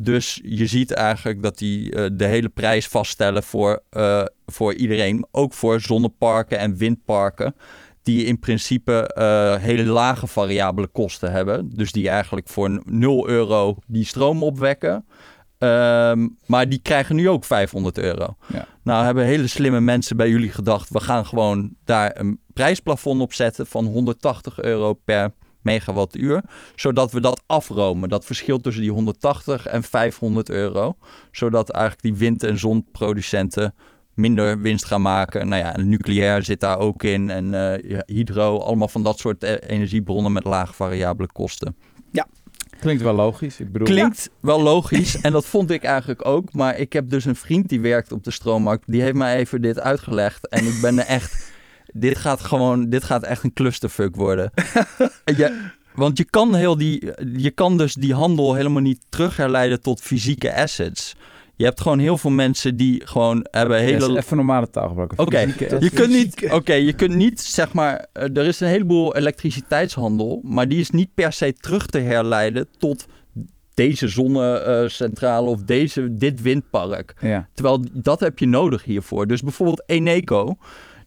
Dus 0.00 0.40
je 0.44 0.66
ziet 0.66 0.90
eigenlijk 0.92 1.42
dat 1.42 1.58
die 1.58 1.92
eh, 1.92 2.10
de 2.12 2.24
hele 2.24 2.48
prijs 2.48 2.88
vaststellen 2.88 3.42
voor, 3.42 3.82
eh, 3.90 4.24
voor 4.46 4.74
iedereen. 4.74 5.26
Ook 5.30 5.52
voor 5.52 5.80
zonneparken 5.80 6.58
en 6.58 6.76
windparken. 6.76 7.54
Die 8.02 8.24
in 8.24 8.38
principe 8.38 9.12
eh, 9.14 9.54
hele 9.56 9.84
lage 9.84 10.26
variabele 10.26 10.86
kosten 10.86 11.32
hebben. 11.32 11.70
Dus 11.74 11.92
die 11.92 12.08
eigenlijk 12.08 12.48
voor 12.48 12.82
0 12.84 13.28
euro 13.28 13.76
die 13.86 14.04
stroom 14.04 14.42
opwekken. 14.42 15.06
Ehm, 15.58 16.28
maar 16.46 16.68
die 16.68 16.80
krijgen 16.82 17.16
nu 17.16 17.28
ook 17.28 17.44
500 17.44 17.98
euro. 17.98 18.36
Ja. 18.46 18.66
Nou 18.82 19.04
hebben 19.04 19.24
hele 19.24 19.46
slimme 19.46 19.80
mensen 19.80 20.16
bij 20.16 20.28
jullie 20.28 20.50
gedacht... 20.50 20.88
we 20.90 21.00
gaan 21.00 21.26
gewoon 21.26 21.74
daar 21.84 22.18
een 22.18 22.40
prijsplafond 22.52 23.20
op 23.20 23.32
zetten 23.32 23.66
van 23.66 23.86
180 23.86 24.60
euro 24.60 24.94
per 24.94 25.32
megawattuur. 25.62 26.42
Zodat 26.74 27.12
we 27.12 27.20
dat 27.20 27.42
afromen. 27.46 28.08
Dat 28.08 28.24
verschil 28.24 28.60
tussen 28.60 28.82
die 28.82 28.92
180 28.92 29.66
en 29.66 29.82
500 29.82 30.50
euro. 30.50 30.96
Zodat 31.30 31.70
eigenlijk 31.70 32.02
die 32.02 32.14
wind- 32.14 32.42
en 32.42 32.58
zonproducenten 32.58 33.74
minder 34.14 34.60
winst 34.60 34.84
gaan 34.84 35.02
maken. 35.02 35.48
Nou 35.48 35.62
ja, 35.62 35.74
en 35.74 35.88
nucleair 35.88 36.42
zit 36.42 36.60
daar 36.60 36.78
ook 36.78 37.02
in. 37.02 37.30
En 37.30 37.54
eh, 37.54 37.90
ja, 37.90 38.02
hydro, 38.06 38.58
allemaal 38.58 38.88
van 38.88 39.02
dat 39.02 39.18
soort 39.18 39.44
eh, 39.44 39.70
energiebronnen 39.70 40.32
met 40.32 40.44
lage 40.44 40.72
variabele 40.72 41.28
kosten. 41.32 41.76
Klinkt 42.80 43.02
wel 43.02 43.14
logisch. 43.14 43.60
Ik 43.60 43.72
bedoel, 43.72 43.86
Klinkt 43.86 44.30
wel 44.40 44.62
logisch 44.62 45.20
en 45.20 45.32
dat 45.32 45.46
vond 45.46 45.70
ik 45.70 45.82
eigenlijk 45.82 46.26
ook. 46.26 46.52
Maar 46.52 46.78
ik 46.78 46.92
heb 46.92 47.10
dus 47.10 47.24
een 47.24 47.36
vriend 47.36 47.68
die 47.68 47.80
werkt 47.80 48.12
op 48.12 48.24
de 48.24 48.30
stroommarkt. 48.30 48.84
Die 48.86 49.02
heeft 49.02 49.14
mij 49.14 49.36
even 49.36 49.62
dit 49.62 49.80
uitgelegd. 49.80 50.48
En 50.48 50.66
ik 50.66 50.78
ben 50.80 50.98
er 50.98 51.06
echt... 51.06 51.56
Dit 51.92 52.18
gaat 52.18 52.40
gewoon... 52.40 52.88
Dit 52.88 53.04
gaat 53.04 53.22
echt 53.22 53.44
een 53.44 53.52
clusterfuck 53.52 54.16
worden. 54.16 54.50
Ja, 55.36 55.52
want 55.94 56.18
je 56.18 56.24
kan, 56.24 56.54
heel 56.54 56.76
die, 56.76 57.12
je 57.36 57.50
kan 57.50 57.78
dus 57.78 57.94
die 57.94 58.14
handel 58.14 58.54
helemaal 58.54 58.82
niet 58.82 59.04
terugherleiden 59.08 59.80
tot 59.80 60.00
fysieke 60.00 60.54
assets. 60.54 61.16
Je 61.56 61.64
hebt 61.64 61.80
gewoon 61.80 61.98
heel 61.98 62.18
veel 62.18 62.30
mensen 62.30 62.76
die 62.76 63.02
gewoon 63.06 63.46
hebben 63.50 63.78
hele... 63.78 64.16
even 64.16 64.36
normale 64.36 64.70
taal 64.70 64.88
gebruiken. 64.88 65.18
Oké, 65.18 65.38
Je 65.78 65.90
kunt 65.90 66.12
niet, 66.12 66.50
oké, 66.50 66.72
je 66.72 66.92
kunt 66.92 67.14
niet, 67.14 67.40
zeg 67.40 67.72
maar, 67.72 68.06
eh, 68.12 68.36
er 68.36 68.46
is 68.46 68.60
een 68.60 68.68
heleboel 68.68 69.16
elektriciteitshandel, 69.16 70.40
maar 70.42 70.68
die 70.68 70.80
is 70.80 70.90
niet 70.90 71.14
per 71.14 71.32
se 71.32 71.52
terug 71.52 71.86
te 71.86 71.98
herleiden 71.98 72.66
tot 72.78 73.06
deze 73.74 74.08
zonnecentrale 74.08 75.48
of 75.48 75.62
deze, 75.62 76.14
dit 76.14 76.42
windpark. 76.42 77.14
Ja. 77.20 77.48
Terwijl 77.54 77.84
dat 77.92 78.20
heb 78.20 78.38
je 78.38 78.46
nodig 78.46 78.84
hiervoor. 78.84 79.26
Dus 79.26 79.42
bijvoorbeeld 79.42 79.82
Eneco, 79.86 80.56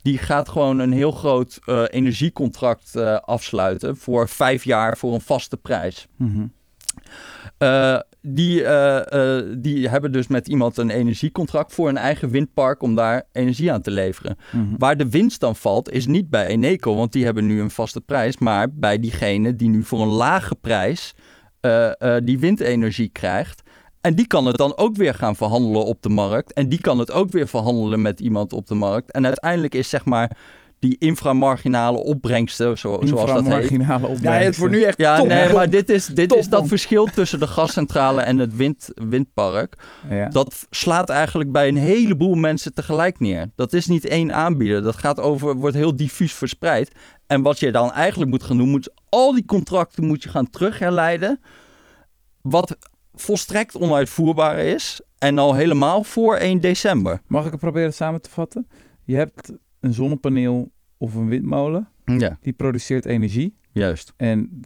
die 0.02 0.18
gaat 0.18 0.50
gewoon 0.50 0.80
een 0.80 0.92
heel 0.92 1.12
groot 1.12 1.60
eh, 1.66 1.84
energiecontract 1.90 2.96
eh, 2.96 3.16
afsluiten 3.16 3.98
voor 3.98 4.30
vijf 4.30 4.64
jaar 4.64 4.98
voor 4.98 5.14
een 5.14 5.22
vaste 5.22 5.58
prijs. 5.58 6.08
Mhm. 6.16 6.46
Eh, 7.58 8.00
die, 8.22 8.64
die 9.58 9.90
hebben 9.90 10.12
dus 10.12 10.28
met 10.28 10.48
iemand 10.48 10.78
een 10.78 10.90
energiecontract 10.90 11.74
voor 11.74 11.90
een 11.90 11.98
eigen 11.98 12.30
windpark 12.30 12.82
om 12.82 12.96
daar 12.96 13.24
energie 13.32 13.72
aan 13.72 13.82
te 13.82 13.92
leveren. 13.92 14.38
Mhm. 14.52 14.78
Waar 14.78 14.98
de 14.98 15.10
winst 15.10 15.40
dan 15.40 15.56
valt, 15.56 15.92
is 15.92 16.08
niet 16.08 16.30
bij 16.30 16.46
Eneco, 16.46 16.96
want 16.96 17.12
die 17.12 17.26
hebben 17.26 17.46
nu 17.46 17.62
een 17.62 17.72
vaste 17.72 18.02
prijs, 18.02 18.38
maar 18.38 18.74
bij 18.74 19.00
diegene 19.00 19.56
die 19.56 19.70
nu 19.70 19.84
voor 19.84 20.02
een 20.02 20.08
lage 20.08 20.56
prijs 20.56 21.14
die 22.24 22.40
windenergie 22.40 23.10
krijgt. 23.10 23.62
En 24.02 24.16
die 24.16 24.28
kan 24.28 24.46
het 24.46 24.58
dan 24.58 24.78
ook 24.78 24.96
weer 24.96 25.14
gaan 25.14 25.36
verhandelen 25.36 25.86
op 25.86 26.02
de 26.02 26.10
markt. 26.10 26.54
En 26.54 26.70
die 26.70 26.82
kan 26.82 27.00
het 27.00 27.12
ook 27.12 27.32
weer 27.32 27.48
verhandelen 27.48 28.02
met 28.02 28.20
iemand 28.20 28.54
op 28.54 28.68
de 28.68 28.76
markt. 28.76 29.12
En 29.12 29.26
uiteindelijk 29.26 29.76
is 29.76 29.90
zeg 29.90 30.06
maar 30.06 30.38
die 30.80 30.96
inframarginale 31.00 31.98
opbrengsten, 31.98 32.78
zo, 32.78 33.00
zoals 33.04 33.32
dat 33.32 33.46
heet. 33.48 33.70
Inframarginale 33.72 34.40
Ja, 34.40 34.46
het 34.46 34.58
wordt 34.58 34.74
nu 34.74 34.84
echt 34.84 34.98
Ja, 34.98 35.18
top. 35.18 35.28
nee, 35.28 35.54
maar 35.54 35.70
dit 35.70 35.90
is, 35.90 36.06
dit 36.06 36.30
Top, 36.30 36.38
is 36.38 36.50
dat 36.50 36.68
verschil 36.68 37.06
tussen 37.06 37.40
de 37.40 37.48
gascentrale 37.48 38.22
en 38.22 38.38
het 38.38 38.56
wind, 38.56 38.90
windpark. 39.10 39.76
Ja. 40.10 40.28
Dat 40.28 40.68
slaat 40.70 41.10
eigenlijk 41.10 41.52
bij 41.52 41.68
een 41.68 41.78
heleboel 41.78 42.36
mensen 42.36 42.74
tegelijk 42.74 43.20
neer. 43.20 43.52
Dat 43.56 43.74
is 43.74 43.88
niet 43.88 44.06
één 44.06 44.34
aanbieder. 44.34 44.82
Dat 44.82 44.96
gaat 44.96 45.20
over, 45.20 45.56
wordt 45.56 45.76
heel 45.76 45.96
diffuus 45.96 46.34
verspreid. 46.34 46.92
En 47.28 47.42
wat 47.42 47.60
je 47.60 47.72
dan 47.72 47.92
eigenlijk 47.92 48.32
moet 48.32 48.44
gaan 48.44 48.58
doen, 48.58 48.70
moet 48.70 48.94
al 49.10 49.34
die 49.34 49.46
contracten 49.46 50.06
moet 50.06 50.24
je 50.24 50.30
gaan 50.30 50.50
terugherleiden. 50.50 51.40
Wat 52.42 52.78
volstrekt 53.14 53.78
onuitvoerbaar 53.78 54.60
is. 54.60 55.02
En 55.18 55.38
al 55.38 55.56
helemaal 55.56 56.04
voor 56.04 56.36
1 56.36 56.60
december. 56.60 57.22
Mag 57.28 57.46
ik 57.46 57.52
het 57.52 57.60
proberen 57.60 57.94
samen 57.94 58.22
te 58.22 58.30
vatten? 58.30 58.68
Je 59.04 59.16
hebt 59.16 59.52
een 59.80 59.94
zonnepaneel 59.94 60.72
of 60.98 61.16
een 61.16 61.28
windmolen. 61.28 61.90
Ja, 62.06 62.38
Die 62.42 62.54
produceert 62.54 63.06
energie. 63.06 63.56
juist. 63.72 64.14
En 64.18 64.62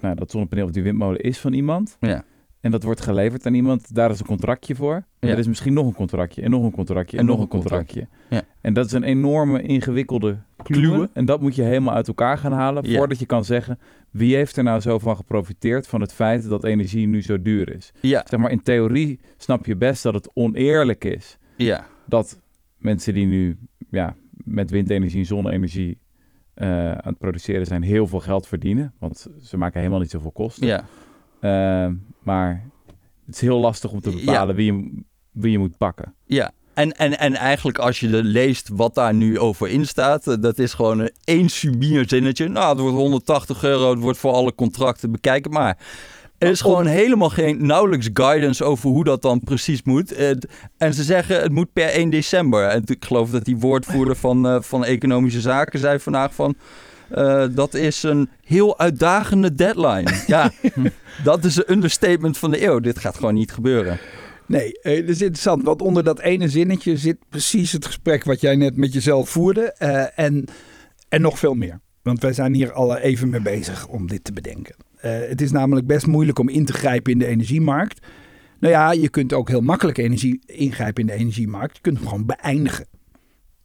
nou, 0.00 0.14
dat 0.14 0.30
zonnepaneel 0.30 0.64
of 0.64 0.70
die 0.70 0.82
windmolen 0.82 1.20
is 1.20 1.38
van 1.38 1.52
iemand. 1.52 1.96
Ja. 2.00 2.24
En 2.60 2.70
dat 2.70 2.82
wordt 2.82 3.00
geleverd 3.00 3.46
aan 3.46 3.54
iemand. 3.54 3.94
Daar 3.94 4.10
is 4.10 4.20
een 4.20 4.26
contractje 4.26 4.74
voor. 4.74 5.04
Ja. 5.20 5.28
er 5.28 5.38
is 5.38 5.46
misschien 5.46 5.72
nog 5.72 5.86
een 5.86 5.94
contractje. 5.94 6.42
En 6.42 6.50
nog 6.50 6.62
een 6.64 6.70
contractje. 6.70 7.18
En, 7.18 7.26
nog 7.26 7.40
een 7.40 7.48
contractje. 7.48 8.08
Ja. 8.30 8.42
En 8.60 8.72
dat 8.74 8.86
is 8.86 8.92
een 8.92 9.02
enorme 9.02 9.62
ingewikkelde 9.62 10.38
kluwe. 10.62 11.10
En 11.12 11.24
dat 11.24 11.40
moet 11.40 11.54
je 11.54 11.62
helemaal 11.62 11.94
uit 11.94 12.08
elkaar 12.08 12.38
gaan 12.38 12.52
halen. 12.52 12.86
Voordat 12.94 13.18
je 13.18 13.26
kan 13.26 13.44
zeggen. 13.44 13.78
Wie 14.16 14.34
heeft 14.36 14.56
er 14.56 14.62
nou 14.64 14.80
zo 14.80 14.98
van 14.98 15.16
geprofiteerd 15.16 15.86
van 15.86 16.00
het 16.00 16.12
feit 16.12 16.48
dat 16.48 16.64
energie 16.64 17.06
nu 17.06 17.22
zo 17.22 17.42
duur 17.42 17.74
is? 17.74 17.92
Ja, 18.00 18.24
Zeg 18.28 18.40
maar, 18.40 18.50
in 18.50 18.62
theorie 18.62 19.20
snap 19.36 19.66
je 19.66 19.76
best 19.76 20.02
dat 20.02 20.14
het 20.14 20.30
oneerlijk 20.34 21.04
is. 21.04 21.38
ja, 21.56 21.86
Dat 22.06 22.40
mensen 22.78 23.14
die 23.14 23.26
nu 23.26 23.58
ja, 23.90 24.16
met 24.30 24.70
windenergie 24.70 25.18
en 25.20 25.26
zonne-energie 25.26 25.98
eh, 26.54 26.68
aan 26.92 27.00
het 27.12 27.18
produceren 27.18 27.66
zijn, 27.66 27.82
heel 27.82 28.06
veel 28.06 28.20
geld 28.20 28.46
verdienen. 28.46 28.92
Want 28.98 29.26
ze 29.42 29.56
maken 29.56 29.78
helemaal 29.80 30.00
niet 30.00 30.10
zoveel 30.10 30.32
kosten. 30.32 30.66
ja. 30.66 30.84
Eh, 31.40 31.92
maar 32.22 32.70
het 33.26 33.34
is 33.34 33.40
heel 33.40 33.58
lastig 33.60 33.92
om 33.92 34.00
te 34.00 34.10
Ja. 34.10 34.16
bepalen 34.24 34.54
wie, 34.54 34.72
je, 34.72 35.02
wie 35.30 35.50
je 35.50 35.58
moet 35.58 35.76
pakken. 35.76 36.14
Ja, 36.24 36.50
en, 36.76 36.92
en, 36.92 37.18
en 37.18 37.34
eigenlijk 37.34 37.78
als 37.78 38.00
je 38.00 38.08
leest 38.08 38.68
wat 38.72 38.94
daar 38.94 39.14
nu 39.14 39.38
over 39.38 39.68
in 39.68 39.86
staat, 39.86 40.26
eh, 40.26 40.34
dat 40.40 40.58
is 40.58 40.74
gewoon 40.74 40.98
een 40.98 41.12
één 41.24 41.48
subier 41.48 42.04
zinnetje. 42.08 42.48
Nou, 42.48 42.68
het 42.68 42.78
wordt 42.78 42.96
180 42.96 43.62
euro, 43.62 43.90
het 43.90 43.98
wordt 43.98 44.18
voor 44.18 44.32
alle 44.32 44.54
contracten 44.54 45.12
bekijken, 45.12 45.50
maar 45.50 45.78
er 46.38 46.50
is 46.50 46.60
gewoon 46.60 46.86
helemaal 46.86 47.28
geen 47.28 47.66
nauwelijks 47.66 48.08
guidance 48.12 48.64
over 48.64 48.90
hoe 48.90 49.04
dat 49.04 49.22
dan 49.22 49.40
precies 49.40 49.82
moet. 49.82 50.12
Eh, 50.12 50.30
En 50.78 50.94
ze 50.94 51.02
zeggen 51.02 51.42
het 51.42 51.52
moet 51.52 51.72
per 51.72 51.88
1 51.88 52.10
december. 52.10 52.68
En 52.68 52.82
ik 52.84 53.04
geloof 53.04 53.30
dat 53.30 53.44
die 53.44 53.56
woordvoerder 53.56 54.16
van, 54.16 54.46
eh, 54.46 54.56
van 54.60 54.84
Economische 54.84 55.40
Zaken 55.40 55.78
zei 55.78 55.98
vandaag 55.98 56.34
van... 56.34 56.54
dat 57.54 57.74
is 57.74 58.02
een 58.02 58.28
heel 58.44 58.78
uitdagende 58.78 59.54
deadline. 59.54 60.12
Ja, 60.26 60.50
dat 61.24 61.44
is 61.44 61.56
een 61.56 61.72
understatement 61.72 62.38
van 62.38 62.50
de 62.50 62.64
eeuw. 62.64 62.80
Dit 62.80 62.98
gaat 62.98 63.16
gewoon 63.16 63.34
niet 63.34 63.52
gebeuren. 63.52 63.98
Nee, 64.46 64.80
eh, 64.80 65.00
dat 65.00 65.08
is 65.08 65.20
interessant. 65.20 65.62
Want 65.62 65.82
onder 65.82 66.04
dat 66.04 66.20
ene 66.20 66.48
zinnetje 66.48 66.96
zit 66.96 67.16
precies 67.28 67.72
het 67.72 67.86
gesprek 67.86 68.24
wat 68.24 68.40
jij 68.40 68.56
net 68.56 68.76
met 68.76 68.92
jezelf 68.92 69.28
voerde. 69.28 69.72
eh, 69.72 70.18
en, 70.18 70.44
en 71.08 71.20
nog 71.20 71.38
veel 71.38 71.54
meer. 71.54 71.80
Want 72.02 72.20
wij 72.20 72.32
zijn 72.32 72.54
hier 72.54 72.72
al 72.72 72.96
even 72.96 73.28
mee 73.28 73.40
bezig 73.40 73.86
om 73.88 74.06
dit 74.06 74.24
te 74.24 74.32
bedenken. 74.32 74.74
Eh, 74.96 75.18
het 75.28 75.40
is 75.40 75.50
namelijk 75.50 75.86
best 75.86 76.06
moeilijk 76.06 76.38
om 76.38 76.48
in 76.48 76.64
te 76.64 76.72
grijpen 76.72 77.12
in 77.12 77.18
de 77.18 77.26
energiemarkt. 77.26 78.06
Nou 78.60 78.72
ja, 78.72 78.92
je 78.92 79.08
kunt 79.08 79.32
ook 79.32 79.48
heel 79.48 79.60
makkelijk 79.60 79.98
energie, 79.98 80.40
ingrijpen 80.46 81.00
in 81.00 81.06
de 81.06 81.22
energiemarkt. 81.22 81.76
Je 81.76 81.82
kunt 81.82 81.98
hem 81.98 82.06
gewoon 82.06 82.26
beëindigen. 82.26 82.86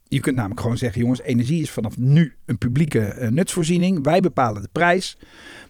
Je 0.04 0.20
kunt 0.20 0.36
namelijk 0.36 0.62
gewoon 0.62 0.78
zeggen, 0.78 1.02
jongens, 1.02 1.22
energie 1.22 1.62
is 1.62 1.72
vanaf 1.72 1.98
nu 1.98 2.34
een 2.46 2.58
publieke 2.58 3.28
nutsvoorziening. 3.30 4.04
Wij 4.04 4.20
bepalen 4.20 4.62
de 4.62 4.70
prijs. 4.72 5.18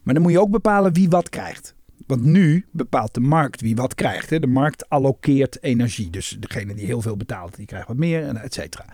Maar 0.03 0.13
dan 0.13 0.23
moet 0.23 0.31
je 0.31 0.39
ook 0.39 0.51
bepalen 0.51 0.93
wie 0.93 1.09
wat 1.09 1.29
krijgt. 1.29 1.75
Want 2.07 2.23
nu 2.23 2.65
bepaalt 2.71 3.13
de 3.13 3.19
markt 3.19 3.61
wie 3.61 3.75
wat 3.75 3.95
krijgt. 3.95 4.29
Hè. 4.29 4.39
De 4.39 4.47
markt 4.47 4.89
allokeert 4.89 5.63
energie. 5.63 6.09
Dus 6.09 6.37
degene 6.39 6.73
die 6.73 6.85
heel 6.85 7.01
veel 7.01 7.17
betaalt, 7.17 7.55
die 7.55 7.65
krijgt 7.65 7.87
wat 7.87 7.97
meer, 7.97 8.23
en 8.23 8.37
et 8.37 8.53
cetera. 8.53 8.85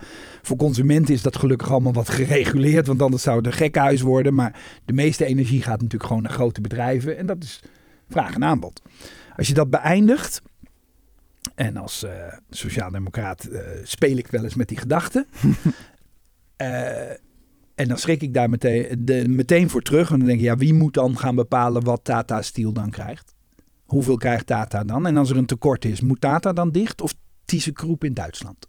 Voor 0.42 0.56
consumenten 0.56 1.14
is 1.14 1.22
dat 1.22 1.36
gelukkig 1.36 1.70
allemaal 1.70 1.92
wat 1.92 2.08
gereguleerd. 2.08 2.86
Want 2.86 3.02
anders 3.02 3.22
zou 3.22 3.36
het 3.36 3.46
een 3.46 3.52
gekhuis 3.52 4.00
worden. 4.00 4.34
Maar 4.34 4.80
de 4.84 4.92
meeste 4.92 5.24
energie 5.24 5.62
gaat 5.62 5.80
natuurlijk 5.80 6.08
gewoon 6.08 6.22
naar 6.22 6.32
grote 6.32 6.60
bedrijven. 6.60 7.16
En 7.16 7.26
dat 7.26 7.42
is 7.42 7.60
vraag 8.08 8.34
en 8.34 8.44
aanbod. 8.44 8.82
Als 9.36 9.48
je 9.48 9.54
dat 9.54 9.70
beëindigt... 9.70 10.42
En 11.54 11.76
als 11.76 12.02
eh 12.02 12.12
sociaaldemocraat 12.50 13.44
eh, 13.44 13.60
speel 13.82 14.16
ik 14.16 14.26
wel 14.26 14.44
eens 14.44 14.54
met 14.54 14.68
die 14.68 14.78
gedachte. 14.78 15.26
Eh, 16.56 17.10
en 17.78 17.88
dan 17.88 17.98
schrik 17.98 18.22
ik 18.22 18.34
daar 18.34 18.50
meteen, 18.50 19.04
de, 19.04 19.28
meteen 19.28 19.70
voor 19.70 19.82
terug. 19.82 20.10
En 20.10 20.18
dan 20.18 20.26
denk 20.26 20.38
ik, 20.38 20.44
ja, 20.44 20.56
wie 20.56 20.74
moet 20.74 20.94
dan 20.94 21.18
gaan 21.18 21.34
bepalen 21.34 21.84
wat 21.84 22.04
Tata 22.04 22.42
Steel 22.42 22.72
dan 22.72 22.90
krijgt? 22.90 23.34
Hoeveel 23.84 24.16
krijgt 24.16 24.46
Tata 24.46 24.84
dan? 24.84 25.06
En 25.06 25.16
als 25.16 25.30
er 25.30 25.36
een 25.36 25.46
tekort 25.46 25.84
is, 25.84 26.00
moet 26.00 26.20
Tata 26.20 26.52
dan 26.52 26.70
dicht 26.70 27.00
of 27.00 27.14
ThyssenKrupp 27.44 28.04
in 28.04 28.14
Duitsland? 28.14 28.68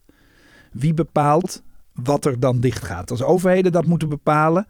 Wie 0.71 0.93
bepaalt 0.93 1.63
wat 1.93 2.25
er 2.25 2.39
dan 2.39 2.59
dicht 2.59 2.83
gaat? 2.83 3.11
Als 3.11 3.23
overheden 3.23 3.71
dat 3.71 3.85
moeten 3.85 4.09
bepalen, 4.09 4.67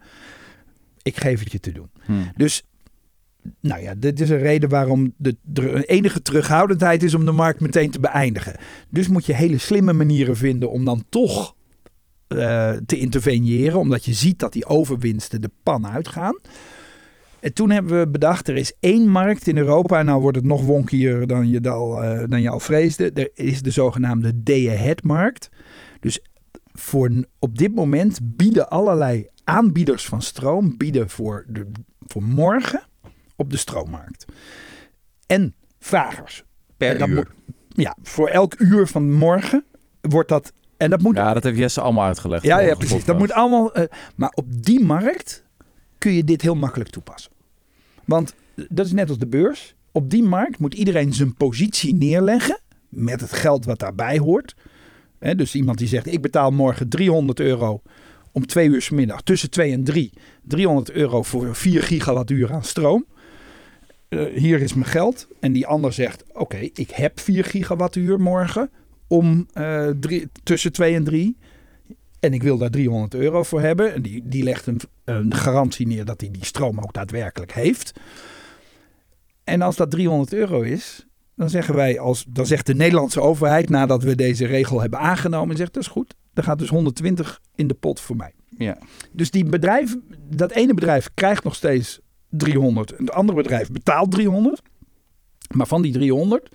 ik 1.02 1.16
geef 1.16 1.40
het 1.40 1.52
je 1.52 1.60
te 1.60 1.72
doen. 1.72 1.90
Dus, 2.36 2.62
nou 3.60 3.82
ja, 3.82 3.94
dit 3.94 4.20
is 4.20 4.30
een 4.30 4.38
reden 4.38 4.68
waarom 4.68 5.14
de, 5.16 5.86
enige 5.86 6.22
terughoudendheid 6.22 7.02
is 7.02 7.14
om 7.14 7.24
de 7.24 7.32
markt 7.32 7.60
meteen 7.60 7.90
te 7.90 8.00
beëindigen. 8.00 8.56
Dus 8.88 9.08
moet 9.08 9.26
je 9.26 9.34
hele 9.34 9.58
slimme 9.58 9.92
manieren 9.92 10.36
vinden 10.36 10.70
om 10.70 10.84
dan 10.84 11.04
toch 11.08 11.54
eh, 12.36 12.72
te 12.86 12.98
interveneren, 12.98 13.78
omdat 13.78 14.04
je 14.04 14.12
ziet 14.12 14.38
dat 14.38 14.52
die 14.52 14.66
overwinsten 14.66 15.40
de 15.40 15.50
pan 15.62 15.86
uitgaan. 15.86 16.38
En 17.40 17.52
toen 17.54 17.70
hebben 17.70 17.98
we 17.98 18.08
bedacht, 18.08 18.48
er 18.48 18.56
is 18.56 18.72
één 18.80 19.08
markt 19.08 19.46
in 19.46 19.56
Europa, 19.56 19.98
en 19.98 20.04
nou 20.06 20.20
wordt 20.20 20.36
het 20.36 20.46
nog 20.46 20.64
wonkier 20.64 21.26
dan 21.26 21.48
je, 21.48 21.70
al, 21.70 22.02
eh, 22.02 22.24
dan 22.28 22.42
je 22.42 22.48
al 22.48 22.60
vreesde. 22.60 23.10
Er 23.12 23.30
is 23.34 23.62
de 23.62 23.70
zogenaamde 23.70 24.42
day-ahead-markt. 24.42 25.48
Dus 26.00 26.20
voor, 26.72 27.10
op 27.38 27.58
dit 27.58 27.74
moment 27.74 28.18
bieden 28.22 28.68
allerlei 28.68 29.26
aanbieders 29.44 30.06
van 30.06 30.22
stroom 30.22 30.76
bieden 30.76 31.08
voor, 31.10 31.44
de, 31.48 31.70
voor 32.06 32.22
morgen 32.22 32.82
op 33.36 33.50
de 33.50 33.56
stroommarkt. 33.56 34.24
En 35.26 35.54
vragers. 35.78 36.44
Per 36.76 37.00
En 37.00 37.08
uur. 37.10 37.14
moet- 37.14 37.54
ja, 37.68 37.96
voor 38.02 38.28
elk 38.28 38.54
uur 38.58 38.86
van 38.86 39.12
morgen 39.12 39.64
wordt 40.00 40.28
dat. 40.28 40.52
En 40.80 40.90
dat 40.90 41.02
moet 41.02 41.16
Ja, 41.16 41.34
dat 41.34 41.42
heeft 41.44 41.58
Jesse 41.58 41.80
allemaal 41.80 42.06
uitgelegd. 42.06 42.42
ja, 42.44 42.58
ja, 42.60 42.74
precies. 42.74 43.04
Dat 43.04 43.18
moet 43.18 43.32
allemaal. 43.32 43.74
eh, 43.74 43.84
maar 44.16 44.32
op 44.34 44.46
die 44.64 44.84
markt 44.84 45.44
kun 45.98 46.12
je 46.12 46.24
dit 46.24 46.42
heel 46.42 46.54
makkelijk 46.54 46.90
toepassen. 46.90 47.32
Want 48.04 48.34
eh, 48.54 48.64
dat 48.68 48.86
is 48.86 48.92
net 48.92 49.08
als 49.08 49.18
de 49.18 49.26
beurs. 49.26 49.74
Op 49.92 50.10
die 50.10 50.22
markt 50.22 50.58
moet 50.58 50.74
iedereen 50.74 51.12
zijn 51.12 51.34
positie 51.34 51.94
neerleggen. 51.94 52.60
Met 52.88 53.20
het 53.20 53.32
geld 53.32 53.64
wat 53.64 53.78
daarbij 53.78 54.18
hoort. 54.18 54.54
Dus 55.18 55.54
iemand 55.54 55.78
die 55.78 55.88
zegt: 55.88 56.12
Ik 56.12 56.20
betaal 56.22 56.50
morgen 56.50 56.88
300 56.88 57.40
euro. 57.40 57.82
Om 58.32 58.46
twee 58.46 58.68
uur 58.68 58.82
's 58.82 58.90
middag, 58.90 59.22
tussen 59.22 59.50
2 59.50 59.72
en 59.72 59.84
3. 59.84 60.12
300 60.42 60.90
euro 60.90 61.22
voor 61.22 61.54
4 61.56 61.82
gigawattuur 61.82 62.52
aan 62.52 62.64
stroom. 62.64 63.04
Eh, 64.08 64.24
hier 64.34 64.60
is 64.60 64.74
mijn 64.74 64.86
geld. 64.90 65.28
En 65.40 65.52
die 65.52 65.66
ander 65.66 65.92
zegt: 65.92 66.24
Oké, 66.32 66.56
ik 66.56 66.90
heb 66.90 67.20
4 67.20 67.44
gigawattuur 67.44 68.20
morgen. 68.20 68.70
Om 69.10 69.46
eh, 69.52 69.88
drie, 70.00 70.28
tussen 70.42 70.72
2 70.72 70.94
en 70.94 71.04
3. 71.04 71.36
En 72.20 72.32
ik 72.32 72.42
wil 72.42 72.58
daar 72.58 72.70
300 72.70 73.14
euro 73.14 73.42
voor 73.42 73.60
hebben. 73.60 73.94
En 73.94 74.02
die, 74.02 74.22
die 74.24 74.42
legt 74.42 74.66
een, 74.66 74.80
een 75.04 75.34
garantie 75.34 75.86
neer 75.86 76.04
dat 76.04 76.20
hij 76.20 76.30
die 76.30 76.44
stroom 76.44 76.78
ook 76.78 76.92
daadwerkelijk 76.92 77.52
heeft. 77.52 77.92
En 79.44 79.62
als 79.62 79.76
dat 79.76 79.90
300 79.90 80.32
euro 80.32 80.60
is, 80.60 81.06
dan 81.34 81.50
zeggen 81.50 81.74
wij 81.74 81.98
als, 81.98 82.24
dan 82.28 82.46
zegt 82.46 82.66
de 82.66 82.74
Nederlandse 82.74 83.20
overheid 83.20 83.68
nadat 83.68 84.02
we 84.02 84.14
deze 84.14 84.46
regel 84.46 84.80
hebben 84.80 84.98
aangenomen, 84.98 85.56
zegt 85.56 85.74
dat 85.74 85.82
is 85.82 85.88
goed. 85.88 86.14
Dan 86.32 86.44
gaat 86.44 86.58
dus 86.58 86.68
120 86.68 87.40
in 87.54 87.66
de 87.66 87.74
pot 87.74 88.00
voor 88.00 88.16
mij. 88.16 88.32
Ja. 88.58 88.78
Dus 89.12 89.30
die 89.30 89.44
bedrijf, 89.44 89.96
dat 90.28 90.50
ene 90.50 90.74
bedrijf 90.74 91.10
krijgt 91.14 91.44
nog 91.44 91.54
steeds 91.54 92.00
300. 92.28 92.92
En 92.92 93.04
het 93.04 93.14
andere 93.14 93.42
bedrijf 93.42 93.70
betaalt 93.70 94.10
300. 94.10 94.62
Maar 95.54 95.66
van 95.66 95.82
die 95.82 95.92
300 95.92 96.48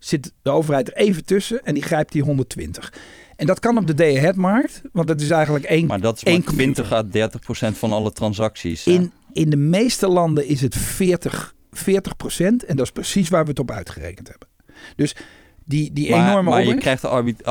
zit 0.00 0.32
de 0.42 0.50
overheid 0.50 0.88
er 0.88 0.96
even 0.96 1.24
tussen 1.24 1.64
en 1.64 1.74
die 1.74 1.82
grijpt 1.82 2.12
die 2.12 2.22
120. 2.22 2.92
En 3.36 3.46
dat 3.46 3.60
kan 3.60 3.76
op 3.78 3.86
de 3.86 3.94
day-ahead-markt, 3.94 4.82
want 4.92 5.08
dat 5.08 5.20
is 5.20 5.30
eigenlijk 5.30 5.64
één 5.64 5.86
Maar 5.86 6.00
dat 6.00 6.16
is 6.16 6.24
maar 6.24 6.52
20 6.54 6.92
à 6.92 7.02
30 7.02 7.40
procent 7.40 7.78
van 7.78 7.92
alle 7.92 8.12
transacties. 8.12 8.86
In, 8.86 9.12
in 9.32 9.50
de 9.50 9.56
meeste 9.56 10.08
landen 10.08 10.46
is 10.46 10.60
het 10.60 10.76
40, 10.76 11.54
40 11.70 12.16
procent. 12.16 12.64
En 12.64 12.76
dat 12.76 12.84
is 12.86 12.92
precies 12.92 13.28
waar 13.28 13.42
we 13.44 13.50
het 13.50 13.58
op 13.58 13.70
uitgerekend 13.70 14.28
hebben. 14.28 14.48
Dus 14.96 15.16
die, 15.64 15.92
die 15.92 16.10
maar, 16.10 16.28
enorme 16.30 16.50
maar 16.50 16.64
je 16.64 16.74
krijgt 16.74 17.02
de 17.02 17.08
arbit- 17.08 17.42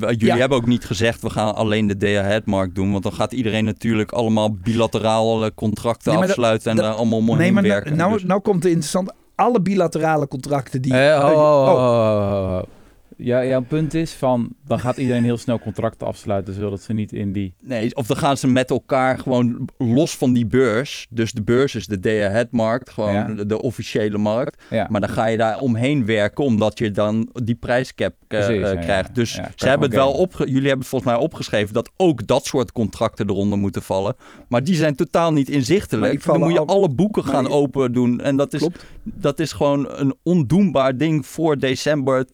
Jullie 0.00 0.24
Ja. 0.26 0.36
hebben 0.36 0.58
ook 0.58 0.66
niet 0.66 0.84
gezegd, 0.84 1.20
we 1.22 1.30
gaan 1.30 1.54
alleen 1.54 1.86
de 1.86 1.96
day-ahead-markt 1.96 2.74
doen. 2.74 2.90
Want 2.90 3.02
dan 3.02 3.12
gaat 3.12 3.32
iedereen 3.32 3.64
natuurlijk 3.64 4.12
allemaal 4.12 4.52
bilaterale 4.52 5.54
contracten 5.54 6.08
Nee, 6.10 6.18
maar 6.18 6.26
dat- 6.28 6.36
afsluiten 6.36 6.70
en 6.70 6.76
dat- 6.76 6.84
daar 6.84 6.94
allemaal 6.94 7.18
omheen 7.18 7.36
Nee, 7.38 7.52
maar 7.52 7.62
nou, 7.62 7.74
werken. 7.74 7.96
nou, 7.96 8.12
Dus- 8.12 8.24
nou 8.24 8.40
komt 8.40 8.56
het 8.62 8.64
interessant. 8.72 9.12
Alle 9.36 9.60
bilaterale 9.60 10.26
contracten 10.26 10.80
die... 10.80 10.92
Oh, 10.92 11.20
oh, 11.34 12.62
oh. 12.62 12.83
Ja, 13.16 13.44
jouw 13.44 13.60
punt 13.62 13.94
is 13.94 14.12
van, 14.12 14.48
dan 14.66 14.78
gaat 14.80 14.96
iedereen 14.96 15.24
heel 15.24 15.36
snel 15.36 15.58
contracten 15.58 16.06
afsluiten, 16.06 16.54
zodat 16.54 16.82
ze 16.82 16.92
niet 16.92 17.12
in 17.12 17.32
die... 17.32 17.54
Nee, 17.60 17.94
of 17.96 18.06
dan 18.06 18.16
gaan 18.16 18.36
ze 18.36 18.46
met 18.46 18.70
elkaar 18.70 19.18
gewoon 19.18 19.68
los 19.78 20.16
van 20.16 20.32
die 20.32 20.46
beurs. 20.46 21.06
Dus 21.10 21.32
de 21.32 21.42
beurs 21.42 21.74
is 21.74 21.86
de 21.86 22.00
day-ahead-markt, 22.00 22.90
gewoon 22.90 23.12
Ja. 23.12 23.24
de, 23.24 23.46
de 23.46 23.62
officiële 23.62 24.18
markt. 24.18 24.62
Ja. 24.70 24.86
Maar 24.90 25.00
dan 25.00 25.10
ga 25.10 25.26
je 25.26 25.36
daar 25.36 25.58
omheen 25.58 26.06
werken, 26.06 26.44
omdat 26.44 26.78
je 26.78 26.90
dan 26.90 27.28
die 27.32 27.54
prijscap 27.54 28.12
eh, 28.28 28.38
Precies, 28.46 28.62
eh, 28.70 28.80
krijgt. 28.80 29.08
ja. 29.08 29.14
Dus 29.14 29.34
Ja, 29.34 29.50
ze 29.56 29.68
hebben 29.68 29.86
het 29.88 29.96
wel 29.96 30.12
opge 30.12 30.44
jullie 30.46 30.60
hebben 30.60 30.78
het 30.78 30.88
volgens 30.88 31.12
mij 31.12 31.20
opgeschreven 31.20 31.74
dat 31.74 31.90
ook 31.96 32.26
dat 32.26 32.44
soort 32.44 32.72
contracten 32.72 33.28
eronder 33.30 33.58
moeten 33.58 33.82
vallen. 33.82 34.16
Maar 34.48 34.64
die 34.64 34.74
zijn 34.74 34.94
totaal 34.94 35.32
niet 35.32 35.48
inzichtelijk. 35.48 36.24
Dan 36.24 36.38
moet 36.40 36.52
je 36.52 36.58
al- 36.58 36.66
alle 36.66 36.88
boeken 36.88 37.24
maar 37.24 37.34
gaan 37.34 37.44
je- 37.44 37.50
open 37.50 37.92
doen. 37.92 38.20
En 38.20 38.36
dat 38.36 38.52
is, 38.52 38.60
Klopt. 38.60 38.84
dat 39.02 39.38
is 39.40 39.52
gewoon 39.52 39.86
een 39.90 40.14
ondoenbaar 40.22 40.96
ding 40.96 41.26
voor 41.26 41.58
december 41.58 42.26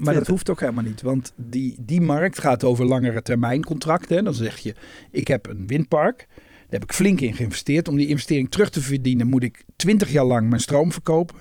2022. 0.00 0.04
Maar 0.04 0.14
dat 0.14 0.26
hoeft 0.26 0.50
ook 0.50 0.60
helemaal 0.60 0.84
niet. 0.84 1.02
Want 1.02 1.32
die, 1.36 1.76
die 1.80 2.00
markt 2.00 2.38
gaat 2.38 2.64
over 2.64 2.84
langere 2.84 3.22
termijn 3.22 3.64
contracten. 3.64 4.24
Dan 4.24 4.34
zeg 4.34 4.58
je, 4.58 4.74
ik 5.10 5.28
heb 5.28 5.46
een 5.48 5.66
windpark. 5.66 6.26
Daar 6.28 6.80
heb 6.80 6.82
ik 6.90 6.92
flink 6.92 7.20
in 7.20 7.34
geïnvesteerd. 7.34 7.88
Om 7.88 7.96
die 7.96 8.06
investering 8.08 8.50
terug 8.50 8.70
te 8.70 8.80
verdienen 8.80 9.26
moet 9.26 9.42
ik 9.42 9.64
20 9.76 10.12
jaar 10.12 10.24
lang 10.24 10.48
mijn 10.48 10.60
stroom 10.60 10.92
verkopen. 10.92 11.36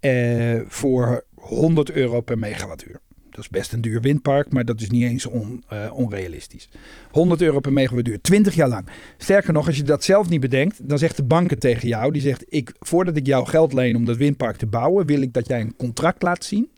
eh, 0.00 0.60
voor 0.66 1.24
100 1.34 1.90
euro 1.90 2.20
per 2.20 2.38
megawattuur. 2.38 3.00
Dat 3.30 3.40
is 3.40 3.48
best 3.48 3.72
een 3.72 3.80
duur 3.80 4.00
windpark, 4.00 4.52
maar 4.52 4.64
dat 4.64 4.80
is 4.80 4.90
niet 4.90 5.02
eens 5.02 5.26
on, 5.26 5.64
eh, 5.68 5.90
onrealistisch. 5.92 6.68
100 7.10 7.42
euro 7.42 7.60
per 7.60 7.72
megawattuur, 7.72 8.20
20 8.20 8.54
jaar 8.54 8.68
lang. 8.68 8.86
Sterker 9.16 9.52
nog, 9.52 9.66
als 9.66 9.76
je 9.76 9.82
dat 9.82 10.04
zelf 10.04 10.28
niet 10.28 10.40
bedenkt, 10.40 10.88
dan 10.88 10.98
zegt 10.98 11.16
de 11.16 11.22
banken 11.22 11.58
tegen 11.58 11.88
jou, 11.88 12.12
die 12.12 12.22
zegt, 12.22 12.44
ik, 12.48 12.72
voordat 12.78 13.16
ik 13.16 13.26
jou 13.26 13.46
geld 13.46 13.72
leen 13.72 13.96
om 13.96 14.04
dat 14.04 14.16
windpark 14.16 14.56
te 14.56 14.66
bouwen, 14.66 15.06
wil 15.06 15.20
ik 15.20 15.32
dat 15.32 15.48
jij 15.48 15.60
een 15.60 15.76
contract 15.76 16.22
laat 16.22 16.44
zien, 16.44 16.68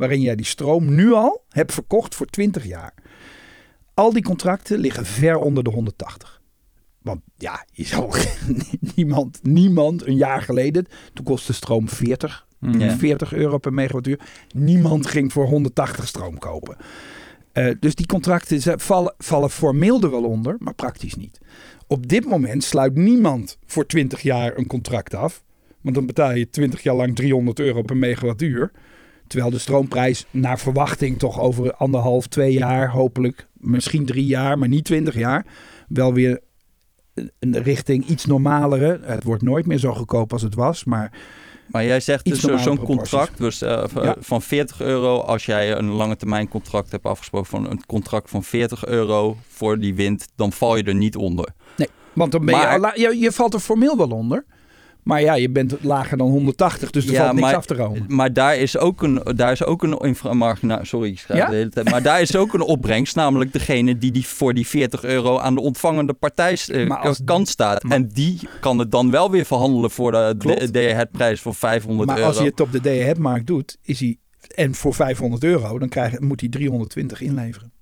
waarin 0.00 0.20
jij 0.20 0.36
die 0.36 0.46
stroom 0.46 0.94
nu 0.94 1.12
al 1.12 1.44
hebt 1.48 1.72
verkocht 1.72 2.14
voor 2.14 2.26
20 2.26 2.66
jaar. 2.66 2.94
Al 3.94 4.12
die 4.12 4.22
contracten 4.22 4.78
liggen 4.78 5.06
ver 5.06 5.36
onder 5.36 5.64
de 5.64 5.70
180. 5.70 6.40
Want 7.02 7.20
ja, 7.36 7.64
je 7.72 7.84
zal 7.84 8.14
niemand, 8.96 9.38
niemand 9.42 10.06
een 10.06 10.16
jaar 10.16 10.42
geleden, 10.42 10.86
toen 11.12 11.24
kostte 11.24 11.52
stroom 11.52 11.88
40 11.88 12.48
Mhm. 12.60 12.78
Ja. 12.78 12.96
40 12.96 13.32
euro 13.32 13.58
per 13.58 13.72
megawattuur. 13.72 14.20
Niemand 14.54 15.06
ging 15.06 15.32
voor 15.32 15.46
180 15.46 16.06
stroom 16.06 16.38
kopen. 16.38 16.76
Eh, 17.52 17.70
dus 17.80 17.94
die 17.94 18.06
contracten 18.06 18.60
ze 18.60 18.74
vallen, 18.76 19.14
vallen 19.18 19.50
formeel 19.50 20.02
er 20.02 20.10
wel 20.10 20.24
onder, 20.24 20.56
maar 20.58 20.74
praktisch 20.74 21.14
niet. 21.14 21.40
Op 21.86 22.08
dit 22.08 22.24
moment 22.24 22.64
sluit 22.64 22.94
niemand 22.94 23.58
voor 23.66 23.86
20 23.86 24.20
jaar 24.20 24.56
een 24.56 24.66
contract 24.66 25.14
af. 25.14 25.42
Want 25.80 25.94
dan 25.94 26.06
betaal 26.06 26.32
je 26.32 26.50
20 26.50 26.82
jaar 26.82 26.94
lang 26.94 27.16
300 27.16 27.58
euro 27.60 27.82
per 27.82 27.96
megawattuur. 27.96 28.72
Terwijl 29.30 29.50
de 29.50 29.58
stroomprijs 29.58 30.26
naar 30.30 30.58
verwachting 30.58 31.18
toch 31.18 31.40
over 31.40 31.74
anderhalf, 31.74 32.26
twee 32.26 32.52
jaar, 32.52 32.90
hopelijk, 32.90 33.46
misschien 33.52 34.06
drie 34.06 34.26
jaar, 34.26 34.58
maar 34.58 34.68
niet 34.68 34.84
20 34.84 35.14
jaar, 35.14 35.46
wel 35.88 36.12
weer 36.12 36.40
een 37.38 37.62
richting 37.62 38.06
iets 38.06 38.24
normalere. 38.24 39.00
Het 39.02 39.24
wordt 39.24 39.42
nooit 39.42 39.66
meer 39.66 39.78
zo 39.78 39.94
goedkoop 39.94 40.32
als 40.32 40.42
het 40.42 40.54
was, 40.54 40.84
maar 40.84 41.12
Maar 41.66 41.84
jij 41.84 42.00
zegt 42.00 42.24
dus 42.24 42.40
normale 42.40 42.62
zo'n 42.62 42.78
contract 42.78 43.38
dus, 43.38 43.62
eh, 43.62 43.84
Ja. 43.94 44.16
van 44.20 44.42
40 44.42 44.80
euro 44.80 45.18
als 45.18 45.46
jij 45.46 45.76
een 45.76 45.90
lange 45.90 46.16
termijn 46.16 46.48
contract 46.48 46.90
hebt 46.90 47.04
afgesproken 47.04 47.48
van 47.48 47.70
een 47.70 47.86
contract 47.86 48.30
van 48.30 48.44
40 48.44 48.86
euro 48.86 49.36
voor 49.48 49.78
die 49.78 49.94
wind, 49.94 50.28
dan 50.36 50.52
val 50.52 50.76
je 50.76 50.82
er 50.82 50.94
niet 50.94 51.16
onder. 51.16 51.48
Want 52.12 52.32
dan 52.32 52.44
ben 52.44 52.56
je, 52.58 52.66
al 52.66 52.90
je, 52.94 53.18
je 53.18 53.32
valt 53.32 53.54
er 53.54 53.60
formeel 53.60 53.96
wel 53.96 54.10
onder. 54.10 54.44
Maar 55.02 55.20
ja, 55.20 55.34
je 55.34 55.50
bent 55.50 55.76
lager 55.80 56.16
dan 56.16 56.28
180, 56.30 56.90
dus 56.90 57.06
er 57.06 57.12
Ja, 57.12 57.18
valt 57.22 57.32
niks 57.34 57.46
maar- 57.46 57.56
af 57.56 57.66
te 57.66 57.74
romen. 57.74 58.04
Maar 58.08 58.32
daar 58.32 58.56
is 58.56 58.78
ook 58.78 59.02
een, 59.02 59.20
daar 59.36 59.52
is 59.52 59.64
ook 59.64 59.82
een 59.82 59.98
inframarginaal. 59.98 60.78
Sorry, 60.84 61.08
ik 61.10 61.18
schrijf 61.18 61.40
Ja? 61.40 61.48
de 61.48 61.54
hele 61.56 61.68
tijd. 61.70 61.90
Maar 61.90 62.02
daar 62.02 62.20
is 62.20 62.36
ook 62.36 62.52
een 62.54 62.60
opbrengst, 62.60 63.16
namelijk 63.16 63.52
degene 63.52 63.98
die, 63.98 64.10
die 64.12 64.26
voor 64.26 64.54
die 64.54 64.66
40 64.66 65.04
euro 65.04 65.38
aan 65.38 65.54
de 65.54 65.60
ontvangende 65.60 66.12
partij 66.12 66.58
Maar 66.88 66.98
als- 66.98 67.20
kant 67.24 67.48
staat. 67.48 67.82
maar- 67.82 67.96
en 67.96 68.08
die 68.08 68.38
kan 68.60 68.78
het 68.78 68.90
dan 68.90 69.10
wel 69.10 69.30
weer 69.30 69.44
verhandelen 69.44 69.90
voor 69.90 70.12
de, 70.12 70.34
de, 70.38 70.70
de 70.70 71.06
prijs 71.12 71.40
van 71.42 71.54
500 71.54 72.08
Maar 72.08 72.16
euro. 72.18 72.28
als 72.28 72.38
je 72.38 72.44
het 72.44 72.60
op 72.60 72.72
de 72.72 72.80
day-ahead-markt 72.80 73.46
doet, 73.46 73.76
is 73.82 74.00
hij... 74.00 74.16
En 74.54 74.74
voor 74.74 74.94
500 74.94 75.44
euro, 75.44 75.78
dan 75.78 75.88
krijg, 75.88 76.18
moet 76.20 76.40
hij 76.40 76.48
320 76.48 77.20
inleveren. 77.20 77.72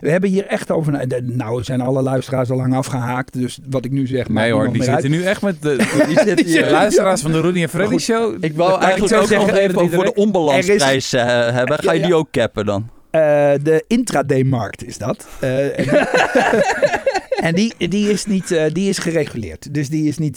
We 0.00 0.10
hebben 0.10 0.30
hier 0.30 0.46
echt 0.46 0.70
over... 0.70 1.06
Nou, 1.22 1.62
zijn 1.62 1.80
alle 1.80 2.02
luisteraars 2.02 2.50
al 2.50 2.56
lang 2.56 2.74
afgehaakt. 2.74 3.32
Dus 3.32 3.58
wat 3.70 3.84
ik 3.84 3.90
nu 3.90 4.06
zeg, 4.06 4.28
Nee 4.28 4.52
hoor, 4.52 4.64
die 4.72 4.82
zitten 4.82 4.94
uit. 4.94 5.08
nu 5.08 5.22
echt 5.24 5.42
met 5.42 5.62
de, 5.62 5.76
Die 6.34 6.44
hier- 6.44 6.70
luisteraars 6.70 7.20
van 7.20 7.32
de 7.32 7.40
Rudy 7.40 7.62
en 7.62 7.68
Freddy 7.68 7.90
Goed. 7.92 8.00
show. 8.02 8.44
Ik 8.44 8.56
wou 8.56 8.80
eigenlijk 8.80 9.14
ook 9.14 9.20
nog 9.20 9.28
zeggen, 9.28 9.56
even 9.56 9.90
voor 9.90 10.04
de 10.04 10.14
onbalansprijs 10.14 11.12
eh, 11.12 11.24
hebben. 11.26 11.78
Ga 11.78 11.92
je 11.92 12.00
Ja, 12.00 12.06
die 12.06 12.14
ook 12.14 12.30
cappen 12.30 12.66
dan? 12.66 12.88
Eh, 13.10 13.20
de 13.62 13.84
intraday-markt 13.86 14.86
is 14.86 14.98
dat. 14.98 15.26
Eh, 15.40 15.78
en 15.78 15.86
en 17.48 17.54
die, 17.54 17.74
die, 17.88 18.10
is 18.10 18.26
niet, 18.26 18.56
die 18.72 18.88
is 18.88 18.98
gereguleerd. 18.98 19.74
Dus 19.74 19.88
die 19.88 20.08
is 20.08 20.18
niet... 20.18 20.36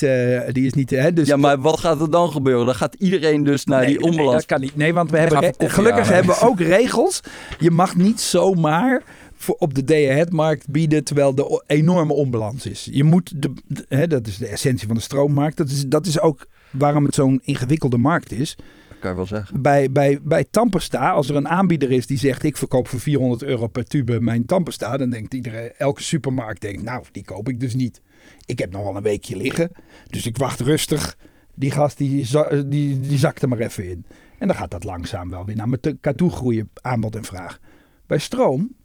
die 0.51 0.65
is 0.65 0.73
niet 0.73 0.89
hè, 0.89 1.13
dus 1.13 1.27
Ja, 1.27 1.37
maar 1.37 1.59
wat 1.59 1.79
gaat 1.79 2.01
er 2.01 2.11
dan 2.11 2.31
gebeuren? 2.31 2.65
Dan 2.65 2.75
gaat 2.75 2.95
iedereen 2.99 3.43
dus 3.43 3.65
naar 3.65 3.79
Nee, 3.79 3.87
die 3.89 3.99
nee, 3.99 4.09
onbalans. 4.09 4.35
dat 4.35 4.45
kan 4.45 4.59
niet. 4.61 4.75
Nee, 4.75 4.93
want 4.93 5.11
we 5.11 5.17
hebben 5.17 5.53
gelukkig 5.57 6.09
hebben 6.09 6.35
we 6.35 6.41
ook 6.47 6.59
regels. 6.59 7.19
Je 7.59 7.71
mag 7.71 7.95
niet 7.95 8.21
zomaar 8.21 9.03
voor 9.45 9.55
op 9.55 9.73
de 9.73 9.83
day-ahead-markt 9.83 10.69
bieden 10.69 11.03
terwijl 11.03 11.35
de 11.35 11.63
enorme 11.67 12.13
onbalans 12.13 12.65
is. 12.65 12.87
Je 12.91 13.03
moet 13.03 13.41
de, 13.41 13.53
de- 13.67 13.85
hè, 13.89 14.07
dat 14.07 14.27
is 14.27 14.37
de 14.37 14.47
essentie 14.47 14.87
van 14.87 14.95
de 14.95 15.01
stroommarkt. 15.01 15.57
Dat 15.57 15.69
is, 15.69 15.87
dat 15.87 16.05
is 16.05 16.19
ook 16.19 16.47
waarom 16.71 17.05
het 17.05 17.13
zo'n 17.15 17.41
ingewikkelde 17.43 17.97
markt 17.97 18.31
is. 18.31 18.55
Dat 18.89 18.99
kan 18.99 19.09
je 19.09 19.15
wel 19.15 19.25
zeggen. 19.25 19.61
Bij, 19.61 19.91
bij, 19.91 20.19
bij 20.23 20.45
Tampesta, 20.51 21.11
als 21.11 21.29
er 21.29 21.35
een 21.35 21.47
aanbieder 21.47 21.91
is 21.91 22.07
die 22.07 22.17
zegt 22.17 22.43
ik 22.43 22.57
verkoop 22.57 22.87
voor 22.87 22.99
400 22.99 23.43
euro 23.43 23.67
per 23.67 23.83
tube 23.85 24.19
mijn 24.21 24.45
Tampesta, 24.45 24.97
dan 24.97 25.09
denkt 25.09 25.33
iedereen, 25.33 25.71
elke 25.77 26.03
supermarkt 26.03 26.61
denkt, 26.61 26.83
nou 26.83 27.03
die 27.11 27.23
koop 27.25 27.49
ik 27.49 27.59
dus 27.59 27.75
niet. 27.75 28.01
Ik 28.45 28.59
heb 28.59 28.71
nog 28.71 28.83
wel 28.83 28.95
een 28.95 29.03
weekje 29.03 29.35
liggen, 29.37 29.71
dus 30.09 30.25
ik 30.25 30.37
wacht 30.37 30.59
rustig. 30.59 31.17
Die 31.57 31.71
gast 31.71 31.97
die, 31.97 32.27
die, 32.67 32.99
die 32.99 33.17
zakt 33.17 33.41
er 33.41 33.47
maar 33.49 33.59
even 33.59 33.89
in. 33.89 34.05
En 34.39 34.47
dan 34.47 34.55
gaat 34.55 34.71
dat 34.71 34.83
langzaam 34.83 35.29
wel 35.29 35.45
weer 35.45 35.55
naar 35.55 35.67
elkaar 35.81 36.15
toe 36.15 36.31
groeien, 36.31 36.69
aanbod 36.81 37.15
en 37.15 37.23
vraag. 37.23 37.59
Bij 38.07 38.17
stroom, 38.17 38.75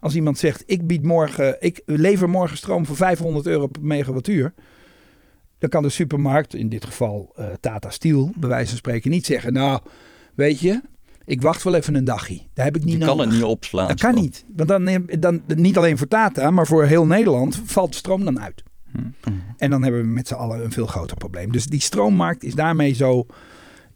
als 0.00 0.14
iemand 0.14 0.38
zegt 0.38 0.62
ik 0.66 0.86
bied 0.86 1.02
morgen, 1.02 1.56
ik 1.60 1.82
lever 1.86 2.28
morgen 2.28 2.56
stroom 2.56 2.86
voor 2.86 2.96
500 2.96 3.46
euro 3.46 3.66
per 3.66 3.82
megawattuur. 3.82 4.54
Dan 5.58 5.70
kan 5.70 5.82
de 5.82 5.88
supermarkt, 5.88 6.54
in 6.54 6.68
dit 6.68 6.84
geval 6.84 7.32
eh, 7.36 7.46
Tata 7.60 7.90
Steel, 7.90 8.32
bij 8.36 8.48
wijze 8.48 8.68
van 8.68 8.76
spreken 8.76 9.10
niet 9.10 9.26
zeggen. 9.26 9.52
Nou, 9.52 9.80
weet 10.34 10.60
je, 10.60 10.80
ik 11.24 11.42
wacht 11.42 11.62
wel 11.62 11.74
even 11.74 11.94
een 11.94 12.04
dagje. 12.04 12.40
Daar 12.54 12.64
heb 12.64 12.76
ik 12.76 12.84
niet 12.84 12.98
Je 12.98 13.04
kan 13.04 13.18
het 13.18 13.30
niet 13.30 13.42
opslaan. 13.42 13.88
Dat 13.88 14.00
kan 14.00 14.14
niet. 14.14 14.44
Want 14.56 14.68
dan, 14.68 15.06
dan, 15.18 15.42
niet 15.46 15.76
alleen 15.76 15.98
voor 15.98 16.08
Tata, 16.08 16.50
maar 16.50 16.66
voor 16.66 16.84
heel 16.84 17.06
Nederland 17.06 17.62
valt 17.64 17.94
stroom 17.94 18.24
dan 18.24 18.40
uit. 18.40 18.62
Mhm. 18.92 19.06
En 19.56 19.70
dan 19.70 19.82
hebben 19.82 20.00
we 20.00 20.06
met 20.06 20.28
z'n 20.28 20.34
allen 20.34 20.64
een 20.64 20.72
veel 20.72 20.86
groter 20.86 21.16
probleem. 21.16 21.52
Dus 21.52 21.66
die 21.66 21.80
stroommarkt 21.80 22.44
is 22.44 22.54
daarmee 22.54 22.92
zo 22.92 23.26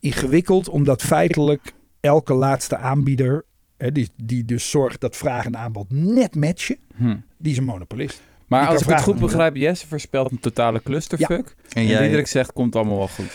ingewikkeld, 0.01 0.69
omdat 0.69 1.03
feitelijk 1.03 1.75
elke 2.01 2.35
laatste 2.35 2.77
aanbieder, 2.77 3.45
hè, 3.85 3.93
die, 3.93 4.09
die 4.23 4.45
dus 4.45 4.71
zorgt 4.71 5.01
dat 5.01 5.17
vraag 5.17 5.45
en 5.45 5.57
aanbod 5.57 5.87
net 5.89 6.35
matchen, 6.35 6.77
Hm. 6.97 7.17
die 7.37 7.53
is 7.53 7.59
een 7.59 7.65
monopolist. 7.65 8.21
Maar 8.47 8.61
Die 8.61 8.71
als 8.71 8.83
ik 8.83 8.89
het 8.89 9.01
goed 9.03 9.19
begrijp, 9.19 9.57
Jesse 9.57 9.87
voorspelt 9.87 10.31
een 10.31 10.41
totale 10.41 10.83
clusterfuck. 10.83 11.55
En 11.69 11.73
En 11.73 11.87
jij, 11.87 12.25
zegt, 12.27 12.53
komt 12.53 12.77
allemaal 12.77 12.97
wel 12.99 13.09
goed. 13.09 13.31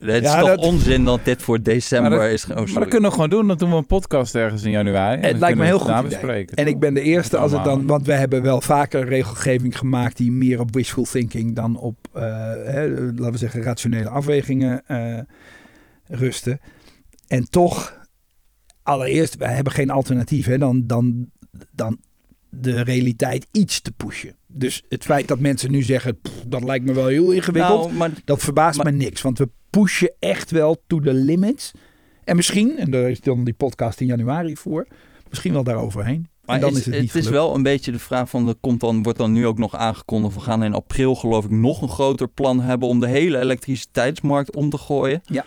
het 0.00 0.22
is 0.24 0.30
Ja, 0.30 0.40
toch 0.40 0.48
dat- 0.48 0.58
onzin 0.58 1.04
dat 1.04 1.24
dit 1.24 1.42
voor 1.42 1.62
december 1.62 2.10
Maar 2.10 2.20
dat- 2.20 2.30
is. 2.30 2.44
Oh, 2.44 2.56
Maar 2.56 2.66
dat 2.66 2.88
kunnen 2.88 3.08
we 3.08 3.14
gewoon 3.14 3.30
doen. 3.30 3.48
Dan 3.48 3.56
doen 3.56 3.70
we 3.70 3.76
een 3.76 3.86
podcast 3.86 4.34
ergens 4.34 4.62
in 4.62 4.70
januari. 4.70 5.20
En 5.20 5.28
Het 5.28 5.38
lijkt 5.38 5.58
me 5.58 5.64
heel 5.64 5.78
goed 5.78 6.02
bespreken. 6.08 6.56
En 6.56 6.66
ik 6.66 6.78
ben 6.78 6.94
de 6.94 7.00
eerste 7.02 7.36
als 7.36 7.52
het 7.52 7.64
dan, 7.64 7.86
want 7.86 8.06
we 8.06 8.12
hebben 8.12 8.42
wel 8.42 8.60
vaker 8.60 9.04
regelgeving 9.08 9.78
gemaakt 9.78 10.16
die 10.16 10.32
meer 10.32 10.60
op 10.60 10.74
wishful 10.74 11.04
thinking 11.04 11.54
dan 11.56 11.76
op, 11.76 11.96
eh, 12.12 12.22
hè, 12.64 12.88
laten 12.88 13.32
we 13.32 13.38
zeggen, 13.38 13.62
rationele 13.62 14.08
afwegingen 14.08 14.82
eh, 14.86 15.18
rusten. 16.08 16.60
En 17.28 17.50
toch, 17.50 17.98
allereerst, 18.82 19.36
wij 19.36 19.54
hebben 19.54 19.72
geen 19.72 19.90
alternatief 19.90 20.46
hè, 20.46 20.58
dan, 20.58 20.86
dan, 20.86 21.30
dan 21.72 21.98
de 22.48 22.80
realiteit 22.82 23.46
iets 23.52 23.80
te 23.80 23.92
pushen. 23.92 24.36
Dus 24.46 24.82
het 24.88 25.04
feit 25.04 25.28
dat 25.28 25.38
mensen 25.38 25.70
nu 25.70 25.82
zeggen, 25.82 26.20
"Pff, 26.20 26.44
dat 26.46 26.64
lijkt 26.64 26.84
me 26.84 26.92
wel 26.92 27.06
heel 27.06 27.30
ingewikkeld, 27.30 27.84
Nou, 27.84 27.92
maar 27.92 28.10
dat 28.24 28.42
verbaast 28.42 28.82
maar- 28.82 28.92
me 28.92 28.98
niks. 28.98 29.22
Want 29.22 29.38
we 29.38 29.48
pushen 29.70 30.12
echt 30.18 30.50
wel 30.50 30.82
to 30.86 31.00
the 31.00 31.14
limits. 31.14 31.70
En 32.24 32.36
misschien, 32.36 32.78
en 32.78 32.90
daar 32.90 33.10
is 33.10 33.20
dan 33.20 33.44
die 33.44 33.54
podcast 33.54 34.00
in 34.00 34.06
januari 34.06 34.56
voor, 34.56 34.86
misschien 35.28 35.52
wel 35.52 35.64
daaroverheen. 35.64 36.28
Maar 36.44 36.60
dan 36.60 36.70
is, 36.70 36.78
is, 36.78 36.84
het 36.84 36.94
niet 36.94 37.04
is 37.04 37.10
gelukt. 37.10 37.28
wel 37.30 37.54
een 37.54 37.62
beetje 37.62 37.92
de 37.92 37.98
vraag 37.98 38.30
van, 38.30 38.48
er 38.48 38.54
komt 38.60 38.80
dan, 38.80 39.02
wordt 39.02 39.18
dan 39.18 39.32
nu 39.32 39.46
ook 39.46 39.58
nog 39.58 39.74
aangekondigd, 39.76 40.34
we 40.34 40.40
gaan 40.40 40.62
in 40.64 40.74
april 40.74 41.14
geloof 41.14 41.44
ik 41.44 41.50
nog 41.50 41.82
een 41.82 41.88
groter 41.88 42.28
plan 42.28 42.60
hebben 42.60 42.88
om 42.88 43.00
de 43.00 43.08
hele 43.08 43.38
elektriciteitsmarkt 43.38 44.56
om 44.56 44.70
te 44.70 44.78
gooien. 44.78 45.20
Ja. 45.24 45.44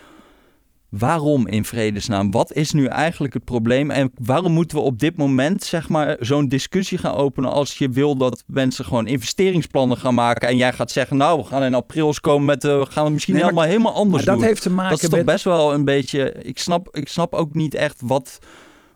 Waarom 0.98 1.48
in 1.48 1.66
vredesnaam? 1.66 2.32
Wat 2.32 2.54
is 2.54 2.72
nu 2.72 2.86
eigenlijk 2.86 3.34
het 3.34 3.44
probleem? 3.44 3.92
En 3.92 4.12
waarom 4.22 4.52
moeten 4.52 4.78
we 4.78 4.84
op 4.84 5.00
dit 5.00 5.18
moment 5.18 5.64
zeg 5.64 5.90
maar 5.90 6.16
zo'n 6.20 6.48
discussie 6.48 6.98
gaan 6.98 7.14
openen 7.16 7.52
als 7.52 7.78
je 7.78 7.90
wil 7.90 8.16
dat 8.18 8.44
mensen 8.48 8.86
gewoon 8.86 9.08
investeringsplannen 9.08 9.98
gaan 9.98 10.14
maken 10.14 10.48
en 10.48 10.58
jij 10.58 10.74
gaat 10.74 10.92
zeggen, 10.92 11.18
nou 11.18 11.40
we 11.40 11.46
gaan 11.46 11.64
in 11.64 11.74
april 11.74 12.14
komen 12.22 12.46
met, 12.46 12.64
eh, 12.64 12.80
we 12.80 12.86
gaan 12.86 13.04
het 13.04 13.14
misschien 13.14 13.34
Nee, 13.34 13.44
maar- 13.44 13.52
helemaal 13.54 13.70
helemaal 13.72 13.94
anders 14.02 14.16
Maar 14.26 14.34
dat 14.34 14.40
doen. 14.40 14.48
heeft 14.48 14.62
te 14.62 14.70
maken 14.70 14.90
Dat 14.92 15.04
is 15.04 15.10
toch 15.10 15.18
met... 15.18 15.26
best 15.26 15.44
wel 15.44 15.74
een 15.74 15.86
beetje. 15.86 16.32
Ik 16.42 16.60
snap, 16.60 16.96
ik 16.96 17.08
snap 17.08 17.34
ook 17.34 17.54
niet 17.54 17.74
echt 17.76 18.02
wat, 18.04 18.40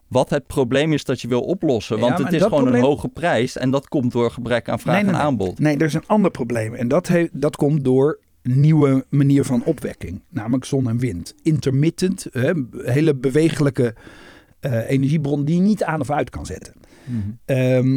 wat 0.08 0.30
het 0.30 0.48
probleem 0.48 0.94
is 0.94 1.04
dat 1.04 1.22
je 1.22 1.28
wil 1.28 1.42
oplossen. 1.42 2.00
Want 2.00 2.18
het 2.18 2.34
is 2.34 2.40
dat 2.40 2.48
gewoon 2.48 2.64
probleem- 2.64 2.84
een 2.84 2.90
hoge 2.90 3.08
prijs. 3.08 3.58
En 3.58 3.72
dat 3.72 3.88
komt 3.88 4.12
door 4.12 4.32
gebrek 4.32 4.70
aan 4.70 4.80
vraag 4.80 4.96
Nee, 4.96 5.04
nee, 5.04 5.14
en 5.14 5.20
aanbod. 5.20 5.60
Nee, 5.60 5.78
er 5.78 5.86
is 5.86 5.94
een 5.94 6.08
ander 6.08 6.32
probleem. 6.32 6.74
En 6.74 6.88
dat, 6.88 7.08
heeft, 7.08 7.42
dat 7.42 7.56
komt 7.56 7.84
door 7.84 8.20
nieuwe 8.48 9.06
manier 9.10 9.44
van 9.44 9.64
opwekking. 9.64 10.22
Namelijk 10.30 10.66
zon 10.66 10.90
en 10.90 10.98
wind. 10.98 11.36
Intermittent, 11.44 12.28
hè, 12.32 12.52
hele 12.72 13.16
bewegelijke 13.16 13.96
eh, 14.60 14.90
energiebron 14.90 15.46
die 15.46 15.56
je 15.56 15.62
niet 15.62 15.84
aan 15.84 16.00
of 16.00 16.12
uit 16.12 16.30
kan 16.30 16.46
zetten. 16.46 16.74
Mhm. 17.06 17.20
Ehm, 17.46 17.94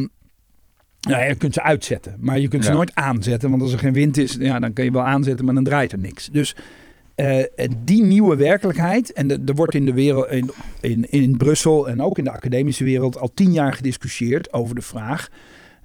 nou 1.00 1.20
ja, 1.20 1.24
je 1.24 1.34
kunt 1.34 1.54
ze 1.54 1.62
uitzetten, 1.62 2.16
maar 2.18 2.38
je 2.38 2.48
kunt 2.48 2.64
ze 2.64 2.70
Ja. 2.70 2.76
nooit 2.76 2.94
aanzetten. 2.94 3.50
Want 3.50 3.62
als 3.62 3.72
er 3.72 3.78
geen 3.78 3.92
wind 3.92 4.16
is, 4.16 4.36
ja, 4.40 4.58
dan 4.58 4.72
kun 4.72 4.84
je 4.84 4.92
wel 4.92 5.04
aanzetten, 5.06 5.44
maar 5.44 5.54
dan 5.54 5.64
draait 5.64 5.92
er 5.92 5.98
niks. 5.98 6.28
Dus 6.32 6.56
eh, 7.14 7.38
en 7.38 7.82
die 7.84 8.02
nieuwe 8.02 8.36
werkelijkheid, 8.36 9.12
en 9.12 9.30
er 9.46 9.54
wordt 9.54 9.74
in 9.74 9.84
de 9.84 9.92
wereld, 9.92 10.30
in, 10.30 10.50
in, 10.80 11.10
in 11.10 11.36
Brussel 11.36 11.88
en 11.88 12.02
ook 12.02 12.18
in 12.18 12.24
de 12.24 12.30
academische 12.30 12.84
wereld 12.84 13.18
al 13.18 13.30
tien 13.34 13.52
jaar 13.52 13.72
gediscussieerd 13.72 14.52
over 14.52 14.74
de 14.74 14.82
vraag. 14.82 15.28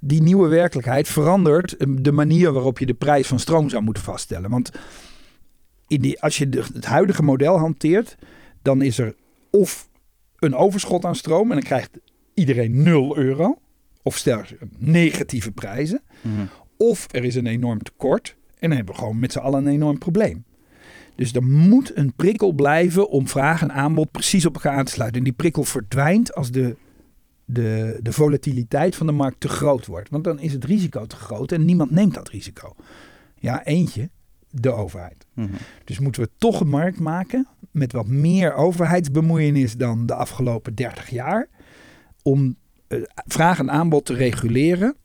Die 0.08 0.22
nieuwe 0.22 0.48
werkelijkheid 0.48 1.08
verandert 1.08 1.78
eh, 1.78 1.88
de 2.00 2.12
manier 2.12 2.52
waarop 2.52 2.80
je 2.80 2.86
de 2.86 2.94
prijs 2.94 3.28
van 3.28 3.40
stroom 3.40 3.70
zou 3.70 3.84
moeten 3.84 4.04
vaststellen. 4.04 4.50
Want 4.50 4.72
in 5.88 6.02
die, 6.02 6.22
als 6.22 6.38
je 6.38 6.50
de, 6.50 6.64
het 6.74 6.86
huidige 6.86 7.24
model 7.24 7.58
hanteert, 7.58 8.16
dan 8.62 8.82
is 8.82 8.98
er 8.98 9.16
of 9.52 9.90
een 10.40 10.56
overschot 10.56 11.06
aan 11.06 11.16
stroom 11.16 11.50
en 11.50 11.56
dan 11.56 11.66
krijgt 11.66 11.90
iedereen 12.34 12.84
0 12.84 13.18
euro. 13.18 13.58
Of 14.04 14.18
sterker, 14.18 14.58
negatieve 14.78 15.52
prijzen. 15.52 16.02
Mhm. 16.22 16.46
Of 16.78 17.08
er 17.12 17.24
is 17.24 17.36
een 17.36 17.48
enorm 17.48 17.84
tekort 17.84 18.36
en 18.60 18.68
dan 18.68 18.78
hebben 18.78 18.96
we 18.96 19.00
gewoon 19.00 19.20
met 19.20 19.32
z'n 19.32 19.40
allen 19.40 19.66
een 19.66 19.74
enorm 19.74 19.98
probleem. 19.98 20.44
Dus 21.16 21.34
er 21.34 21.44
moet 21.44 21.98
een 21.98 22.14
prikkel 22.14 22.52
blijven 22.52 23.10
om 23.10 23.28
vraag 23.28 23.62
en 23.62 23.72
aanbod 23.72 24.12
precies 24.12 24.46
op 24.46 24.56
elkaar 24.56 24.78
aan 24.78 24.86
te 24.86 24.92
sluiten. 24.92 25.18
En 25.18 25.24
die 25.24 25.34
prikkel 25.34 25.64
verdwijnt 25.64 26.36
als 26.36 26.52
de, 26.52 26.76
de, 27.46 28.00
de 28.02 28.12
volatiliteit 28.12 28.96
van 28.96 29.06
de 29.06 29.12
markt 29.12 29.40
te 29.40 29.48
groot 29.48 29.86
wordt. 29.86 30.10
Want 30.10 30.24
dan 30.24 30.40
is 30.40 30.54
het 30.54 30.66
risico 30.66 31.06
te 31.06 31.16
groot 31.16 31.52
en 31.52 31.66
niemand 31.66 31.92
neemt 31.92 32.14
dat 32.14 32.30
risico. 32.30 32.76
Ja, 33.36 33.66
eentje, 33.66 34.10
de 34.50 34.72
overheid. 34.72 35.26
Mhm. 35.34 35.48
Dus 35.84 36.00
moeten 36.00 36.22
we 36.22 36.30
toch 36.38 36.60
een 36.60 36.68
markt 36.68 37.00
maken 37.00 37.48
met 37.72 37.92
wat 37.92 38.08
meer 38.08 38.54
overheidsbemoeienis 38.54 39.78
dan 39.78 40.06
de 40.06 40.14
afgelopen 40.14 40.76
30 40.76 41.10
jaar. 41.10 41.48
Om 42.22 42.56
eh, 42.88 43.02
vraag 43.26 43.60
en 43.60 43.72
aanbod 43.72 44.06
te 44.06 44.14
reguleren. 44.14 44.96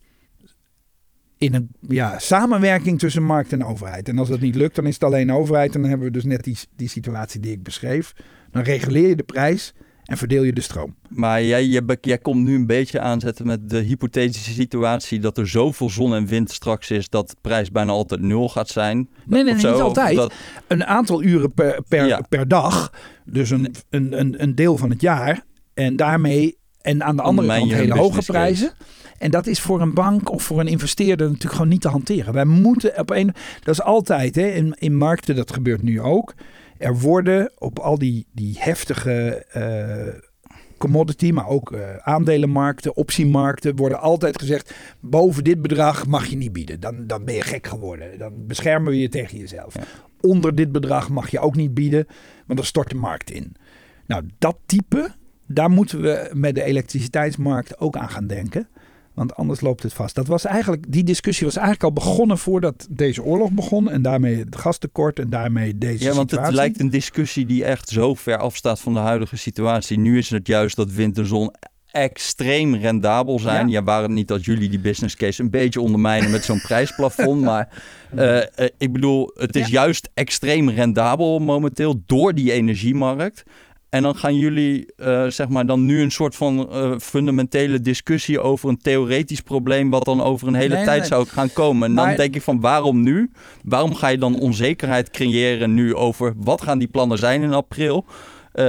In 1.37 1.53
een 1.53 1.69
ja, 1.79 2.19
samenwerking 2.19 2.99
tussen 2.99 3.23
markt 3.23 3.53
en 3.53 3.65
overheid. 3.65 4.09
En 4.09 4.17
als 4.17 4.29
dat 4.29 4.39
niet 4.39 4.55
lukt, 4.55 4.75
dan 4.75 4.87
is 4.87 4.93
het 4.93 5.03
alleen 5.03 5.31
overheid. 5.31 5.75
En 5.75 5.81
dan 5.81 5.89
hebben 5.89 6.07
we 6.07 6.13
dus 6.13 6.23
net 6.23 6.43
die, 6.43 6.57
die 6.75 6.89
situatie 6.89 7.39
die 7.39 7.51
ik 7.51 7.63
beschreef. 7.63 8.13
Dan 8.51 8.63
reguleer 8.63 9.07
je 9.07 9.15
de 9.15 9.23
prijs 9.23 9.73
en 10.11 10.17
verdeel 10.17 10.43
je 10.43 10.53
de 10.53 10.61
stroom. 10.61 10.95
Maar 11.09 11.43
jij, 11.43 11.65
jij, 12.01 12.17
komt 12.17 12.45
nu 12.45 12.55
een 12.55 12.65
beetje 12.65 12.99
aanzetten 12.99 13.45
met 13.45 13.69
de 13.69 13.77
hypothetische 13.79 14.51
situatie 14.53 15.19
dat 15.19 15.37
er 15.37 15.47
zoveel 15.47 15.89
zon 15.89 16.13
en 16.13 16.25
wind 16.25 16.51
straks 16.51 16.91
is 16.91 17.09
dat 17.09 17.29
de 17.29 17.35
prijs 17.41 17.71
bijna 17.71 17.91
altijd 17.91 18.21
nul 18.21 18.49
gaat 18.49 18.69
zijn. 18.69 18.97
Nee, 18.97 19.43
nee, 19.43 19.53
nee 19.53 19.71
niet 19.71 19.81
altijd. 19.81 20.15
dat- 20.15 20.33
Een 20.67 20.85
aantal 20.85 21.23
uren 21.23 21.53
per, 21.53 21.81
per, 21.87 22.07
Ja. 22.07 22.21
per 22.29 22.47
dag. 22.47 22.93
Dus 23.25 23.49
een, 23.49 23.75
een, 23.89 24.19
een, 24.19 24.41
een 24.41 24.55
deel 24.55 24.77
van 24.77 24.89
het 24.89 25.01
jaar. 25.01 25.43
En 25.73 25.95
daarmee. 25.95 26.57
En 26.81 27.03
aan 27.03 27.15
de 27.15 27.21
andere 27.21 27.47
kant 27.47 27.71
hele 27.73 27.97
hoge 27.97 28.21
prijzen. 28.25 28.71
En 29.17 29.31
dat 29.31 29.47
is 29.47 29.59
voor 29.59 29.81
een 29.81 29.93
bank 29.93 30.31
of 30.31 30.43
voor 30.43 30.59
een 30.59 30.67
investeerder 30.67 31.27
natuurlijk 31.27 31.53
gewoon 31.53 31.69
niet 31.69 31.81
te 31.81 31.87
hanteren. 31.87 32.33
Wij 32.33 32.45
moeten 32.45 32.99
op 32.99 33.09
een. 33.09 33.33
Dat 33.63 33.73
is 33.73 33.81
altijd 33.81 34.35
hè, 34.35 34.47
in, 34.47 34.75
in 34.79 34.95
markten, 34.97 35.35
dat 35.35 35.53
gebeurt 35.53 35.81
nu 35.81 36.01
ook. 36.01 36.33
Er 36.81 36.99
worden 36.99 37.51
op 37.57 37.79
al 37.79 37.97
die, 37.97 38.25
die 38.31 38.55
heftige 38.59 39.45
eh, 39.51 40.19
commodity, 40.77 41.31
maar 41.31 41.47
ook 41.47 41.71
eh, 41.71 41.95
aandelenmarkten, 41.95 42.95
optiemarkten, 42.95 43.75
worden 43.75 43.99
altijd 43.99 44.39
gezegd: 44.39 44.73
boven 44.99 45.43
dit 45.43 45.61
bedrag 45.61 46.07
mag 46.07 46.25
je 46.25 46.35
niet 46.35 46.53
bieden. 46.53 46.79
Dan, 46.79 47.07
dan 47.07 47.25
ben 47.25 47.35
je 47.35 47.41
gek 47.41 47.67
geworden. 47.67 48.17
Dan 48.17 48.47
beschermen 48.47 48.91
we 48.91 48.99
je 48.99 49.09
tegen 49.09 49.37
jezelf. 49.37 49.73
Ja. 49.73 49.83
Onder 50.21 50.55
dit 50.55 50.71
bedrag 50.71 51.09
mag 51.09 51.29
je 51.31 51.39
ook 51.39 51.55
niet 51.55 51.73
bieden, 51.73 52.05
want 52.45 52.59
dan 52.59 52.67
stort 52.67 52.89
de 52.89 52.95
markt 52.95 53.31
in. 53.31 53.55
Nou, 54.05 54.23
dat 54.37 54.57
type, 54.65 55.11
daar 55.47 55.69
moeten 55.69 56.01
we 56.01 56.29
met 56.33 56.55
de 56.55 56.63
elektriciteitsmarkt 56.63 57.79
ook 57.79 57.95
aan 57.95 58.09
gaan 58.09 58.27
denken. 58.27 58.67
Want 59.13 59.35
anders 59.35 59.61
loopt 59.61 59.83
het 59.83 59.93
vast. 59.93 60.15
Dat 60.15 60.27
was 60.27 60.45
eigenlijk, 60.45 60.85
die 60.91 61.03
discussie 61.03 61.45
was 61.45 61.55
eigenlijk 61.55 61.85
al 61.85 61.93
begonnen 61.93 62.37
voordat 62.37 62.87
deze 62.89 63.23
oorlog 63.23 63.51
begon. 63.51 63.89
En 63.89 64.01
daarmee 64.01 64.35
het 64.37 64.55
gastekort 64.55 65.19
en 65.19 65.29
daarmee 65.29 65.77
deze 65.77 66.03
Ja, 66.03 66.13
want 66.13 66.29
situatie. 66.29 66.45
het 66.45 66.55
lijkt 66.55 66.79
een 66.79 66.89
discussie 66.89 67.45
die 67.45 67.65
echt 67.65 67.89
zo 67.89 68.13
ver 68.13 68.37
afstaat 68.37 68.79
van 68.79 68.93
de 68.93 68.99
huidige 68.99 69.37
situatie. 69.37 69.99
Nu 69.99 70.17
is 70.17 70.29
het 70.29 70.47
juist 70.47 70.75
dat 70.75 70.91
wind 70.91 71.17
en 71.17 71.25
zon 71.25 71.51
extreem 71.91 72.75
rendabel 72.75 73.39
zijn. 73.39 73.67
Ja. 73.67 73.73
Ja, 73.79 73.83
waren 73.83 74.03
het 74.03 74.11
niet 74.11 74.27
dat 74.27 74.45
jullie 74.45 74.69
die 74.69 74.79
business 74.79 75.15
case 75.15 75.41
een 75.41 75.49
beetje 75.49 75.81
ondermijnen 75.81 76.31
met 76.31 76.43
zo'n 76.43 76.61
prijsplafond. 76.67 77.41
Maar 77.41 77.67
eh, 78.15 78.37
eh, 78.37 78.45
ik 78.77 78.91
bedoel, 78.93 79.31
het 79.33 79.55
is 79.55 79.65
Ja. 79.67 79.71
juist 79.71 80.09
extreem 80.13 80.69
rendabel 80.69 81.39
momenteel 81.39 82.01
door 82.05 82.33
die 82.33 82.51
energiemarkt. 82.51 83.43
En 83.91 84.01
dan 84.01 84.15
gaan 84.15 84.35
jullie, 84.35 84.93
eh, 84.95 85.25
zeg 85.27 85.49
maar, 85.49 85.65
dan 85.65 85.85
nu 85.85 86.01
een 86.01 86.11
soort 86.11 86.35
van 86.35 86.71
eh, 86.71 86.91
fundamentele 86.99 87.81
discussie 87.81 88.39
over 88.39 88.69
een 88.69 88.77
theoretisch 88.77 89.41
probleem, 89.41 89.89
wat 89.89 90.05
dan 90.05 90.21
over 90.21 90.47
een 90.47 90.53
hele 90.53 90.75
Nee, 90.75 90.83
tijd 90.85 90.99
nee. 90.99 91.07
zou 91.07 91.27
gaan 91.27 91.53
komen. 91.53 91.89
En 91.89 91.95
dan 91.95 92.15
denk 92.15 92.35
ik 92.35 92.41
van, 92.41 92.59
waarom 92.59 93.01
nu? 93.03 93.31
Waarom 93.63 93.95
ga 93.95 94.07
je 94.07 94.17
dan 94.17 94.39
onzekerheid 94.39 95.09
creëren 95.09 95.73
nu 95.73 95.95
over 95.95 96.33
wat 96.37 96.61
gaan 96.61 96.77
die 96.77 96.87
plannen 96.87 97.17
zijn 97.17 97.41
in 97.41 97.53
april? 97.53 98.05
Eh 98.51 98.63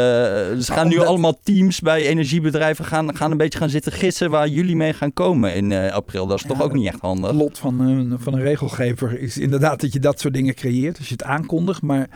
dus 0.48 0.68
gaan 0.68 0.88
nu 0.88 0.98
allemaal 0.98 1.40
teams 1.42 1.80
bij 1.80 2.06
energiebedrijven 2.06 2.84
gaan, 2.84 3.16
gaan 3.16 3.30
een 3.30 3.36
beetje 3.36 3.58
gaan 3.58 3.70
zitten 3.70 3.92
gissen 3.92 4.30
waar 4.30 4.48
jullie 4.48 4.76
mee 4.76 4.92
gaan 4.92 5.12
komen 5.12 5.54
in 5.54 5.72
april. 5.72 6.26
Dat 6.26 6.38
is 6.38 6.46
toch 6.46 6.62
ook 6.62 6.72
niet 6.72 6.86
echt 6.86 7.00
handig? 7.00 7.30
Het 7.30 7.38
lot 7.38 7.58
van 7.58 7.80
een, 7.80 8.16
van 8.18 8.34
een 8.34 8.42
regelgever 8.42 9.20
is 9.20 9.38
inderdaad 9.38 9.80
dat 9.80 9.92
je 9.92 9.98
dat 9.98 10.20
soort 10.20 10.34
dingen 10.34 10.54
creëert. 10.54 10.98
Als 10.98 11.06
je 11.08 11.12
het 11.12 11.24
aankondigt. 11.24 11.82
Maar 11.82 12.08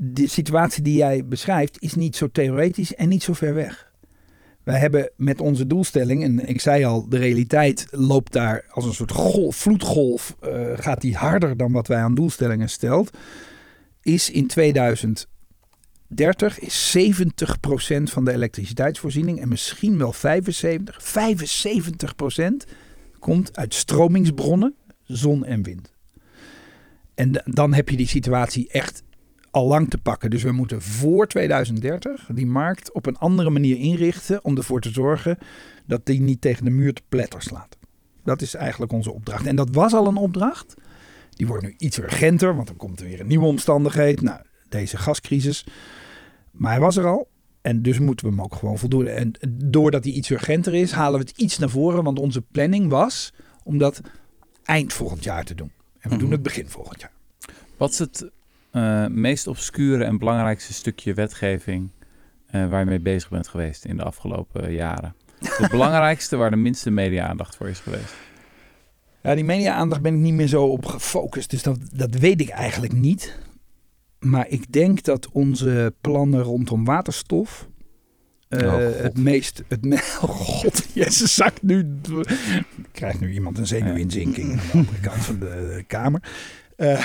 de 0.00 0.28
situatie 0.28 0.82
die 0.82 0.96
jij 0.96 1.24
beschrijft 1.24 1.82
is 1.82 1.94
niet 1.94 2.16
zo 2.16 2.28
theoretisch 2.32 2.94
en 2.94 3.08
niet 3.08 3.22
zo 3.22 3.32
ver 3.32 3.54
weg. 3.54 3.92
Wij 4.62 4.78
hebben 4.78 5.10
met 5.16 5.40
onze 5.40 5.66
doelstelling, 5.66 6.22
en 6.22 6.48
ik 6.48 6.60
zei 6.60 6.84
al, 6.84 7.08
de 7.08 7.18
realiteit 7.18 7.86
loopt 7.90 8.32
daar 8.32 8.64
als 8.70 8.84
een 8.84 8.94
soort 8.94 9.12
golf, 9.12 9.56
vloedgolf, 9.56 10.36
eh, 10.40 10.66
gaat 10.74 11.00
die 11.00 11.16
harder 11.16 11.56
dan 11.56 11.72
wat 11.72 11.86
wij 11.86 11.98
aan 11.98 12.14
doelstellingen 12.14 12.68
stelt. 12.68 13.10
Is 14.02 14.30
in 14.30 14.46
2030 14.46 16.58
is 16.58 16.90
70% 16.90 18.10
van 18.10 18.24
de 18.24 18.32
elektriciteitsvoorziening 18.32 19.40
en 19.40 19.48
misschien 19.48 19.98
wel 19.98 20.12
75, 20.12 21.02
75% 21.02 22.66
komt 23.18 23.56
uit 23.56 23.74
stromingsbronnen, 23.74 24.74
zon 25.04 25.44
en 25.44 25.62
wind. 25.62 25.92
En 27.14 27.42
dan 27.44 27.74
heb 27.74 27.88
je 27.88 27.96
die 27.96 28.08
situatie 28.08 28.68
echt 28.68 29.02
al 29.50 29.66
lang 29.66 29.90
te 29.90 29.98
pakken. 29.98 30.30
Dus 30.30 30.42
we 30.42 30.52
moeten 30.52 30.82
voor 30.82 31.26
2030 31.26 32.28
die 32.32 32.46
markt 32.46 32.92
op 32.92 33.06
een 33.06 33.16
andere 33.16 33.50
manier 33.50 33.76
inrichten 33.76 34.44
om 34.44 34.56
ervoor 34.56 34.80
te 34.80 34.90
zorgen 34.90 35.38
dat 35.86 36.06
die 36.06 36.20
niet 36.20 36.40
tegen 36.40 36.64
de 36.64 36.70
muur 36.70 36.92
te 36.92 37.02
pletter 37.08 37.42
slaat. 37.42 37.76
Dat 38.24 38.42
is 38.42 38.54
eigenlijk 38.54 38.92
onze 38.92 39.12
opdracht. 39.12 39.46
En 39.46 39.56
dat 39.56 39.68
was 39.70 39.92
al 39.92 40.06
een 40.06 40.16
opdracht. 40.16 40.74
Die 41.30 41.46
wordt 41.46 41.62
nu 41.62 41.74
iets 41.78 41.98
urgenter, 41.98 42.54
want 42.54 42.66
dan 42.66 42.76
komt 42.76 43.00
er 43.00 43.06
weer 43.06 43.20
een 43.20 43.26
nieuwe 43.26 43.46
omstandigheid. 43.46 44.20
Nou, 44.20 44.40
deze 44.68 44.96
gascrisis. 44.96 45.66
Maar 46.50 46.70
hij 46.70 46.80
was 46.80 46.96
er 46.96 47.06
al. 47.06 47.28
En 47.60 47.82
dus 47.82 47.98
moeten 47.98 48.26
we 48.26 48.32
hem 48.32 48.42
ook 48.42 48.54
gewoon 48.54 48.78
voldoen. 48.78 49.06
En 49.06 49.32
doordat 49.64 50.04
hij 50.04 50.12
iets 50.12 50.30
urgenter 50.30 50.74
is, 50.74 50.92
halen 50.92 51.20
we 51.20 51.26
het 51.26 51.38
iets 51.38 51.58
naar 51.58 51.68
voren. 51.70 52.04
Want 52.04 52.18
onze 52.18 52.40
planning 52.42 52.90
was 52.90 53.32
om 53.64 53.78
dat 53.78 54.00
eind 54.64 54.92
volgend 54.92 55.24
jaar 55.24 55.44
te 55.44 55.54
doen. 55.54 55.70
En 55.98 56.10
we 56.10 56.16
doen 56.16 56.24
Mhm. 56.24 56.32
het 56.32 56.42
begin 56.42 56.68
volgend 56.68 57.00
jaar. 57.00 57.12
Wat 57.76 57.90
is 57.90 57.98
het 57.98 58.30
eh, 58.82 59.06
meest 59.06 59.46
obscure 59.46 60.04
en 60.04 60.18
belangrijkste 60.18 60.72
stukje 60.72 61.14
wetgeving 61.14 61.90
eh, 62.46 62.68
waar 62.68 62.80
je 62.80 62.86
mee 62.86 63.00
bezig 63.00 63.28
bent 63.30 63.48
geweest 63.48 63.84
in 63.84 63.96
de 63.96 64.02
afgelopen 64.02 64.66
eh, 64.66 64.74
jaren? 64.74 65.14
Het 65.38 65.70
belangrijkste 65.76 66.36
waar 66.36 66.50
de 66.50 66.56
minste 66.56 66.90
media-aandacht 66.90 67.56
voor 67.56 67.68
is 67.68 67.78
geweest. 67.78 68.14
Ja, 69.22 69.34
die 69.34 69.44
media-aandacht 69.44 70.00
ben 70.02 70.14
ik 70.14 70.20
niet 70.20 70.34
meer 70.34 70.46
zo 70.46 70.64
op 70.66 70.86
gefocust. 70.86 71.50
Dus 71.50 71.62
dat, 71.62 71.78
dat 71.92 72.14
weet 72.14 72.40
ik 72.40 72.48
eigenlijk 72.48 72.92
niet. 72.92 73.38
Maar 74.18 74.48
ik 74.48 74.72
denk 74.72 75.02
dat 75.02 75.28
onze 75.32 75.94
plannen 76.00 76.40
rondom 76.42 76.84
waterstof. 76.84 77.68
eh, 78.48 78.74
Oh, 78.74 78.76
het 79.02 79.18
meest. 79.18 79.62
Het 79.68 79.84
me- 79.84 79.94
oh 80.22 80.28
god, 80.30 80.86
Jezus 80.94 81.34
zakt 81.34 81.62
nu. 81.62 81.98
Krijgt 82.92 83.20
nu 83.20 83.32
iemand 83.32 83.58
een 83.58 83.66
zenuwinzinking 83.66 84.50
aan 84.52 84.56
de 84.56 84.72
andere 84.72 85.00
kant 85.00 85.16
van 85.24 85.38
de, 85.38 85.74
de 85.76 85.84
kamer. 85.86 86.22
Eh, 86.76 87.04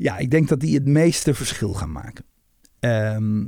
ja, 0.00 0.18
ik 0.18 0.30
denk 0.30 0.48
dat 0.48 0.60
die 0.60 0.74
het 0.74 0.86
meeste 0.86 1.34
verschil 1.34 1.72
gaan 1.74 1.92
maken. 1.92 2.24
Ehm, 2.78 3.46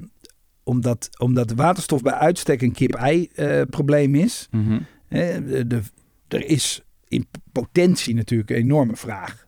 omdat, 0.63 1.09
omdat 1.19 1.53
waterstof 1.53 2.03
bij 2.03 2.13
uitstek 2.13 2.63
een 2.63 2.73
kip-ei-probleem 2.73 4.15
is. 4.15 4.49
Mhm. 4.51 4.81
Hè, 5.09 5.45
de, 5.45 5.67
de- 5.67 5.83
er 6.29 6.45
is 6.47 6.83
in 7.09 7.27
potentie 7.53 8.15
natuurlijk 8.15 8.51
een 8.51 8.57
enorme 8.57 8.97
vraag. 8.97 9.47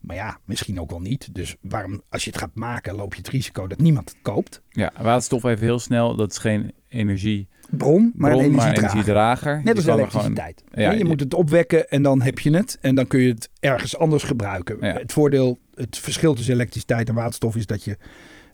Maar 0.00 0.16
ja, 0.16 0.38
misschien 0.44 0.80
ook 0.80 0.90
wel 0.90 1.00
niet. 1.00 1.34
Dus 1.34 1.56
waarom, 1.60 2.02
als 2.08 2.24
je 2.24 2.30
het 2.30 2.38
gaat 2.38 2.54
maken, 2.54 2.94
loop 2.94 3.12
je 3.14 3.18
het 3.20 3.28
risico 3.28 3.66
dat 3.66 3.78
niemand 3.80 4.08
het 4.08 4.18
koopt. 4.22 4.62
Ja, 4.70 4.92
waterstof 5.02 5.44
even 5.44 5.64
heel 5.64 5.78
snel. 5.78 6.16
Dat 6.16 6.30
is 6.30 6.38
geen 6.38 6.72
energiebron, 6.88 7.48
Bron, 7.70 8.12
maar 8.16 8.30
een 8.32 8.36
maar 8.36 8.44
een 8.46 8.50
energiedrager. 8.52 8.82
energiedrager. 8.84 9.60
Net 9.64 9.74
als 9.76 9.84
gewoon- 9.84 9.98
elektriciteit. 9.98 10.62
Ja, 10.74 10.90
je, 10.90 10.98
je- 10.98 11.04
moet 11.04 11.20
het 11.20 11.34
opwekken 11.34 11.88
en 11.88 12.02
dan 12.02 12.22
heb 12.22 12.38
je 12.38 12.50
het. 12.56 12.78
En 12.80 12.94
dan 12.94 13.06
kun 13.06 13.20
je 13.20 13.28
het 13.28 13.48
ergens 13.60 13.96
anders 13.98 14.22
gebruiken. 14.22 14.76
Ja. 14.80 14.92
Het 14.92 15.12
voordeel, 15.12 15.58
het 15.74 15.98
verschil 15.98 16.34
tussen 16.34 16.54
elektriciteit 16.54 17.08
en 17.08 17.14
waterstof 17.14 17.56
is 17.56 17.66
dat 17.66 17.84
je 17.84 17.96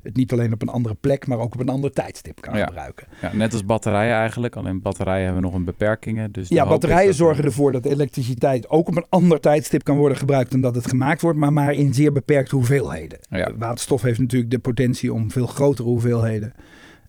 het 0.02 0.16
niet 0.16 0.32
alleen 0.32 0.52
op 0.52 0.62
een 0.62 0.68
andere 0.68 0.94
plek, 0.94 1.26
maar 1.26 1.38
ook 1.38 1.54
op 1.54 1.60
een 1.60 1.68
ander 1.68 1.92
tijdstip 1.92 2.40
kan 2.40 2.56
Ja. 2.58 2.64
gebruiken. 2.66 3.06
Ja, 3.20 3.30
net 3.34 3.52
als 3.52 3.64
batterijen 3.64 4.14
eigenlijk. 4.14 4.56
Alleen 4.56 4.82
batterijen 4.82 5.24
hebben 5.24 5.42
nog 5.42 5.54
een 5.54 5.64
beperkingen. 5.64 6.32
Dus 6.32 6.48
Ja, 6.48 6.66
batterijen 6.66 7.14
zorgen 7.14 7.44
ervoor 7.44 7.72
dat 7.72 7.84
elektriciteit 7.84 8.68
ook 8.68 8.88
op 8.88 8.96
een 8.96 9.06
ander 9.08 9.40
tijdstip 9.40 9.84
kan 9.84 9.96
worden 9.96 10.18
gebruikt 10.18 10.50
dan 10.50 10.60
dat 10.60 10.74
het 10.74 10.88
gemaakt 10.88 11.20
wordt, 11.22 11.38
maar 11.38 11.52
maar 11.52 11.72
in 11.72 11.94
zeer 11.94 12.12
beperkte 12.12 12.54
hoeveelheden. 12.54 13.18
Ja. 13.30 13.52
Waterstof 13.56 14.02
heeft 14.02 14.18
natuurlijk 14.18 14.50
de 14.50 14.58
potentie 14.58 15.12
om 15.12 15.30
veel 15.30 15.46
grotere 15.46 15.88
hoeveelheden. 15.88 16.52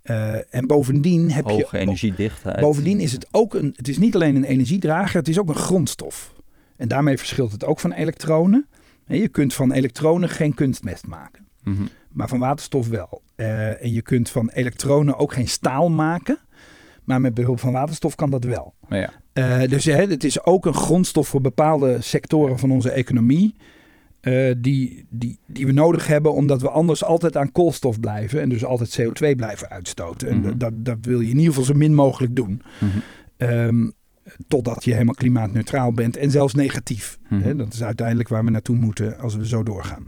Eh, 0.04 0.56
en 0.56 0.68
bovendien 0.68 1.32
heb 1.32 1.50
Hoge 1.50 1.68
je. 1.72 1.78
energiedichtheid. 1.78 2.60
Bovendien 2.60 3.00
is 3.00 3.12
het 3.12 3.28
ook 3.32 3.54
een. 3.54 3.74
Het 3.76 3.88
is 3.88 3.98
niet 3.98 4.16
alleen 4.16 4.36
een 4.36 4.44
energiedrager, 4.44 5.20
het 5.20 5.28
is 5.28 5.40
ook 5.40 5.50
een 5.50 5.56
grondstof. 5.56 6.34
En 6.78 6.88
daarmee 6.88 7.18
verschilt 7.18 7.52
het 7.52 7.66
ook 7.66 7.80
van 7.80 7.92
elektronen. 7.92 8.68
En 9.06 9.18
je 9.18 9.28
kunt 9.28 9.54
van 9.54 9.72
elektronen 9.72 10.30
geen 10.30 10.54
kunstmest 10.54 11.08
maken. 11.08 11.42
Mhm. 11.64 11.84
maar 12.12 12.28
van 12.28 12.40
waterstof 12.40 12.88
wel. 12.88 13.22
Eh, 13.36 13.84
en 13.84 13.94
je 13.94 14.02
kunt 14.02 14.30
van 14.30 14.50
elektronen 14.50 15.18
ook 15.18 15.34
geen 15.34 15.48
staal 15.48 15.90
maken. 15.90 16.38
Maar 17.04 17.22
met 17.22 17.34
behulp 17.34 17.60
van 17.60 17.72
waterstof 17.72 18.16
kan 18.16 18.30
dat 18.30 18.44
wel. 18.44 18.74
Ja. 18.90 19.10
Eh, 19.34 19.62
dus 19.70 19.86
hè, 19.86 20.06
het 20.06 20.24
is 20.24 20.46
ook 20.46 20.66
een 20.66 20.74
grondstof 20.74 21.28
voor 21.28 21.42
bepaalde 21.42 22.02
sectoren 22.02 22.60
van 22.60 22.72
onze 22.72 22.90
economie. 22.90 23.56
Eh, 24.24 24.54
die, 24.58 25.06
die, 25.10 25.40
die 25.46 25.66
we 25.66 25.72
nodig 25.72 26.08
hebben 26.08 26.34
omdat 26.34 26.62
we 26.62 26.70
anders 26.70 27.04
altijd 27.04 27.38
aan 27.38 27.52
koolstof 27.52 28.00
blijven. 28.00 28.42
En 28.42 28.50
dus 28.50 28.66
altijd 28.66 29.00
CO2 29.02 29.36
blijven 29.36 29.70
uitstoten. 29.70 30.30
En 30.30 30.40
Mhm. 30.40 30.58
dat, 30.58 30.72
dat 30.76 30.98
wil 31.02 31.20
je 31.20 31.30
in 31.30 31.36
ieder 31.38 31.48
geval 31.50 31.64
zo 31.64 31.74
min 31.74 31.94
mogelijk 31.94 32.36
doen. 32.36 32.62
Mhm. 32.80 32.90
Ehm, 33.38 33.90
totdat 34.48 34.84
je 34.84 34.92
helemaal 34.92 35.14
klimaatneutraal 35.14 35.92
bent 35.94 36.18
en 36.18 36.32
zelfs 36.32 36.54
negatief. 36.54 37.18
Mhm. 37.30 37.58
Dat 37.58 37.74
is 37.74 37.84
uiteindelijk 37.84 38.30
waar 38.30 38.44
we 38.46 38.52
naartoe 38.52 38.76
moeten 38.76 39.18
als 39.20 39.36
we 39.36 39.48
zo 39.48 39.64
doorgaan. 39.64 40.06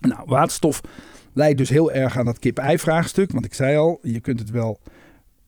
Nou, 0.00 0.22
waterstof 0.26 0.80
leidt 1.32 1.58
dus 1.58 1.68
heel 1.68 1.92
erg 1.92 2.18
aan 2.18 2.24
dat 2.24 2.38
kip-ei-vraagstuk. 2.38 3.32
Want 3.32 3.44
ik 3.44 3.54
zei 3.54 3.76
al, 3.76 3.98
je 4.02 4.20
kunt 4.20 4.38
het 4.38 4.50
wel... 4.50 4.80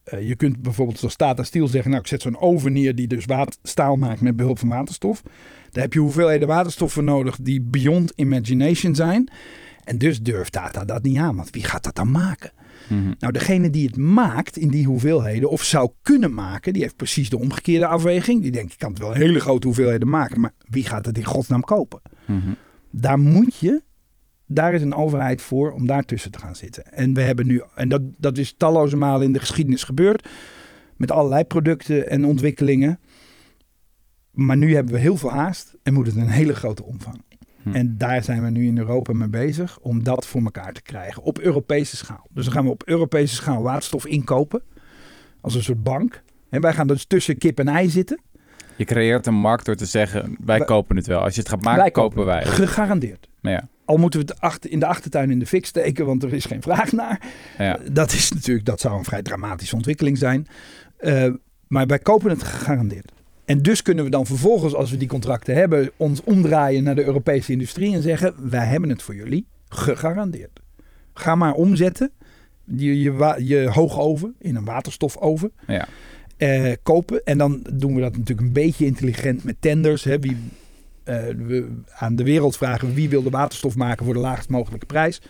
eh, 0.05 0.29
je 0.29 0.37
kunt 0.37 0.63
bijvoorbeeld 0.63 0.99
zoals 0.99 1.17
Tata 1.17 1.43
Steel 1.43 1.69
zeggen... 1.69 1.91
nou, 1.91 2.03
ik 2.03 2.09
zet 2.09 2.23
zo'n 2.23 2.41
oven 2.41 2.73
neer 2.73 2.95
die 2.95 3.07
dus 3.07 3.25
staal 3.63 3.97
maakt 3.97 4.21
met 4.21 4.37
behulp 4.37 4.59
van 4.59 4.69
waterstof. 4.69 5.23
Daar 5.79 5.87
heb 5.87 5.97
je 5.97 6.03
hoeveelheden 6.03 6.49
waterstof 6.49 6.93
voor 6.93 7.03
nodig 7.03 7.39
die 7.41 7.61
beyond 7.61 8.13
imagination 8.17 8.95
zijn. 8.95 9.29
En 9.85 9.99
dus 9.99 10.23
durft 10.23 10.53
Tata 10.53 10.85
dat 10.85 11.03
niet 11.03 11.17
aan. 11.17 11.37
Want 11.37 11.51
wie 11.51 11.65
gaat 11.65 11.85
dat 11.85 11.95
dan 11.95 12.11
maken? 12.11 12.51
Mhm. 12.89 13.13
Nou, 13.19 13.33
degene 13.33 13.71
die 13.71 13.87
het 13.87 13.97
maakt 13.97 14.57
in 14.57 14.69
die 14.69 14.87
hoeveelheden, 14.87 15.51
of 15.51 15.63
zou 15.63 15.91
kunnen 16.03 16.35
maken, 16.35 16.73
die 16.73 16.83
heeft 16.83 16.97
precies 16.97 17.31
de 17.31 17.39
omgekeerde 17.39 17.87
afweging. 17.87 18.43
Die 18.43 18.51
denkt, 18.51 18.73
ik 18.73 18.79
kan 18.79 18.91
het 18.91 18.99
wel 18.99 19.13
hele 19.13 19.41
grote 19.41 19.67
hoeveelheden 19.67 20.09
maken, 20.09 20.41
maar 20.41 20.53
wie 20.69 20.85
gaat 20.85 21.07
het 21.07 21.19
in 21.19 21.25
godsnaam 21.25 21.63
kopen? 21.63 22.01
Mhm. 22.27 22.53
Daar 22.91 23.19
moet 23.19 23.57
je, 23.57 23.83
daar 24.47 24.75
is 24.75 24.83
een 24.83 24.95
overheid 24.95 25.43
voor 25.43 25.73
om 25.73 25.87
daartussen 25.87 26.31
te 26.31 26.39
gaan 26.39 26.57
zitten. 26.57 26.93
En 26.93 27.15
we 27.15 27.21
hebben 27.21 27.47
nu, 27.47 27.63
en 27.75 27.89
dat, 27.89 28.03
dat 28.17 28.39
is 28.39 28.55
talloze 28.57 28.97
malen 28.97 29.27
in 29.27 29.33
de 29.33 29.41
geschiedenis 29.41 29.85
gebeurd, 29.85 30.29
met 30.97 31.11
allerlei 31.11 31.45
producten 31.45 32.11
en 32.11 32.25
ontwikkelingen. 32.25 33.01
Maar 34.39 34.57
nu 34.57 34.75
hebben 34.75 34.95
we 34.95 35.01
heel 35.01 35.17
veel 35.17 35.31
haast 35.31 35.75
en 35.83 35.95
moet 35.95 36.07
het 36.07 36.17
een 36.17 36.29
hele 36.29 36.55
grote 36.55 36.85
omvang. 36.85 37.23
Hm. 37.63 37.75
En 37.75 37.99
daar 37.99 38.23
zijn 38.25 38.43
we 38.45 38.51
nu 38.51 38.67
in 38.67 38.79
Europa 38.79 39.13
mee 39.13 39.29
bezig 39.29 39.79
om 39.81 40.03
dat 40.03 40.27
voor 40.27 40.43
elkaar 40.43 40.73
te 40.73 40.83
krijgen 40.83 41.23
op 41.23 41.39
Europese 41.39 41.97
schaal. 41.97 42.27
Dus 42.31 42.45
dan 42.45 42.55
gaan 42.55 42.65
we 42.65 42.71
op 42.71 42.83
Europese 42.85 43.35
schaal 43.35 43.63
waterstof 43.63 44.07
inkopen 44.07 44.63
als 45.41 45.55
een 45.55 45.63
soort 45.63 45.83
bank. 45.83 46.23
En 46.51 46.61
wij 46.61 46.73
gaan 46.73 46.87
dus 46.87 47.05
tussen 47.05 47.39
kip 47.39 47.59
en 47.59 47.69
ei 47.69 47.91
zitten. 47.91 48.21
Je 48.77 48.85
creëert 48.85 49.27
een 49.27 49.35
markt 49.35 49.65
door 49.65 49.75
te 49.77 49.87
zeggen, 49.87 50.37
wij 50.45 50.59
Wij- 50.59 50.67
kopen 50.67 50.97
het 50.97 51.07
wel. 51.07 51.21
Als 51.21 51.35
je 51.35 51.41
het 51.41 51.49
gaat 51.49 51.63
maken, 51.63 51.81
wij 51.83 51.91
kopen 51.91 52.25
wij. 52.25 52.39
het. 52.39 52.49
Gegarandeerd. 52.49 53.29
Ja, 53.41 53.69
Al 53.85 53.97
moeten 53.97 54.21
we 54.21 54.27
het 54.31 54.41
achter, 54.41 54.71
in 54.71 54.79
de 54.79 54.87
achtertuin 54.87 55.31
in 55.31 55.39
de 55.39 55.47
fik 55.47 55.67
steken, 55.67 56.07
want 56.07 56.23
er 56.23 56.33
is 56.33 56.45
geen 56.45 56.63
vraag 56.63 56.93
naar. 56.93 57.23
ja. 57.59 57.79
Dat 57.93 58.13
is 58.13 58.33
natuurlijk, 58.33 58.67
dat 58.67 58.81
zou 58.81 58.99
een 58.99 59.05
vrij 59.05 59.23
dramatische 59.23 59.77
ontwikkeling 59.77 60.19
zijn. 60.19 60.47
Eh, 60.97 61.33
maar 61.69 61.87
wij 61.87 61.99
kopen 61.99 62.31
het 62.31 62.43
gegarandeerd. 62.43 63.13
En 63.49 63.63
dus 63.63 63.83
kunnen 63.83 64.05
we 64.05 64.11
dan 64.11 64.27
vervolgens, 64.27 64.75
als 64.75 64.91
we 64.91 64.97
die 64.97 65.09
contracten 65.09 65.55
hebben, 65.55 65.91
ons 65.97 66.23
omdraaien 66.25 66.83
naar 66.83 66.95
de 66.95 67.05
Europese 67.05 67.53
industrie 67.53 67.95
en 67.95 68.03
zeggen: 68.03 68.51
wij 68.51 68.67
hebben 68.67 68.89
het 68.89 69.03
voor 69.03 69.15
jullie 69.15 69.47
gegarandeerd. 69.69 70.61
Ga 71.15 71.35
maar 71.35 71.53
omzetten 71.53 72.11
je, 72.65 73.01
je, 73.01 73.35
je 73.39 73.69
hoogoven 73.69 74.35
in 74.39 74.57
een 74.57 74.65
waterstofoven. 74.65 75.53
Ja. 75.67 75.89
eh, 76.37 76.73
kopen. 76.83 77.25
En 77.25 77.39
dan 77.39 77.67
doen 77.73 77.95
we 77.95 78.01
dat 78.01 78.17
natuurlijk 78.17 78.47
een 78.47 78.53
beetje 78.53 78.87
intelligent 78.87 79.45
met 79.45 79.57
tenders. 79.61 80.05
Hè, 80.05 80.19
wie, 80.19 80.37
eh, 81.05 81.17
we 81.27 81.69
aan 81.95 82.17
de 82.17 82.25
wereld 82.25 82.57
vragen 82.57 82.95
wie 82.95 83.09
wil 83.09 83.23
de 83.23 83.31
waterstof 83.31 83.77
maken 83.77 84.05
voor 84.05 84.15
de 84.15 84.21
laagst 84.21 84.49
mogelijke 84.49 84.87
prijs. 84.87 85.21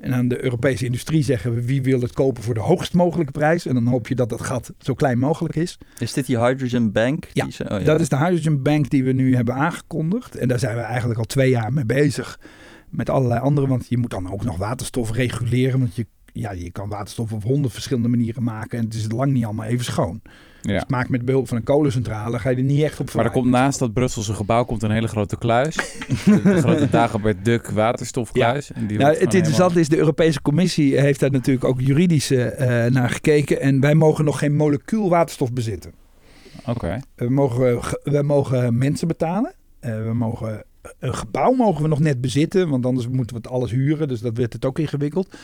En 0.00 0.14
aan 0.14 0.28
de 0.28 0.44
Europese 0.44 0.84
industrie 0.84 1.22
zeggen 1.22 1.54
we 1.54 1.64
wie 1.64 1.82
wil 1.82 2.00
het 2.00 2.12
kopen 2.12 2.42
voor 2.42 2.54
de 2.54 2.60
hoogst 2.60 2.94
mogelijke 2.94 3.32
prijs. 3.32 3.66
En 3.66 3.74
dan 3.74 3.86
hoop 3.86 4.08
je 4.08 4.14
dat 4.14 4.28
dat 4.28 4.40
gat 4.42 4.72
zo 4.78 4.94
klein 4.94 5.18
mogelijk 5.18 5.56
is. 5.56 5.78
Is 5.98 6.12
dit 6.12 6.26
die 6.26 6.38
Hydrogen 6.38 6.92
Bank? 6.92 7.28
Ja, 7.32 7.44
Die 7.44 7.52
ze- 7.52 7.64
oh, 7.78 7.84
Dat 7.84 8.00
is 8.00 8.08
de 8.08 8.16
Hydrogen 8.16 8.62
Bank 8.62 8.90
die 8.90 9.04
we 9.04 9.12
nu 9.12 9.34
hebben 9.34 9.54
aangekondigd. 9.54 10.36
En 10.36 10.48
daar 10.48 10.58
zijn 10.58 10.74
we 10.76 10.80
eigenlijk 10.82 11.18
al 11.18 11.24
twee 11.24 11.50
jaar 11.50 11.72
mee 11.72 11.84
bezig. 11.86 12.40
Met 12.90 13.10
allerlei 13.10 13.40
andere. 13.40 13.66
Want 13.66 13.86
je 13.88 13.98
moet 13.98 14.10
dan 14.10 14.32
ook 14.32 14.44
nog 14.44 14.56
waterstof 14.56 15.12
reguleren. 15.12 15.78
Want 15.78 15.96
je, 15.96 16.06
ja, 16.38 16.50
je 16.52 16.70
kan 16.70 16.88
waterstof 16.88 17.32
op 17.32 17.42
honderd 17.44 17.72
verschillende 17.72 18.08
manieren 18.08 18.42
maken. 18.42 18.78
En 18.78 18.84
het 18.84 18.94
is 18.94 19.06
lang 19.10 19.32
niet 19.32 19.44
allemaal 19.44 19.66
even 19.66 19.84
schoon. 19.84 20.20
ja. 20.62 20.72
Dus 20.72 20.84
maak 20.88 21.08
met 21.08 21.24
behulp 21.24 21.48
van 21.48 21.56
een 21.56 21.62
kolencentrale. 21.62 22.38
Ga 22.38 22.50
je 22.50 22.56
er 22.56 22.62
niet 22.62 22.82
echt 22.82 23.00
op 23.00 23.12
Maar 23.14 23.24
er 23.24 23.30
komt 23.30 23.50
naast 23.50 23.78
dat 23.78 23.92
Brusselse 23.92 24.34
gebouw 24.34 24.64
komt 24.64 24.82
een 24.82 24.90
hele 24.90 25.08
grote 25.08 25.38
kluis. 25.38 25.74
de 26.24 26.56
grote 26.64 26.88
Dagobert 26.90 27.44
Duck 27.44 27.70
waterstofkluis. 27.70 28.72
En 28.72 28.86
die 28.86 28.98
Nou, 28.98 29.16
het 29.16 29.34
interessante 29.34 29.80
is, 29.80 29.88
de 29.88 29.96
Europese 29.98 30.42
Commissie 30.42 31.00
heeft 31.00 31.20
daar 31.20 31.30
natuurlijk 31.30 31.64
ook 31.64 31.80
juridisch 31.80 32.30
eh, 32.30 32.86
naar 32.86 33.10
gekeken. 33.10 33.60
En 33.60 33.80
wij 33.80 33.94
mogen 33.94 34.24
nog 34.24 34.38
geen 34.38 34.56
molecuul 34.56 35.08
waterstof 35.08 35.52
bezitten. 35.52 35.92
Oké. 36.66 37.00
We 37.14 37.28
mogen, 37.28 37.84
ge- 37.84 38.00
we 38.04 38.22
mogen 38.22 38.78
mensen 38.78 39.08
betalen. 39.08 39.54
Eh, 39.80 40.02
we 40.04 40.14
mogen, 40.14 40.64
een 40.98 41.14
gebouw 41.14 41.52
mogen 41.52 41.82
we 41.82 41.88
nog 41.88 42.00
net 42.00 42.20
bezitten, 42.20 42.68
want 42.68 42.86
anders 42.86 43.08
moeten 43.08 43.36
we 43.36 43.42
het 43.42 43.50
alles 43.52 43.70
huren. 43.70 44.08
Dus 44.08 44.20
dat 44.20 44.36
werd 44.36 44.52
het 44.52 44.64
ook 44.64 44.78
ingewikkeld. 44.78 45.36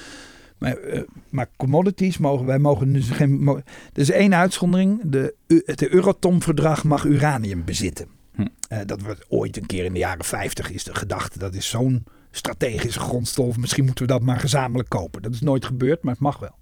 Maar, 0.63 0.77
eh, 0.77 1.01
maar 1.29 1.49
commodities 1.57 2.19
mogen 2.19 2.47
wij 2.47 2.59
mogen 2.59 2.93
dus 2.93 3.11
geen. 3.11 3.49
er 3.93 4.01
is 4.01 4.11
één 4.11 4.35
uitzondering. 4.35 5.01
De, 5.05 5.35
het 5.47 5.89
Euratom-verdrag 5.89 6.85
mag 6.85 7.05
uranium 7.05 7.65
bezitten. 7.65 8.07
Hm. 8.35 8.47
Eh, 8.69 8.79
dat 8.87 9.03
wordt 9.03 9.25
ooit 9.29 9.57
een 9.57 9.67
keer 9.67 9.85
in 9.85 9.93
de 9.93 9.99
jaren 9.99 10.25
50 10.25 10.71
is 10.71 10.85
de 10.85 10.95
gedachte. 10.95 11.39
Dat 11.39 11.55
is 11.55 11.69
zo'n 11.69 12.05
strategische 12.31 13.01
grondstof. 13.01 13.57
Misschien 13.57 13.85
moeten 13.85 14.07
we 14.07 14.13
dat 14.13 14.23
maar 14.23 14.41
gezamenlijk 14.41 14.89
kopen. 14.89 15.23
Dat 15.23 15.35
is 15.35 15.41
nooit 15.41 15.65
gebeurd, 15.65 16.03
maar 16.03 16.13
het 16.13 16.23
mag 16.23 16.39
wel. 16.39 16.55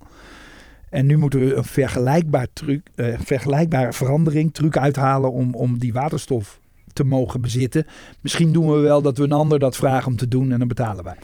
En 0.90 1.06
nu 1.06 1.16
moeten 1.16 1.40
we 1.40 1.54
een 1.54 1.64
vergelijkbaar 1.64 2.46
truc, 2.52 2.88
eh, 2.94 3.18
vergelijkbare 3.18 3.92
verandering, 3.92 4.54
truc 4.54 4.76
uithalen 4.76 5.32
om, 5.32 5.54
om 5.54 5.78
die 5.78 5.92
waterstof 5.92 6.60
te 6.92 7.04
mogen 7.04 7.40
bezitten. 7.40 7.86
Misschien 8.20 8.52
doen 8.52 8.70
we 8.72 8.78
wel 8.78 9.02
dat 9.02 9.18
we 9.18 9.24
een 9.24 9.32
ander 9.32 9.58
dat 9.58 9.76
vragen 9.76 10.06
om 10.06 10.16
te 10.16 10.28
doen 10.28 10.52
en 10.52 10.58
dan 10.58 10.68
betalen 10.68 11.04
wij. 11.04 11.16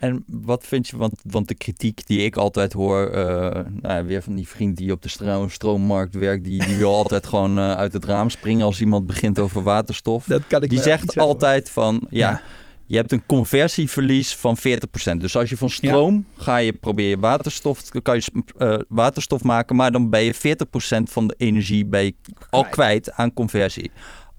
En 0.00 0.24
wat 0.26 0.66
vind 0.66 0.88
je, 0.88 0.96
want, 0.96 1.12
want 1.22 1.48
de 1.48 1.54
kritiek 1.54 2.06
die 2.06 2.20
ik 2.24 2.36
altijd 2.36 2.72
hoor, 2.72 3.06
eh, 3.10 3.24
nou 3.80 3.94
ja, 3.94 4.04
weer 4.04 4.22
van 4.22 4.34
die 4.34 4.48
vriend 4.48 4.76
die 4.76 4.92
op 4.92 5.02
de 5.02 5.08
stro- 5.08 5.48
stroommarkt 5.48 6.14
werkt, 6.14 6.44
die, 6.44 6.66
die 6.66 6.76
wil 6.76 6.94
altijd 7.02 7.26
gewoon 7.26 7.58
eh, 7.58 7.72
uit 7.72 7.92
het 7.92 8.04
raam 8.04 8.30
springen 8.30 8.64
als 8.66 8.80
iemand 8.80 9.06
begint 9.06 9.38
over 9.38 9.62
waterstof. 9.62 10.24
Dat 10.24 10.46
kan 10.46 10.62
ik 10.62 10.70
Die 10.70 10.80
zegt 10.82 11.18
altijd 11.18 11.70
van, 11.70 12.06
ja, 12.10 12.30
Ja. 12.30 12.40
je 12.86 12.96
hebt 12.96 13.12
een 13.12 13.26
conversieverlies 13.26 14.36
van 14.36 14.56
40%. 14.58 15.16
Dus 15.16 15.36
als 15.36 15.50
je 15.50 15.56
van 15.56 15.70
stroom 15.70 16.24
ga 16.36 16.56
je 16.56 16.72
proberen 16.72 17.20
waterstof, 17.20 17.82
kan 18.02 18.16
je 18.16 18.42
eh, 18.58 18.78
waterstof 18.88 19.42
maken, 19.42 19.76
maar 19.76 19.92
dan 19.92 20.10
ben 20.10 20.22
je 20.22 20.34
40% 20.34 20.38
van 21.02 21.26
de 21.26 21.34
energie 21.38 21.86
ben 21.86 22.04
je 22.04 22.14
al 22.50 22.64
kwijt 22.64 23.12
aan 23.12 23.32
conversie. 23.34 23.90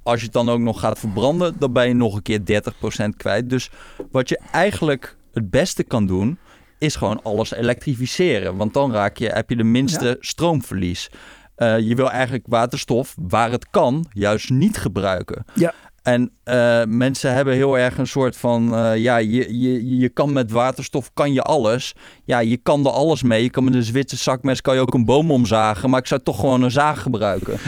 Als 0.03 0.19
je 0.19 0.23
het 0.25 0.33
dan 0.33 0.49
ook 0.49 0.59
nog 0.59 0.79
gaat 0.79 0.99
verbranden, 0.99 1.55
dan 1.59 1.73
ben 1.73 1.87
je 1.87 1.93
nog 1.93 2.15
een 2.15 2.21
keer 2.21 2.61
30% 3.03 3.09
kwijt. 3.17 3.49
Dus 3.49 3.69
wat 4.11 4.29
je 4.29 4.39
eigenlijk 4.51 5.19
het 5.33 5.49
beste 5.49 5.83
kan 5.83 6.05
doen, 6.05 6.37
is 6.77 6.95
gewoon 6.95 7.23
alles 7.23 7.53
elektrificeren. 7.53 8.55
Want 8.55 8.73
dan 8.73 8.91
raak 8.91 9.17
je, 9.17 9.27
heb 9.29 9.49
je 9.49 9.55
de 9.55 9.63
minste 9.63 10.05
Ja. 10.05 10.15
stroomverlies. 10.19 11.09
Eh, 11.55 11.79
je 11.79 11.95
wil 11.95 12.11
eigenlijk 12.11 12.45
waterstof, 12.49 13.15
waar 13.19 13.51
het 13.51 13.69
kan, 13.69 14.05
juist 14.13 14.49
niet 14.49 14.77
gebruiken. 14.77 15.45
Ja. 15.53 15.73
En 16.01 16.31
eh, 16.43 16.83
mensen 16.87 17.33
hebben 17.33 17.53
heel 17.53 17.77
erg 17.77 17.97
een 17.97 18.07
soort 18.07 18.37
van, 18.37 18.75
eh, 18.75 18.97
ja, 18.97 19.17
je, 19.17 19.59
je, 19.59 19.97
je 19.97 20.09
kan 20.09 20.33
met 20.33 20.51
waterstof, 20.51 21.13
kan 21.13 21.33
je 21.33 21.41
alles. 21.41 21.93
Ja, 22.25 22.39
je 22.39 22.57
kan 22.57 22.85
er 22.85 22.91
alles 22.91 23.23
mee. 23.23 23.43
Je 23.43 23.49
kan 23.49 23.63
met 23.63 23.73
een 23.75 23.83
Zwitser 23.83 24.17
zakmes 24.17 24.61
kan 24.61 24.75
je 24.75 24.81
ook 24.81 24.93
een 24.93 25.05
boom 25.05 25.31
omzagen, 25.31 25.89
maar 25.89 25.99
ik 25.99 26.07
zou 26.07 26.21
toch 26.21 26.39
gewoon 26.39 26.61
een 26.61 26.71
zaag 26.71 27.01
gebruiken. 27.01 27.57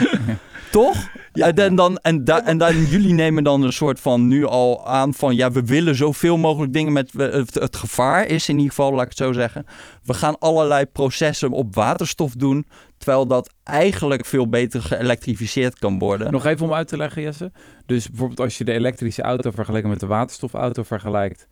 toch? 0.74 1.08
Ja. 1.32 1.46
En, 1.46 1.54
dan, 1.54 1.74
dan, 1.74 1.96
en, 1.96 2.24
da, 2.24 2.44
en 2.44 2.58
dan, 2.58 2.84
jullie 2.84 3.12
nemen 3.12 3.44
dan 3.44 3.62
een 3.62 3.72
soort 3.72 4.00
van 4.00 4.28
nu 4.28 4.44
al 4.44 4.86
aan 4.86 5.14
van, 5.14 5.36
ja, 5.36 5.52
we 5.52 5.64
willen 5.64 5.94
zoveel 5.94 6.36
mogelijk 6.36 6.72
dingen 6.72 6.92
met, 6.92 7.12
het, 7.12 7.54
het 7.54 7.76
gevaar 7.76 8.26
is 8.26 8.48
in 8.48 8.54
ieder 8.54 8.70
geval, 8.70 8.92
laat 8.92 9.02
ik 9.02 9.08
het 9.08 9.16
zo 9.16 9.32
zeggen. 9.32 9.66
We 10.02 10.14
gaan 10.14 10.38
allerlei 10.38 10.86
processen 10.86 11.50
op 11.50 11.74
waterstof 11.74 12.32
doen, 12.32 12.66
terwijl 12.98 13.26
dat 13.26 13.54
eigenlijk 13.62 14.24
veel 14.26 14.48
beter 14.48 14.82
geëlektrificeerd 14.82 15.78
kan 15.78 15.98
worden. 15.98 16.32
Nog 16.32 16.46
even 16.46 16.66
om 16.66 16.72
uit 16.72 16.88
te 16.88 16.96
leggen, 16.96 17.22
Jesse. 17.22 17.52
Dus 17.86 18.08
bijvoorbeeld 18.08 18.40
als 18.40 18.58
je 18.58 18.64
de 18.64 18.72
elektrische 18.72 19.22
auto 19.22 19.50
vergelijkt 19.50 19.88
met 19.88 20.00
de 20.00 20.06
waterstofauto 20.06 20.82
vergelijkt. 20.82 21.48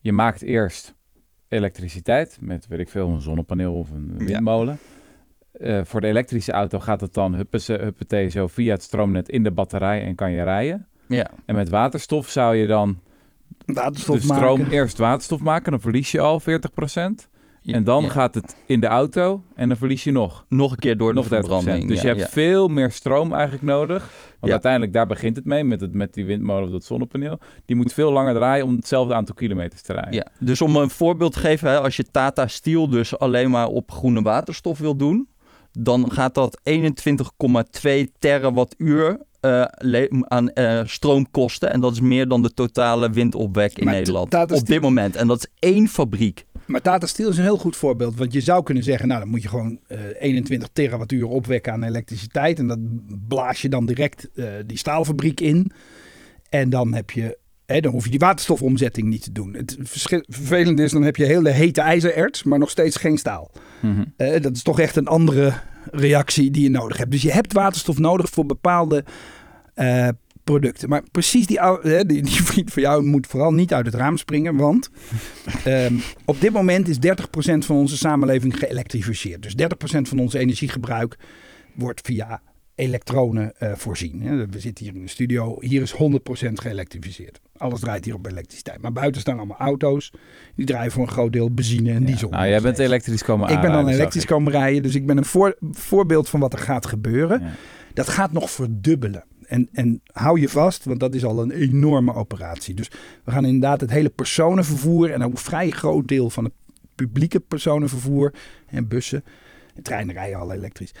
Je 0.00 0.12
maakt 0.12 0.42
eerst 0.42 0.94
elektriciteit 1.48 2.38
met, 2.40 2.66
weet 2.66 2.78
ik 2.78 2.88
veel, 2.88 3.08
een 3.08 3.20
zonnepaneel 3.20 3.74
of 3.74 3.90
een 3.90 4.14
Ja. 4.26 4.76
Eh, 5.60 5.80
voor 5.84 6.00
de 6.00 6.06
elektrische 6.06 6.52
auto 6.52 6.78
gaat 6.80 7.00
het 7.00 7.14
dan 7.14 7.34
huppese- 7.34 7.78
huppatee 7.82 8.28
zo 8.28 8.46
via 8.46 8.72
het 8.72 8.82
stroomnet 8.82 9.28
in 9.28 9.42
de 9.42 9.50
batterij 9.50 10.02
en 10.04 10.14
kan 10.14 10.30
je 10.30 10.42
rijden. 10.42 10.86
Ja. 11.08 11.30
En 11.46 11.54
met 11.54 11.68
waterstof 11.68 12.28
zou 12.28 12.56
je 12.56 12.66
dan 12.66 12.98
Waterstof 13.66 14.16
de 14.16 14.22
stroom 14.22 14.58
maken. 14.58 14.72
eerst 14.74 14.98
waterstof 14.98 15.40
maken. 15.40 15.70
Dan 15.70 15.80
verlies 15.80 16.10
je 16.12 16.20
al 16.20 16.40
40%. 16.40 17.28
Ja, 17.60 17.74
En 17.74 17.84
dan 17.84 18.02
ja. 18.02 18.08
gaat 18.08 18.34
het 18.34 18.56
in 18.66 18.80
de 18.80 18.86
auto 18.86 19.42
en 19.54 19.68
dan 19.68 19.76
verlies 19.76 20.04
je 20.04 20.12
nog. 20.12 20.44
nog 20.48 20.70
een 20.70 20.78
keer 20.78 20.96
door 20.96 21.14
nog 21.14 21.28
de 21.28 21.30
30%. 21.30 21.38
verbranding. 21.48 21.88
Dus 21.88 21.96
ja, 21.96 22.02
je 22.02 22.08
hebt 22.08 22.20
ja. 22.20 22.28
veel 22.28 22.68
meer 22.68 22.90
stroom 22.90 23.32
eigenlijk 23.32 23.62
nodig. 23.62 23.98
Want 24.00 24.40
Ja. 24.40 24.50
uiteindelijk, 24.50 24.92
daar 24.92 25.06
begint 25.06 25.36
het 25.36 25.44
mee, 25.44 25.64
met, 25.64 25.80
het, 25.80 25.94
met 25.94 26.14
die 26.14 26.24
windmolen 26.24 26.64
of 26.64 26.70
dat 26.70 26.84
zonnepaneel. 26.84 27.38
Die 27.64 27.76
moet 27.76 27.92
veel 27.92 28.12
langer 28.12 28.34
draaien 28.34 28.64
om 28.66 28.74
hetzelfde 28.76 29.14
aantal 29.14 29.34
kilometers 29.34 29.82
te 29.82 29.92
rijden. 29.92 30.12
Ja, 30.12 30.26
dus 30.40 30.60
om 30.62 30.76
een 30.76 30.90
voorbeeld 30.90 31.32
te 31.32 31.38
geven, 31.38 31.70
hè, 31.70 31.80
als 31.80 31.96
je 31.96 32.04
Tata 32.10 32.46
Steel 32.46 32.88
dus 32.88 33.18
alleen 33.18 33.50
maar 33.50 33.66
op 33.66 33.90
groene 33.90 34.22
waterstof 34.22 34.78
wil 34.78 34.96
doen, 34.96 35.28
dan 35.78 36.12
gaat 36.12 36.34
dat 36.34 36.60
21,2 36.70 37.90
terawattuur 38.18 39.20
eh, 39.40 39.64
aan 40.20 40.50
eh, 40.50 40.80
stroom 40.84 41.30
kosten. 41.30 41.72
En 41.72 41.80
dat 41.80 41.92
is 41.92 42.00
meer 42.00 42.28
dan 42.28 42.42
de 42.42 42.54
totale 42.54 43.10
windopwek 43.10 43.78
in 43.78 43.84
Maar 43.84 43.94
Nederland 43.94 44.34
op 44.34 44.66
dit 44.66 44.80
moment. 44.80 45.16
En 45.16 45.26
dat 45.26 45.38
is 45.38 45.68
één 45.70 45.88
fabriek. 45.88 46.46
Maar 46.66 46.80
Tata 46.80 47.06
Steel 47.06 47.28
is 47.28 47.36
een 47.36 47.42
heel 47.42 47.58
goed 47.58 47.76
voorbeeld. 47.76 48.16
Want 48.16 48.32
je 48.32 48.40
zou 48.40 48.62
kunnen 48.62 48.82
zeggen, 48.82 49.08
nou 49.08 49.20
dan 49.20 49.28
moet 49.28 49.42
je 49.42 49.48
gewoon 49.48 49.78
eh, 49.86 49.98
21 50.18 50.68
terawattuur 50.72 51.26
opwekken 51.26 51.72
aan 51.72 51.82
elektriciteit. 51.82 52.58
En 52.58 52.66
dat 52.66 52.78
blaas 53.28 53.62
je 53.62 53.68
dan 53.68 53.86
direct 53.86 54.28
eh, 54.34 54.46
die 54.66 54.78
staalfabriek 54.78 55.40
in. 55.40 55.70
En 56.48 56.70
dan 56.70 56.94
heb 56.94 57.10
je, 57.10 57.38
dan 57.66 57.92
hoef 57.92 58.04
je 58.04 58.10
die 58.10 58.18
waterstofomzetting 58.18 59.08
niet 59.08 59.22
te 59.22 59.32
doen. 59.32 59.54
Het 59.54 59.76
vervelende 60.28 60.82
is, 60.82 60.92
dan 60.92 61.02
heb 61.02 61.16
je 61.16 61.24
hele 61.24 61.50
hete 61.50 61.80
ijzererts, 61.80 62.42
maar 62.42 62.58
nog 62.58 62.70
steeds 62.70 62.96
geen 62.96 63.18
staal. 63.18 63.50
Mhm. 63.80 64.04
Eh, 64.16 64.42
dat 64.42 64.56
is 64.56 64.62
toch 64.62 64.80
echt 64.80 64.96
een 64.96 65.06
andere 65.06 65.52
reactie 65.90 66.50
die 66.50 66.62
je 66.62 66.70
nodig 66.70 66.96
hebt. 66.96 67.10
Dus 67.10 67.22
je 67.22 67.32
hebt 67.32 67.52
waterstof 67.52 67.98
nodig 67.98 68.30
voor 68.30 68.46
bepaalde 68.46 69.04
eh, 69.74 70.08
producten. 70.44 70.88
Maar 70.88 71.02
precies 71.12 71.46
die, 71.46 71.60
hè, 71.60 72.04
die, 72.04 72.22
die 72.22 72.42
vriend 72.42 72.72
van 72.72 72.82
jou 72.82 73.04
moet 73.04 73.26
vooral 73.26 73.52
niet 73.52 73.74
uit 73.74 73.86
het 73.86 73.94
raam 73.94 74.16
springen. 74.16 74.56
Want 74.56 74.90
ehm, 75.64 75.94
op 76.24 76.40
dit 76.40 76.52
moment 76.52 76.88
is 76.88 76.96
30% 76.96 77.00
van 77.58 77.76
onze 77.76 77.96
samenleving 77.96 78.58
geëlektrificeerd. 78.58 79.42
Dus 79.42 79.54
30% 79.54 80.08
van 80.08 80.18
ons 80.18 80.34
energiegebruik 80.34 81.16
wordt 81.74 82.00
via 82.04 82.42
elektronen 82.74 83.52
eh, 83.58 83.72
voorzien. 83.74 84.48
We 84.50 84.60
zitten 84.60 84.84
hier 84.84 84.94
in 84.94 85.02
de 85.02 85.08
studio. 85.08 85.56
Hier 85.60 85.82
is 85.82 85.92
100% 85.92 85.96
geëlektrificeerd. 86.52 87.40
Alles 87.56 87.80
draait 87.80 88.04
hier 88.04 88.14
op 88.14 88.26
elektriciteit. 88.26 88.80
Maar 88.82 88.92
buiten 88.92 89.20
staan 89.20 89.36
allemaal 89.38 89.58
auto's. 89.58 90.12
Die 90.54 90.66
draaien 90.66 90.92
voor 90.92 91.02
een 91.02 91.08
groot 91.12 91.32
deel 91.32 91.50
benzine 91.50 91.92
en 91.92 92.00
Ja. 92.00 92.06
diesel. 92.06 92.28
Nou, 92.30 92.46
jij 92.48 92.60
bent 92.60 92.78
elektrisch 92.78 93.22
komen 93.24 93.48
Ik 93.50 93.60
ben 93.60 93.72
dan 93.72 93.88
elektrisch 93.88 94.24
komen 94.24 94.52
rijden, 94.52 94.82
dus 94.82 94.94
ik 94.94 95.06
ben 95.06 95.16
een 95.16 95.24
voor- 95.24 95.56
voorbeeld 95.70 96.28
van 96.28 96.40
wat 96.40 96.52
er 96.52 96.58
gaat 96.58 96.86
gebeuren. 96.86 97.40
Ja. 97.40 97.50
Dat 97.94 98.08
gaat 98.08 98.32
nog 98.32 98.50
verdubbelen. 98.50 99.24
En, 99.46 99.68
en 99.72 100.00
hou 100.12 100.40
je 100.40 100.48
vast, 100.48 100.84
want 100.84 101.00
dat 101.00 101.14
is 101.14 101.24
al 101.24 101.42
een 101.42 101.50
enorme 101.50 102.14
operatie. 102.14 102.74
Dus 102.74 102.90
we 103.24 103.30
gaan 103.30 103.44
inderdaad 103.44 103.80
het 103.80 103.90
hele 103.90 104.08
personenvervoer 104.10 105.10
en 105.10 105.22
ook 105.22 105.30
een 105.30 105.36
vrij 105.38 105.70
groot 105.70 106.08
deel 106.08 106.30
van 106.30 106.44
het 106.44 106.52
publieke 106.94 107.40
personenvervoer 107.40 108.34
en 108.66 108.88
bussen. 108.88 109.24
En 109.74 109.82
treinen 109.82 110.14
rijden 110.14 110.38
al 110.38 110.52
elektrisch. 110.52 110.92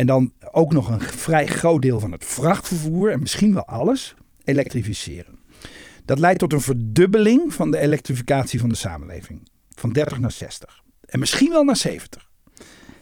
En 0.00 0.06
dan 0.06 0.32
ook 0.50 0.72
nog 0.72 0.88
een 0.88 1.00
vrij 1.00 1.46
groot 1.46 1.82
deel 1.82 2.00
van 2.00 2.12
het 2.12 2.24
vrachtvervoer 2.24 3.10
en 3.12 3.20
misschien 3.20 3.54
wel 3.54 3.64
alles 3.64 4.14
elektrificeren. 4.44 5.38
Dat 6.04 6.18
leidt 6.18 6.38
tot 6.38 6.52
een 6.52 6.60
verdubbeling 6.60 7.54
van 7.54 7.70
de 7.70 7.78
elektrificatie 7.78 8.60
van 8.60 8.68
de 8.68 8.74
samenleving. 8.74 9.48
Van 9.68 9.92
30 9.92 10.18
naar 10.18 10.30
60. 10.32 10.82
En 11.04 11.18
misschien 11.18 11.50
wel 11.50 11.64
naar 11.64 11.76
70. 11.76 12.30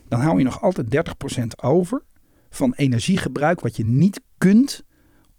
Dan 0.08 0.20
hou 0.20 0.38
je 0.38 0.44
nog 0.44 0.62
altijd 0.62 1.06
30% 1.30 1.42
over 1.62 2.02
van 2.50 2.72
energiegebruik 2.76 3.60
wat 3.60 3.76
je 3.76 3.84
niet 3.84 4.20
kunt 4.38 4.84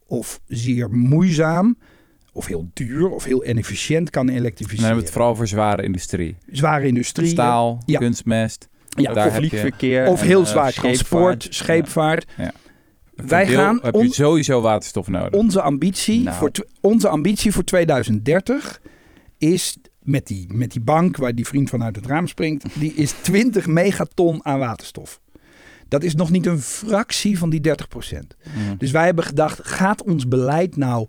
of 0.06 0.40
zeer 0.46 0.90
moeizaam 0.92 1.78
of 2.34 2.46
heel 2.46 2.70
duur 2.74 3.10
of 3.10 3.24
heel 3.24 3.46
inefficiënt 3.48 4.10
kan 4.10 4.26
Dan 4.26 4.36
elektrificeren. 4.36 4.84
hebben 4.86 5.00
we 5.02 5.06
het 5.10 5.18
vooral 5.18 5.36
voor 5.36 5.48
zware 5.48 5.84
industrie. 5.84 6.38
Zware 6.52 6.88
industrie. 6.88 7.28
Staal, 7.30 7.82
Ja. 7.86 8.00
kunstmest. 8.00 8.68
Ja, 9.02 9.14
daar 9.14 9.28
of, 9.28 9.36
Vliegverkeer. 9.36 10.08
of 10.08 10.22
heel 10.22 10.42
eh, 10.42 10.48
zwaar 10.48 10.74
transport, 10.74 11.48
scheepvaart. 11.50 12.26
Ja. 12.38 12.52
Wij 13.16 13.46
deel 13.46 13.56
gaan 13.56 13.80
heb 13.82 13.96
je 13.96 14.14
sowieso 14.14 14.62
waterstof 14.62 15.08
nodig. 15.08 15.32
Onze 15.40 15.62
ambitie, 15.62 16.24
Nou. 16.24 16.38
voor, 16.38 16.52
onze 16.82 17.08
ambitie 17.08 17.52
voor 17.52 17.64
2030 17.64 18.82
is 19.38 19.78
met 20.00 20.28
die, 20.28 20.54
met 20.54 20.72
die 20.72 20.82
bank 20.82 21.18
waar 21.18 21.36
die 21.36 21.48
vriend 21.48 21.70
van 21.70 21.84
uit 21.84 21.96
het 21.96 22.06
raam 22.06 22.28
springt, 22.28 22.66
die 22.80 22.94
is 22.94 23.12
20 23.22 23.68
megaton 23.68 24.46
aan 24.46 24.60
waterstof. 24.60 25.20
Dat 25.88 26.04
is 26.04 26.16
nog 26.16 26.30
niet 26.30 26.46
een 26.46 26.60
fractie 26.60 27.38
van 27.38 27.50
die 27.50 27.62
30%. 27.62 27.72
Mhm. 27.72 28.78
Dus 28.78 28.92
wij 28.92 29.06
hebben 29.06 29.24
gedacht, 29.24 29.60
gaat 29.68 30.04
ons 30.04 30.28
beleid 30.28 30.76
nou 30.78 31.08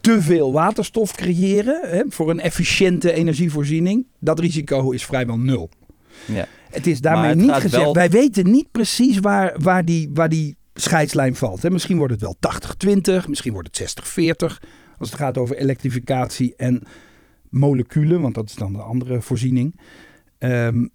te 0.00 0.22
veel 0.22 0.52
waterstof 0.52 1.14
creëren 1.14 1.80
hè, 1.82 2.02
voor 2.08 2.30
een 2.30 2.40
efficiënte 2.40 3.12
energievoorziening? 3.12 4.06
Dat 4.18 4.38
risico 4.40 4.90
is 4.90 5.04
vrijwel 5.06 5.38
nul. 5.38 5.70
Ja. 6.26 6.46
Het 6.70 6.86
is 6.86 7.00
daarmee 7.00 7.28
het 7.30 7.38
niet 7.38 7.50
gezegd. 7.52 7.82
wel- 7.82 7.94
Wij 7.94 8.10
weten 8.10 8.50
niet 8.50 8.70
precies 8.70 9.18
waar, 9.18 9.54
waar, 9.58 9.84
die, 9.84 10.10
waar 10.14 10.28
die 10.28 10.56
scheidslijn 10.74 11.34
valt. 11.36 11.62
Hè. 11.62 11.70
Misschien 11.70 11.96
wordt 11.96 12.12
het 12.12 12.22
wel 12.22 12.36
80-20, 13.22 13.28
misschien 13.28 13.52
wordt 13.52 13.78
het 13.78 13.78
60-40. 13.80 14.60
Als 14.98 15.10
het 15.10 15.18
gaat 15.18 15.38
over 15.38 15.56
elektrificatie 15.56 16.54
en 16.56 16.82
moleculen, 17.48 18.20
want 18.20 18.34
dat 18.34 18.48
is 18.48 18.54
dan 18.54 18.72
de 18.72 18.78
andere 18.82 19.20
voorziening. 19.22 19.80
Ehm, 20.38 20.86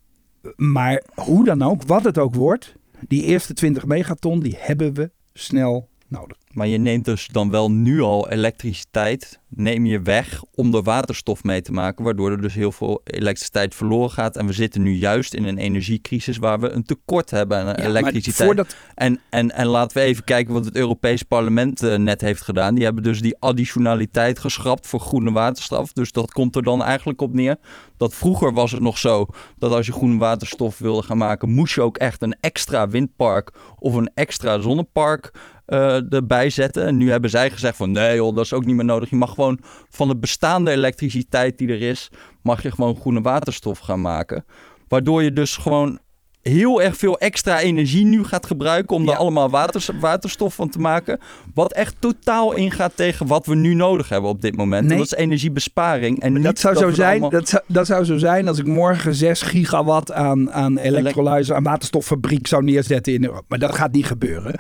maar 0.56 1.04
hoe 1.16 1.46
dan 1.46 1.62
ook, 1.62 1.84
wat 1.84 2.04
het 2.04 2.18
ook 2.18 2.36
wordt, 2.36 2.76
die 3.08 3.24
eerste 3.24 3.54
20 3.54 3.86
megaton, 3.86 4.40
die 4.40 4.56
hebben 4.60 4.94
we 4.94 5.12
snel 5.34 5.90
nodig. 6.08 6.38
Maar 6.52 6.68
je 6.68 6.78
neemt 6.78 7.06
dus 7.06 7.28
dan 7.28 7.50
wel 7.50 7.72
nu 7.72 8.02
al 8.02 8.30
elektriciteit, 8.30 9.40
neem 9.56 9.86
je 9.86 10.02
weg 10.02 10.44
om 10.54 10.76
er 10.76 10.84
waterstof 10.84 11.44
mee 11.44 11.62
te 11.62 11.72
maken, 11.72 12.04
waardoor 12.04 12.32
er 12.32 12.42
dus 12.42 12.54
heel 12.54 12.72
veel 12.72 13.02
elektriciteit 13.04 13.76
verloren 13.76 14.12
gaat. 14.12 14.38
En 14.38 14.46
we 14.46 14.54
zitten 14.54 14.82
nu 14.82 14.94
juist 14.94 15.34
in 15.34 15.44
een 15.46 15.58
energiecrisis 15.58 16.38
waar 16.38 16.60
we 16.60 16.70
een 16.70 16.84
tekort 16.84 17.30
hebben 17.30 17.58
aan 17.58 17.66
Ja, 17.66 17.76
elektriciteit. 17.76 18.48
voordat, 18.48 18.76
En, 18.96 19.20
en, 19.30 19.52
en 19.52 19.66
laten 19.66 19.98
we 19.98 20.04
even 20.04 20.24
kijken 20.24 20.54
wat 20.54 20.66
het 20.66 20.76
Europees 20.76 21.24
Parlement 21.24 21.84
eh, 21.84 21.98
net 21.98 22.22
heeft 22.22 22.42
gedaan. 22.42 22.76
Die 22.76 22.84
hebben 22.84 23.04
dus 23.04 23.22
die 23.22 23.36
additionaliteit 23.40 24.40
geschrapt 24.40 24.88
voor 24.88 25.00
groene 25.00 25.32
waterstof. 25.32 25.94
Dus 25.94 26.12
dat 26.12 26.32
komt 26.32 26.56
er 26.56 26.64
dan 26.64 26.84
eigenlijk 26.84 27.22
op 27.22 27.34
neer. 27.34 27.58
Dat 27.98 28.16
vroeger 28.16 28.54
was 28.54 28.72
het 28.72 28.82
nog 28.82 28.98
zo 28.98 29.26
dat 29.58 29.72
als 29.72 29.86
je 29.86 29.92
groene 29.92 30.18
waterstof 30.18 30.78
wilde 30.78 31.04
gaan 31.04 31.18
maken, 31.18 31.50
moest 31.50 31.76
je 31.76 31.82
ook 31.82 31.98
echt 31.98 32.22
een 32.22 32.36
extra 32.40 32.88
windpark 32.88 33.52
of 33.80 33.94
een 33.94 34.12
extra 34.14 34.60
zonnepark 34.60 35.32
eh, 35.66 36.14
erbij 36.14 36.50
zetten. 36.50 36.86
En 36.86 36.98
nu 36.98 37.12
hebben 37.12 37.30
zij 37.30 37.50
gezegd 37.52 37.78
van 37.78 37.92
nee 37.92 38.16
joh, 38.16 38.36
dat 38.36 38.46
is 38.46 38.54
ook 38.54 38.66
niet 38.66 38.76
meer 38.76 38.86
nodig. 38.86 39.10
Je 39.10 39.16
mag 39.16 39.34
gewoon 39.34 39.45
van 39.90 40.08
de 40.08 40.18
bestaande 40.18 40.72
elektriciteit 40.72 41.58
die 41.58 41.68
er 41.70 41.82
is, 41.82 42.10
mag 42.42 42.62
je 42.64 42.72
gewoon 42.72 42.96
groene 42.96 43.22
waterstof 43.22 43.80
gaan 43.80 44.02
maken. 44.02 44.46
Waardoor 44.88 45.24
je 45.24 45.34
dus 45.34 45.58
gewoon 45.58 46.00
heel 46.42 46.82
erg 46.82 46.98
veel 46.98 47.18
extra 47.20 47.60
energie 47.60 48.06
nu 48.06 48.24
gaat 48.24 48.46
gebruiken 48.46 48.96
om 48.96 49.06
Ja. 49.06 49.12
er 49.12 49.18
allemaal 49.18 49.50
waters, 49.50 49.90
waterstof 50.00 50.56
van 50.56 50.70
te 50.70 50.80
maken. 50.80 51.20
Wat 51.54 51.74
echt 51.74 51.96
totaal 52.00 52.54
ingaat 52.54 52.92
tegen 52.96 53.28
wat 53.28 53.46
we 53.46 53.56
nu 53.56 53.74
nodig 53.74 54.10
hebben 54.10 54.30
op 54.30 54.42
dit 54.42 54.56
moment. 54.56 54.88
Nee. 54.88 54.98
dat 54.98 55.06
is 55.06 55.14
energiebesparing. 55.14 56.20
En 56.22 56.34
niet 56.34 56.44
dat 56.44 56.60
zou 56.60 56.76
zo 56.76 56.92
zijn. 56.92 57.12
allemaal- 57.12 57.30
Dat 57.30 57.50
zou, 57.50 57.64
dat 57.68 57.86
zou 57.86 58.06
zo 58.06 58.18
zijn 58.18 58.48
als 58.48 58.60
ik 58.60 58.66
morgen 58.68 59.16
6 59.16 59.42
gigawatt 59.42 60.12
aan, 60.12 60.52
aan 60.52 60.78
electrolyzer, 60.78 61.56
aan 61.56 61.64
waterstoffabriek 61.64 62.48
zou 62.48 62.64
neerzetten 62.64 63.14
in 63.14 63.24
Europa. 63.24 63.46
Maar 63.48 63.60
dat 63.60 63.76
gaat 63.76 63.92
niet 63.92 64.06
gebeuren. 64.06 64.56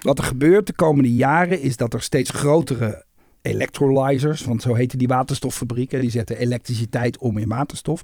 Wat 0.00 0.18
er 0.18 0.24
gebeurt 0.24 0.66
de 0.66 0.72
komende 0.74 1.14
jaren 1.14 1.60
is 1.60 1.76
dat 1.76 1.94
er 1.94 2.02
steeds 2.02 2.30
grotere 2.30 3.04
electrolyzers, 3.42 4.44
want 4.44 4.62
zo 4.62 4.74
heten 4.74 4.98
die 4.98 5.08
waterstoffabrieken, 5.08 6.00
die 6.00 6.10
zetten 6.10 6.38
elektriciteit 6.38 7.18
om 7.18 7.38
in 7.38 7.48
waterstof. 7.48 8.02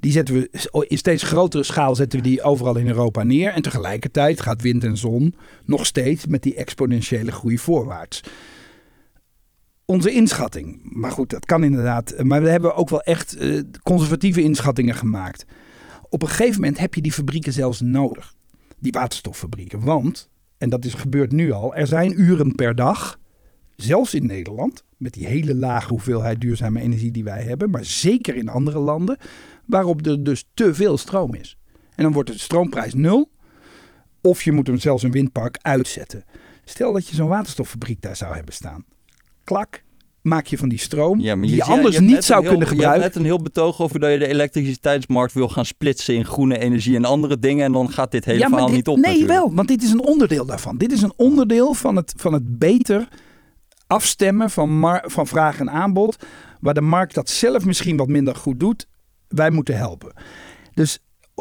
Die 0.00 0.12
zetten 0.12 0.34
we 0.34 0.86
in 0.88 0.98
steeds 0.98 1.22
grotere 1.22 1.62
schaal 1.62 1.94
zetten 1.94 2.18
we 2.18 2.28
die 2.28 2.42
overal 2.42 2.76
in 2.76 2.88
Europa 2.88 3.22
neer. 3.22 3.52
En 3.52 3.62
tegelijkertijd 3.62 4.40
gaat 4.40 4.62
wind 4.62 4.84
en 4.84 4.96
zon 4.96 5.34
nog 5.64 5.86
steeds 5.86 6.26
met 6.26 6.42
die 6.42 6.54
exponentiële 6.54 7.32
groei 7.32 7.58
voorwaarts 7.58 8.22
onze 9.90 10.12
inschatting. 10.12 10.80
Maar 10.82 11.10
goed, 11.10 11.30
dat 11.30 11.46
kan 11.46 11.64
inderdaad. 11.64 12.14
Maar 12.22 12.42
we 12.42 12.48
hebben 12.48 12.74
ook 12.74 12.88
wel 12.88 13.02
echt 13.02 13.36
eh, 13.36 13.60
conservatieve 13.82 14.42
inschattingen 14.42 14.94
gemaakt. 14.94 15.44
Op 16.08 16.22
een 16.22 16.28
gegeven 16.28 16.60
moment 16.60 16.78
heb 16.78 16.94
je 16.94 17.02
die 17.02 17.12
fabrieken 17.12 17.52
zelfs 17.52 17.80
nodig. 17.80 18.34
Die 18.78 18.92
waterstoffabrieken. 18.92 19.84
Want, 19.84 20.28
en 20.58 20.70
dat 20.70 20.84
is 20.84 20.94
gebeurd 20.94 21.32
nu 21.32 21.52
al, 21.52 21.74
er 21.74 21.86
zijn 21.86 22.20
uren 22.20 22.54
per 22.54 22.74
dag, 22.74 23.18
zelfs 23.82 24.14
in 24.14 24.26
Nederland, 24.26 24.84
met 24.96 25.12
die 25.12 25.26
hele 25.26 25.54
lage 25.54 25.88
hoeveelheid 25.88 26.40
duurzame 26.40 26.80
energie 26.80 27.10
die 27.10 27.24
wij 27.24 27.42
hebben, 27.42 27.70
maar 27.70 27.84
zeker 27.84 28.34
in 28.36 28.48
andere 28.48 28.78
landen, 28.78 29.16
waarop 29.66 30.06
er 30.06 30.24
dus 30.24 30.44
te 30.54 30.74
veel 30.74 30.98
stroom 30.98 31.34
is. 31.34 31.56
En 31.94 32.02
dan 32.04 32.12
wordt 32.12 32.32
de 32.32 32.38
stroomprijs 32.38 32.94
nul. 32.94 33.30
Of 34.22 34.42
je 34.42 34.52
moet 34.52 34.66
hem 34.66 34.78
zelfs 34.78 35.02
een 35.02 35.10
windpark 35.10 35.58
uitzetten. 35.62 36.24
Stel 36.64 36.92
dat 36.92 37.08
je 37.08 37.14
zo'n 37.14 37.28
waterstoffabriek 37.28 38.02
daar 38.02 38.16
zou 38.16 38.34
hebben 38.34 38.54
staan. 38.54 38.84
Klak, 39.44 39.82
maak 40.22 40.46
je 40.46 40.58
van 40.58 40.68
die 40.68 40.78
stroom, 40.78 41.20
Ja, 41.20 41.34
die 41.36 41.50
je 41.50 41.56
zei- 41.56 41.70
anders 41.70 41.98
niet 42.00 42.24
zou 42.24 42.40
heel- 42.40 42.50
kunnen 42.50 42.58
Je 42.68 42.74
hebt 42.74 42.82
gebruiken. 42.84 43.00
net 43.00 43.14
een 43.16 43.24
heel 43.24 43.42
betoog 43.42 43.80
over 43.80 44.00
dat 44.00 44.12
je 44.12 44.18
de 44.18 44.26
elektriciteitsmarkt 44.26 45.32
wil 45.32 45.48
gaan 45.48 45.64
splitsen 45.64 46.14
in 46.14 46.24
groene 46.24 46.58
energie 46.58 46.96
en 46.96 47.04
andere 47.04 47.38
dingen. 47.38 47.64
En 47.64 47.72
dan 47.72 47.90
gaat 47.90 48.10
dit 48.10 48.24
hele 48.24 48.38
ja, 48.38 48.48
verhaal 48.48 48.66
dit- 48.66 48.74
niet 48.76 48.88
op 48.88 48.94
Nee, 48.96 49.04
natuurlijk. 49.04 49.32
wel, 49.32 49.54
want 49.54 49.68
dit 49.68 49.82
is 49.82 49.90
een 49.90 50.02
onderdeel 50.04 50.46
daarvan. 50.46 50.76
Dit 50.78 50.92
is 50.92 51.02
een 51.02 51.12
onderdeel 51.16 51.74
van 51.74 51.96
het, 51.96 52.12
van 52.16 52.32
het 52.32 52.58
beter 52.58 53.08
afstemmen 53.88 54.50
van, 54.50 55.00
van 55.04 55.26
vraag 55.26 55.60
en 55.60 55.70
aanbod. 55.70 56.16
Waar 56.60 56.74
de 56.74 56.80
markt 56.80 57.14
dat 57.14 57.28
zelf 57.28 57.64
misschien 57.64 57.96
wat 57.96 58.08
minder 58.08 58.34
goed 58.34 58.60
doet. 58.60 58.86
Wij 59.28 59.50
moeten 59.50 59.76
helpen. 59.76 60.12
Dus 60.74 60.98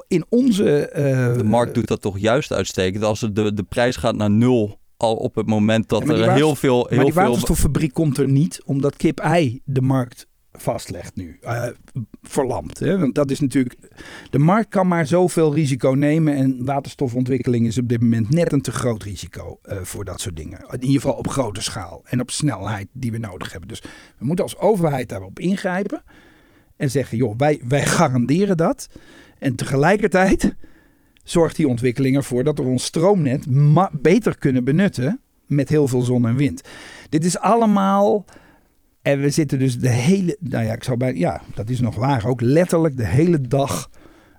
in 0.07 0.26
onze... 0.30 0.88
eh, 0.90 1.38
De 1.38 1.44
markt 1.44 1.74
doet 1.74 1.88
dat 1.88 2.02
toch 2.02 2.19
juist 2.19 2.52
uitstekend. 2.52 3.03
Als 3.03 3.19
de, 3.19 3.53
de 3.53 3.64
prijs 3.64 3.95
gaat 3.95 4.15
naar 4.15 4.32
nul 4.32 4.80
al 4.98 5.15
op 5.15 5.36
het 5.36 5.48
moment 5.48 5.90
dat 5.90 5.99
Ja, 6.02 6.06
maar 6.07 6.15
die 6.15 6.26
er 6.26 6.34
heel 6.34 6.56
veel... 6.56 6.80
Maar 6.82 6.90
Heel 6.91 7.03
die 7.03 7.14
veel 7.14 7.24
waterstoffabriek 7.24 7.94
komt 7.94 8.18
er 8.18 8.28
niet, 8.28 8.61
omdat 8.65 8.95
kip-ei 8.95 9.61
de 9.65 9.82
markt 9.82 10.28
vastlegt 10.58 11.16
nu. 11.16 11.38
eh 11.42 11.68
verlamd. 12.22 12.80
Hè? 12.80 13.00
Want 13.00 13.16
dat 13.16 13.32
is 13.32 13.40
natuurlijk... 13.40 13.76
De 14.30 14.40
markt 14.40 14.70
kan 14.70 14.88
maar 14.88 15.08
zoveel 15.08 15.54
risico 15.54 15.90
nemen. 15.90 16.36
En 16.36 16.66
waterstofontwikkeling 16.66 17.68
is 17.68 17.78
op 17.78 17.88
dit 17.88 18.02
moment 18.02 18.30
net 18.30 18.52
een 18.52 18.62
te 18.62 18.72
groot 18.72 19.04
risico 19.04 19.60
eh, 19.62 19.78
voor 19.82 20.06
dat 20.06 20.22
soort 20.22 20.36
dingen. 20.36 20.60
In 20.60 20.84
ieder 20.84 21.02
geval 21.02 21.18
op 21.18 21.28
grote 21.28 21.62
schaal. 21.62 22.02
En 22.06 22.22
op 22.22 22.32
snelheid 22.32 22.88
die 22.92 23.12
we 23.12 23.18
nodig 23.18 23.52
hebben. 23.52 23.70
Dus 23.70 23.82
we 24.18 24.26
moeten 24.26 24.46
als 24.46 24.58
overheid 24.58 25.10
daarop 25.10 25.40
ingrijpen. 25.40 26.04
En 26.76 26.92
zeggen, 26.92 27.18
joh, 27.18 27.34
wij, 27.38 27.62
wij 27.68 27.86
garanderen 27.98 28.58
dat. 28.58 28.90
En 29.40 29.56
tegelijkertijd 29.56 30.56
zorgt 31.24 31.56
die 31.56 31.68
ontwikkeling 31.68 32.16
ervoor 32.16 32.44
dat 32.44 32.58
we 32.58 32.64
ons 32.64 32.84
stroomnet 32.84 33.46
beter 33.92 34.38
kunnen 34.38 34.64
benutten 34.64 35.22
met 35.46 35.70
heel 35.70 35.88
veel 35.88 36.02
zon 36.02 36.28
en 36.28 36.36
wind. 36.36 36.62
Dit 37.10 37.26
is 37.26 37.40
allemaal. 37.40 38.26
En 39.08 39.20
we 39.22 39.30
zitten 39.30 39.60
dus 39.60 39.80
de 39.80 39.90
hele. 39.90 40.38
Nou 40.40 40.66
ja, 40.66 40.74
ik 40.74 40.84
zou 40.84 40.98
bij. 40.98 41.14
Ja, 41.16 41.42
dat 41.56 41.70
is 41.70 41.80
nog 41.80 41.96
waar. 41.96 42.26
Ook 42.26 42.42
letterlijk 42.42 42.98
de 42.98 43.06
hele 43.06 43.42
dag 43.42 43.90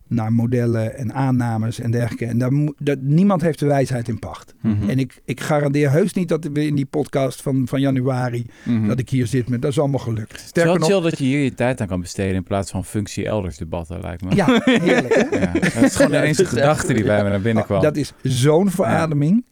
naar 0.06 0.32
modellen 0.32 0.96
en 0.96 1.14
aannames 1.14 1.80
en 1.80 1.90
dergelijke. 1.90 2.26
En 2.26 2.38
daar, 2.38 2.50
dat, 2.78 2.98
niemand 3.00 3.42
heeft 3.42 3.58
de 3.58 3.66
wijsheid 3.66 4.08
in 4.08 4.18
pacht. 4.18 4.54
Mhm. 4.60 4.90
En 4.90 4.98
ik, 4.98 5.20
ik 5.24 5.40
garandeer 5.40 5.90
heus 5.90 6.12
niet 6.12 6.28
dat 6.28 6.48
we 6.52 6.66
in 6.66 6.74
die 6.74 6.86
podcast 6.86 7.42
van, 7.42 7.68
van 7.68 7.80
januari. 7.80 8.46
Mhm. 8.64 8.86
dat 8.86 8.98
ik 8.98 9.10
hier 9.10 9.26
zit 9.26 9.48
met. 9.48 9.62
Dat 9.62 9.70
is 9.70 9.78
allemaal 9.78 9.98
gelukt. 9.98 10.32
Het 10.32 10.40
is 10.40 10.46
Sterker 10.46 10.70
wel 10.70 10.80
nog. 10.80 10.88
chill 10.88 11.10
dat 11.10 11.18
je 11.18 11.24
hier 11.24 11.42
je 11.42 11.54
tijd 11.54 11.80
aan 11.80 11.86
kan 11.86 12.00
besteden 12.00 12.34
in 12.34 12.42
plaats 12.42 12.70
van 12.70 12.84
functie 12.84 13.26
elders 13.26 13.56
debatten, 13.56 14.00
lijkt 14.00 14.24
me. 14.24 14.34
Ja, 14.34 14.60
heerlijk. 14.64 15.14
hè? 15.14 15.38
Ja, 15.38 15.52
dat 15.52 15.82
is 15.82 15.96
gewoon 15.96 16.10
de 16.10 16.16
Ja, 16.16 16.22
het 16.22 16.38
is 16.38 16.48
gedachte 16.48 16.92
die 16.94 17.04
bij 17.04 17.22
me 17.22 17.28
naar 17.28 17.40
binnen 17.40 17.64
kwam. 17.64 17.82
Dat 17.82 17.96
is 17.96 18.12
zo'n 18.22 18.70
verademing. 18.70 19.44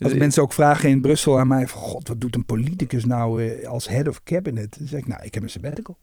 Als 0.00 0.10
Dus- 0.10 0.18
mensen 0.20 0.42
ook 0.42 0.52
vragen 0.52 0.88
in 0.88 1.00
Brussel 1.00 1.38
aan 1.38 1.48
mij: 1.48 1.68
van, 1.68 1.80
God, 1.80 2.08
wat 2.08 2.20
doet 2.20 2.34
een 2.34 2.44
politicus 2.44 3.04
nou 3.04 3.44
eh, 3.48 3.68
als 3.68 3.88
head 3.88 4.08
of 4.08 4.22
cabinet? 4.22 4.78
Dan 4.78 4.86
zeg 4.86 5.00
ik: 5.00 5.06
Nou, 5.06 5.22
ik 5.22 5.34
heb 5.34 5.42
een 5.42 5.50
sabbatical. 5.50 5.98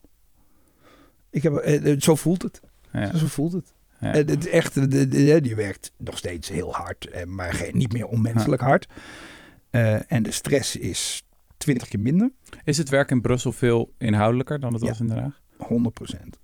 Ik 1.30 1.42
heb, 1.42 1.54
eh, 1.56 1.92
eh, 1.92 2.00
zo 2.00 2.14
voelt 2.14 2.42
het. 2.42 2.60
Ja. 2.92 3.16
Zo 3.16 3.26
voelt 3.26 3.52
het. 3.52 3.74
Ja. 4.00 4.12
Eh, 4.12 4.26
het 4.26 4.46
is 4.46 4.48
echt, 4.50 4.90
die 5.44 5.54
werkt 5.56 5.92
nog 5.96 6.18
steeds 6.18 6.48
heel 6.48 6.74
hard, 6.74 7.06
eh, 7.08 7.24
maar 7.24 7.52
geen, 7.52 7.76
niet 7.76 7.92
meer 7.92 8.06
onmenselijk 8.06 8.62
hard. 8.62 8.86
Eh, 9.70 10.12
en 10.12 10.22
de 10.22 10.30
stress 10.30 10.76
is 10.76 11.22
20 11.56 11.88
keer 11.88 12.00
minder, 12.00 12.30
Is 12.64 12.78
het 12.78 12.88
werk 12.88 13.10
in 13.10 13.20
Brussel 13.20 13.52
veel 13.52 13.92
inhoudelijker 13.98 14.60
dan 14.60 14.72
het 14.72 14.82
Ja. 14.82 14.88
was 14.88 15.00
in 15.00 15.06
Den 15.06 15.18
Haag? 15.18 15.40
100 15.56 15.94
procent. 15.94 16.38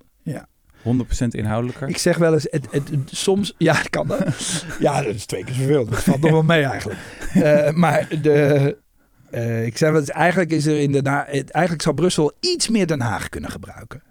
100% 0.85 1.27
inhoudelijker? 1.31 1.89
Ik 1.89 1.99
zeg 1.99 2.17
wel 2.19 2.33
eens, 2.33 2.47
het, 2.51 2.67
het, 2.71 2.89
het- 2.91 3.11
soms, 3.13 3.55
ja, 3.59 3.77
kan 3.91 4.07
dat. 4.07 4.65
ja, 4.81 5.03
dat 5.03 5.15
is 5.15 5.27
twee 5.27 5.45
keer 5.45 5.55
zoveel. 5.55 5.85
Dat 5.89 6.03
valt 6.03 6.21
nog 6.21 6.31
wel 6.31 6.43
mee 6.43 6.63
eigenlijk. 6.63 6.99
Eh, 7.35 7.71
maar 7.73 8.09
de, 8.23 8.77
eh, 9.31 9.67
ik 9.67 9.77
zeg 9.79 9.91
wel 9.91 10.01
eens, 10.01 10.11
eigenlijk 10.11 10.51
is 10.51 10.67
er 10.67 10.79
in 10.81 10.95
het- 10.95 11.07
eigenlijk 11.51 11.83
zou 11.83 11.95
Brussel 11.95 12.33
iets 12.41 12.69
meer 12.69 12.87
Den 12.87 13.01
Haag 13.01 13.29
kunnen 13.29 13.51
gebruiken. 13.51 14.03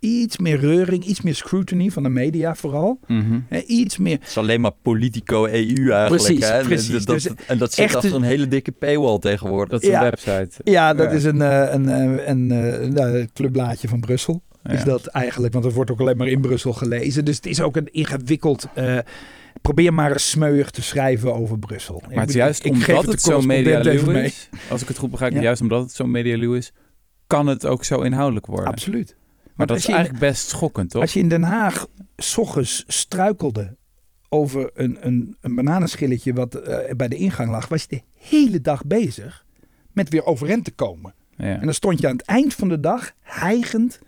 Iets 0.00 0.38
meer 0.38 0.58
reuring, 0.60 1.04
iets 1.04 1.20
meer 1.20 1.34
scrutiny 1.34 1.90
van 1.90 2.02
de 2.02 2.08
media 2.08 2.54
vooral. 2.54 2.98
Mhm. 3.06 3.38
Hè, 3.48 3.60
iets 3.60 3.96
meer. 3.98 4.18
Het 4.18 4.28
is 4.28 4.38
alleen 4.38 4.60
maar 4.60 4.72
politico 4.82 5.44
EU 5.46 5.90
eigenlijk. 5.90 6.08
Precies, 6.08 6.48
hè? 6.48 6.62
precies. 6.62 7.04
Dat, 7.04 7.14
Dus 7.14 7.28
en 7.46 7.58
dat 7.58 7.72
zit 7.72 7.84
echt 7.84 7.94
achter 7.94 8.10
een- 8.10 8.16
een 8.16 8.22
hele 8.28 8.48
dikke 8.48 8.72
paywall 8.72 9.18
tegenwoordig. 9.18 9.68
Dat 9.70 9.80
is 9.82 9.86
een 9.88 9.94
Ja. 9.94 10.02
website. 10.02 10.50
Ja, 10.64 10.94
dat 10.94 11.10
Ja. 11.10 11.16
is 11.16 11.24
een, 11.24 11.42
eh, 11.42 11.72
een, 11.72 11.88
een, 12.30 12.50
eh, 12.50 12.88
nou, 12.88 13.18
het 13.18 13.32
clubblaadje 13.32 13.88
van 13.88 14.00
Brussel. 14.00 14.42
Is 14.74 14.84
dat 14.84 15.06
eigenlijk, 15.06 15.52
want 15.52 15.64
het 15.64 15.74
wordt 15.74 15.90
ook 15.90 16.00
alleen 16.00 16.16
maar 16.16 16.28
in 16.28 16.40
Brussel 16.40 16.72
gelezen. 16.72 17.24
Dus 17.24 17.36
het 17.36 17.46
is 17.46 17.60
ook 17.60 17.76
een 17.76 17.92
ingewikkeld. 17.92 18.66
eh, 18.74 18.98
probeer 19.62 19.94
maar 19.94 20.12
eens 20.12 20.30
smeuig 20.30 20.70
te 20.70 20.82
schrijven 20.82 21.34
over 21.34 21.58
Brussel. 21.58 22.02
Maar 22.08 22.18
het 22.20 22.28
is 22.28 22.34
juist 22.34 22.64
ik 22.64 22.72
omdat 22.72 23.04
de 23.04 23.10
het 23.10 23.20
zo 23.22 23.40
media 23.40 23.80
correspondent 23.80 24.16
even 24.16 24.24
is, 24.24 24.48
als 24.70 24.82
ik 24.82 24.88
het 24.88 24.98
goed 24.98 25.10
begrijp, 25.10 25.32
Ja. 25.32 25.40
juist 25.40 25.60
omdat 25.60 25.82
het 25.82 25.92
zo 25.92 26.06
media 26.06 26.54
is, 26.54 26.72
kan 27.26 27.46
het 27.46 27.66
ook 27.66 27.84
zo 27.84 28.00
inhoudelijk 28.00 28.46
worden. 28.46 28.66
Absoluut. 28.66 29.16
Maar 29.54 29.66
dat 29.66 29.76
is 29.76 29.86
in- 29.86 29.94
eigenlijk 29.94 30.24
best 30.24 30.48
schokkend, 30.48 30.90
toch? 30.90 31.02
Als 31.02 31.12
je 31.12 31.20
in 31.20 31.28
Den 31.28 31.42
Haag 31.42 31.86
s 32.16 32.38
ochtends 32.38 32.84
struikelde 32.86 33.76
over 34.28 34.70
een, 34.74 34.96
een, 35.00 35.36
een 35.40 35.54
bananenschilletje 35.54 36.32
wat 36.32 36.54
eh, 36.54 36.94
bij 36.96 37.08
de 37.08 37.16
ingang 37.16 37.50
lag, 37.50 37.68
was 37.68 37.82
je 37.82 37.88
de 37.88 38.02
hele 38.28 38.60
dag 38.60 38.84
bezig 38.86 39.44
met 39.92 40.08
weer 40.08 40.24
overeind 40.24 40.64
te 40.64 40.70
komen. 40.70 41.14
Ja. 41.36 41.44
En 41.44 41.64
dan 41.64 41.74
stond 41.74 42.00
je 42.00 42.08
aan 42.08 42.16
het 42.16 42.26
eind 42.26 42.54
van 42.54 42.68
de 42.68 42.80
dag, 42.80 43.12
hijgend, 43.20 43.98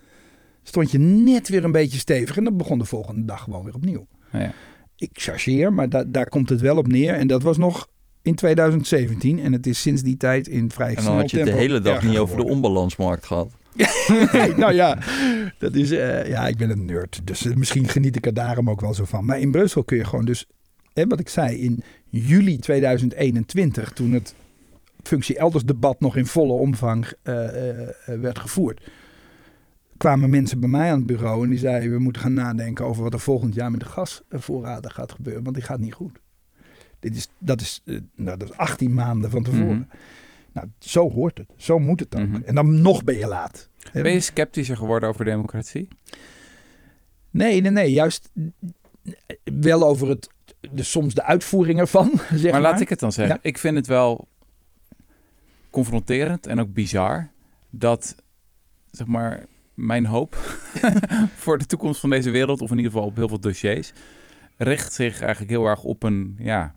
stond 0.62 0.90
je 0.90 0.98
net 0.98 1.48
weer 1.48 1.64
een 1.64 1.72
beetje 1.72 1.98
stevig. 1.98 2.36
En 2.36 2.44
dan 2.44 2.56
begon 2.56 2.78
de 2.78 2.84
volgende 2.84 3.24
dag 3.24 3.42
gewoon 3.42 3.64
weer 3.64 3.74
opnieuw. 3.74 4.06
Ja. 4.32 4.52
Ik 4.96 5.10
chargeer, 5.12 5.72
maar 5.72 5.88
da- 5.88 6.04
daar 6.06 6.28
komt 6.28 6.48
het 6.48 6.60
wel 6.60 6.76
op 6.76 6.86
neer. 6.86 7.14
En 7.14 7.26
dat 7.26 7.42
was 7.42 7.56
nog 7.56 7.88
in 8.22 8.34
2017. 8.34 9.40
En 9.40 9.52
het 9.52 9.66
is 9.66 9.80
sinds 9.80 10.02
die 10.02 10.16
tijd 10.16 10.48
in 10.48 10.70
vrij 10.70 10.88
En 10.94 11.02
snel 11.02 11.04
dan 11.12 11.20
had 11.20 11.30
je 11.30 11.36
het 11.36 11.46
de 11.46 11.52
hele 11.52 11.80
dag 11.80 12.02
niet 12.02 12.18
over 12.18 12.36
de 12.36 12.44
onbalansmarkt 12.44 13.26
gehad. 13.26 13.50
Nou 14.56 14.72
ja, 14.72 14.98
dat 15.58 15.74
is, 15.74 15.90
eh, 15.90 16.28
ja, 16.28 16.46
ik 16.48 16.56
ben 16.56 16.70
een 16.70 16.84
nerd. 16.84 17.20
Dus 17.24 17.46
eh, 17.46 17.54
misschien 17.54 17.88
geniet 17.88 18.16
ik 18.16 18.26
er 18.26 18.34
daarom 18.34 18.70
ook 18.70 18.80
wel 18.80 18.94
zo 18.94 19.04
van. 19.04 19.24
Maar 19.24 19.40
in 19.40 19.50
Brussel 19.50 19.84
kun 19.84 19.96
je 19.96 20.04
gewoon 20.04 20.24
dus, 20.24 20.46
hè, 20.92 21.06
wat 21.06 21.20
ik 21.20 21.28
zei, 21.28 21.56
in 21.56 21.82
juli 22.08 22.58
2021, 22.58 23.92
toen 23.92 24.12
het 24.12 24.34
functie 25.02 25.38
elders 25.38 25.64
debat 25.64 26.00
nog 26.00 26.16
in 26.16 26.26
volle 26.26 26.52
omvang 26.52 27.12
eh, 27.22 27.34
werd 28.06 28.38
gevoerd, 28.38 28.80
kwamen 30.00 30.30
mensen 30.30 30.60
bij 30.60 30.68
mij 30.68 30.90
aan 30.90 30.98
het 30.98 31.06
bureau 31.06 31.44
en 31.44 31.50
die 31.50 31.58
zeiden, 31.58 31.90
we 31.90 31.98
moeten 31.98 32.22
gaan 32.22 32.32
nadenken 32.32 32.84
over 32.84 33.02
wat 33.02 33.12
er 33.12 33.20
volgend 33.20 33.54
jaar 33.54 33.70
met 33.70 33.80
de 33.80 33.86
gasvoorraden 33.86 34.90
gaat 34.90 35.12
gebeuren, 35.12 35.42
want 35.42 35.54
die 35.54 35.64
gaat 35.64 35.80
niet 35.80 35.94
goed. 35.94 36.20
Dit 36.98 37.16
is, 37.16 37.28
dat, 37.38 37.60
is, 37.60 37.82
eh, 37.84 37.96
nou, 38.14 38.38
dat 38.38 38.50
is 38.50 38.56
18 38.56 38.94
maanden 38.94 39.30
van 39.30 39.42
tevoren. 39.42 39.76
Mhm. 39.76 39.96
Nou, 40.52 40.66
zo 40.78 41.10
hoort 41.10 41.38
het. 41.38 41.52
Zo 41.56 41.78
moet 41.78 42.00
het 42.00 42.16
ook. 42.16 42.26
Mhm. 42.26 42.42
En 42.44 42.54
dan 42.54 42.80
nog 42.80 43.04
ben 43.04 43.18
je 43.18 43.26
laat. 43.26 43.68
Ben 43.92 44.12
je 44.12 44.20
sceptischer 44.20 44.76
geworden 44.76 45.08
over 45.08 45.24
democratie? 45.24 45.88
Nee, 47.30 47.60
nee, 47.60 47.70
nee. 47.70 47.92
Juist 47.92 48.30
wel 49.44 49.84
over 49.84 50.08
het, 50.08 50.28
de, 50.72 50.82
soms 50.82 51.14
de 51.14 51.22
uitvoering 51.22 51.78
ervan, 51.78 52.10
zeg 52.30 52.42
maar. 52.42 52.52
maar 52.52 52.60
laat 52.70 52.80
ik 52.80 52.88
het 52.88 53.00
dan 53.00 53.12
zeggen. 53.12 53.34
Ja. 53.34 53.48
Ik 53.48 53.58
vind 53.58 53.76
het 53.76 53.86
wel 53.86 54.28
confronterend 55.70 56.46
en 56.46 56.60
ook 56.60 56.72
bizar 56.72 57.30
dat, 57.70 58.14
zeg 58.90 59.06
maar, 59.06 59.44
mijn 59.86 60.06
hoop 60.06 60.34
voor 61.42 61.58
de 61.58 61.66
toekomst 61.66 62.00
van 62.00 62.10
deze 62.10 62.30
wereld, 62.30 62.60
of 62.60 62.70
in 62.70 62.76
ieder 62.76 62.92
geval 62.92 63.06
op 63.06 63.16
heel 63.16 63.28
veel 63.28 63.40
dossiers, 63.40 63.92
richt 64.56 64.92
zich 64.92 65.20
eigenlijk 65.20 65.50
heel 65.50 65.66
erg 65.66 65.82
op 65.82 66.02
een, 66.02 66.36
ja, 66.38 66.74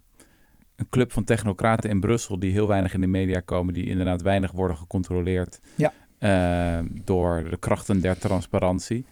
een 0.75 0.89
club 0.89 1.11
van 1.11 1.23
technocraten 1.23 1.89
in 1.89 1.99
Brussel 1.99 2.39
die 2.39 2.51
heel 2.51 2.67
weinig 2.67 2.93
in 2.93 3.01
de 3.01 3.07
media 3.07 3.39
komen, 3.39 3.73
die 3.73 3.85
inderdaad 3.85 4.21
weinig 4.21 4.51
worden 4.51 4.77
gecontroleerd 4.77 5.59
Ja. 5.75 5.93
eh, 6.17 6.85
door 7.03 7.47
de 7.49 7.57
krachten 7.57 8.01
der 8.01 8.17
transparantie. 8.17 9.05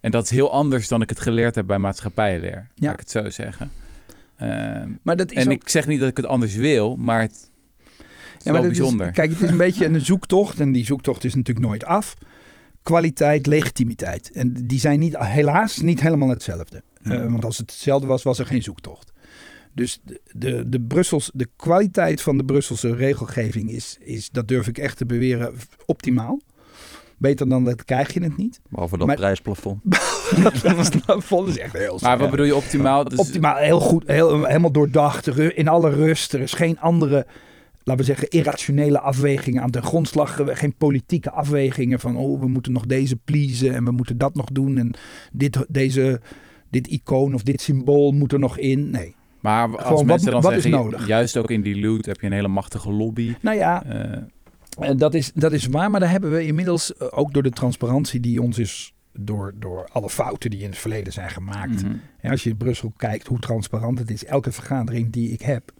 En 0.00 0.10
dat 0.10 0.24
is 0.24 0.30
heel 0.30 0.52
anders 0.52 0.88
dan 0.88 1.02
ik 1.02 1.08
het 1.08 1.20
geleerd 1.20 1.54
heb 1.54 1.66
bij 1.66 1.78
maatschappijleer, 1.78 2.68
Ja. 2.74 2.84
laat 2.86 2.92
ik 2.92 3.00
het 3.00 3.10
zo 3.10 3.30
zeggen. 3.30 3.70
Ehm, 4.36 4.88
Maar 5.02 5.16
dat 5.16 5.30
is 5.32 5.36
en 5.44 5.46
ook, 5.46 5.52
ik 5.52 5.68
zeg 5.68 5.86
niet 5.86 6.00
dat 6.00 6.08
ik 6.08 6.16
het 6.16 6.26
anders 6.26 6.54
wil, 6.54 6.96
maar 6.96 7.20
het 7.20 7.50
ja, 8.38 8.52
maar 8.52 8.62
dat 8.62 8.70
is- 8.70 8.78
bijzonder. 8.78 9.10
kijk, 9.10 9.30
het 9.30 9.40
is 9.42 9.50
een 9.50 9.56
beetje 9.56 9.86
een 9.86 10.00
zoektocht. 10.00 10.60
En 10.60 10.72
die 10.72 10.84
zoektocht 10.84 11.24
is 11.24 11.34
natuurlijk 11.34 11.66
nooit 11.66 11.84
af. 11.84 12.14
Kwaliteit, 12.82 13.46
legitimiteit. 13.46 14.30
En 14.30 14.52
die 14.66 14.78
zijn 14.80 14.98
niet, 14.98 15.18
helaas 15.18 15.76
niet 15.76 16.00
helemaal 16.00 16.28
hetzelfde. 16.28 16.82
Ja. 17.02 17.10
Eh, 17.12 17.30
want 17.30 17.44
als 17.44 17.58
het 17.58 17.70
hetzelfde 17.70 18.06
was, 18.06 18.22
was 18.22 18.38
er 18.38 18.46
geen 18.46 18.62
zoektocht. 18.62 19.12
Dus 19.74 20.00
de, 20.04 20.20
de, 20.32 20.68
de, 20.68 20.80
Brussels, 20.80 21.30
de 21.34 21.48
kwaliteit 21.56 22.22
van 22.22 22.36
de 22.36 22.44
Brusselse 22.44 22.94
regelgeving 22.94 23.70
is, 23.70 23.96
is, 24.00 24.30
dat 24.30 24.48
durf 24.48 24.68
ik 24.68 24.78
echt 24.78 24.96
te 24.96 25.06
beweren, 25.06 25.54
optimaal. 25.86 26.40
Beter 27.18 27.48
dan 27.48 27.64
dat 27.64 27.84
krijg 27.84 28.14
je 28.14 28.22
het 28.22 28.36
niet. 28.36 28.60
Behalve 28.68 28.98
dat 28.98 29.06
Maar- 29.06 29.16
prijsplafond. 29.16 29.82
dat 31.06 31.24
vond 31.24 31.48
ik 31.48 31.56
echt 31.56 31.72
heel 31.72 31.98
Maar 32.02 32.18
wat 32.18 32.30
bedoel 32.30 32.46
je 32.46 32.56
optimaal? 32.56 33.04
Dus, 33.04 33.18
Optimaal, 33.18 33.56
heel 33.56 33.80
goed, 33.80 34.06
heel, 34.06 34.44
helemaal 34.44 34.72
doordacht, 34.72 35.26
in 35.38 35.68
alle 35.68 35.90
rust. 35.90 36.32
Er 36.32 36.40
is 36.40 36.52
geen 36.52 36.80
andere, 36.80 37.26
laten 37.84 37.96
we 37.96 38.02
zeggen, 38.12 38.28
irrationele 38.28 39.00
afwegingen 39.00 39.62
aan 39.62 39.70
de 39.70 39.82
grondslag. 39.82 40.40
Geen 40.44 40.74
politieke 40.76 41.30
afwegingen 41.30 42.00
van, 42.00 42.16
oh, 42.16 42.40
we 42.40 42.48
moeten 42.48 42.72
nog 42.72 42.86
deze 42.86 43.16
pleasen 43.16 43.74
en 43.74 43.84
we 43.84 43.90
moeten 43.90 44.18
dat 44.18 44.34
nog 44.34 44.46
doen. 44.52 44.78
En 44.78 44.94
dit, 45.32 45.64
deze, 45.68 46.20
dit 46.70 46.86
icoon 46.86 47.34
of 47.34 47.42
dit 47.42 47.60
symbool 47.60 48.12
moet 48.12 48.32
er 48.32 48.38
nog 48.38 48.58
in. 48.58 48.90
Nee. 48.90 49.14
Maar 49.40 49.68
als 49.76 49.86
Gewoon, 49.86 50.06
mensen 50.06 50.32
wat- 50.32 50.42
dan 50.42 50.52
wat 50.52 50.62
zeggen, 50.62 50.82
nodig? 50.82 51.06
juist 51.06 51.36
ook 51.36 51.50
in 51.50 51.62
die 51.62 51.80
loot 51.80 52.06
heb 52.06 52.20
je 52.20 52.26
een 52.26 52.32
hele 52.32 52.48
machtige 52.48 52.92
lobby. 52.92 53.34
Nou 53.40 53.56
ja, 53.56 53.84
En 54.78 54.96
dat 54.96 55.14
is, 55.14 55.32
dat 55.34 55.52
is 55.52 55.66
waar, 55.66 55.90
maar 55.90 56.00
daar 56.00 56.10
hebben 56.10 56.30
we 56.30 56.46
inmiddels 56.46 56.94
eh, 56.96 57.06
ook 57.10 57.32
door 57.32 57.42
de 57.42 57.50
transparantie 57.50 58.20
die 58.20 58.42
ons 58.42 58.58
is, 58.58 58.94
door, 59.12 59.52
door 59.58 59.88
alle 59.92 60.10
fouten 60.10 60.50
die 60.50 60.60
in 60.60 60.68
het 60.68 60.78
verleden 60.78 61.12
zijn 61.12 61.30
gemaakt. 61.30 61.82
mhm. 61.82 61.92
Ja, 62.22 62.30
als 62.30 62.42
je 62.44 62.50
in 62.50 62.56
Brussel 62.56 62.92
kijkt 62.96 63.26
hoe 63.26 63.38
transparant 63.38 63.98
het 63.98 64.10
is, 64.10 64.24
elke 64.24 64.52
vergadering 64.52 65.12
die 65.12 65.30
ik 65.30 65.40
heb, 65.42 65.72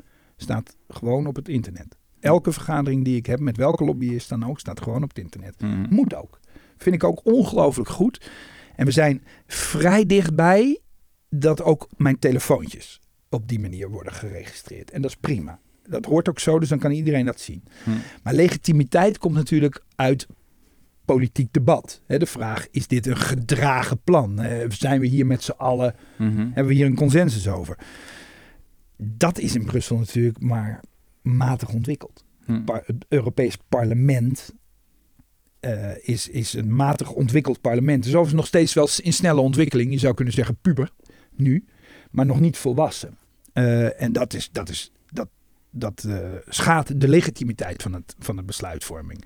staat 0.43 0.77
gewoon 0.89 1.27
op 1.27 1.37
het 1.37 1.49
internet. 1.49 1.97
Elke 2.21 2.53
vergadering 2.53 3.05
die 3.05 3.17
ik 3.17 3.27
heb, 3.27 3.41
met 3.41 3.57
welke 3.57 3.85
lobbyist 3.85 4.29
dan 4.29 4.47
ook, 4.47 4.59
staat 4.61 4.81
gewoon 4.83 5.03
op 5.03 5.09
het 5.09 5.19
internet. 5.19 5.61
Mhm. 5.61 5.87
Moet 5.95 6.15
ook. 6.15 6.41
Vind 6.77 6.95
ik 6.95 7.05
ook 7.05 7.21
ongelooflijk 7.25 7.89
goed. 7.89 8.31
En 8.77 8.85
we 8.85 8.91
zijn 8.93 9.23
vrij 9.47 10.07
dichtbij 10.07 10.81
dat 11.29 11.63
ook 11.63 11.89
mijn 11.97 12.19
telefoontjes 12.19 13.01
op 13.29 13.49
die 13.49 13.61
manier 13.61 13.91
worden 13.91 14.13
geregistreerd. 14.13 14.91
En 14.91 15.03
dat 15.03 15.11
is 15.11 15.17
prima. 15.17 15.61
Dat 15.89 16.05
hoort 16.05 16.29
ook 16.29 16.39
zo, 16.39 16.59
dus 16.59 16.69
dan 16.69 16.79
kan 16.79 16.91
iedereen 16.91 17.25
dat 17.27 17.41
zien. 17.41 17.65
Hm. 17.85 17.91
Maar 18.23 18.35
legitimiteit 18.35 19.19
komt 19.19 19.35
natuurlijk 19.35 19.83
uit 19.97 20.27
politiek 21.05 21.53
debat. 21.53 22.03
De 22.07 22.27
vraag, 22.27 22.67
is 22.71 22.87
dit 22.87 23.07
een 23.07 23.17
gedragen 23.17 24.01
plan? 24.05 24.41
Zijn 24.69 25.01
we 25.01 25.07
hier 25.07 25.27
met 25.27 25.43
z'n 25.43 25.51
allen, 25.51 25.95
Mhm. 26.19 26.37
hebben 26.39 26.67
we 26.67 26.75
hier 26.75 26.87
een 26.87 26.95
consensus 26.95 27.49
over? 27.49 27.79
Dat 29.05 29.39
is 29.39 29.55
in 29.55 29.65
Brussel 29.65 29.99
natuurlijk 29.99 30.41
maar 30.41 30.81
matig 31.23 31.73
ontwikkeld. 31.73 32.25
Hm. 32.45 32.63
Het 32.67 33.05
Europees 33.09 33.57
parlement 33.69 34.55
eh, 35.61 36.09
is, 36.09 36.29
is 36.29 36.53
een 36.53 36.75
matig 36.75 37.13
ontwikkeld 37.13 37.61
parlement. 37.61 37.99
Het 37.99 38.07
is 38.07 38.15
overigens 38.15 38.41
nog 38.41 38.47
steeds 38.47 38.75
wel 38.75 38.89
in 39.03 39.13
snelle 39.13 39.41
ontwikkeling. 39.41 39.93
Je 39.93 39.99
zou 39.99 40.15
kunnen 40.15 40.35
zeggen 40.35 40.57
puber, 40.63 40.91
nu. 41.37 41.65
Maar 42.11 42.27
nog 42.27 42.41
niet 42.41 42.57
volwassen. 42.57 43.17
Eh, 43.53 44.01
en 44.03 44.13
dat, 44.13 44.35
is, 44.35 44.51
dat, 44.53 44.69
is, 44.69 44.93
dat, 45.11 45.29
dat 45.71 46.05
eh, 46.09 46.31
schaadt 46.49 47.01
de 47.01 47.09
legitimiteit 47.09 47.83
van, 47.83 47.93
het, 47.93 48.15
van 48.19 48.37
de 48.37 48.43
besluitvorming. 48.43 49.25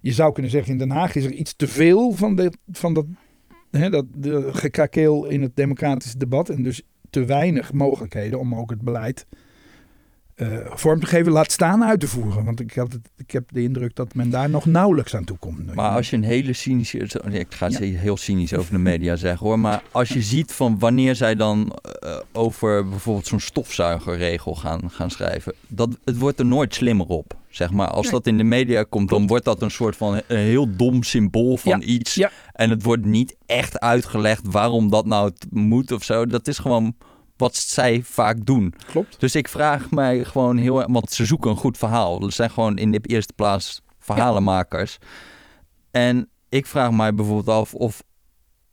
Je 0.00 0.12
zou 0.12 0.32
kunnen 0.32 0.50
zeggen, 0.50 0.72
in 0.72 0.78
Den 0.78 0.90
Haag 0.90 1.14
is 1.14 1.24
er 1.24 1.32
iets 1.32 1.56
te 1.56 1.68
veel 1.68 2.12
van, 2.12 2.36
de, 2.36 2.52
van 2.70 2.94
dat, 2.94 3.06
hè, 3.70 3.90
dat 3.90 4.06
de 4.14 4.48
gekrakeel 4.52 5.24
in 5.26 5.42
het 5.42 5.56
democratische 5.56 6.18
debat. 6.18 6.48
En 6.48 6.62
dus 6.62 6.82
te 7.12 7.24
weinig 7.24 7.72
mogelijkheden 7.72 8.38
om 8.38 8.54
ook 8.54 8.70
het 8.70 8.80
beleid 8.80 9.26
eh, 10.34 10.58
vorm 10.64 11.00
te 11.00 11.06
geven, 11.06 11.32
laat 11.32 11.52
staan 11.52 11.84
uit 11.84 12.00
te 12.00 12.08
voeren. 12.08 12.44
Want 12.44 12.60
ik, 12.60 12.74
had 12.74 12.92
het, 12.92 13.10
ik 13.16 13.30
heb 13.30 13.52
de 13.52 13.62
indruk 13.62 13.96
dat 13.96 14.14
men 14.14 14.30
daar 14.30 14.50
nog 14.50 14.66
nauwelijks 14.66 15.16
aan 15.16 15.24
toe 15.24 15.36
komt. 15.38 15.74
Maar 15.74 15.90
als 15.90 16.10
je 16.10 16.16
een 16.16 16.22
hele 16.22 16.52
cynische... 16.52 16.98
Ik 17.30 17.54
ga 17.54 17.68
Ja. 17.68 17.80
heel 17.80 18.16
cynisch 18.16 18.54
over 18.54 18.72
de 18.72 18.78
media 18.78 19.16
zeggen 19.16 19.46
hoor. 19.46 19.58
Maar 19.58 19.82
als 19.90 20.08
je 20.08 20.22
ziet 20.22 20.52
van 20.52 20.78
wanneer 20.78 21.14
zij 21.14 21.34
dan 21.34 21.72
eh, 22.00 22.16
over 22.32 22.88
bijvoorbeeld 22.88 23.26
zo'n 23.26 23.40
stofzuigerregel 23.40 24.54
gaan, 24.54 24.90
gaan 24.90 25.10
schrijven. 25.10 25.54
Dat, 25.66 25.98
het 26.04 26.18
wordt 26.18 26.38
er 26.38 26.46
nooit 26.46 26.74
slimmer 26.74 27.06
op. 27.06 27.36
Zeg 27.52 27.70
maar, 27.70 27.86
als 27.88 28.02
Nee. 28.02 28.10
dat 28.12 28.26
in 28.26 28.36
de 28.36 28.44
media 28.44 28.82
komt, 28.82 29.08
dan 29.08 29.26
wordt 29.26 29.44
dat 29.44 29.62
een 29.62 29.70
soort 29.70 29.96
van 29.96 30.20
een 30.26 30.36
heel 30.38 30.76
dom 30.76 31.02
symbool 31.02 31.56
van 31.56 31.80
Ja, 31.80 31.86
iets. 31.86 32.14
ja. 32.14 32.30
En 32.52 32.70
het 32.70 32.82
wordt 32.82 33.04
niet 33.04 33.36
echt 33.46 33.78
uitgelegd 33.80 34.42
waarom 34.50 34.90
dat 34.90 35.06
nou 35.06 35.32
moet 35.50 35.92
of 35.92 36.04
zo. 36.04 36.26
Dat 36.26 36.48
is 36.48 36.58
gewoon 36.58 36.96
wat 37.36 37.56
zij 37.56 38.02
vaak 38.04 38.44
doen. 38.46 38.74
Klopt. 38.86 39.20
Dus 39.20 39.34
ik 39.34 39.48
vraag 39.48 39.90
mij 39.90 40.24
gewoon 40.24 40.56
heel 40.56 40.78
erg, 40.78 40.86
want 40.90 41.10
ze 41.12 41.24
zoeken 41.26 41.50
een 41.50 41.56
goed 41.56 41.78
verhaal. 41.78 42.22
Er 42.24 42.32
zijn 42.32 42.50
gewoon 42.50 42.78
in 42.78 42.90
de 42.90 43.00
eerste 43.02 43.32
plaats 43.32 43.82
verhalenmakers. 43.98 44.98
En 45.90 46.28
ik 46.48 46.66
vraag 46.66 46.90
mij 46.90 47.14
bijvoorbeeld 47.14 47.56
af 47.56 47.74
of 47.74 48.02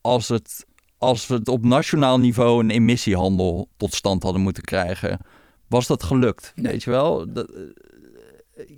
als 0.01 0.27
het, 0.27 0.65
als 0.97 1.27
we 1.27 1.34
het 1.34 1.47
op 1.47 1.64
nationaal 1.65 2.19
niveau 2.19 2.64
een 2.64 2.69
emissiehandel 2.69 3.69
tot 3.77 3.93
stand 3.93 4.23
hadden 4.23 4.41
moeten 4.41 4.64
krijgen, 4.64 5.19
was 5.68 5.88
dat 5.88 6.03
gelukt? 6.03 6.51
Nee. 6.56 6.72
Weet 6.72 6.84
je 6.84 6.89
wel? 6.89 7.34
Dat, 7.34 7.51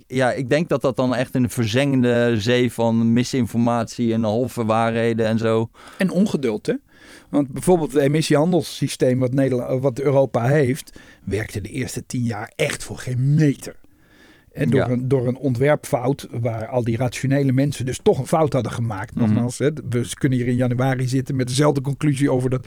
ja, 0.06 0.32
ik 0.32 0.48
denk 0.48 0.68
dat 0.68 0.82
dat 0.82 0.96
dan 0.96 1.14
echt 1.14 1.34
in 1.34 1.42
een 1.42 1.50
verzengende 1.50 2.34
zee 2.40 2.72
van 2.72 3.12
misinformatie 3.12 4.12
en 4.12 4.22
halve 4.22 4.64
waarheden 4.64 5.26
en 5.26 5.38
zo. 5.38 5.70
En 5.98 6.10
ongeduld, 6.10 6.66
hè? 6.66 6.74
Want 7.30 7.48
bijvoorbeeld 7.48 7.92
het 7.92 8.02
emissiehandelssysteem 8.02 9.18
wat, 9.18 9.32
Nederland, 9.32 9.82
wat 9.82 9.98
Europa 10.00 10.44
heeft, 10.46 10.98
werkte 11.24 11.60
de 11.60 11.68
eerste 11.68 12.06
tien 12.06 12.22
jaar 12.22 12.52
echt 12.56 12.84
voor 12.84 12.98
geen 12.98 13.34
meter. 13.34 13.76
En 14.52 14.70
door, 14.70 14.80
Ja. 14.80 14.88
een, 14.88 15.08
door 15.08 15.26
een 15.26 15.36
ontwerpfout, 15.36 16.28
waar 16.30 16.66
al 16.68 16.84
die 16.84 16.96
rationele 16.96 17.52
mensen 17.52 17.86
dus 17.86 17.98
toch 18.02 18.18
een 18.18 18.26
fout 18.26 18.52
hadden 18.52 18.72
gemaakt. 18.72 19.14
Mhm. 19.14 19.24
Nogmaals, 19.24 19.58
hè, 19.58 19.70
we 19.88 20.08
kunnen 20.18 20.38
hier 20.38 20.46
in 20.48 20.56
januari 20.56 21.08
zitten 21.08 21.36
met 21.36 21.46
dezelfde 21.48 21.80
conclusie 21.80 22.30
over 22.30 22.50
dat 22.50 22.66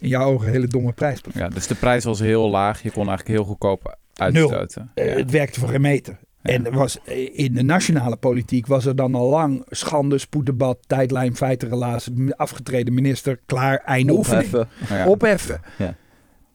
in 0.00 0.08
jouw 0.08 0.32
ogen 0.32 0.50
hele 0.50 0.66
domme 0.66 0.92
prijs. 0.92 1.20
Ja, 1.34 1.48
dus 1.48 1.66
de 1.66 1.74
prijs 1.74 2.04
was 2.04 2.20
heel 2.20 2.50
laag. 2.50 2.82
Je 2.82 2.90
kon 2.90 3.08
eigenlijk 3.08 3.38
heel 3.38 3.46
goedkoop 3.46 3.98
uitstoten. 4.14 4.90
Eh, 4.94 5.06
Ja. 5.06 5.16
Het 5.16 5.30
werkte 5.30 5.60
voor 5.60 5.68
geen 5.68 5.80
meter. 5.80 6.18
En 6.46 6.72
was, 6.72 6.98
in 7.32 7.54
de 7.54 7.62
nationale 7.62 8.16
politiek 8.16 8.66
was 8.66 8.86
er 8.86 8.96
dan 8.96 9.14
al 9.14 9.28
lang 9.28 9.64
schande, 9.68 10.18
spoeddebat, 10.18 10.78
tijdlijn, 10.86 11.36
feitenrelatie, 11.36 12.34
afgetreden 12.34 12.94
minister, 12.94 13.40
klaar, 13.46 13.78
einde 13.78 14.12
oefening. 14.12 14.54
Opheffen. 14.54 14.88
Nou 14.88 15.00
ja. 15.00 15.06
Opheffen. 15.06 15.60
Ja. 15.78 15.96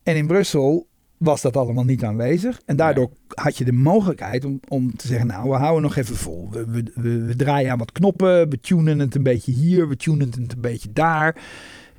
En 0.03 0.15
in 0.15 0.27
Brussel 0.27 0.88
was 1.18 1.41
dat 1.41 1.57
allemaal 1.57 1.84
niet 1.84 2.03
aanwezig. 2.03 2.61
En 2.65 2.76
daardoor 2.76 3.09
had 3.27 3.57
je 3.57 3.65
de 3.65 3.72
mogelijkheid 3.72 4.45
om, 4.45 4.59
om 4.68 4.95
te 4.95 5.07
zeggen, 5.07 5.27
nou, 5.27 5.49
we 5.49 5.55
houden 5.55 5.81
nog 5.81 5.95
even 5.95 6.15
vol. 6.15 6.49
We, 6.51 6.65
we, 6.65 6.84
we, 6.95 7.26
we 7.26 7.35
draaien 7.35 7.72
aan 7.72 7.77
wat 7.77 7.91
knoppen, 7.91 8.49
we 8.49 8.59
tunen 8.59 8.99
het 8.99 9.15
een 9.15 9.23
beetje 9.23 9.51
hier, 9.51 9.88
we 9.88 9.95
tunen 9.95 10.30
het 10.30 10.53
een 10.53 10.61
beetje 10.61 10.91
daar. 10.91 11.41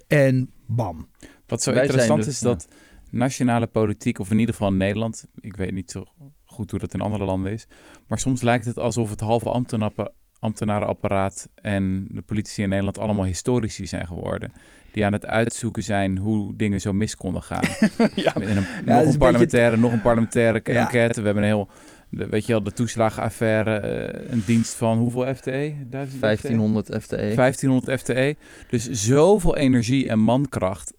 En 0.06 0.51
bam. 0.66 1.09
Wat 1.47 1.62
zo 1.62 1.73
Wij 1.73 1.82
interessant 1.82 2.27
is 2.27 2.40
dat 2.40 2.69
nationale 3.10 3.66
politiek, 3.66 4.19
of 4.19 4.31
in 4.31 4.39
ieder 4.39 4.55
geval 4.55 4.70
in 4.70 4.77
Nederland, 4.77 5.27
ik 5.40 5.56
weet 5.56 5.73
niet 5.73 5.90
zo 5.90 6.05
goed 6.52 6.70
hoe 6.70 6.80
dat 6.80 6.94
in 6.94 7.00
andere 7.00 7.24
landen 7.24 7.52
is, 7.52 7.66
maar 8.06 8.18
soms 8.18 8.42
lijkt 8.42 8.64
het 8.64 8.78
alsof 8.78 9.10
het 9.10 9.20
halve 9.20 9.50
ambtenappen- 9.50 10.12
ambtenarenapparaat 10.38 11.48
en 11.54 12.06
de 12.10 12.22
politici 12.22 12.62
in 12.62 12.68
Nederland 12.68 12.98
allemaal 12.98 13.24
historici 13.24 13.86
zijn 13.86 14.06
geworden. 14.06 14.52
Die 14.92 15.04
aan 15.04 15.12
het 15.12 15.26
uitzoeken 15.26 15.82
zijn 15.82 16.18
hoe 16.18 16.56
dingen 16.56 16.80
zo 16.80 16.92
mis 16.92 17.16
konden 17.16 17.42
gaan. 17.42 17.62
ja, 18.14 18.34
een, 18.36 18.42
nog 18.42 18.48
een 18.48 18.56
een 18.56 18.84
beetje- 19.04 19.18
parlementaire, 19.18 19.76
nog 19.76 19.92
een 19.92 20.02
parlementaire 20.02 20.60
Ja. 20.64 20.80
enquête. 20.80 21.20
We 21.20 21.26
hebben 21.26 21.42
een 21.42 21.48
heel, 21.48 21.68
de, 22.08 22.26
weet 22.26 22.46
je 22.46 22.52
wel, 22.52 22.62
de 22.62 22.72
toeslagenaffaire, 22.72 23.76
eh, 23.76 24.32
een 24.32 24.42
dienst 24.46 24.74
van 24.74 24.98
hoeveel 24.98 25.34
FTE? 25.34 25.74
1000 25.90 26.16
FTE? 26.16 26.20
1500 26.20 26.86
FTE. 27.02 27.34
1500 27.34 28.00
FTE. 28.00 28.36
Dus 28.70 28.90
zoveel 28.90 29.56
energie 29.56 30.08
en 30.08 30.18
mankracht 30.18 30.92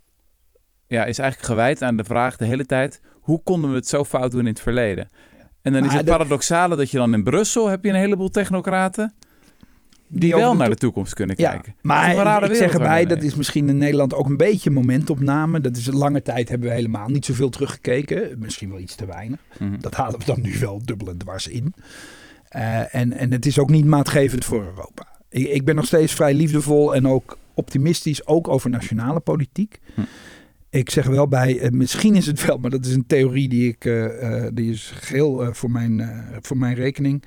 ja, 0.87 1.05
is 1.05 1.17
eigenlijk 1.19 1.49
gewijd 1.49 1.81
aan 1.81 1.97
de 1.97 2.03
vraag 2.03 2.37
de 2.37 2.45
hele 2.45 2.65
tijd... 2.65 3.01
hoe 3.21 3.43
konden 3.43 3.69
we 3.69 3.75
het 3.75 3.87
zo 3.87 4.03
fout 4.03 4.31
doen 4.31 4.39
in 4.39 4.45
het 4.47 4.59
verleden? 4.61 5.09
En 5.63 5.73
dan 5.73 5.85
is 5.85 5.93
het 5.93 6.05
paradoxale 6.05 6.75
dat 6.75 6.91
je 6.91 6.97
dan 6.97 7.13
in 7.13 7.23
Brussel... 7.23 7.67
heb 7.67 7.83
je 7.83 7.89
een 7.89 7.95
heleboel 7.95 8.29
technocraten 8.29 9.13
die, 10.07 10.35
wel 10.35 10.55
naar 10.55 10.69
de 10.69 10.75
toekomst 10.75 11.13
kunnen 11.13 11.35
kijken. 11.35 11.75
Maar 11.81 12.43
ik 12.43 12.55
zeg 12.55 12.73
erbij, 12.73 13.05
dat 13.05 13.23
is 13.23 13.35
misschien 13.35 13.69
in 13.69 13.77
Nederland 13.77 14.13
ook 14.13 14.29
een 14.29 14.37
beetje 14.37 14.69
momentopname. 14.69 15.61
Dat 15.61 15.77
is 15.77 15.87
een 15.87 15.95
lange 15.95 16.21
tijd 16.21 16.49
hebben 16.49 16.67
we 16.67 16.73
helemaal 16.73 17.07
niet 17.07 17.25
zoveel 17.25 17.49
teruggekeken. 17.49 18.39
Misschien 18.39 18.69
wel 18.69 18.79
iets 18.79 18.95
te 18.95 19.05
weinig. 19.05 19.39
Mhm. 19.59 19.79
Dat 19.79 19.95
halen 19.95 20.19
we 20.19 20.25
dan 20.25 20.41
nu 20.41 20.59
wel 20.59 20.81
dubbel 20.85 21.07
en 21.07 21.17
dwars 21.17 21.47
in. 21.47 21.73
Eh, 22.49 22.95
en, 22.95 23.13
en 23.13 23.31
het 23.31 23.45
is 23.45 23.59
ook 23.59 23.69
niet 23.69 23.85
maatgevend 23.85 24.45
voor 24.45 24.63
Europa. 24.63 25.07
Ik, 25.29 25.47
ik 25.47 25.65
ben 25.65 25.75
nog 25.75 25.85
steeds 25.85 26.13
vrij 26.13 26.33
liefdevol 26.33 26.95
en 26.95 27.07
ook 27.07 27.37
optimistisch, 27.53 28.27
ook 28.27 28.47
over 28.47 28.69
nationale 28.69 29.19
politiek. 29.19 29.79
Hm. 29.95 30.01
Ik 30.73 30.89
zeg 30.89 31.05
wel 31.07 31.27
bij, 31.27 31.59
eh, 31.59 31.71
misschien 31.71 32.15
is 32.15 32.25
het 32.25 32.45
wel, 32.45 32.57
maar 32.57 32.69
dat 32.69 32.85
is 32.85 32.93
een 32.93 33.05
theorie 33.05 33.49
die 33.49 33.67
ik, 33.67 33.85
eh, 33.85 34.45
eh, 34.45 34.51
die 34.53 34.71
is 34.71 34.91
geheel 34.95 35.43
eh, 35.43 35.53
voor, 35.53 35.71
mijn, 35.71 36.09
voor 36.41 36.57
mijn 36.57 36.75
rekening. 36.75 37.23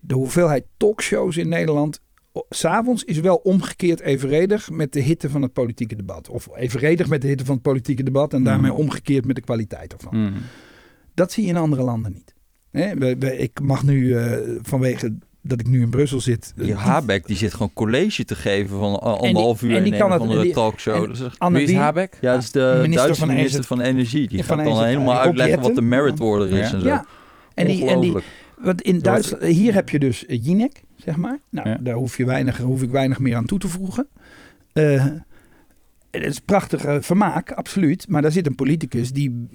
De 0.00 0.14
hoeveelheid 0.14 0.64
talkshows 0.76 1.36
in 1.36 1.48
Nederland, 1.48 2.00
s'avonds 2.48 3.04
is 3.04 3.20
wel 3.20 3.36
omgekeerd 3.36 4.00
evenredig 4.00 4.70
met 4.70 4.92
de 4.92 5.00
hitte 5.00 5.30
van 5.30 5.42
het 5.42 5.52
politieke 5.52 5.96
debat. 5.96 6.28
Of 6.28 6.48
evenredig 6.56 7.08
met 7.08 7.20
de 7.22 7.28
hitte 7.28 7.44
van 7.44 7.54
het 7.54 7.62
politieke 7.62 8.02
debat 8.02 8.32
en 8.32 8.42
daarmee 8.44 8.70
Mhm. 8.70 8.80
omgekeerd 8.80 9.24
met 9.26 9.36
de 9.36 9.42
kwaliteit 9.42 9.92
ervan. 9.92 10.20
Mhm. 10.22 10.38
Dat 11.14 11.32
zie 11.32 11.42
je 11.44 11.48
in 11.50 11.56
andere 11.56 11.82
landen 11.82 12.12
niet. 12.12 12.34
Hè, 12.70 12.94
we- 12.94 13.16
we- 13.18 13.38
ik 13.38 13.60
mag 13.60 13.82
nu 13.84 14.16
vanwege 14.62 15.18
dat 15.46 15.60
ik 15.60 15.66
nu 15.68 15.80
in 15.82 15.90
Brussel 15.90 16.20
zit. 16.20 16.52
eh, 16.56 16.64
Die 16.64 16.74
Habeck 16.74 17.26
die 17.26 17.36
zit 17.36 17.52
gewoon 17.52 17.70
college 17.72 18.24
te 18.24 18.34
geven 18.34 18.78
van 18.78 18.90
die- 18.92 19.00
anderhalf 19.00 19.62
uur 19.62 19.76
en 19.76 19.82
die 19.82 19.92
in 19.92 19.98
kan 19.98 20.06
een 20.06 20.12
het- 20.12 20.20
of 20.20 20.26
andere 20.26 20.42
die- 20.44 20.52
talkshow. 20.52 20.94
en- 20.94 21.00
Dat 21.08 21.10
is 21.16 21.20
echt- 21.22 21.38
Anne 21.38 21.56
Wie 21.58 21.66
is 21.66 21.72
Wie- 21.72 21.80
Habeck? 21.80 22.18
ja, 22.20 22.32
dat 22.34 22.42
is 22.42 22.50
de 22.50 22.72
Minister 22.76 22.96
Duitse 23.04 23.20
van 23.26 23.34
minister 23.34 23.64
van 23.64 23.80
Energie. 23.80 24.28
Die 24.28 24.38
gaat 24.42 24.46
van 24.56 24.64
dan 24.64 24.84
helemaal 24.84 25.18
uitleggen 25.18 25.60
wat 25.60 25.74
de 25.74 25.82
merit 25.82 26.20
order 26.20 26.50
is 26.50 26.68
Ja. 26.70 26.74
en 26.74 26.80
zo. 26.80 26.86
Ja, 26.86 27.04
en 27.54 27.66
die, 27.66 27.86
en 27.86 28.00
die, 28.00 28.14
want 28.58 28.82
in 28.82 28.98
Duitsland, 28.98 29.42
hier 29.44 29.74
heb 29.74 29.88
je 29.88 29.98
dus 29.98 30.26
eh, 30.26 30.44
Jinek, 30.44 30.82
zeg 30.96 31.16
maar. 31.16 31.38
Nou, 31.50 31.68
Ja. 31.68 31.78
daar 31.80 31.94
hoef, 31.94 32.16
je 32.16 32.24
weinig, 32.24 32.58
hoef 32.58 32.82
ik 32.82 32.90
weinig 32.90 33.18
meer 33.18 33.36
aan 33.36 33.44
toe 33.46 33.58
te 33.58 33.68
voegen. 33.68 34.08
Het 36.22 36.32
is 36.32 36.40
prachtig 36.40 36.84
eh, 36.84 36.96
vermaak, 37.00 37.52
absoluut. 37.52 38.08
Maar 38.08 38.22
daar 38.22 38.32
zit 38.32 38.46
een 38.46 38.54
politicus 38.54 39.12
die 39.12 39.46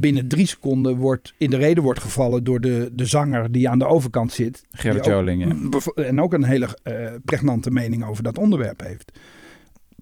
binnen 0.00 0.28
drie 0.28 0.46
seconden 0.46 0.96
wordt, 0.96 1.34
in 1.38 1.50
de 1.50 1.56
reden 1.56 1.82
wordt 1.82 2.00
gevallen 2.00 2.44
door 2.44 2.60
de, 2.60 2.90
de 2.92 3.06
zanger 3.06 3.52
die 3.52 3.68
aan 3.68 3.78
de 3.78 3.86
overkant 3.86 4.32
zit. 4.32 4.64
Gerrit 4.70 5.04
Joling, 5.04 5.44
ja. 5.44 6.02
En 6.02 6.20
ook 6.20 6.32
een 6.32 6.44
hele 6.44 6.78
eh, 6.82 7.12
pregnante 7.24 7.70
mening 7.70 8.04
over 8.04 8.22
dat 8.22 8.38
onderwerp 8.38 8.80
heeft. 8.80 9.18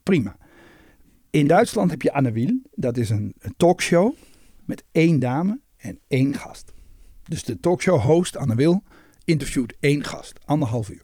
Prima. 0.03 0.37
In 1.31 1.47
Duitsland 1.47 1.91
heb 1.91 2.03
je 2.03 2.13
Anne 2.13 2.33
Wiel. 2.33 2.61
Dat 2.75 2.97
is 2.97 3.11
een, 3.11 3.35
een 3.39 3.55
talkshow 3.57 4.15
met 4.65 4.85
één 4.93 5.19
dame 5.19 5.61
en 5.77 5.99
één 6.09 6.35
gast. 6.35 6.73
Dus 7.25 7.45
de 7.45 7.61
talkshow-host 7.61 8.37
Anne 8.37 8.55
Wil 8.55 8.83
interviewt 9.25 9.77
één 9.81 10.05
gast. 10.05 10.41
Anderhalf 10.45 10.91
uur. 10.91 11.03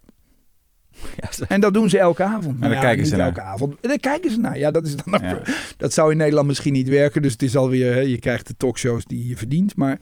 Ja, 1.17 1.47
En 1.49 1.61
dat 1.61 1.75
doen 1.75 1.89
ze 1.91 1.99
elke 1.99 2.23
avond. 2.23 2.55
En 2.55 2.61
daar 2.61 2.71
Nou 2.71 2.81
kijken 2.83 3.07
ze 3.07 3.17
naar. 3.17 3.27
elke 3.27 3.41
avond. 3.41 3.75
En 3.81 3.89
daar 3.89 3.99
kijken 3.99 4.31
ze 4.31 4.39
naar. 4.41 4.59
Ja, 4.59 4.71
dat 4.71 4.87
is 4.87 4.97
dan 4.97 5.21
Ja. 5.23 5.43
Dat 5.77 5.93
zou 5.93 6.11
in 6.11 6.17
Nederland 6.17 6.47
misschien 6.47 6.73
niet 6.73 6.89
werken. 6.89 7.23
Dus 7.23 7.33
het 7.33 7.43
is 7.43 7.57
alweer, 7.57 7.93
hè, 7.95 8.01
je 8.01 8.19
krijgt 8.19 8.47
de 8.47 8.55
talkshows 8.57 9.05
die 9.05 9.29
je 9.29 9.37
verdient. 9.37 9.77
Maar 9.77 9.99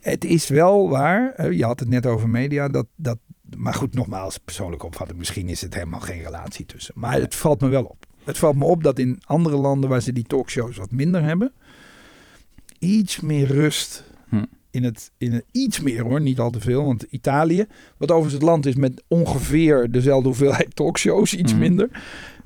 het 0.00 0.24
is 0.24 0.48
wel 0.48 0.88
waar. 0.88 1.52
Je 1.52 1.64
had 1.64 1.80
het 1.80 1.88
net 1.88 2.06
over 2.06 2.28
media. 2.28 2.68
Dat, 2.68 2.86
dat, 2.96 3.18
maar 3.56 3.74
goed, 3.74 3.94
nogmaals, 3.94 4.38
persoonlijk 4.38 4.82
opvatting. 4.82 5.18
Misschien 5.18 5.48
is 5.48 5.60
het 5.60 5.74
helemaal 5.74 6.00
geen 6.00 6.22
relatie 6.22 6.66
tussen. 6.66 6.94
Maar 6.96 7.20
het 7.20 7.34
valt 7.34 7.60
me 7.60 7.68
wel 7.68 7.84
op. 7.84 8.06
het 8.24 8.38
valt 8.38 8.56
me 8.56 8.64
op 8.64 8.82
dat 8.82 8.98
in 8.98 9.18
andere 9.24 9.56
landen 9.56 9.90
waar 9.90 10.00
ze 10.02 10.12
die 10.12 10.24
talkshows 10.24 10.76
wat 10.76 10.90
minder 10.90 11.22
hebben, 11.22 11.52
iets 12.78 13.20
meer 13.20 13.46
rust 13.46 14.04
Hm. 14.28 14.44
In 14.70 14.84
het, 14.84 15.10
in 15.18 15.32
het 15.32 15.44
iets 15.52 15.80
meer 15.80 16.02
hoor, 16.02 16.20
niet 16.20 16.38
al 16.38 16.50
te 16.50 16.60
veel, 16.60 16.84
want 16.84 17.02
Italië, 17.02 17.66
wat 17.96 18.10
overigens 18.10 18.34
het 18.34 18.50
land 18.50 18.66
is 18.66 18.74
met 18.74 19.02
ongeveer 19.08 19.90
dezelfde 19.90 20.28
hoeveelheid 20.28 20.76
talkshows, 20.76 21.34
iets 21.34 21.52
Mhm. 21.52 21.60
minder, 21.60 21.88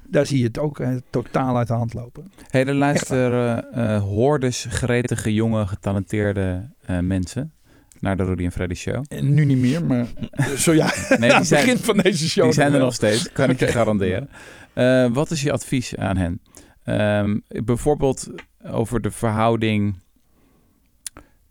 daar 0.09 0.26
zie 0.26 0.38
je 0.38 0.44
het 0.44 0.59
ook 0.59 0.80
eh, 0.80 0.88
totaal 1.10 1.56
uit 1.56 1.66
de 1.66 1.72
hand 1.74 1.94
lopen. 1.94 2.32
Hey, 2.51 2.66
er 2.66 2.74
luisteren 2.74 3.72
eh 3.72 4.02
hordes 4.02 4.66
gretige, 4.68 5.34
jonge, 5.34 5.66
getalenteerde 5.66 6.68
eh, 6.86 6.98
mensen 6.98 7.52
naar 8.01 8.16
de 8.16 8.24
Rudy 8.24 8.44
en 8.44 8.52
Freddy 8.52 8.74
Show. 8.74 9.05
En 9.09 9.34
nu 9.34 9.44
niet 9.44 9.59
meer, 9.59 9.84
maar 9.84 10.06
zo 10.56 10.72
ja, 10.72 10.92
Nee, 11.18 11.32
aan 11.32 11.38
het 11.38 11.46
zijn, 11.46 11.64
begin 11.64 11.78
van 11.78 11.96
deze 11.96 12.28
show. 12.28 12.44
die 12.44 12.52
zijn 12.52 12.66
er 12.66 12.72
wel. 12.72 12.84
nog 12.84 12.94
steeds, 12.94 13.32
kan 13.32 13.51
ik 13.51 13.59
je 13.59 13.66
garanderen. 13.66 14.28
Eh, 14.72 15.12
wat 15.12 15.30
is 15.30 15.42
je 15.42 15.52
advies 15.52 15.96
aan 15.96 16.16
hen? 16.16 16.40
Ehm, 16.84 17.38
bijvoorbeeld 17.64 18.28
over 18.70 19.01
de 19.01 19.10
verhouding 19.10 19.96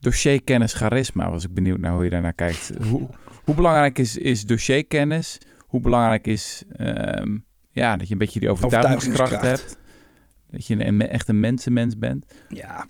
dossierkennis, 0.03 0.73
charisma. 0.73 1.29
Was 1.29 1.43
ik 1.43 1.53
benieuwd 1.53 1.79
naar 1.79 1.93
hoe 1.93 2.03
je 2.03 2.09
daarnaar 2.09 2.33
kijkt. 2.33 2.71
Hoe, 2.89 3.09
hoe 3.43 3.55
belangrijk 3.55 3.99
is, 3.99 4.17
is 4.17 4.45
dossierkennis? 4.45 5.37
Hoe 5.59 5.81
belangrijk 5.81 6.27
is 6.27 6.63
ehm, 6.75 7.37
ja, 7.71 7.97
dat 7.97 8.07
je 8.07 8.13
een 8.13 8.19
beetje 8.19 8.39
die 8.39 8.49
overtuigingskracht 8.49 9.41
hebt? 9.41 9.77
Dat 10.51 10.67
je 10.67 10.85
een, 10.85 11.01
echt 11.01 11.27
een 11.27 11.39
mensenmens 11.39 11.97
bent? 11.97 12.25
Ja, 12.49 12.87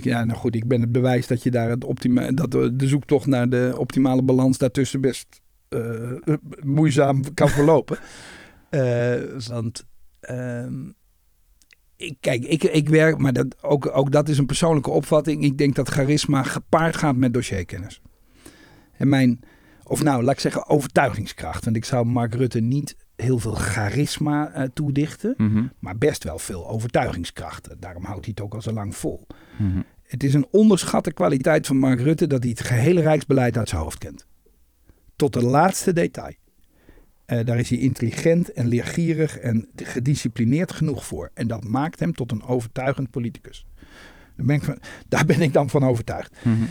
ja, 0.00 0.24
nou 0.24 0.38
goed, 0.38 0.54
ik 0.54 0.66
ben 0.66 0.80
het 0.80 0.92
bewijs 0.92 1.26
dat 1.26 1.42
je 1.42 1.50
daar 1.50 1.70
het 1.70 1.84
optima 1.84 2.30
dat 2.30 2.50
de 2.50 2.88
zoektocht 2.88 3.26
naar 3.26 3.48
de 3.48 3.74
optimale 3.76 4.22
balans 4.22 4.58
daartussen 4.58 5.00
best 5.00 5.40
eh, 5.68 6.10
eh, 6.10 6.34
moeizaam 6.62 7.34
kan 7.34 7.48
verlopen. 7.58 7.98
Eh, 8.70 9.14
want 9.46 9.86
ehm, 10.20 10.90
kijk, 12.20 12.44
ik, 12.44 12.62
ik 12.62 12.88
werk, 12.88 13.18
maar 13.18 13.32
dat, 13.32 13.62
ook, 13.62 13.96
ook 13.96 14.12
dat 14.12 14.28
is 14.28 14.38
een 14.38 14.46
persoonlijke 14.46 14.90
opvatting. 14.90 15.44
Ik 15.44 15.58
denk 15.58 15.74
dat 15.74 15.88
charisma 15.88 16.42
gepaard 16.42 16.96
gaat 16.96 17.16
met 17.16 17.34
dossierkennis. 17.34 18.00
En 18.92 19.08
mijn, 19.08 19.40
of 19.82 20.02
nou, 20.02 20.22
laat 20.22 20.34
ik 20.34 20.40
zeggen, 20.40 20.68
overtuigingskracht. 20.68 21.64
Want 21.64 21.76
ik 21.76 21.84
zou 21.84 22.06
Mark 22.06 22.34
Rutte 22.34 22.60
niet 22.60 22.96
heel 23.16 23.38
veel 23.38 23.54
charisma 23.54 24.50
eh, 24.52 24.68
toedichten 24.74 25.34
Mhm, 25.36 25.66
maar 25.78 25.98
best 25.98 26.24
wel 26.24 26.38
veel 26.38 26.68
overtuigingskracht. 26.68 27.68
Daarom 27.78 28.04
houdt 28.04 28.24
hij 28.24 28.34
het 28.36 28.44
ook 28.44 28.54
al 28.54 28.62
zo 28.62 28.72
lang 28.72 28.96
vol. 28.96 29.26
mhm. 29.58 29.80
Het 30.02 30.24
is 30.24 30.34
een 30.34 30.46
onderschatte 30.50 31.12
kwaliteit 31.12 31.66
van 31.66 31.76
Mark 31.76 32.00
Rutte 32.00 32.26
dat 32.26 32.42
hij 32.42 32.50
het 32.50 32.60
gehele 32.60 33.00
rijksbeleid 33.00 33.56
uit 33.56 33.68
zijn 33.68 33.80
hoofd 33.80 33.98
kent. 33.98 34.26
Tot 35.16 35.32
de 35.32 35.42
laatste 35.42 35.92
detail. 35.92 36.34
Eh, 37.24 37.44
daar 37.44 37.58
is 37.58 37.68
hij 37.70 37.78
intelligent 37.78 38.52
en 38.52 38.66
leergierig 38.66 39.38
en 39.38 39.68
gedisciplineerd 39.76 40.72
genoeg 40.72 41.06
voor. 41.06 41.30
En 41.34 41.46
dat 41.48 41.64
maakt 41.64 42.00
hem 42.00 42.12
tot 42.14 42.32
een 42.32 42.42
overtuigend 42.42 43.10
politicus. 43.10 43.66
Daar 44.36 44.46
ben 44.46 44.56
ik, 44.56 44.62
van, 44.62 44.78
daar 45.08 45.26
ben 45.26 45.40
ik 45.40 45.52
dan 45.52 45.70
van 45.70 45.84
overtuigd. 45.84 46.44
Mhm. 46.44 46.62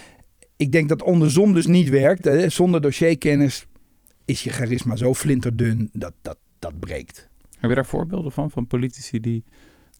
Ik 0.55 0.71
denk 0.71 0.89
dat 0.89 1.03
andersom 1.03 1.53
dus 1.53 1.65
niet 1.65 1.89
werkt. 1.89 2.25
Hè. 2.25 2.49
Zonder 2.49 2.81
dossierkennis 2.81 3.65
is 4.25 4.43
je 4.43 4.49
charisma 4.49 4.95
zo 4.95 5.13
flinterdun 5.13 5.89
dat 5.93 6.13
dat, 6.21 6.37
dat 6.59 6.79
breekt. 6.79 7.29
Heb 7.59 7.69
je 7.69 7.75
daar 7.75 7.85
voorbeelden 7.85 8.31
van? 8.31 8.51
Van 8.51 8.67
politici 8.67 9.19
die 9.19 9.43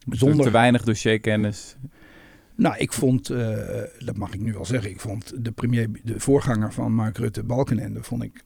Zonder- 0.08 0.44
te 0.44 0.50
weinig 0.50 0.82
dossierkennis... 0.82 1.76
Nou, 2.54 2.76
ik 2.76 2.92
vond, 2.92 3.30
eh, 3.30 3.56
dat 3.98 4.16
mag 4.16 4.34
ik 4.34 4.40
nu 4.40 4.52
wel 4.52 4.64
zeggen, 4.64 4.90
ik 4.90 5.00
vond 5.00 5.44
de 5.44 5.52
premier, 5.52 5.88
de 6.02 6.20
voorganger 6.20 6.72
van 6.72 6.94
Mark 6.94 7.18
Rutte, 7.18 7.42
Balkenende, 7.42 8.02
vond 8.02 8.22
ik 8.22 8.44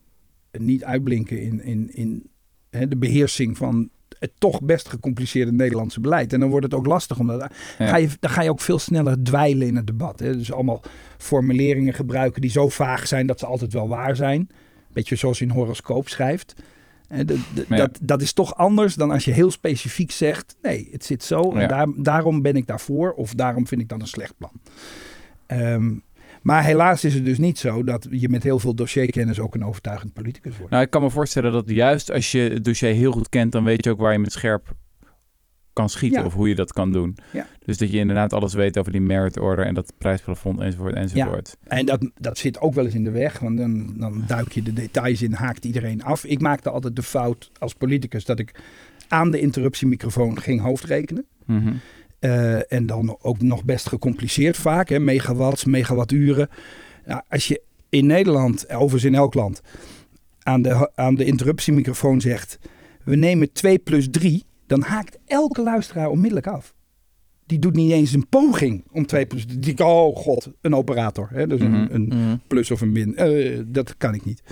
niet 0.59 0.85
uitblinken 0.85 1.41
in, 1.43 1.63
in, 1.63 1.91
in 1.95 2.29
hè, 2.71 2.89
de 2.89 2.97
beheersing 2.97 3.57
van 3.57 3.89
het 4.19 4.33
toch 4.39 4.63
best 4.63 4.89
gecompliceerde 4.89 5.53
Nederlandse 5.53 6.01
beleid. 6.01 6.33
En 6.33 6.41
dan 6.41 6.49
wordt 6.51 6.65
het 6.65 6.75
ook 6.75 6.87
lastig, 6.87 7.19
omdat 7.19 7.41
Ja. 7.79 7.87
ga 7.87 7.97
je, 7.97 8.09
dan 8.21 8.31
ga 8.31 8.43
je 8.43 8.51
ook 8.51 8.61
veel 8.61 8.79
sneller 8.79 9.23
dweilen 9.23 9.67
in 9.67 9.77
het 9.77 9.87
debat. 9.87 10.19
Hè. 10.19 10.37
Dus 10.37 10.53
allemaal 10.53 10.83
formuleringen 11.19 11.95
gebruiken 11.95 12.41
die 12.41 12.51
zo 12.51 12.69
vaag 12.69 13.07
zijn 13.07 13.27
dat 13.27 13.39
ze 13.39 13.47
altijd 13.47 13.73
wel 13.73 13.89
waar 13.89 14.17
zijn. 14.17 14.49
Beetje 14.93 15.17
zoals 15.17 15.39
je 15.39 15.45
een 15.45 15.51
horoscoop 15.51 16.09
schrijft. 16.09 16.55
Hè, 17.09 17.25
de- 17.25 17.41
de- 17.55 17.67
Ja. 17.69 17.77
dat, 17.77 17.99
dat 18.03 18.23
is 18.23 18.33
toch 18.33 18.55
anders 18.57 18.95
dan 18.95 19.11
als 19.11 19.25
je 19.25 19.33
heel 19.33 19.51
specifiek 19.51 20.11
zegt: 20.11 20.57
nee, 20.63 20.89
het 20.93 21.05
zit 21.05 21.23
zo 21.25 21.53
en 21.53 21.61
Ja. 21.61 21.67
daar, 21.67 21.87
daarom 21.97 22.43
ben 22.43 22.57
ik 22.57 22.67
daarvoor 22.67 23.13
of 23.13 23.35
daarom 23.35 23.67
vind 23.67 23.81
ik 23.81 23.89
dat 23.89 24.01
een 24.01 24.07
slecht 24.07 24.35
plan. 24.39 24.53
Ehm, 25.47 25.93
maar 26.47 26.65
helaas 26.65 27.05
is 27.05 27.15
het 27.15 27.25
dus 27.25 27.39
niet 27.39 27.59
zo 27.59 27.85
dat 27.85 28.07
je 28.11 28.29
met 28.29 28.43
heel 28.43 28.59
veel 28.59 28.75
dossierkennis 28.75 29.39
ook 29.41 29.55
een 29.55 29.65
overtuigend 29.65 30.13
politicus 30.13 30.57
wordt. 30.57 30.73
Nou, 30.73 30.85
ik 30.85 30.91
kan 30.91 31.03
me 31.03 31.11
voorstellen 31.11 31.53
dat 31.53 31.71
juist 31.71 32.13
als 32.13 32.33
je 32.33 32.39
het 32.39 32.65
dossier 32.65 32.95
heel 32.95 33.13
goed 33.13 33.29
kent, 33.29 33.53
dan 33.53 33.65
weet 33.65 33.85
je 33.85 33.91
ook 33.91 34.01
waar 34.01 34.13
je 34.13 34.19
met 34.19 34.33
scherp 34.33 34.75
kan 35.73 35.89
schieten 35.89 36.21
Ja. 36.21 36.27
of 36.27 36.35
hoe 36.35 36.49
je 36.49 36.55
dat 36.55 36.73
kan 36.73 36.93
doen. 36.93 37.17
Ja. 37.33 37.47
Dus 37.65 37.79
dat 37.79 37.91
je 37.91 37.99
inderdaad 37.99 38.33
alles 38.33 38.55
weet 38.55 38.79
over 38.79 38.93
die 38.93 39.01
merit 39.01 39.39
order 39.39 39.67
en 39.67 39.75
dat 39.75 39.93
prijsplafond 39.99 40.61
enzovoort 40.61 40.95
enzovoort. 40.95 41.57
En 41.65 41.87
dat, 41.87 42.11
dat 42.15 42.39
zit 42.39 42.61
ook 42.61 42.75
wel 42.75 42.85
eens 42.85 42.95
in 42.95 43.05
de 43.05 43.11
weg, 43.11 43.39
want 43.39 43.59
dan, 43.59 43.95
dan 43.99 44.25
duik 44.27 44.53
je 44.53 44.63
de 44.63 44.73
details 44.73 45.23
in, 45.23 45.33
haakt 45.33 45.65
iedereen 45.65 46.03
af. 46.03 46.25
Ik 46.25 46.41
maakte 46.41 46.71
altijd 46.71 46.97
de 46.97 47.03
fout 47.03 47.51
als 47.59 47.75
politicus 47.75 48.25
dat 48.25 48.39
ik 48.39 48.61
aan 49.09 49.31
de 49.31 49.41
interruptiemicrofoon 49.41 50.41
ging 50.41 50.61
hoofdrekenen. 50.61 51.27
Mhm. 51.47 51.73
Eh, 52.19 52.73
en 52.73 52.87
dan 52.87 53.17
ook 53.23 53.41
nog 53.43 53.65
best 53.65 53.89
gecompliceerd 53.89 54.57
vaak, 54.57 54.89
hè, 54.89 54.99
megawatts, 54.99 55.65
megawatturen. 55.65 56.49
Nou, 57.07 57.23
als 57.29 57.49
je 57.49 57.63
in 57.89 58.07
Nederland, 58.07 58.69
overigens 58.71 59.05
in 59.05 59.15
elk 59.15 59.35
land, 59.35 59.61
aan 60.43 60.63
de, 60.63 60.91
aan 60.95 61.15
de 61.15 61.25
interruptiemicrofoon 61.25 62.21
zegt... 62.21 62.59
we 63.05 63.17
nemen 63.17 63.53
2 63.53 63.79
plus 63.79 64.09
3, 64.11 64.45
dan 64.67 64.83
haakt 64.83 65.19
elke 65.27 65.63
luisteraar 65.63 66.09
onmiddellijk 66.09 66.47
af. 66.47 66.75
Die 67.47 67.59
doet 67.59 67.75
niet 67.75 67.93
eens 67.93 68.13
een 68.13 68.29
poging 68.29 68.85
om 68.93 69.07
2 69.07 69.27
plus 69.27 69.47
3. 69.47 69.59
Die 69.59 69.85
oh 69.85 70.17
god, 70.17 70.51
een 70.61 70.75
operator. 70.75 71.29
Hè? 71.33 71.47
Dus 71.47 71.61
Mhm. 71.61 71.75
een, 71.75 71.95
een 71.95 72.07
Mhm. 72.07 72.37
plus 72.47 72.71
of 72.71 72.81
een 72.81 72.93
min. 72.93 73.17
Eh, 73.17 73.61
dat 73.67 73.97
kan 73.97 74.15
ik 74.15 74.25
niet. 74.25 74.43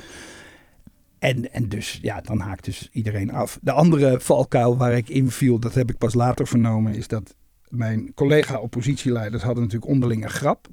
En, 1.18 1.52
en 1.52 1.68
dus, 1.68 1.98
ja, 2.02 2.20
dan 2.20 2.38
haakt 2.40 2.64
dus 2.64 2.88
iedereen 2.92 3.30
af. 3.32 3.58
De 3.62 3.72
andere 3.72 4.20
valkuil 4.20 4.76
waar 4.76 4.96
ik 4.96 5.08
inviel, 5.08 5.58
dat 5.58 5.74
heb 5.74 5.90
ik 5.90 5.98
pas 5.98 6.14
later 6.14 6.46
vernomen, 6.46 6.94
is 6.94 7.08
dat 7.08 7.34
mijn 7.76 8.14
collega-oppositieleiders 8.14 9.42
hadden 9.42 9.62
natuurlijk 9.62 9.90
onderling 9.90 10.24
een 10.24 10.30
grap. 10.30 10.68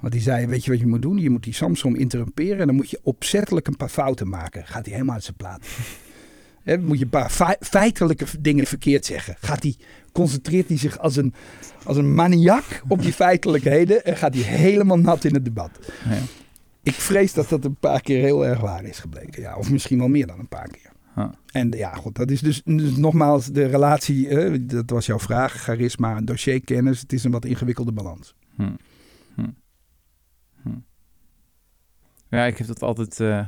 Want 0.00 0.12
die 0.12 0.22
zeiden, 0.22 0.48
weet 0.48 0.64
je 0.64 0.70
wat 0.70 0.80
je 0.80 0.86
moet 0.86 1.02
doen? 1.02 1.18
Je 1.18 1.30
moet 1.30 1.42
die 1.42 1.54
Samsung 1.54 1.98
interrumperen 1.98 2.58
en 2.58 2.66
dan 2.66 2.76
moet 2.76 2.90
je 2.90 3.00
opzettelijk 3.02 3.66
een 3.66 3.76
paar 3.76 3.88
fouten 3.88 4.28
maken. 4.28 4.66
Gaat 4.66 4.84
hij 4.84 4.92
helemaal 4.92 5.14
uit 5.14 5.24
zijn 5.24 5.36
plaat. 5.36 5.66
Moet 6.80 6.98
je 6.98 7.04
een 7.04 7.10
paar 7.10 7.30
fei- 7.30 7.56
feitelijke 7.60 8.24
dingen 8.40 8.66
verkeerd 8.66 9.06
zeggen. 9.06 9.36
Gaat 9.40 9.62
hij, 9.62 9.76
concentreert 10.12 10.68
hij 10.68 10.78
zich 10.78 10.98
als 10.98 11.16
een, 11.16 11.34
als 11.84 11.96
een 11.96 12.14
maniak 12.14 12.82
op 12.88 13.02
die 13.02 13.12
feitelijkheden 13.12 14.04
en 14.04 14.16
gaat 14.16 14.34
hij 14.34 14.42
helemaal 14.42 14.98
nat 14.98 15.24
in 15.24 15.34
het 15.34 15.44
debat. 15.44 15.70
Ja. 16.08 16.18
Ik 16.82 16.94
vrees 16.94 17.32
dat 17.32 17.48
dat 17.48 17.64
een 17.64 17.76
paar 17.76 18.00
keer 18.00 18.20
heel 18.20 18.46
erg 18.46 18.60
waar 18.60 18.84
is 18.84 18.98
gebleken. 18.98 19.42
Ja, 19.42 19.56
of 19.56 19.70
misschien 19.70 19.98
wel 19.98 20.08
meer 20.08 20.26
dan 20.26 20.38
een 20.38 20.48
paar 20.48 20.68
keer. 20.68 20.90
En 21.52 21.70
ja, 21.70 21.94
goed, 21.94 22.14
dat 22.14 22.30
is 22.30 22.40
dus, 22.40 22.62
dus 22.64 22.96
nogmaals 22.96 23.46
de 23.46 23.64
relatie. 23.66 24.28
eh, 24.28 24.60
dat 24.62 24.90
was 24.90 25.06
jouw 25.06 25.18
vraag. 25.18 25.52
Charisma 25.52 26.16
en 26.16 26.24
dossierkennis. 26.24 27.00
Het 27.00 27.12
is 27.12 27.24
een 27.24 27.30
wat 27.30 27.44
ingewikkelde 27.44 27.92
balans. 27.92 28.34
Hm. 28.56 28.70
Hm. 29.34 29.48
Hm. 30.62 30.68
Ja, 32.28 32.44
ik 32.44 32.58
heb 32.58 32.66
dat 32.66 32.82
altijd... 32.82 33.20
eh, 33.20 33.46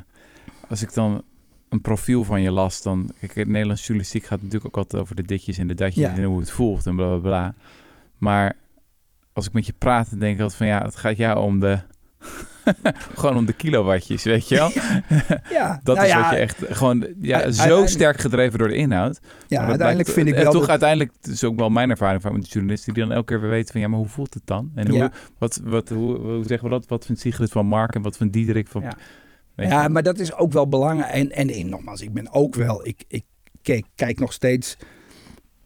als 0.69 0.83
ik 0.83 0.93
dan 0.95 1.23
een 1.69 1.81
profiel 1.81 2.25
van 2.25 2.43
je 2.43 2.51
las, 2.51 2.83
dan... 2.83 3.11
Kijk, 3.21 3.35
het 3.35 3.49
Nederlands 3.49 3.81
journalistiek 3.87 4.25
gaat 4.25 4.39
natuurlijk 4.43 4.67
ook 4.67 4.77
altijd 4.77 5.03
over 5.03 5.17
de 5.17 5.23
ditjes 5.23 5.59
en 5.59 5.67
de 5.67 5.75
datjes 5.75 6.05
Ja. 6.05 6.17
en 6.17 6.25
hoe 6.25 6.41
het 6.41 6.51
voelt 6.51 6.87
en 6.87 6.97
bla 6.97 7.07
bla 7.07 7.19
bla. 7.19 7.55
Maar 8.19 8.57
als 9.33 9.47
ik 9.47 9.53
met 9.53 9.67
je 9.67 9.73
praat, 9.79 10.11
dan 10.11 10.19
denk 10.19 10.35
ik 10.35 10.41
altijd 10.41 10.59
van 10.59 10.67
ja, 10.67 10.83
het 10.85 10.97
gaat 10.97 11.17
jou 11.17 11.39
om 11.39 11.61
de... 11.61 11.79
gewoon 13.19 13.37
om 13.37 13.47
de 13.47 13.53
kilowatjes, 13.53 14.23
weet 14.25 14.49
je 14.49 14.55
wel? 14.55 14.71
Ja, 15.59 15.81
Dat 15.83 15.95
nou 15.97 16.07
is 16.07 16.13
ja, 16.13 16.21
wat 16.23 16.31
je 16.31 16.37
echt 16.37 16.57
gewoon 16.69 17.07
ja, 17.21 17.51
zo 17.51 17.87
sterk 17.87 18.21
gedreven 18.21 18.59
door 18.59 18.69
de 18.69 18.75
inhoud. 18.75 19.19
Ja, 19.23 19.29
Maar 19.29 19.39
dat 19.49 19.59
uiteindelijk 19.59 19.93
blijkt- 19.95 20.11
vind 20.13 20.29
ik 20.29 20.35
en 20.35 20.43
wel. 20.43 20.53
toch 20.53 20.61
dat- 20.61 20.71
uiteindelijk, 20.71 21.13
het 21.21 21.31
is 21.33 21.45
ook 21.45 21.57
wel 21.59 21.71
mijn 21.71 21.91
ervaring 21.91 22.23
van 22.23 22.33
met 22.33 22.43
de 22.43 22.49
journalisten, 22.49 22.95
die 22.95 23.03
dan 23.03 23.13
elke 23.13 23.27
keer 23.27 23.41
weer 23.41 23.51
weten 23.51 23.73
van 23.73 23.81
ja, 23.81 23.89
maar 23.89 23.99
hoe 23.99 24.09
voelt 24.09 24.35
het 24.35 24.47
dan? 24.47 24.71
En 24.75 24.89
hoe, 24.89 24.99
Ja. 24.99 25.13
wat, 25.39 25.61
wat, 25.65 25.89
hoe, 25.89 26.19
hoe 26.19 26.45
zeggen 26.47 26.69
we 26.69 26.75
dat? 26.75 26.87
Wat 26.87 27.07
vindt 27.07 27.21
Sigrid 27.21 27.51
van 27.51 27.67
Mark 27.67 27.95
en 27.95 28.03
wat 28.03 28.17
vindt 28.17 28.33
Diederik 28.33 28.69
van... 28.69 28.83
Ja. 29.57 29.89
Maar 29.89 30.03
dat 30.03 30.19
is 30.19 30.35
ook 30.35 30.53
wel 30.53 30.69
belangrijk. 30.69 31.13
En, 31.13 31.31
en, 31.33 31.49
en 31.51 31.69
nogmaals, 31.69 32.01
ik 32.01 32.13
ben 32.13 32.33
ook 32.33 32.55
wel. 32.55 32.87
Ik, 32.87 33.05
ik 33.09 33.25
kijk, 33.63 33.85
kijk 33.95 34.19
nog 34.19 34.33
steeds 34.33 34.77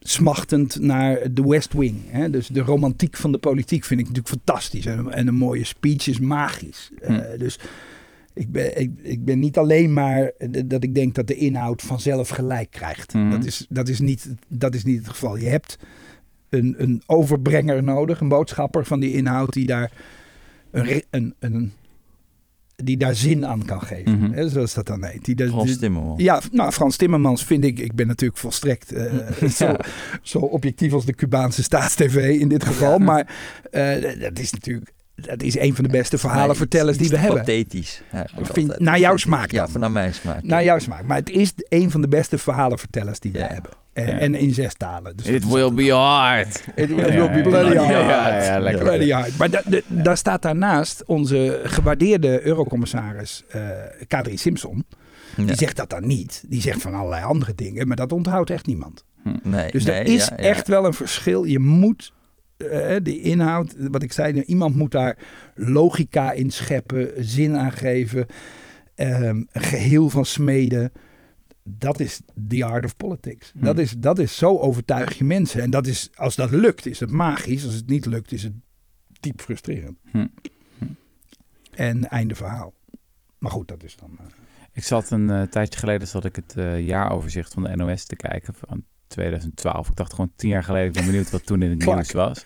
smachtend 0.01 0.81
naar 0.81 1.33
de 1.33 1.43
West 1.43 1.73
Wing. 1.73 1.97
Hè? 2.07 2.31
Dus 2.31 2.47
de 2.47 2.61
romantiek 2.61 3.17
van 3.17 3.33
de 3.33 3.39
politiek 3.39 3.85
vind 3.85 4.01
ik 4.01 4.07
natuurlijk 4.07 4.35
fantastisch. 4.35 4.87
En, 4.87 5.13
en 5.13 5.27
een 5.27 5.35
mooie 5.35 5.65
speech 5.65 6.07
is 6.07 6.19
magisch. 6.19 6.91
Hm. 7.03 7.13
Eh, 7.13 7.39
dus 7.39 7.59
ik 8.35 8.53
ben, 8.53 8.81
ik, 8.81 8.91
ik 9.03 9.25
ben 9.25 9.39
niet 9.39 9.59
alleen 9.59 9.93
maar 9.93 10.33
dat 10.65 10.85
ik 10.85 10.95
denk 10.95 11.15
dat 11.15 11.27
de 11.27 11.35
inhoud 11.35 11.83
vanzelf 11.83 12.29
gelijk 12.29 12.71
krijgt. 12.71 13.15
Mhm. 13.15 13.31
Dat, 13.31 13.45
is, 13.45 13.67
dat, 13.69 13.89
is 13.89 14.01
niet, 14.01 14.35
dat 14.49 14.75
is 14.75 14.85
niet 14.85 14.99
het 14.99 15.09
geval. 15.09 15.37
Je 15.37 15.49
hebt 15.49 15.79
een, 16.49 16.75
een 16.79 17.03
overbrenger 17.07 17.83
nodig, 17.83 18.21
een 18.21 18.29
boodschapper 18.29 18.85
van 18.85 19.01
die 19.01 19.13
inhoud 19.13 19.53
die 19.53 19.67
daar 19.67 19.93
een, 20.71 21.03
een, 21.11 21.35
een 21.39 21.73
die 22.85 22.97
daar 22.97 23.15
zin 23.15 23.47
aan 23.47 23.65
kan 23.65 23.82
geven. 23.82 24.19
Mhm. 24.19 24.32
Hè, 24.32 24.48
zoals 24.48 24.74
dat 24.74 24.86
dan 24.86 25.05
heet. 25.05 25.24
Die, 25.24 25.48
Frans 25.48 25.78
Timmermans. 25.78 26.23
ja, 26.23 26.40
nou, 26.52 26.73
Frans 26.73 26.97
Timmermans 26.97 27.44
vind 27.44 27.65
ik, 27.65 27.78
ik 27.78 27.94
ben 27.94 28.07
natuurlijk 28.07 28.40
volstrekt 28.40 28.93
eh, 28.93 29.48
zo, 29.48 29.77
zo 30.23 30.39
objectief 30.39 30.93
als 30.93 31.05
de 31.05 31.15
Cubaanse 31.15 31.62
staatstv 31.62 32.36
in 32.40 32.48
dit 32.48 32.65
geval. 32.65 32.98
Maar 32.98 33.35
eh, 33.70 34.20
dat 34.20 34.39
is 34.39 34.52
natuurlijk, 34.52 34.93
dat 35.21 35.43
is 35.43 35.59
een 35.59 35.75
van 35.75 35.85
de 35.85 35.91
beste 35.91 36.19
verhalenvertellers 36.19 36.99
die 36.99 37.09
we 37.09 37.17
hebben. 37.17 37.39
Pathetisch. 37.39 38.03
Vind- 38.43 38.79
naar 38.79 38.99
jouw 38.99 39.17
smaak 39.17 39.51
Ja, 39.51 39.69
van 39.69 39.81
naar 39.81 39.91
mijn 39.91 40.15
smaak. 40.15 40.43
Naar 40.43 40.65
jouw 40.65 40.79
smaak. 40.79 41.05
Maar 41.05 41.17
het 41.17 41.31
is 41.31 41.53
een 41.69 41.91
van 41.91 42.01
de 42.01 42.09
beste 42.09 42.39
verhalenvertellers 42.39 43.21
die 43.21 43.33
we 43.33 43.39
Ja. 43.39 43.47
hebben. 43.47 43.71
En, 43.93 44.07
Ja. 44.07 44.19
en 44.19 44.35
in 44.35 44.55
zes 44.55 44.75
talen. 44.75 45.17
Dus 45.17 45.27
It 45.27 45.49
will 45.49 45.75
be 45.75 45.93
hard. 45.93 46.65
It 46.75 46.89
will 46.95 47.13
Ja, 47.13 47.29
be 47.33 47.41
bloody 47.43 47.75
hard. 47.77 47.91
ja, 47.91 48.43
ja, 48.43 48.59
lekker. 48.61 48.83
Bloody 48.85 49.11
hard. 49.11 49.37
Maar 49.37 49.51
da- 49.51 49.63
da- 49.67 49.81
daar 49.89 50.17
staat 50.17 50.43
daarnaast 50.43 51.03
onze 51.07 51.61
gewaardeerde 51.65 52.47
eurocommissaris 52.47 53.45
eh 53.49 53.61
Kadri 54.07 54.37
Simpson. 54.37 54.85
Ja. 55.37 55.45
Die 55.45 55.57
zegt 55.57 55.77
dat 55.77 55.91
dan 55.91 56.07
niet. 56.07 56.45
Die 56.49 56.61
zegt 56.61 56.83
van 56.83 56.95
allerlei 56.95 57.25
andere 57.25 57.53
dingen. 57.55 57.87
Maar 57.89 57.97
dat 57.97 58.13
onthoudt 58.13 58.51
echt 58.51 58.67
niemand. 58.67 59.05
Nee, 59.43 59.71
Dus 59.71 59.85
nee, 59.85 59.95
er 59.97 60.07
is 60.07 60.27
ja, 60.27 60.35
ja. 60.37 60.43
echt 60.43 60.69
wel 60.69 60.85
een 60.85 60.95
verschil. 60.95 61.45
Je 61.45 61.59
moet 61.59 62.13
eh, 62.69 62.97
de 63.03 63.20
inhoud, 63.20 63.74
wat 63.78 64.03
ik 64.03 64.12
zei, 64.12 64.43
iemand 64.43 64.74
moet 64.77 64.91
daar 64.91 65.19
logica 65.55 66.32
in 66.32 66.51
scheppen, 66.51 67.12
zin 67.24 67.57
aan 67.57 67.73
geven, 67.73 68.27
een 68.95 69.49
geheel 69.53 70.09
van 70.11 70.24
smeden. 70.24 70.93
Dat 71.62 72.01
is 72.01 72.20
the 72.49 72.65
art 72.65 72.85
of 72.85 72.97
politics. 72.97 73.53
Hm. 73.59 73.65
Dat, 73.65 73.78
is, 73.78 73.95
dat 73.99 74.19
is 74.19 74.37
zo 74.37 74.59
overtuig 74.59 75.19
je 75.19 75.24
mensen. 75.24 75.62
En 75.62 75.70
dat 75.70 75.87
is, 75.87 76.11
als 76.15 76.37
dat 76.37 76.51
lukt, 76.51 76.87
is 76.87 77.01
het 77.01 77.11
magisch. 77.11 77.65
Als 77.65 77.74
het 77.74 77.89
niet 77.89 78.07
lukt, 78.07 78.32
is 78.32 78.43
het 78.43 78.53
diep 79.20 79.41
frustrerend. 79.41 79.99
Hm. 80.11 80.27
En 81.70 82.09
einde 82.11 82.35
verhaal. 82.35 82.74
Maar 83.39 83.51
goed, 83.51 83.69
dat 83.69 83.82
is 83.82 83.97
dan. 83.97 84.11
eh, 84.19 84.24
Ik 84.73 84.85
zat 84.85 85.11
een 85.11 85.31
eh, 85.31 85.43
tijdje 85.43 85.78
geleden 85.78 86.09
zat 86.09 86.24
ik 86.24 86.37
het 86.37 86.57
eh, 86.57 86.87
jaaroverzicht 86.87 87.53
van 87.53 87.62
de 87.62 87.77
NOS 87.77 88.05
te 88.05 88.16
kijken 88.16 88.55
van 88.55 88.85
2012. 89.11 89.89
Ik 89.89 89.97
dacht 89.97 90.11
gewoon 90.12 90.32
tien 90.37 90.51
jaar 90.51 90.65
geleden, 90.65 90.87
ik 90.87 90.93
ben 90.93 91.05
benieuwd 91.05 91.31
wat 91.31 91.47
toen 91.47 91.62
in 91.62 91.70
het 91.70 91.85
nieuws 91.87 92.12
was. 92.12 92.45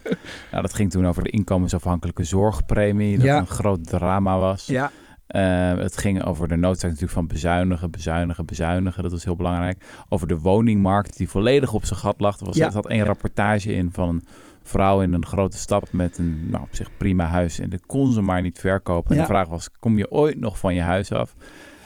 Nou, 0.51 0.62
dat 0.62 0.74
ging 0.74 0.91
toen 0.91 1.07
over 1.07 1.23
de 1.24 1.31
inkomensafhankelijke 1.31 2.24
zorgpremie, 2.24 3.16
dat 3.16 3.27
Ja. 3.27 3.39
een 3.39 3.47
groot 3.47 3.86
drama 3.86 4.39
was. 4.39 4.66
ja. 4.66 4.91
Eh, 5.27 5.77
het 5.77 5.97
ging 5.97 6.24
over 6.24 6.49
de 6.49 6.57
noodzaak 6.57 6.85
natuurlijk 6.91 7.12
van 7.19 7.27
bezuinigen, 7.27 7.91
bezuinigen, 7.91 8.47
bezuinigen. 8.47 9.03
Dat 9.03 9.12
was 9.12 9.24
heel 9.24 9.36
belangrijk. 9.36 9.85
Over 10.09 10.27
de 10.27 10.39
woningmarkt 10.39 11.16
die 11.16 11.28
volledig 11.28 11.73
op 11.73 11.85
zijn 11.85 11.99
gat 11.99 12.20
lag. 12.20 12.39
Er 12.41 12.47
was 12.47 12.57
Ja. 12.57 12.70
zat 12.70 12.86
één 12.89 13.05
rapportage 13.05 13.73
in 13.74 13.91
van 13.93 14.09
een 14.09 14.24
vrouw 14.62 15.01
in 15.03 15.12
een 15.12 15.27
grote 15.27 15.57
stad 15.57 15.93
met 15.93 16.19
een 16.19 16.51
nou, 16.51 16.62
op 16.62 16.69
zich 16.74 16.97
prima 16.97 17.24
huis. 17.27 17.59
En 17.59 17.70
dat 17.70 17.86
kon 17.86 18.12
ze 18.12 18.20
maar 18.20 18.43
niet 18.43 18.59
verkopen. 18.59 19.11
En 19.11 19.16
Ja. 19.16 19.23
de 19.23 19.28
vraag 19.28 19.49
was, 19.49 19.70
kom 19.78 19.99
je 19.99 20.11
ooit 20.11 20.41
nog 20.41 20.59
van 20.59 20.74
je 20.74 20.81
huis 20.81 21.12
af? 21.12 21.35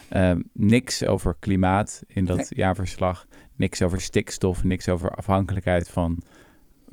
Ehm, 0.09 0.41
niks 0.53 1.05
over 1.05 1.35
klimaat 1.39 2.03
in 2.07 2.25
dat 2.25 2.37
Nee. 2.37 2.47
jaarverslag. 2.49 3.25
Niks 3.59 3.81
over 3.81 4.01
stikstof, 4.01 4.63
niks 4.63 4.89
over 4.89 5.09
afhankelijkheid 5.09 5.89
van, 5.89 6.17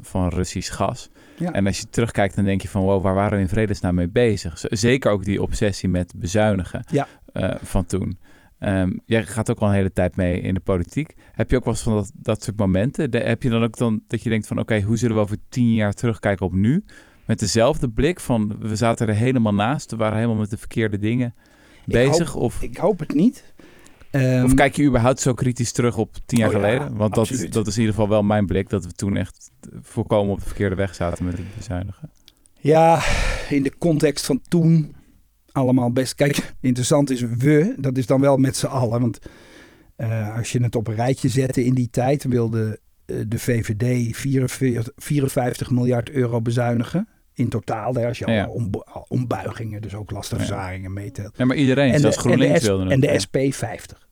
van 0.01 0.29
Russisch 0.29 0.75
gas. 0.75 1.11
Ja. 1.39 1.53
En 1.53 1.67
als 1.67 1.79
je 1.79 1.89
terugkijkt, 1.91 2.35
dan 2.37 2.45
denk 2.45 2.63
je 2.63 2.69
van 2.69 2.83
wow, 2.83 3.03
waar 3.03 3.15
waren 3.15 3.37
we 3.37 3.43
in 3.43 3.49
vredesnaam 3.49 3.95
mee 3.95 4.09
bezig? 4.09 4.65
Zeker 4.69 5.11
ook 5.11 5.25
die 5.25 5.43
obsessie 5.43 5.89
met 5.89 6.13
bezuinigen 6.17 6.85
Ja. 6.91 7.09
eh, 7.33 7.55
van 7.63 7.87
toen. 7.87 8.19
Ehm, 8.59 8.93
jij 9.05 9.25
gaat 9.27 9.51
ook 9.51 9.59
al 9.59 9.69
een 9.69 9.75
hele 9.75 9.93
tijd 9.93 10.17
mee 10.17 10.41
in 10.41 10.55
de 10.55 10.61
politiek. 10.61 11.15
Heb 11.33 11.51
je 11.51 11.57
ook 11.57 11.65
wel 11.65 11.73
eens 11.73 11.83
van 11.83 11.95
dat, 11.95 12.11
dat 12.15 12.43
soort 12.43 12.59
momenten? 12.59 13.11
De- 13.11 13.19
heb 13.19 13.43
je 13.43 13.49
dan 13.51 13.63
ook 13.63 13.77
dan 13.77 14.03
dat 14.07 14.23
je 14.23 14.29
denkt 14.31 14.47
van 14.47 14.59
oké, 14.59 14.81
hoe 14.81 14.97
zullen 14.97 15.17
we 15.17 15.23
over 15.23 15.37
tien 15.49 15.75
jaar 15.75 15.93
terugkijken 15.93 16.47
op 16.47 16.53
nu? 16.53 16.85
Met 17.25 17.39
dezelfde 17.39 17.89
blik 17.91 18.21
van 18.21 18.57
we 18.61 18.77
zaten 18.77 19.09
er 19.09 19.15
helemaal 19.15 19.55
naast, 19.55 19.91
we 19.91 19.97
waren 19.97 20.17
helemaal 20.17 20.37
met 20.37 20.51
de 20.51 20.57
verkeerde 20.57 20.99
dingen 20.99 21.35
Ik 21.87 21.93
bezig? 21.93 22.31
hoop- 22.33 22.43
of, 22.43 22.63
Ik 22.63 22.77
hoop 22.77 22.99
het 22.99 23.15
niet. 23.15 23.55
Ehm, 24.21 24.45
of 24.45 24.55
kijk 24.55 24.77
je 24.77 24.85
überhaupt 24.85 25.21
zo 25.21 25.35
kritisch 25.35 25.73
terug 25.73 25.97
op 25.97 26.17
tien 26.27 26.39
jaar 26.39 26.49
Oh 26.49 26.55
ja, 26.55 26.61
geleden? 26.61 26.97
Want 26.97 27.15
dat, 27.15 27.31
absoluut. 27.31 27.53
dat 27.53 27.67
is 27.67 27.75
in 27.75 27.81
ieder 27.81 27.95
geval 27.95 28.11
wel 28.11 28.23
mijn 28.23 28.47
blik, 28.47 28.69
dat 28.71 28.85
we 28.85 28.93
toen 28.93 29.17
echt 29.17 29.51
volkomen 29.83 30.33
op 30.33 30.39
de 30.41 30.47
verkeerde 30.47 30.75
weg 30.75 30.95
zaten 30.95 31.25
met 31.25 31.37
het 31.39 31.57
bezuinigen. 31.57 32.11
Ja, 32.61 33.01
in 33.49 33.63
de 33.63 33.73
context 33.79 34.27
van 34.27 34.41
toen 34.49 34.95
allemaal 35.53 35.93
best. 35.93 36.15
Kijk, 36.15 36.55
interessant 36.61 37.11
is 37.11 37.21
we, 37.21 37.75
dat 37.79 37.97
is 37.97 38.07
dan 38.07 38.21
wel 38.21 38.37
met 38.37 38.57
z'n 38.57 38.67
allen. 38.67 39.01
Want 39.01 39.19
eh, 39.97 40.37
als 40.37 40.53
je 40.53 40.63
het 40.63 40.77
op 40.77 40.87
een 40.89 40.95
rijtje 40.95 41.29
zette 41.29 41.65
in 41.65 41.75
die 41.75 41.89
tijd, 41.91 42.25
wilde 42.25 42.81
eh, 43.07 43.17
de 43.29 43.39
VVD 43.39 44.17
44, 44.17 44.93
54 44.97 45.71
miljard 45.71 46.11
euro 46.11 46.41
bezuinigen. 46.41 47.09
In 47.35 47.49
totaal, 47.49 47.95
hè, 47.95 48.07
als 48.07 48.19
je 48.19 48.31
Ja. 48.31 48.49
ombuigingen, 49.09 49.83
dus 49.83 49.95
ook 49.95 50.11
lastenverzaringen 50.11 50.93
meetelt. 50.93 51.37
Ja, 51.37 51.45
maar 51.45 51.57
iedereen, 51.57 51.93
En 51.93 52.01
zelfs 52.01 52.17
de, 52.17 52.23
en, 52.23 52.29
de 52.29 52.37
GroenLinks 52.37 52.67
wilde 52.67 52.83
het. 52.83 52.93
en 52.93 53.01
de 53.01 53.07
ja. 53.07 53.19
SP 53.25 53.37
50. 53.51 54.06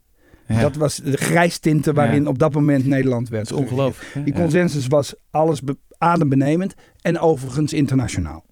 Ja. 0.49 0.61
Dat 0.61 0.77
was 0.77 0.97
de 0.97 1.17
grijstinten 1.17 1.95
waarin 1.95 2.23
Ja. 2.23 2.29
op 2.29 2.39
dat 2.39 2.55
moment 2.55 2.87
Nederland 2.87 3.29
werd. 3.29 3.49
Dat 3.49 3.59
is 3.59 3.65
ongelooflijk. 3.65 4.25
Die 4.25 4.35
consensus 4.35 4.87
was 4.87 5.15
alles 5.31 5.63
be- 5.63 5.77
adembenemend 5.99 6.75
en 7.01 7.19
overigens 7.19 7.73
internationaal. 7.73 8.45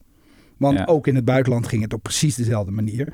Want 0.56 0.78
Ja. 0.78 0.85
ook 0.85 1.06
in 1.06 1.14
het 1.14 1.24
buitenland 1.24 1.66
ging 1.66 1.82
het 1.82 1.93
op 1.93 2.02
precies 2.02 2.35
dezelfde 2.35 2.70
manier. 2.73 3.12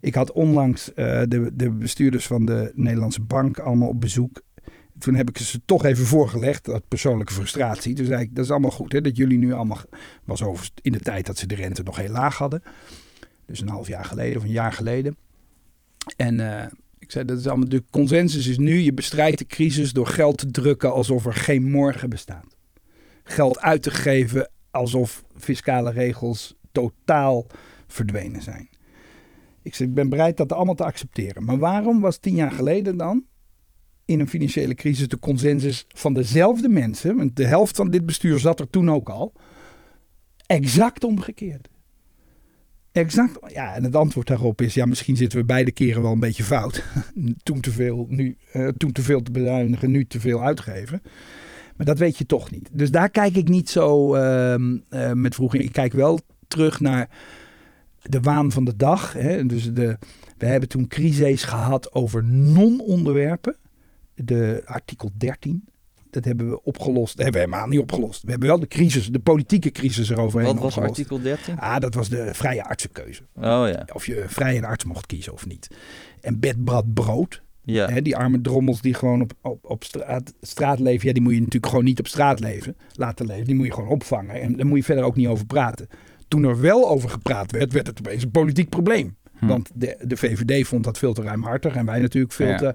Ik 0.00 0.14
had 0.14 0.32
onlangs 0.32 0.94
eh, 0.94 1.22
de, 1.28 1.50
de 1.54 1.70
bestuurders 1.70 2.26
van 2.26 2.44
de 2.44 2.72
Nederlandse 2.74 3.22
bank 3.22 3.58
allemaal 3.58 3.88
op 3.88 4.00
bezoek. 4.00 4.42
Toen 4.98 5.14
heb 5.14 5.28
ik 5.28 5.38
ze 5.38 5.60
toch 5.64 5.84
even 5.84 6.06
voorgelegd, 6.06 6.64
dat 6.64 6.88
persoonlijke 6.88 7.32
frustratie. 7.32 7.94
Toen 7.94 8.06
zei 8.06 8.22
ik, 8.22 8.34
dat 8.34 8.44
is 8.44 8.50
allemaal 8.50 8.70
goed 8.70 8.92
hè, 8.92 9.00
dat 9.00 9.16
jullie 9.16 9.38
nu 9.38 9.52
allemaal... 9.52 9.78
was 10.24 10.42
overigens 10.42 10.72
in 10.82 10.92
de 10.92 11.00
tijd 11.00 11.26
dat 11.26 11.38
ze 11.38 11.46
de 11.46 11.54
rente 11.54 11.82
nog 11.82 11.96
heel 11.96 12.10
laag 12.10 12.36
hadden. 12.38 12.62
Dus 13.46 13.60
een 13.60 13.68
half 13.68 13.88
jaar 13.88 14.04
geleden 14.04 14.36
of 14.36 14.42
een 14.42 14.50
jaar 14.50 14.72
geleden. 14.72 15.16
En 16.16 16.40
eh, 16.60 16.66
ik 17.10 17.16
zei, 17.16 17.28
dat 17.28 17.38
is 17.38 17.46
allemaal, 17.46 17.68
de 17.68 17.84
consensus 17.90 18.46
is 18.46 18.58
nu, 18.58 18.78
je 18.78 18.92
bestrijdt 18.92 19.38
de 19.38 19.46
crisis 19.46 19.92
door 19.92 20.06
geld 20.06 20.38
te 20.38 20.50
drukken 20.50 20.92
alsof 20.92 21.26
er 21.26 21.34
geen 21.34 21.70
morgen 21.70 22.10
bestaat. 22.10 22.56
Geld 23.24 23.60
uit 23.60 23.82
te 23.82 23.90
geven 23.90 24.50
alsof 24.70 25.24
fiscale 25.36 25.90
regels 25.90 26.54
totaal 26.72 27.46
verdwenen 27.86 28.42
zijn. 28.42 28.68
Ik 29.62 29.74
zeg, 29.74 29.86
ik 29.86 29.94
ben 29.94 30.08
bereid 30.08 30.36
dat 30.36 30.52
allemaal 30.52 30.74
te 30.74 30.84
accepteren. 30.84 31.44
Maar 31.44 31.58
waarom 31.58 32.00
was 32.00 32.18
tien 32.18 32.34
jaar 32.34 32.52
geleden 32.52 32.96
dan 32.96 33.24
in 34.04 34.20
een 34.20 34.28
financiële 34.28 34.74
crisis 34.74 35.08
de 35.08 35.18
consensus 35.18 35.86
van 35.88 36.14
dezelfde 36.14 36.68
mensen, 36.68 37.16
want 37.16 37.36
de 37.36 37.46
helft 37.46 37.76
van 37.76 37.90
dit 37.90 38.06
bestuur 38.06 38.38
zat 38.38 38.60
er 38.60 38.70
toen 38.70 38.90
ook 38.90 39.08
al, 39.08 39.32
exact 40.46 41.04
omgekeerd? 41.04 41.68
Exact. 42.92 43.52
Ja, 43.52 43.74
en 43.74 43.84
het 43.84 43.96
antwoord 43.96 44.26
daarop 44.26 44.60
is: 44.60 44.74
ja, 44.74 44.86
misschien 44.86 45.16
zitten 45.16 45.38
we 45.38 45.44
beide 45.44 45.72
keren 45.72 46.02
wel 46.02 46.12
een 46.12 46.20
beetje 46.20 46.44
fout. 46.44 46.84
toen, 47.42 47.60
te 47.60 47.70
veel, 47.70 48.06
nu, 48.08 48.36
eh, 48.52 48.68
toen 48.68 48.92
te 48.92 49.02
veel 49.02 49.22
te 49.22 49.30
bezuinigen, 49.30 49.90
nu 49.90 50.04
te 50.04 50.20
veel 50.20 50.42
uitgeven. 50.42 51.02
Maar 51.76 51.86
dat 51.86 51.98
weet 51.98 52.18
je 52.18 52.26
toch 52.26 52.50
niet. 52.50 52.68
Dus 52.72 52.90
daar 52.90 53.10
kijk 53.10 53.36
ik 53.36 53.48
niet 53.48 53.70
zo 53.70 54.14
ehm, 54.14 54.76
eh, 54.88 55.12
met 55.12 55.34
vroeger. 55.34 55.60
Ik 55.60 55.72
kijk 55.72 55.92
wel 55.92 56.20
terug 56.48 56.80
naar 56.80 57.08
de 58.02 58.20
waan 58.20 58.52
van 58.52 58.64
de 58.64 58.76
dag. 58.76 59.12
Hè. 59.12 59.46
Dus 59.46 59.72
de, 59.72 59.98
we 60.38 60.46
hebben 60.46 60.68
toen 60.68 60.86
crises 60.86 61.44
gehad 61.44 61.92
over 61.92 62.24
non-onderwerpen. 62.24 63.56
De 64.14 64.62
artikel 64.64 65.10
13. 65.16 65.64
Dat 66.10 66.24
hebben 66.24 66.50
we 66.50 66.62
opgelost. 66.62 67.16
Dat 67.16 67.24
hebben 67.24 67.42
we 67.42 67.48
helemaal 67.48 67.68
niet 67.68 67.80
opgelost. 67.80 68.22
We 68.22 68.30
hebben 68.30 68.48
wel 68.48 68.60
de 68.60 68.66
crisis, 68.66 69.06
de 69.08 69.18
politieke 69.18 69.70
crisis 69.70 70.10
eroverheen 70.10 70.48
Wat 70.52 70.58
was 70.62 70.64
opgelost. 70.76 70.90
artikel 70.98 71.20
13? 71.22 71.58
Ah, 71.58 71.78
dat 71.80 71.94
was 71.94 72.08
de 72.08 72.30
vrije 72.32 72.64
artsenkeuze. 72.64 73.22
Oh 73.34 73.42
ja. 73.42 73.86
Of 73.92 74.06
je 74.06 74.24
vrij 74.26 74.56
een 74.56 74.64
arts 74.64 74.84
mocht 74.84 75.06
kiezen 75.06 75.32
of 75.32 75.46
niet. 75.46 75.68
En 76.20 76.40
bedbrad 76.40 76.94
brood. 76.94 77.42
Ja. 77.64 77.88
Hè, 77.88 78.02
die 78.02 78.16
arme 78.16 78.40
drommels 78.40 78.80
die 78.80 78.94
gewoon 78.94 79.20
op, 79.20 79.32
op, 79.42 79.58
op 79.64 79.84
straat, 79.84 80.32
straat 80.40 80.78
leven. 80.80 81.06
Ja, 81.08 81.12
die 81.12 81.22
moet 81.22 81.32
je 81.32 81.38
natuurlijk 81.38 81.66
gewoon 81.66 81.84
niet 81.84 81.98
op 81.98 82.06
straat 82.06 82.40
leven, 82.40 82.76
laten 82.94 83.26
leven. 83.26 83.44
Die 83.44 83.54
moet 83.54 83.66
je 83.66 83.72
gewoon 83.72 83.88
opvangen. 83.88 84.40
En 84.40 84.56
daar 84.56 84.66
moet 84.66 84.78
je 84.78 84.84
verder 84.84 85.04
ook 85.04 85.16
niet 85.16 85.26
over 85.26 85.46
praten. 85.46 85.88
Toen 86.28 86.44
er 86.44 86.60
wel 86.60 86.88
over 86.88 87.10
gepraat 87.10 87.50
werd, 87.52 87.72
werd 87.72 87.86
het 87.86 87.98
opeens 87.98 88.22
een 88.22 88.30
politiek 88.30 88.68
probleem. 88.68 89.16
Hm. 89.38 89.46
Want 89.46 89.70
de, 89.74 89.96
de 90.06 90.16
VVD 90.16 90.66
vond 90.66 90.84
dat 90.84 90.98
veel 90.98 91.12
te 91.12 91.22
ruimhartig. 91.22 91.74
En 91.74 91.86
wij 91.86 92.00
natuurlijk 92.00 92.32
veel 92.32 92.46
Ja. 92.48 92.56
te 92.56 92.74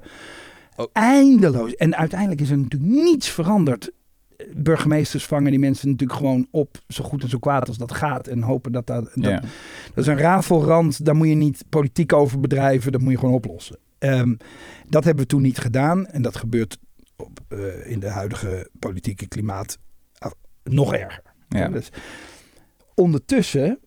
Oh. 0.75 0.89
eindeloos. 0.93 1.75
En 1.75 1.95
uiteindelijk 1.95 2.41
is 2.41 2.49
er 2.49 2.57
natuurlijk 2.57 2.91
niets 2.91 3.29
veranderd. 3.29 3.91
Burgemeesters 4.53 5.25
vangen 5.25 5.51
die 5.51 5.59
mensen 5.59 5.89
natuurlijk 5.89 6.19
gewoon 6.19 6.47
op. 6.51 6.77
Zo 6.87 7.03
goed 7.03 7.23
en 7.23 7.29
zo 7.29 7.39
kwaad 7.39 7.67
als 7.67 7.77
dat 7.77 7.91
gaat. 7.91 8.27
En 8.27 8.41
hopen 8.41 8.71
dat 8.71 8.87
dat... 8.87 9.03
dat 9.03 9.23
Ja. 9.23 9.39
dat 9.87 9.97
is 9.97 10.07
een 10.07 10.17
rafelrand, 10.17 11.05
daar 11.05 11.15
moet 11.15 11.27
je 11.27 11.35
niet 11.35 11.63
politiek 11.69 12.13
over 12.13 12.39
bedrijven, 12.39 12.91
dat 12.91 13.01
moet 13.01 13.11
je 13.11 13.17
gewoon 13.17 13.35
oplossen. 13.35 13.77
Ehm, 13.97 14.35
dat 14.89 15.03
hebben 15.03 15.23
we 15.23 15.29
toen 15.29 15.41
niet 15.41 15.57
gedaan 15.57 16.07
en 16.07 16.21
dat 16.21 16.35
gebeurt 16.35 16.77
op, 17.15 17.39
eh, 17.47 17.91
in 17.91 17.99
de 17.99 18.09
huidige 18.09 18.69
politieke 18.79 19.27
klimaat 19.27 19.77
ah, 20.17 20.31
nog 20.63 20.93
erger. 20.93 21.23
Ja. 21.49 21.67
Dus 21.67 21.89
ondertussen 22.93 23.79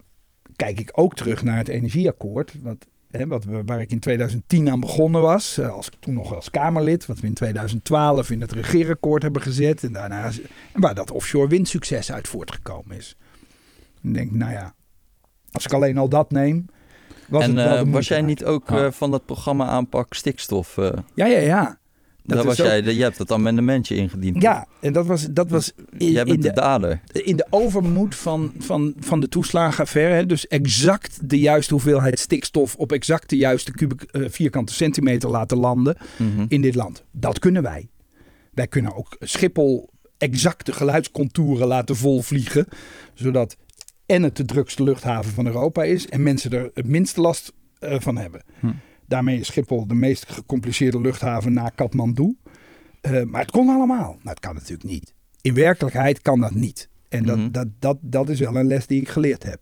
kijk 0.57 0.81
ik 0.81 0.91
ook 0.93 1.15
terug 1.15 1.43
naar 1.43 1.57
het 1.57 1.69
energieakkoord, 1.69 2.55
wat, 2.63 2.87
hè, 3.11 3.27
wat 3.27 3.45
waar 3.45 3.81
ik 3.81 3.91
in 3.91 3.99
2010 3.99 4.71
aan 4.71 4.81
begonnen 4.81 5.21
was, 5.21 5.59
eh, 5.59 5.71
als, 5.71 5.91
toen 5.99 6.15
nog 6.15 6.35
als 6.35 6.51
Kamerlid, 6.51 7.07
wat 7.07 7.21
we 7.21 7.27
in 7.27 7.35
2012 7.35 8.31
in 8.31 8.41
het 8.41 8.53
regeerakkoord 8.53 9.23
hebben 9.23 9.43
gezet 9.43 9.83
en 9.83 9.93
daarna 9.93 10.25
en 10.73 10.81
waar 10.81 10.95
dat 10.95 11.11
offshore 11.11 11.49
windsucces 11.49 12.13
uit 12.13 12.29
voortgekomen 12.29 12.97
is. 12.97 13.17
Ik 14.03 14.15
denk, 14.15 14.31
nou 14.31 14.53
ja, 14.53 14.75
als 15.53 15.65
ik 15.65 15.73
alleen 15.73 15.99
al 15.99 16.09
dat 16.09 16.31
neem. 16.31 16.67
Was 17.29 17.43
en 17.43 17.57
het 17.57 17.67
wel 17.67 17.77
eh, 17.77 17.85
de 17.85 17.91
was 17.91 18.09
jij 18.09 18.23
niet 18.23 18.45
ook 18.45 18.71
eh, 18.71 18.91
van 18.91 19.11
dat 19.11 19.25
programma 19.25 19.67
aanpak 19.67 20.15
stikstof? 20.15 20.77
Ja, 21.15 21.27
ja, 21.27 21.39
ja. 21.39 21.78
Dat 22.37 22.45
was 22.45 22.61
ook- 22.61 22.67
jij, 22.67 22.83
je 22.95 23.03
hebt 23.03 23.19
het 23.19 23.33
amendementje 23.33 23.95
ingediend. 23.95 24.43
Ja, 24.43 24.67
en 24.81 24.93
dat 24.93 25.07
was, 25.07 25.27
dat 25.31 25.51
was 25.51 25.73
in, 25.99 26.11
Jij 26.13 26.23
in 26.23 26.29
bent 26.29 26.43
de 26.43 26.49
de, 26.49 26.55
dader. 26.55 27.01
in 27.13 27.37
de 27.37 27.47
overmoed 27.51 28.15
van, 28.15 28.53
van, 28.59 28.95
van 28.99 29.21
de 29.21 29.29
toeslagenaffaire. 29.29 30.15
hè, 30.15 30.27
Dus 30.27 30.47
exact 30.47 31.29
de 31.31 31.39
juiste 31.39 31.73
hoeveelheid 31.75 32.19
stikstof 32.19 32.75
op 32.77 32.93
exact 32.93 33.31
de 33.31 33.37
juiste 33.37 33.73
eh, 34.11 34.23
vierkante 34.29 34.73
centimeter 34.75 35.31
laten 35.31 35.59
landen 35.59 35.97
Mhm. 36.19 36.45
in 36.49 36.61
dit 36.61 36.75
land. 36.75 37.05
Dat 37.13 37.39
kunnen 37.39 37.63
wij. 37.63 37.89
Wij 38.55 38.67
kunnen 38.67 38.95
ook 38.97 39.17
Schiphol 39.21 39.91
exacte 40.19 40.73
geluidscontouren 40.73 41.67
laten 41.67 41.97
volvliegen. 41.97 42.67
Zodat 43.15 43.57
en 44.07 44.23
het 44.23 44.37
de 44.37 44.45
drukste 44.45 44.83
luchthaven 44.83 45.33
van 45.33 45.47
Europa 45.47 45.85
is. 45.85 46.09
En 46.09 46.23
mensen 46.23 46.51
er 46.51 46.71
het 46.75 46.87
minste 46.87 47.21
last 47.21 47.53
eh, 47.79 47.97
van 48.01 48.17
hebben. 48.17 48.43
Hm. 48.61 48.67
Daarmee 49.09 49.39
is 49.39 49.47
Schiphol 49.47 49.87
de 49.87 49.95
meest 49.95 50.29
gecompliceerde 50.33 51.01
luchthaven 51.01 51.53
na 51.53 51.69
Kathmandu. 51.69 52.37
Eh, 53.01 53.23
maar 53.23 53.41
het 53.41 53.51
kon 53.51 53.69
allemaal. 53.69 54.11
Nou, 54.13 54.29
het 54.29 54.41
kan 54.41 54.55
natuurlijk 54.55 54.89
niet. 54.89 55.15
In 55.41 55.55
werkelijkheid 55.55 56.23
kan 56.23 56.41
dat 56.41 56.55
niet. 56.55 56.89
En 57.09 57.25
dat, 57.25 57.37
Mhm. 57.37 57.51
dat, 57.51 57.67
dat, 57.79 57.99
dat 58.01 58.29
is 58.29 58.41
wel 58.41 58.57
een 58.57 58.67
les 58.67 58.87
die 58.87 59.01
ik 59.01 59.09
geleerd 59.09 59.43
heb. 59.43 59.61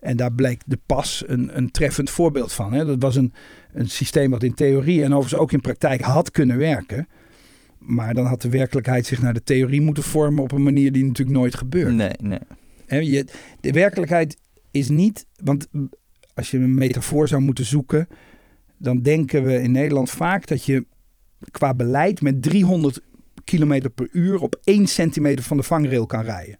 En 0.00 0.16
daar 0.16 0.32
bleek 0.32 0.62
de 0.66 0.78
pas 0.86 1.24
een, 1.26 1.56
een 1.56 1.70
treffend 1.70 2.10
voorbeeld 2.10 2.52
van. 2.52 2.72
Hè. 2.72 2.84
Dat 2.84 3.02
was 3.02 3.16
een, 3.16 3.32
een 3.72 3.88
systeem 3.88 4.30
wat 4.30 4.42
in 4.42 4.54
theorie 4.54 5.02
en 5.02 5.12
overigens 5.12 5.40
ook 5.40 5.52
in 5.52 5.60
praktijk 5.60 6.00
had 6.00 6.30
kunnen 6.30 6.56
werken. 6.58 7.08
Maar 7.78 8.14
dan 8.14 8.26
had 8.26 8.42
de 8.42 8.48
werkelijkheid 8.48 9.06
zich 9.06 9.22
naar 9.22 9.34
de 9.34 9.42
theorie 9.42 9.80
moeten 9.80 10.02
vormen 10.02 10.42
op 10.42 10.52
een 10.52 10.62
manier 10.62 10.92
die 10.92 11.04
natuurlijk 11.04 11.38
nooit 11.38 11.54
gebeurt. 11.54 11.94
Nee, 11.94 12.12
nee. 12.22 13.10
Je, 13.10 13.26
de 13.60 13.72
werkelijkheid 13.72 14.36
is 14.70 14.88
niet, 14.88 15.26
want 15.44 15.66
als 16.34 16.50
je 16.50 16.58
een 16.58 16.74
metafoor 16.74 17.28
zou 17.28 17.42
moeten 17.42 17.64
zoeken, 17.64 18.08
dan 18.78 19.02
denken 19.02 19.44
we 19.44 19.62
in 19.62 19.70
Nederland 19.70 20.10
vaak 20.10 20.46
dat 20.46 20.64
je 20.64 20.86
qua 21.50 21.74
beleid 21.74 22.20
met 22.20 22.42
300 22.42 23.00
km 23.44 23.90
per 23.94 24.08
uur 24.12 24.40
op 24.40 24.60
1 24.64 24.86
centimeter 24.86 25.44
van 25.44 25.56
de 25.56 25.62
vangrail 25.62 26.06
kan 26.06 26.22
rijden. 26.22 26.58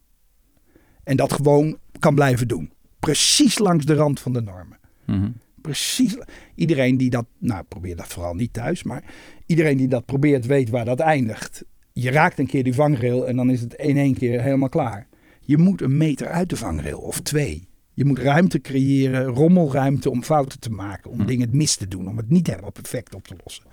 En 1.05 1.16
dat 1.16 1.32
gewoon 1.32 1.78
kan 1.99 2.15
blijven 2.15 2.49
doen. 2.49 2.73
Precies 2.99 3.59
langs 3.59 3.85
de 3.85 3.95
rand 3.95 4.20
van 4.20 4.32
de 4.32 4.40
normen. 4.40 4.78
Mhm. 5.07 5.31
Precies. 5.61 6.16
Iedereen 6.55 6.97
die 6.97 7.11
dat, 7.11 7.27
nou 7.39 7.65
probeer 7.65 7.97
dat 7.97 8.07
vooral 8.07 8.35
niet 8.35 8.53
thuis, 8.53 8.82
maar 8.82 9.05
iedereen 9.47 9.77
die 9.77 9.89
dat 9.89 10.05
probeert 10.05 10.47
weet 10.47 10.70
waar 10.70 10.85
dat 10.85 11.01
eindigt. 11.01 11.65
Je 11.93 12.11
raakt 12.11 12.39
een 12.39 12.47
keer 12.47 12.65
die 12.65 12.74
vangrail 12.74 13.27
en 13.27 13.36
dan 13.36 13.51
is 13.51 13.61
het 13.61 13.74
in 13.74 13.97
één 13.97 14.15
keer 14.15 14.43
helemaal 14.43 14.69
klaar. 14.69 15.09
Je 15.40 15.59
moet 15.59 15.82
een 15.82 15.97
meter 15.97 16.27
uit 16.27 16.49
de 16.49 16.57
vangrail 16.57 16.99
of 16.99 17.20
twee. 17.20 17.68
Je 17.99 18.05
moet 18.05 18.19
ruimte 18.19 18.61
creëren, 18.61 19.25
rommelruimte 19.25 20.11
om 20.11 20.23
fouten 20.23 20.61
te 20.61 20.70
maken, 20.70 21.11
om 21.11 21.20
Hm. 21.20 21.27
dingen 21.27 21.49
mis 21.53 21.77
te 21.77 21.89
doen, 21.89 22.09
om 22.09 22.16
het 22.16 22.31
niet 22.31 22.47
helemaal 22.47 22.73
perfect 22.73 23.15
op 23.15 23.27
te 23.27 23.35
lossen. 23.45 23.65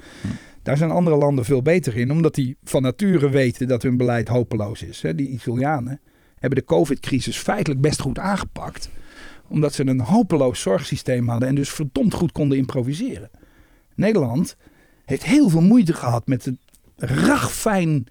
Daar 0.64 0.78
zijn 0.78 0.92
andere 0.92 1.16
landen 1.16 1.46
veel 1.46 1.62
beter 1.62 1.98
in, 1.98 2.12
omdat 2.12 2.36
die 2.36 2.58
van 2.64 2.82
nature 2.82 3.30
weten 3.30 3.68
dat 3.68 3.84
hun 3.84 3.98
beleid 3.98 4.28
hopeloos 4.28 4.84
is. 4.84 5.04
Die 5.16 5.30
Italianen 5.30 6.00
hebben 6.40 6.60
de 6.60 6.66
COVID-crisis 6.66 7.38
feitelijk 7.38 7.82
best 7.82 8.02
goed 8.02 8.20
aangepakt 8.20 8.90
omdat 9.48 9.74
ze 9.74 9.88
een 9.88 10.00
hopeloos 10.00 10.62
zorgsysteem 10.62 11.28
hadden 11.28 11.48
en 11.48 11.56
dus 11.56 11.70
verdomd 11.70 12.14
goed 12.14 12.32
konden 12.32 12.58
improviseren. 12.58 13.30
Nederland 13.96 14.58
heeft 15.06 15.24
heel 15.24 15.50
veel 15.50 15.62
moeite 15.62 15.94
gehad 15.94 16.28
met 16.28 16.46
het 16.46 16.58
ragfijn, 16.96 18.08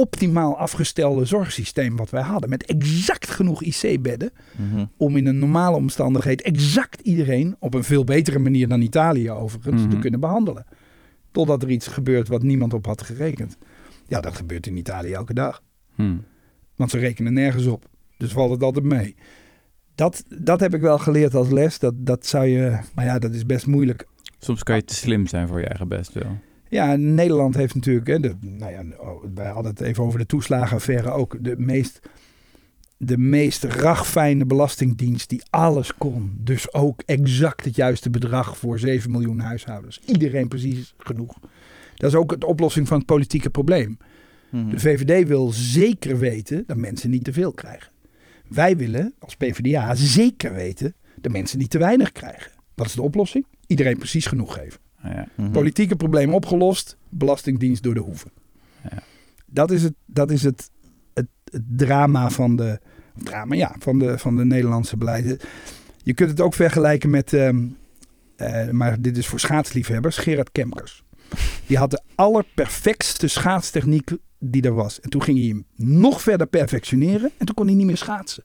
optimaal 0.00 0.56
afgestelde 0.58 1.24
zorgsysteem 1.24 1.96
wat 1.96 2.10
wij 2.10 2.22
hadden. 2.22 2.50
Met 2.50 2.64
exact 2.64 3.30
genoeg 3.30 3.62
IC-bedden 3.62 4.30
Mhm. 4.56 4.84
om 4.96 5.16
in 5.16 5.26
een 5.26 5.38
normale 5.38 5.76
omstandigheid 5.76 6.42
exact 6.42 7.00
iedereen 7.00 7.56
op 7.58 7.74
een 7.74 7.84
veel 7.84 8.04
betere 8.04 8.38
manier 8.38 8.68
dan 8.68 8.80
Italië 8.80 9.30
overigens 9.30 9.82
te 9.82 9.88
Mhm. 9.88 10.00
kunnen 10.00 10.20
behandelen. 10.20 10.64
Totdat 11.32 11.62
er 11.62 11.70
iets 11.70 11.86
gebeurt 11.86 12.28
wat 12.28 12.42
niemand 12.42 12.74
op 12.74 12.86
had 12.86 13.02
gerekend. 13.02 13.56
Ja, 14.06 14.20
dat 14.20 14.34
gebeurt 14.36 14.66
in 14.66 14.76
Italië 14.76 15.12
elke 15.12 15.34
dag. 15.34 15.62
Hm. 15.94 16.16
Want 16.76 16.90
ze 16.90 16.98
rekenen 16.98 17.32
nergens 17.32 17.66
op. 17.66 17.88
Dus 18.18 18.32
valt 18.32 18.50
het 18.50 18.62
altijd 18.62 18.84
mee. 18.84 19.14
Dat, 19.94 20.24
dat 20.38 20.60
heb 20.60 20.74
ik 20.74 20.80
wel 20.80 20.98
geleerd 20.98 21.34
als 21.34 21.48
les. 21.50 21.78
Dat, 21.78 21.94
dat 21.96 22.26
zou 22.26 22.46
je. 22.46 22.78
Maar 22.94 23.04
ja, 23.04 23.18
dat 23.18 23.34
is 23.34 23.46
best 23.46 23.66
moeilijk. 23.66 24.06
Soms 24.38 24.62
kan 24.62 24.76
je 24.76 24.84
te 24.84 24.94
slim 24.94 25.26
zijn 25.26 25.48
voor 25.48 25.58
je 25.60 25.66
eigen 25.66 25.88
best 25.88 26.12
wel. 26.12 26.38
Ja, 26.68 26.96
Nederland 26.96 27.54
heeft 27.54 27.74
natuurlijk. 27.74 28.06
Hè, 28.06 28.20
de, 28.20 28.34
nou 28.40 28.72
ja, 28.72 28.82
oh, 28.98 29.24
wij 29.34 29.48
hadden 29.48 29.72
het 29.72 29.80
even 29.80 30.04
over 30.04 30.18
de 30.18 30.26
toeslagenaffaire 30.26 31.10
ook. 31.10 31.36
De 31.40 31.54
meest, 31.58 32.00
de 32.96 33.18
meest 33.18 33.64
ragfijne 33.64 34.46
belastingdienst 34.46 35.28
die 35.28 35.42
alles 35.50 35.94
kon. 35.94 36.36
Dus 36.40 36.72
ook 36.72 37.02
exact 37.06 37.64
het 37.64 37.76
juiste 37.76 38.10
bedrag 38.10 38.58
voor 38.58 38.78
7 38.78 39.10
miljoen 39.10 39.40
huishoudens. 39.40 40.00
Iedereen 40.06 40.48
precies 40.48 40.94
genoeg. 40.98 41.38
Dat 41.94 42.10
is 42.10 42.16
ook 42.16 42.40
de 42.40 42.46
oplossing 42.46 42.88
van 42.88 42.96
het 42.96 43.06
politieke 43.06 43.50
probleem. 43.50 43.98
Mhm. 44.50 44.70
De 44.70 44.78
VVD 44.78 45.28
wil 45.28 45.52
zeker 45.52 46.18
weten 46.18 46.64
dat 46.66 46.76
mensen 46.76 47.10
niet 47.10 47.24
te 47.24 47.32
veel 47.32 47.52
krijgen. 47.52 47.92
Wij 48.48 48.76
willen 48.76 49.14
als 49.18 49.36
PvdA 49.36 49.94
zeker 49.94 50.54
weten 50.54 50.94
dat 51.20 51.32
mensen 51.32 51.58
niet 51.58 51.70
te 51.70 51.78
weinig 51.78 52.12
krijgen. 52.12 52.52
Wat 52.74 52.86
is 52.86 52.94
de 52.94 53.02
oplossing? 53.02 53.46
Iedereen 53.66 53.98
precies 53.98 54.26
genoeg 54.26 54.54
geven. 54.54 54.80
Ja. 55.02 55.28
Mhm. 55.34 55.50
Politieke 55.50 55.96
probleem 55.96 56.34
opgelost, 56.34 56.96
belastingdienst 57.08 57.82
door 57.82 57.94
de 57.94 58.00
hoeven. 58.00 58.30
Ja. 58.82 59.02
Dat 59.46 59.70
is, 59.70 59.82
het, 59.82 59.94
dat 60.06 60.30
is 60.30 60.42
het, 60.42 60.70
het, 61.14 61.28
het 61.44 61.62
drama 61.76 62.30
van 62.30 62.56
de, 62.56 62.80
drama, 63.14 63.54
ja, 63.54 63.74
van 63.78 63.98
de, 63.98 64.18
van 64.18 64.36
de 64.36 64.44
Nederlandse 64.44 64.96
beleid. 64.96 65.46
Je 66.02 66.14
kunt 66.14 66.30
het 66.30 66.40
ook 66.40 66.54
vergelijken 66.54 67.10
met, 67.10 67.32
ehm, 67.32 67.66
eh, 68.36 68.70
maar 68.70 69.00
dit 69.00 69.16
is 69.16 69.26
voor 69.26 69.40
schaatsliefhebbers, 69.40 70.16
Gerard 70.16 70.52
Kemkers. 70.52 71.02
Die 71.66 71.76
had 71.76 71.90
de 71.90 72.02
allerperfectste 72.14 73.28
schaatstechniek 73.28 74.10
die 74.38 74.62
er 74.62 74.74
was. 74.74 75.00
En 75.00 75.10
toen 75.10 75.22
ging 75.22 75.38
hij 75.38 75.48
hem 75.48 75.64
nog 75.98 76.22
verder 76.22 76.46
perfectioneren 76.46 77.30
en 77.36 77.46
toen 77.46 77.54
kon 77.54 77.66
hij 77.66 77.74
niet 77.74 77.86
meer 77.86 77.96
schaatsen. 77.96 78.44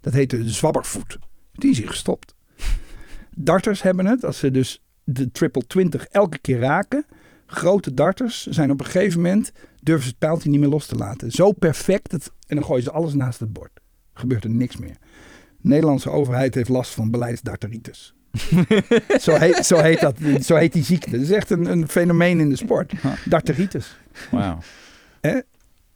Dat 0.00 0.12
heette 0.12 0.44
de 0.44 0.50
zwabbervoet. 0.50 1.18
Die 1.52 1.70
is 1.70 1.78
hij 1.78 1.86
gestopt. 1.86 2.34
Darters 3.36 3.82
hebben 3.82 4.06
het, 4.06 4.24
als 4.24 4.38
ze 4.38 4.50
dus 4.50 4.83
de 5.04 5.30
triple 5.30 5.66
20 5.66 6.06
elke 6.06 6.38
keer 6.38 6.58
raken. 6.58 7.06
Grote 7.46 7.94
darters 7.94 8.46
zijn 8.46 8.70
op 8.70 8.80
een 8.80 8.86
gegeven 8.86 9.20
moment, 9.20 9.52
durven 9.82 10.04
ze 10.04 10.08
het 10.08 10.18
pijltje 10.18 10.50
niet 10.50 10.60
meer 10.60 10.68
los 10.68 10.86
te 10.86 10.94
laten. 10.94 11.30
Zo 11.30 11.52
perfect, 11.52 12.12
en 12.46 12.56
dan 12.56 12.64
gooien 12.64 12.82
ze 12.82 12.90
alles 12.90 13.14
naast 13.14 13.40
het 13.40 13.52
bord. 13.52 13.80
Gebeurt 14.14 14.44
er 14.44 14.50
niks 14.50 14.76
meer. 14.76 14.96
De 15.60 15.68
Nederlandse 15.68 16.10
overheid 16.10 16.54
heeft 16.54 16.68
last 16.68 16.90
van 16.90 17.10
beleidsdarteritis. 17.10 18.14
zo, 19.20 19.34
heet, 19.34 19.66
zo, 19.66 19.76
heet 19.76 20.00
dat, 20.00 20.18
zo 20.40 20.56
heet 20.56 20.72
die 20.72 20.84
ziekte. 20.84 21.10
Dat 21.10 21.20
is 21.20 21.30
echt 21.30 21.50
een, 21.50 21.70
een 21.70 21.88
fenomeen 21.88 22.40
in 22.40 22.48
de 22.48 22.56
sport. 22.56 22.92
Darteritis. 23.24 23.98
Wauw. 24.30 24.58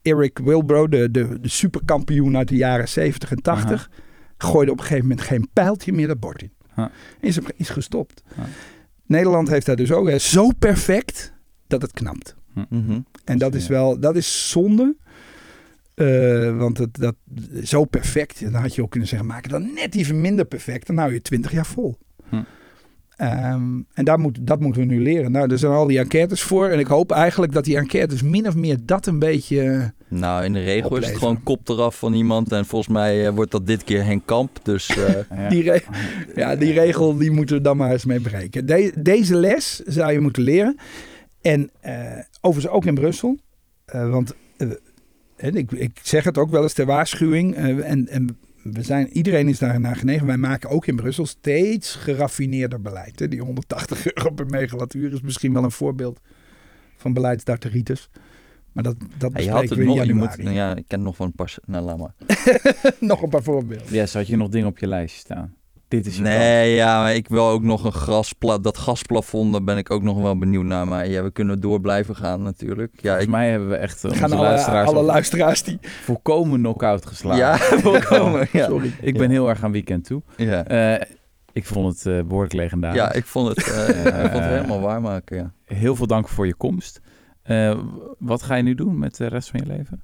Eric 0.03 0.39
Wilbro, 0.39 0.89
de, 0.89 1.11
de, 1.11 1.41
de 1.41 1.49
superkampioen 1.49 2.37
uit 2.37 2.49
de 2.49 2.57
jaren 2.57 2.89
70 2.89 3.31
en 3.31 3.43
80, 3.43 3.91
gooide 4.39 4.73
op 4.73 4.79
een 4.79 4.85
gegeven 4.85 5.09
moment 5.09 5.27
geen 5.27 5.49
pijltje 5.53 5.93
meer 5.93 6.07
dat 6.07 6.21
bord 6.21 6.43
in. 6.43 6.53
Ha. 6.69 6.91
Is, 7.21 7.39
is 7.57 7.69
gestopt. 7.69 8.23
Nederland 9.09 9.49
heeft 9.49 9.67
daar 9.67 9.77
dus 9.77 9.93
ook 9.93 10.09
hè, 10.09 10.19
zo 10.19 10.51
perfect 10.59 11.33
dat 11.67 11.83
het 11.83 11.93
knapt. 11.93 12.37
Mhm. 12.69 13.01
En 13.25 13.39
dat 13.39 13.55
is 13.55 13.69
wel, 13.69 14.01
dat 14.01 14.17
is 14.17 14.51
zonde. 14.51 14.97
Eh, 15.95 16.57
want 16.57 16.79
het, 16.79 16.99
dat, 16.99 17.15
zo 17.65 17.85
perfect, 17.85 18.41
dan 18.41 18.55
had 18.55 18.75
je 18.75 18.83
ook 18.83 18.91
kunnen 18.91 19.09
zeggen, 19.09 19.29
maak 19.29 19.43
het 19.43 19.53
dan 19.53 19.73
net 19.75 19.95
even 19.95 20.21
minder 20.21 20.45
perfect. 20.45 20.87
Dan 20.87 20.97
hou 20.97 21.13
je 21.13 21.23
20 21.23 21.53
jaar 21.53 21.67
vol. 21.67 21.99
Hm. 22.29 22.43
Ehm, 23.19 23.63
en 23.95 24.05
daar 24.05 24.19
moet, 24.19 24.39
dat 24.41 24.61
moeten 24.61 24.81
we 24.81 24.87
nu 24.95 25.03
leren. 25.03 25.33
Nou, 25.33 25.51
er 25.53 25.59
zijn 25.59 25.73
al 25.73 25.87
die 25.87 25.99
enquêtes 25.99 26.43
voor. 26.43 26.69
En 26.69 26.79
ik 26.79 26.87
hoop 26.87 27.11
eigenlijk 27.13 27.53
dat 27.53 27.65
die 27.65 27.77
enquêtes 27.77 28.23
min 28.23 28.47
of 28.47 28.55
meer 28.55 28.77
dat 28.83 29.07
een 29.07 29.19
beetje... 29.19 29.93
Nou, 30.09 30.45
in 30.45 30.53
de 30.53 30.61
regel 30.63 30.97
is 30.97 31.07
het 31.07 31.17
gewoon 31.19 31.43
kop 31.43 31.69
eraf 31.69 31.99
van 31.99 32.15
iemand. 32.15 32.53
En 32.53 32.67
volgens 32.67 32.93
mij 32.93 33.27
eh, 33.27 33.35
wordt 33.35 33.51
dat 33.51 33.67
dit 33.67 33.85
keer 33.85 34.05
Henk 34.05 34.23
Kamp. 34.27 34.59
Dus 34.63 34.89
eh, 34.89 35.15
Ja. 35.39 35.49
Die, 35.49 35.63
re- 35.63 35.83
ja, 36.35 36.57
die 36.57 36.73
regel 36.73 37.17
die 37.17 37.31
moeten 37.31 37.57
we 37.57 37.63
dan 37.63 37.77
maar 37.77 37.91
eens 37.93 38.05
mee 38.05 38.21
breken. 38.21 38.67
De- 38.67 38.93
deze 38.99 39.35
les 39.37 39.79
zou 39.87 40.13
je 40.13 40.21
moeten 40.21 40.43
leren. 40.43 40.77
En 41.41 41.71
eh, 41.81 41.95
overigens 42.41 42.75
ook 42.75 42.85
in 42.85 42.95
Brussel. 42.95 43.39
Eh, 43.85 44.11
want 44.11 44.35
ik, 45.37 45.73
ik 45.73 45.99
zeg 46.03 46.25
het 46.25 46.39
ook 46.39 46.51
wel 46.51 46.63
eens 46.63 46.73
ter 46.73 46.87
waarschuwing. 46.87 47.55
eh, 47.55 47.91
en, 47.91 48.09
en 48.09 48.39
we 48.73 48.83
zijn, 48.83 49.09
iedereen 49.09 49.49
is 49.49 49.59
daar 49.59 49.81
naar 49.81 49.97
genegen. 49.97 50.27
Wij 50.27 50.37
maken 50.37 50.71
ook 50.71 50.87
in 50.87 50.97
Brussel 50.97 51.27
steeds 51.27 51.95
geraffineerder 51.95 52.81
beleid. 52.81 53.19
Hè. 53.19 53.29
Die 53.29 53.41
180 53.41 54.13
euro 54.13 54.31
per 54.31 54.47
megawattuur 54.47 55.13
is 55.13 55.21
misschien 55.21 55.53
wel 55.53 55.65
een 55.65 55.71
voorbeeld 55.71 56.21
van 56.97 57.13
beleidsdarteritis. 57.13 58.11
Maar 58.73 58.83
dat, 58.83 58.97
dat 59.19 59.33
ja, 59.35 59.41
je 59.41 59.51
had 59.51 59.61
bespreken 59.61 59.69
het 59.69 59.75
we 59.75 59.81
in 59.81 59.87
nog. 59.87 60.07
Je 60.07 60.15
moet, 60.15 60.37
januari. 60.37 60.57
ja, 60.57 60.77
ik 60.77 60.85
ken 60.87 61.03
nog 61.03 61.17
van 61.17 61.27
een 61.27 61.33
pas. 61.33 61.59
Nou, 61.67 61.85
laat 61.85 61.99
maar. 61.99 62.15
nog 63.01 63.23
een 63.23 63.29
paar 63.29 63.43
voorbeelden. 63.43 63.93
Yes, 63.93 64.15
had 64.15 64.27
je 64.27 64.37
nog 64.37 64.49
dingen 64.49 64.69
op 64.69 64.79
je 64.79 64.87
lijstje 64.87 65.21
staan? 65.21 65.55
Dit 65.89 66.07
is 66.07 66.17
je 66.17 66.23
kans. 66.23 66.35
Nee, 66.35 66.75
ja, 66.75 67.01
maar 67.03 67.15
ik 67.15 67.29
wil 67.29 67.49
ook 67.49 67.63
nog 67.63 67.85
een 67.85 67.93
graspla 67.93 68.59
dat 68.59 68.79
gasplafond, 68.79 69.53
daar 69.53 69.65
ben 69.65 69.77
ik 69.77 69.91
ook 69.91 70.03
nog 70.03 70.21
wel 70.21 70.39
benieuwd 70.39 70.65
naar. 70.65 70.89
Maar 70.89 71.09
ja, 71.09 71.23
we 71.23 71.31
kunnen 71.31 71.61
door 71.61 71.81
blijven 71.81 72.17
gaan 72.17 72.43
natuurlijk. 72.43 72.93
Ja, 72.95 73.01
Volgens 73.03 73.25
ik, 73.25 73.31
mij 73.31 73.51
hebben 73.51 73.69
we 73.69 73.77
echt 73.77 74.05
uh, 74.05 74.11
Gaan 74.13 74.23
onze 74.23 74.35
alle, 74.37 74.45
luisteraars 74.47 74.89
alle 74.89 74.99
al 74.99 75.05
luisteraars 75.05 75.63
die... 75.63 75.79
volkomen 75.83 76.59
knock-out 76.59 77.07
geslagen. 77.07 77.39
ja, 77.39 77.57
volkomen. 77.91 78.49
Ja. 78.53 78.67
Sorry. 78.67 78.93
Ik 79.01 79.19
ben 79.19 79.31
heel 79.31 79.49
erg 79.49 79.65
aan 79.65 79.73
weekend 79.73 80.05
toe. 80.05 80.23
Ja. 80.37 80.65
Eh, 80.65 81.07
Ik 81.53 81.65
vond 81.65 81.95
het 81.97 82.07
eh, 82.17 82.23
behoorlijk 82.25 82.53
legendarisch. 82.55 82.99
Ja, 82.99 83.13
ik 83.13 83.25
vond 83.25 83.49
het, 83.49 83.59
eh, 83.73 83.89
ik 83.89 84.31
vond 84.31 84.45
het 84.45 84.53
helemaal 84.53 84.81
waarmaken, 84.81 85.37
ja. 85.37 85.53
Heel 85.65 85.97
veel 85.97 86.07
dank 86.07 86.29
voor 86.29 86.47
je 86.47 86.55
komst. 86.55 87.01
Eh, 87.43 87.79
wat 88.19 88.43
ga 88.43 88.55
je 88.55 88.63
nu 88.63 88.75
doen 88.75 88.99
met 88.99 89.17
de 89.17 89.27
rest 89.27 89.51
van 89.51 89.61
je 89.61 89.67
leven? 89.67 90.03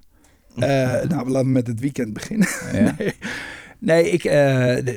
Eh, 0.57 1.09
nou, 1.09 1.29
laten 1.31 1.47
we 1.47 1.53
met 1.53 1.67
het 1.67 1.81
weekend 1.81 2.13
beginnen. 2.13 2.49
Ja? 2.73 2.95
nee, 2.99 3.15
nee 3.79 4.11
ik, 4.11 4.25
eh, 4.25 4.95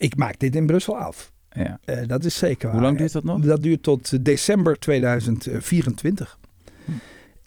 ik 0.00 0.16
maak 0.16 0.38
dit 0.38 0.56
in 0.56 0.66
Brussel 0.66 0.96
af. 0.98 1.32
ja. 1.52 1.78
Eh, 1.84 2.06
dat 2.06 2.24
is 2.24 2.38
zeker 2.38 2.66
waar. 2.66 2.76
Hoe 2.76 2.82
lang 2.86 2.98
duurt 2.98 3.12
dat 3.12 3.24
nog? 3.24 3.40
Dat 3.40 3.62
duurt 3.62 3.82
tot 3.82 4.12
eh, 4.12 4.18
december 4.22 4.78
2024. 4.78 6.38
Hm. 6.84 6.90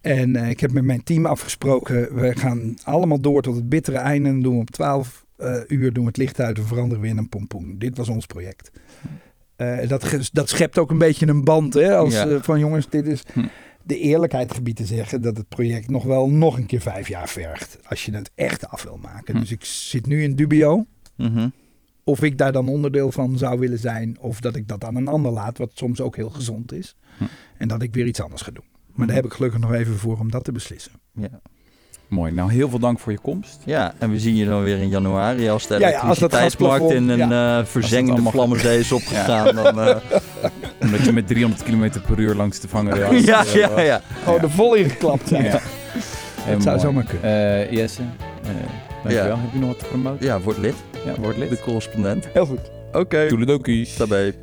En 0.01 0.35
eh, 0.35 0.49
ik 0.49 0.59
heb 0.59 0.71
met 0.71 0.83
mijn 0.83 1.03
team 1.03 1.25
afgesproken, 1.25 2.15
we 2.15 2.35
gaan 2.37 2.75
allemaal 2.83 3.19
door 3.19 3.41
tot 3.41 3.55
het 3.55 3.69
bittere 3.69 3.97
einde. 3.97 4.29
En 4.29 4.41
doen 4.41 4.53
we 4.55 4.61
op 4.61 4.69
12 4.69 5.25
eh, 5.37 5.55
uur 5.67 5.93
doen 5.93 6.03
we 6.03 6.09
het 6.09 6.17
licht 6.17 6.39
uit 6.39 6.57
en 6.57 6.65
veranderen 6.67 7.03
we 7.03 7.09
in 7.09 7.17
een 7.17 7.29
pompoen. 7.29 7.75
Dit 7.77 7.97
was 7.97 8.09
ons 8.09 8.25
project. 8.25 8.71
Eh, 9.55 9.87
dat, 9.87 10.29
dat 10.33 10.49
schept 10.49 10.77
ook 10.77 10.91
een 10.91 10.97
beetje 10.97 11.27
een 11.27 11.43
band. 11.43 11.73
Hè, 11.73 11.95
als, 11.95 12.13
Ja. 12.13 12.39
van 12.41 12.59
jongens, 12.59 12.89
dit 12.89 13.07
is 13.07 13.23
Hm. 13.33 13.45
de 13.83 13.99
eerlijkheid 13.99 14.53
gebied 14.53 14.75
te 14.75 14.85
zeggen 14.85 15.21
dat 15.21 15.37
het 15.37 15.47
project 15.49 15.89
nog 15.89 16.03
wel 16.03 16.29
nog 16.29 16.57
een 16.57 16.65
keer 16.65 16.81
vijf 16.81 17.07
jaar 17.07 17.29
vergt. 17.29 17.77
Als 17.83 18.05
je 18.05 18.13
het 18.15 18.31
echt 18.35 18.67
af 18.67 18.83
wil 18.83 18.97
maken. 19.01 19.33
Hm. 19.33 19.39
Dus 19.39 19.51
ik 19.51 19.65
zit 19.65 20.05
nu 20.05 20.23
in 20.23 20.35
dubio 20.35 20.85
Mhm. 21.17 21.47
Of 22.03 22.21
ik 22.23 22.37
daar 22.37 22.51
dan 22.51 22.67
onderdeel 22.67 23.11
van 23.11 23.37
zou 23.37 23.59
willen 23.59 23.79
zijn. 23.79 24.17
Of 24.19 24.39
dat 24.41 24.55
ik 24.55 24.67
dat 24.67 24.83
aan 24.83 24.95
een 24.95 25.07
ander 25.07 25.31
laat, 25.31 25.57
wat 25.57 25.71
soms 25.73 26.01
ook 26.01 26.15
heel 26.15 26.29
gezond 26.29 26.73
is. 26.73 26.95
Hm. 27.17 27.23
En 27.57 27.67
dat 27.67 27.81
ik 27.81 27.93
weer 27.93 28.05
iets 28.05 28.21
anders 28.21 28.41
ga 28.41 28.51
doen. 28.51 28.65
Maar 28.93 29.07
daar 29.07 29.15
heb 29.15 29.25
ik 29.25 29.33
gelukkig 29.33 29.59
nog 29.59 29.73
even 29.73 29.97
voor 29.97 30.17
om 30.19 30.31
dat 30.31 30.43
te 30.43 30.51
beslissen. 30.51 30.91
Ja. 31.13 31.29
Mooi. 32.07 32.31
Nou, 32.31 32.51
heel 32.51 32.69
veel 32.69 32.79
dank 32.79 32.99
voor 32.99 33.11
je 33.11 33.17
komst. 33.19 33.59
ja, 33.65 33.93
en 33.99 34.09
we 34.11 34.19
zien 34.19 34.35
je 34.35 34.45
dan 34.45 34.63
weer 34.63 34.77
in 34.77 34.89
januari 34.89 35.49
als 35.49 35.67
de 35.67 35.79
Ja, 35.79 35.87
ja, 35.89 35.99
als 35.99 36.19
dat 36.19 36.33
elektriciteitsmarkt 36.33 36.91
in 36.95 37.09
een 37.09 37.17
gasplafond- 37.19 37.65
eh, 37.65 37.71
verzengende 37.71 38.11
allemaal- 38.13 38.31
vlammenzee 38.31 38.79
is 38.79 38.91
opgegaan. 39.01 39.55
Dan, 39.55 39.79
eh, 39.79 39.95
Omdat 40.83 41.05
je 41.05 41.11
met 41.13 41.27
300 41.27 41.63
km 41.63 41.89
per 42.07 42.19
uur 42.19 42.35
langs 42.35 42.59
de 42.59 42.67
vangrail... 42.67 43.13
ja, 43.31 43.43
ja, 43.53 43.79
ja. 43.81 44.01
Oh, 44.27 44.43
er 44.43 44.51
vol 44.51 44.73
ingeklapt 44.75 45.27
zijn. 45.27 45.43
Ja. 45.43 45.59
Dat 46.51 46.63
zou 46.63 46.79
zomaar 46.79 47.03
kunnen. 47.03 47.61
Eh 47.61 47.71
Jesse, 47.71 48.01
eh 48.01 48.49
dankjewel. 49.03 49.35
Ja. 49.35 49.41
Heb 49.41 49.53
je 49.53 49.59
nog 49.59 49.67
wat 49.69 49.79
te 49.79 49.85
promoten? 49.85 50.25
Ja, 50.25 50.39
word 50.39 50.57
lid. 50.57 50.75
Ja, 51.05 51.15
word 51.21 51.35
De 51.37 51.47
lid. 51.49 51.61
correspondent. 51.61 52.27
Heel 52.33 52.45
goed. 52.45 52.71
Oké. 52.93 53.27
Toeledokies. 53.27 53.95
Tabé. 53.95 54.33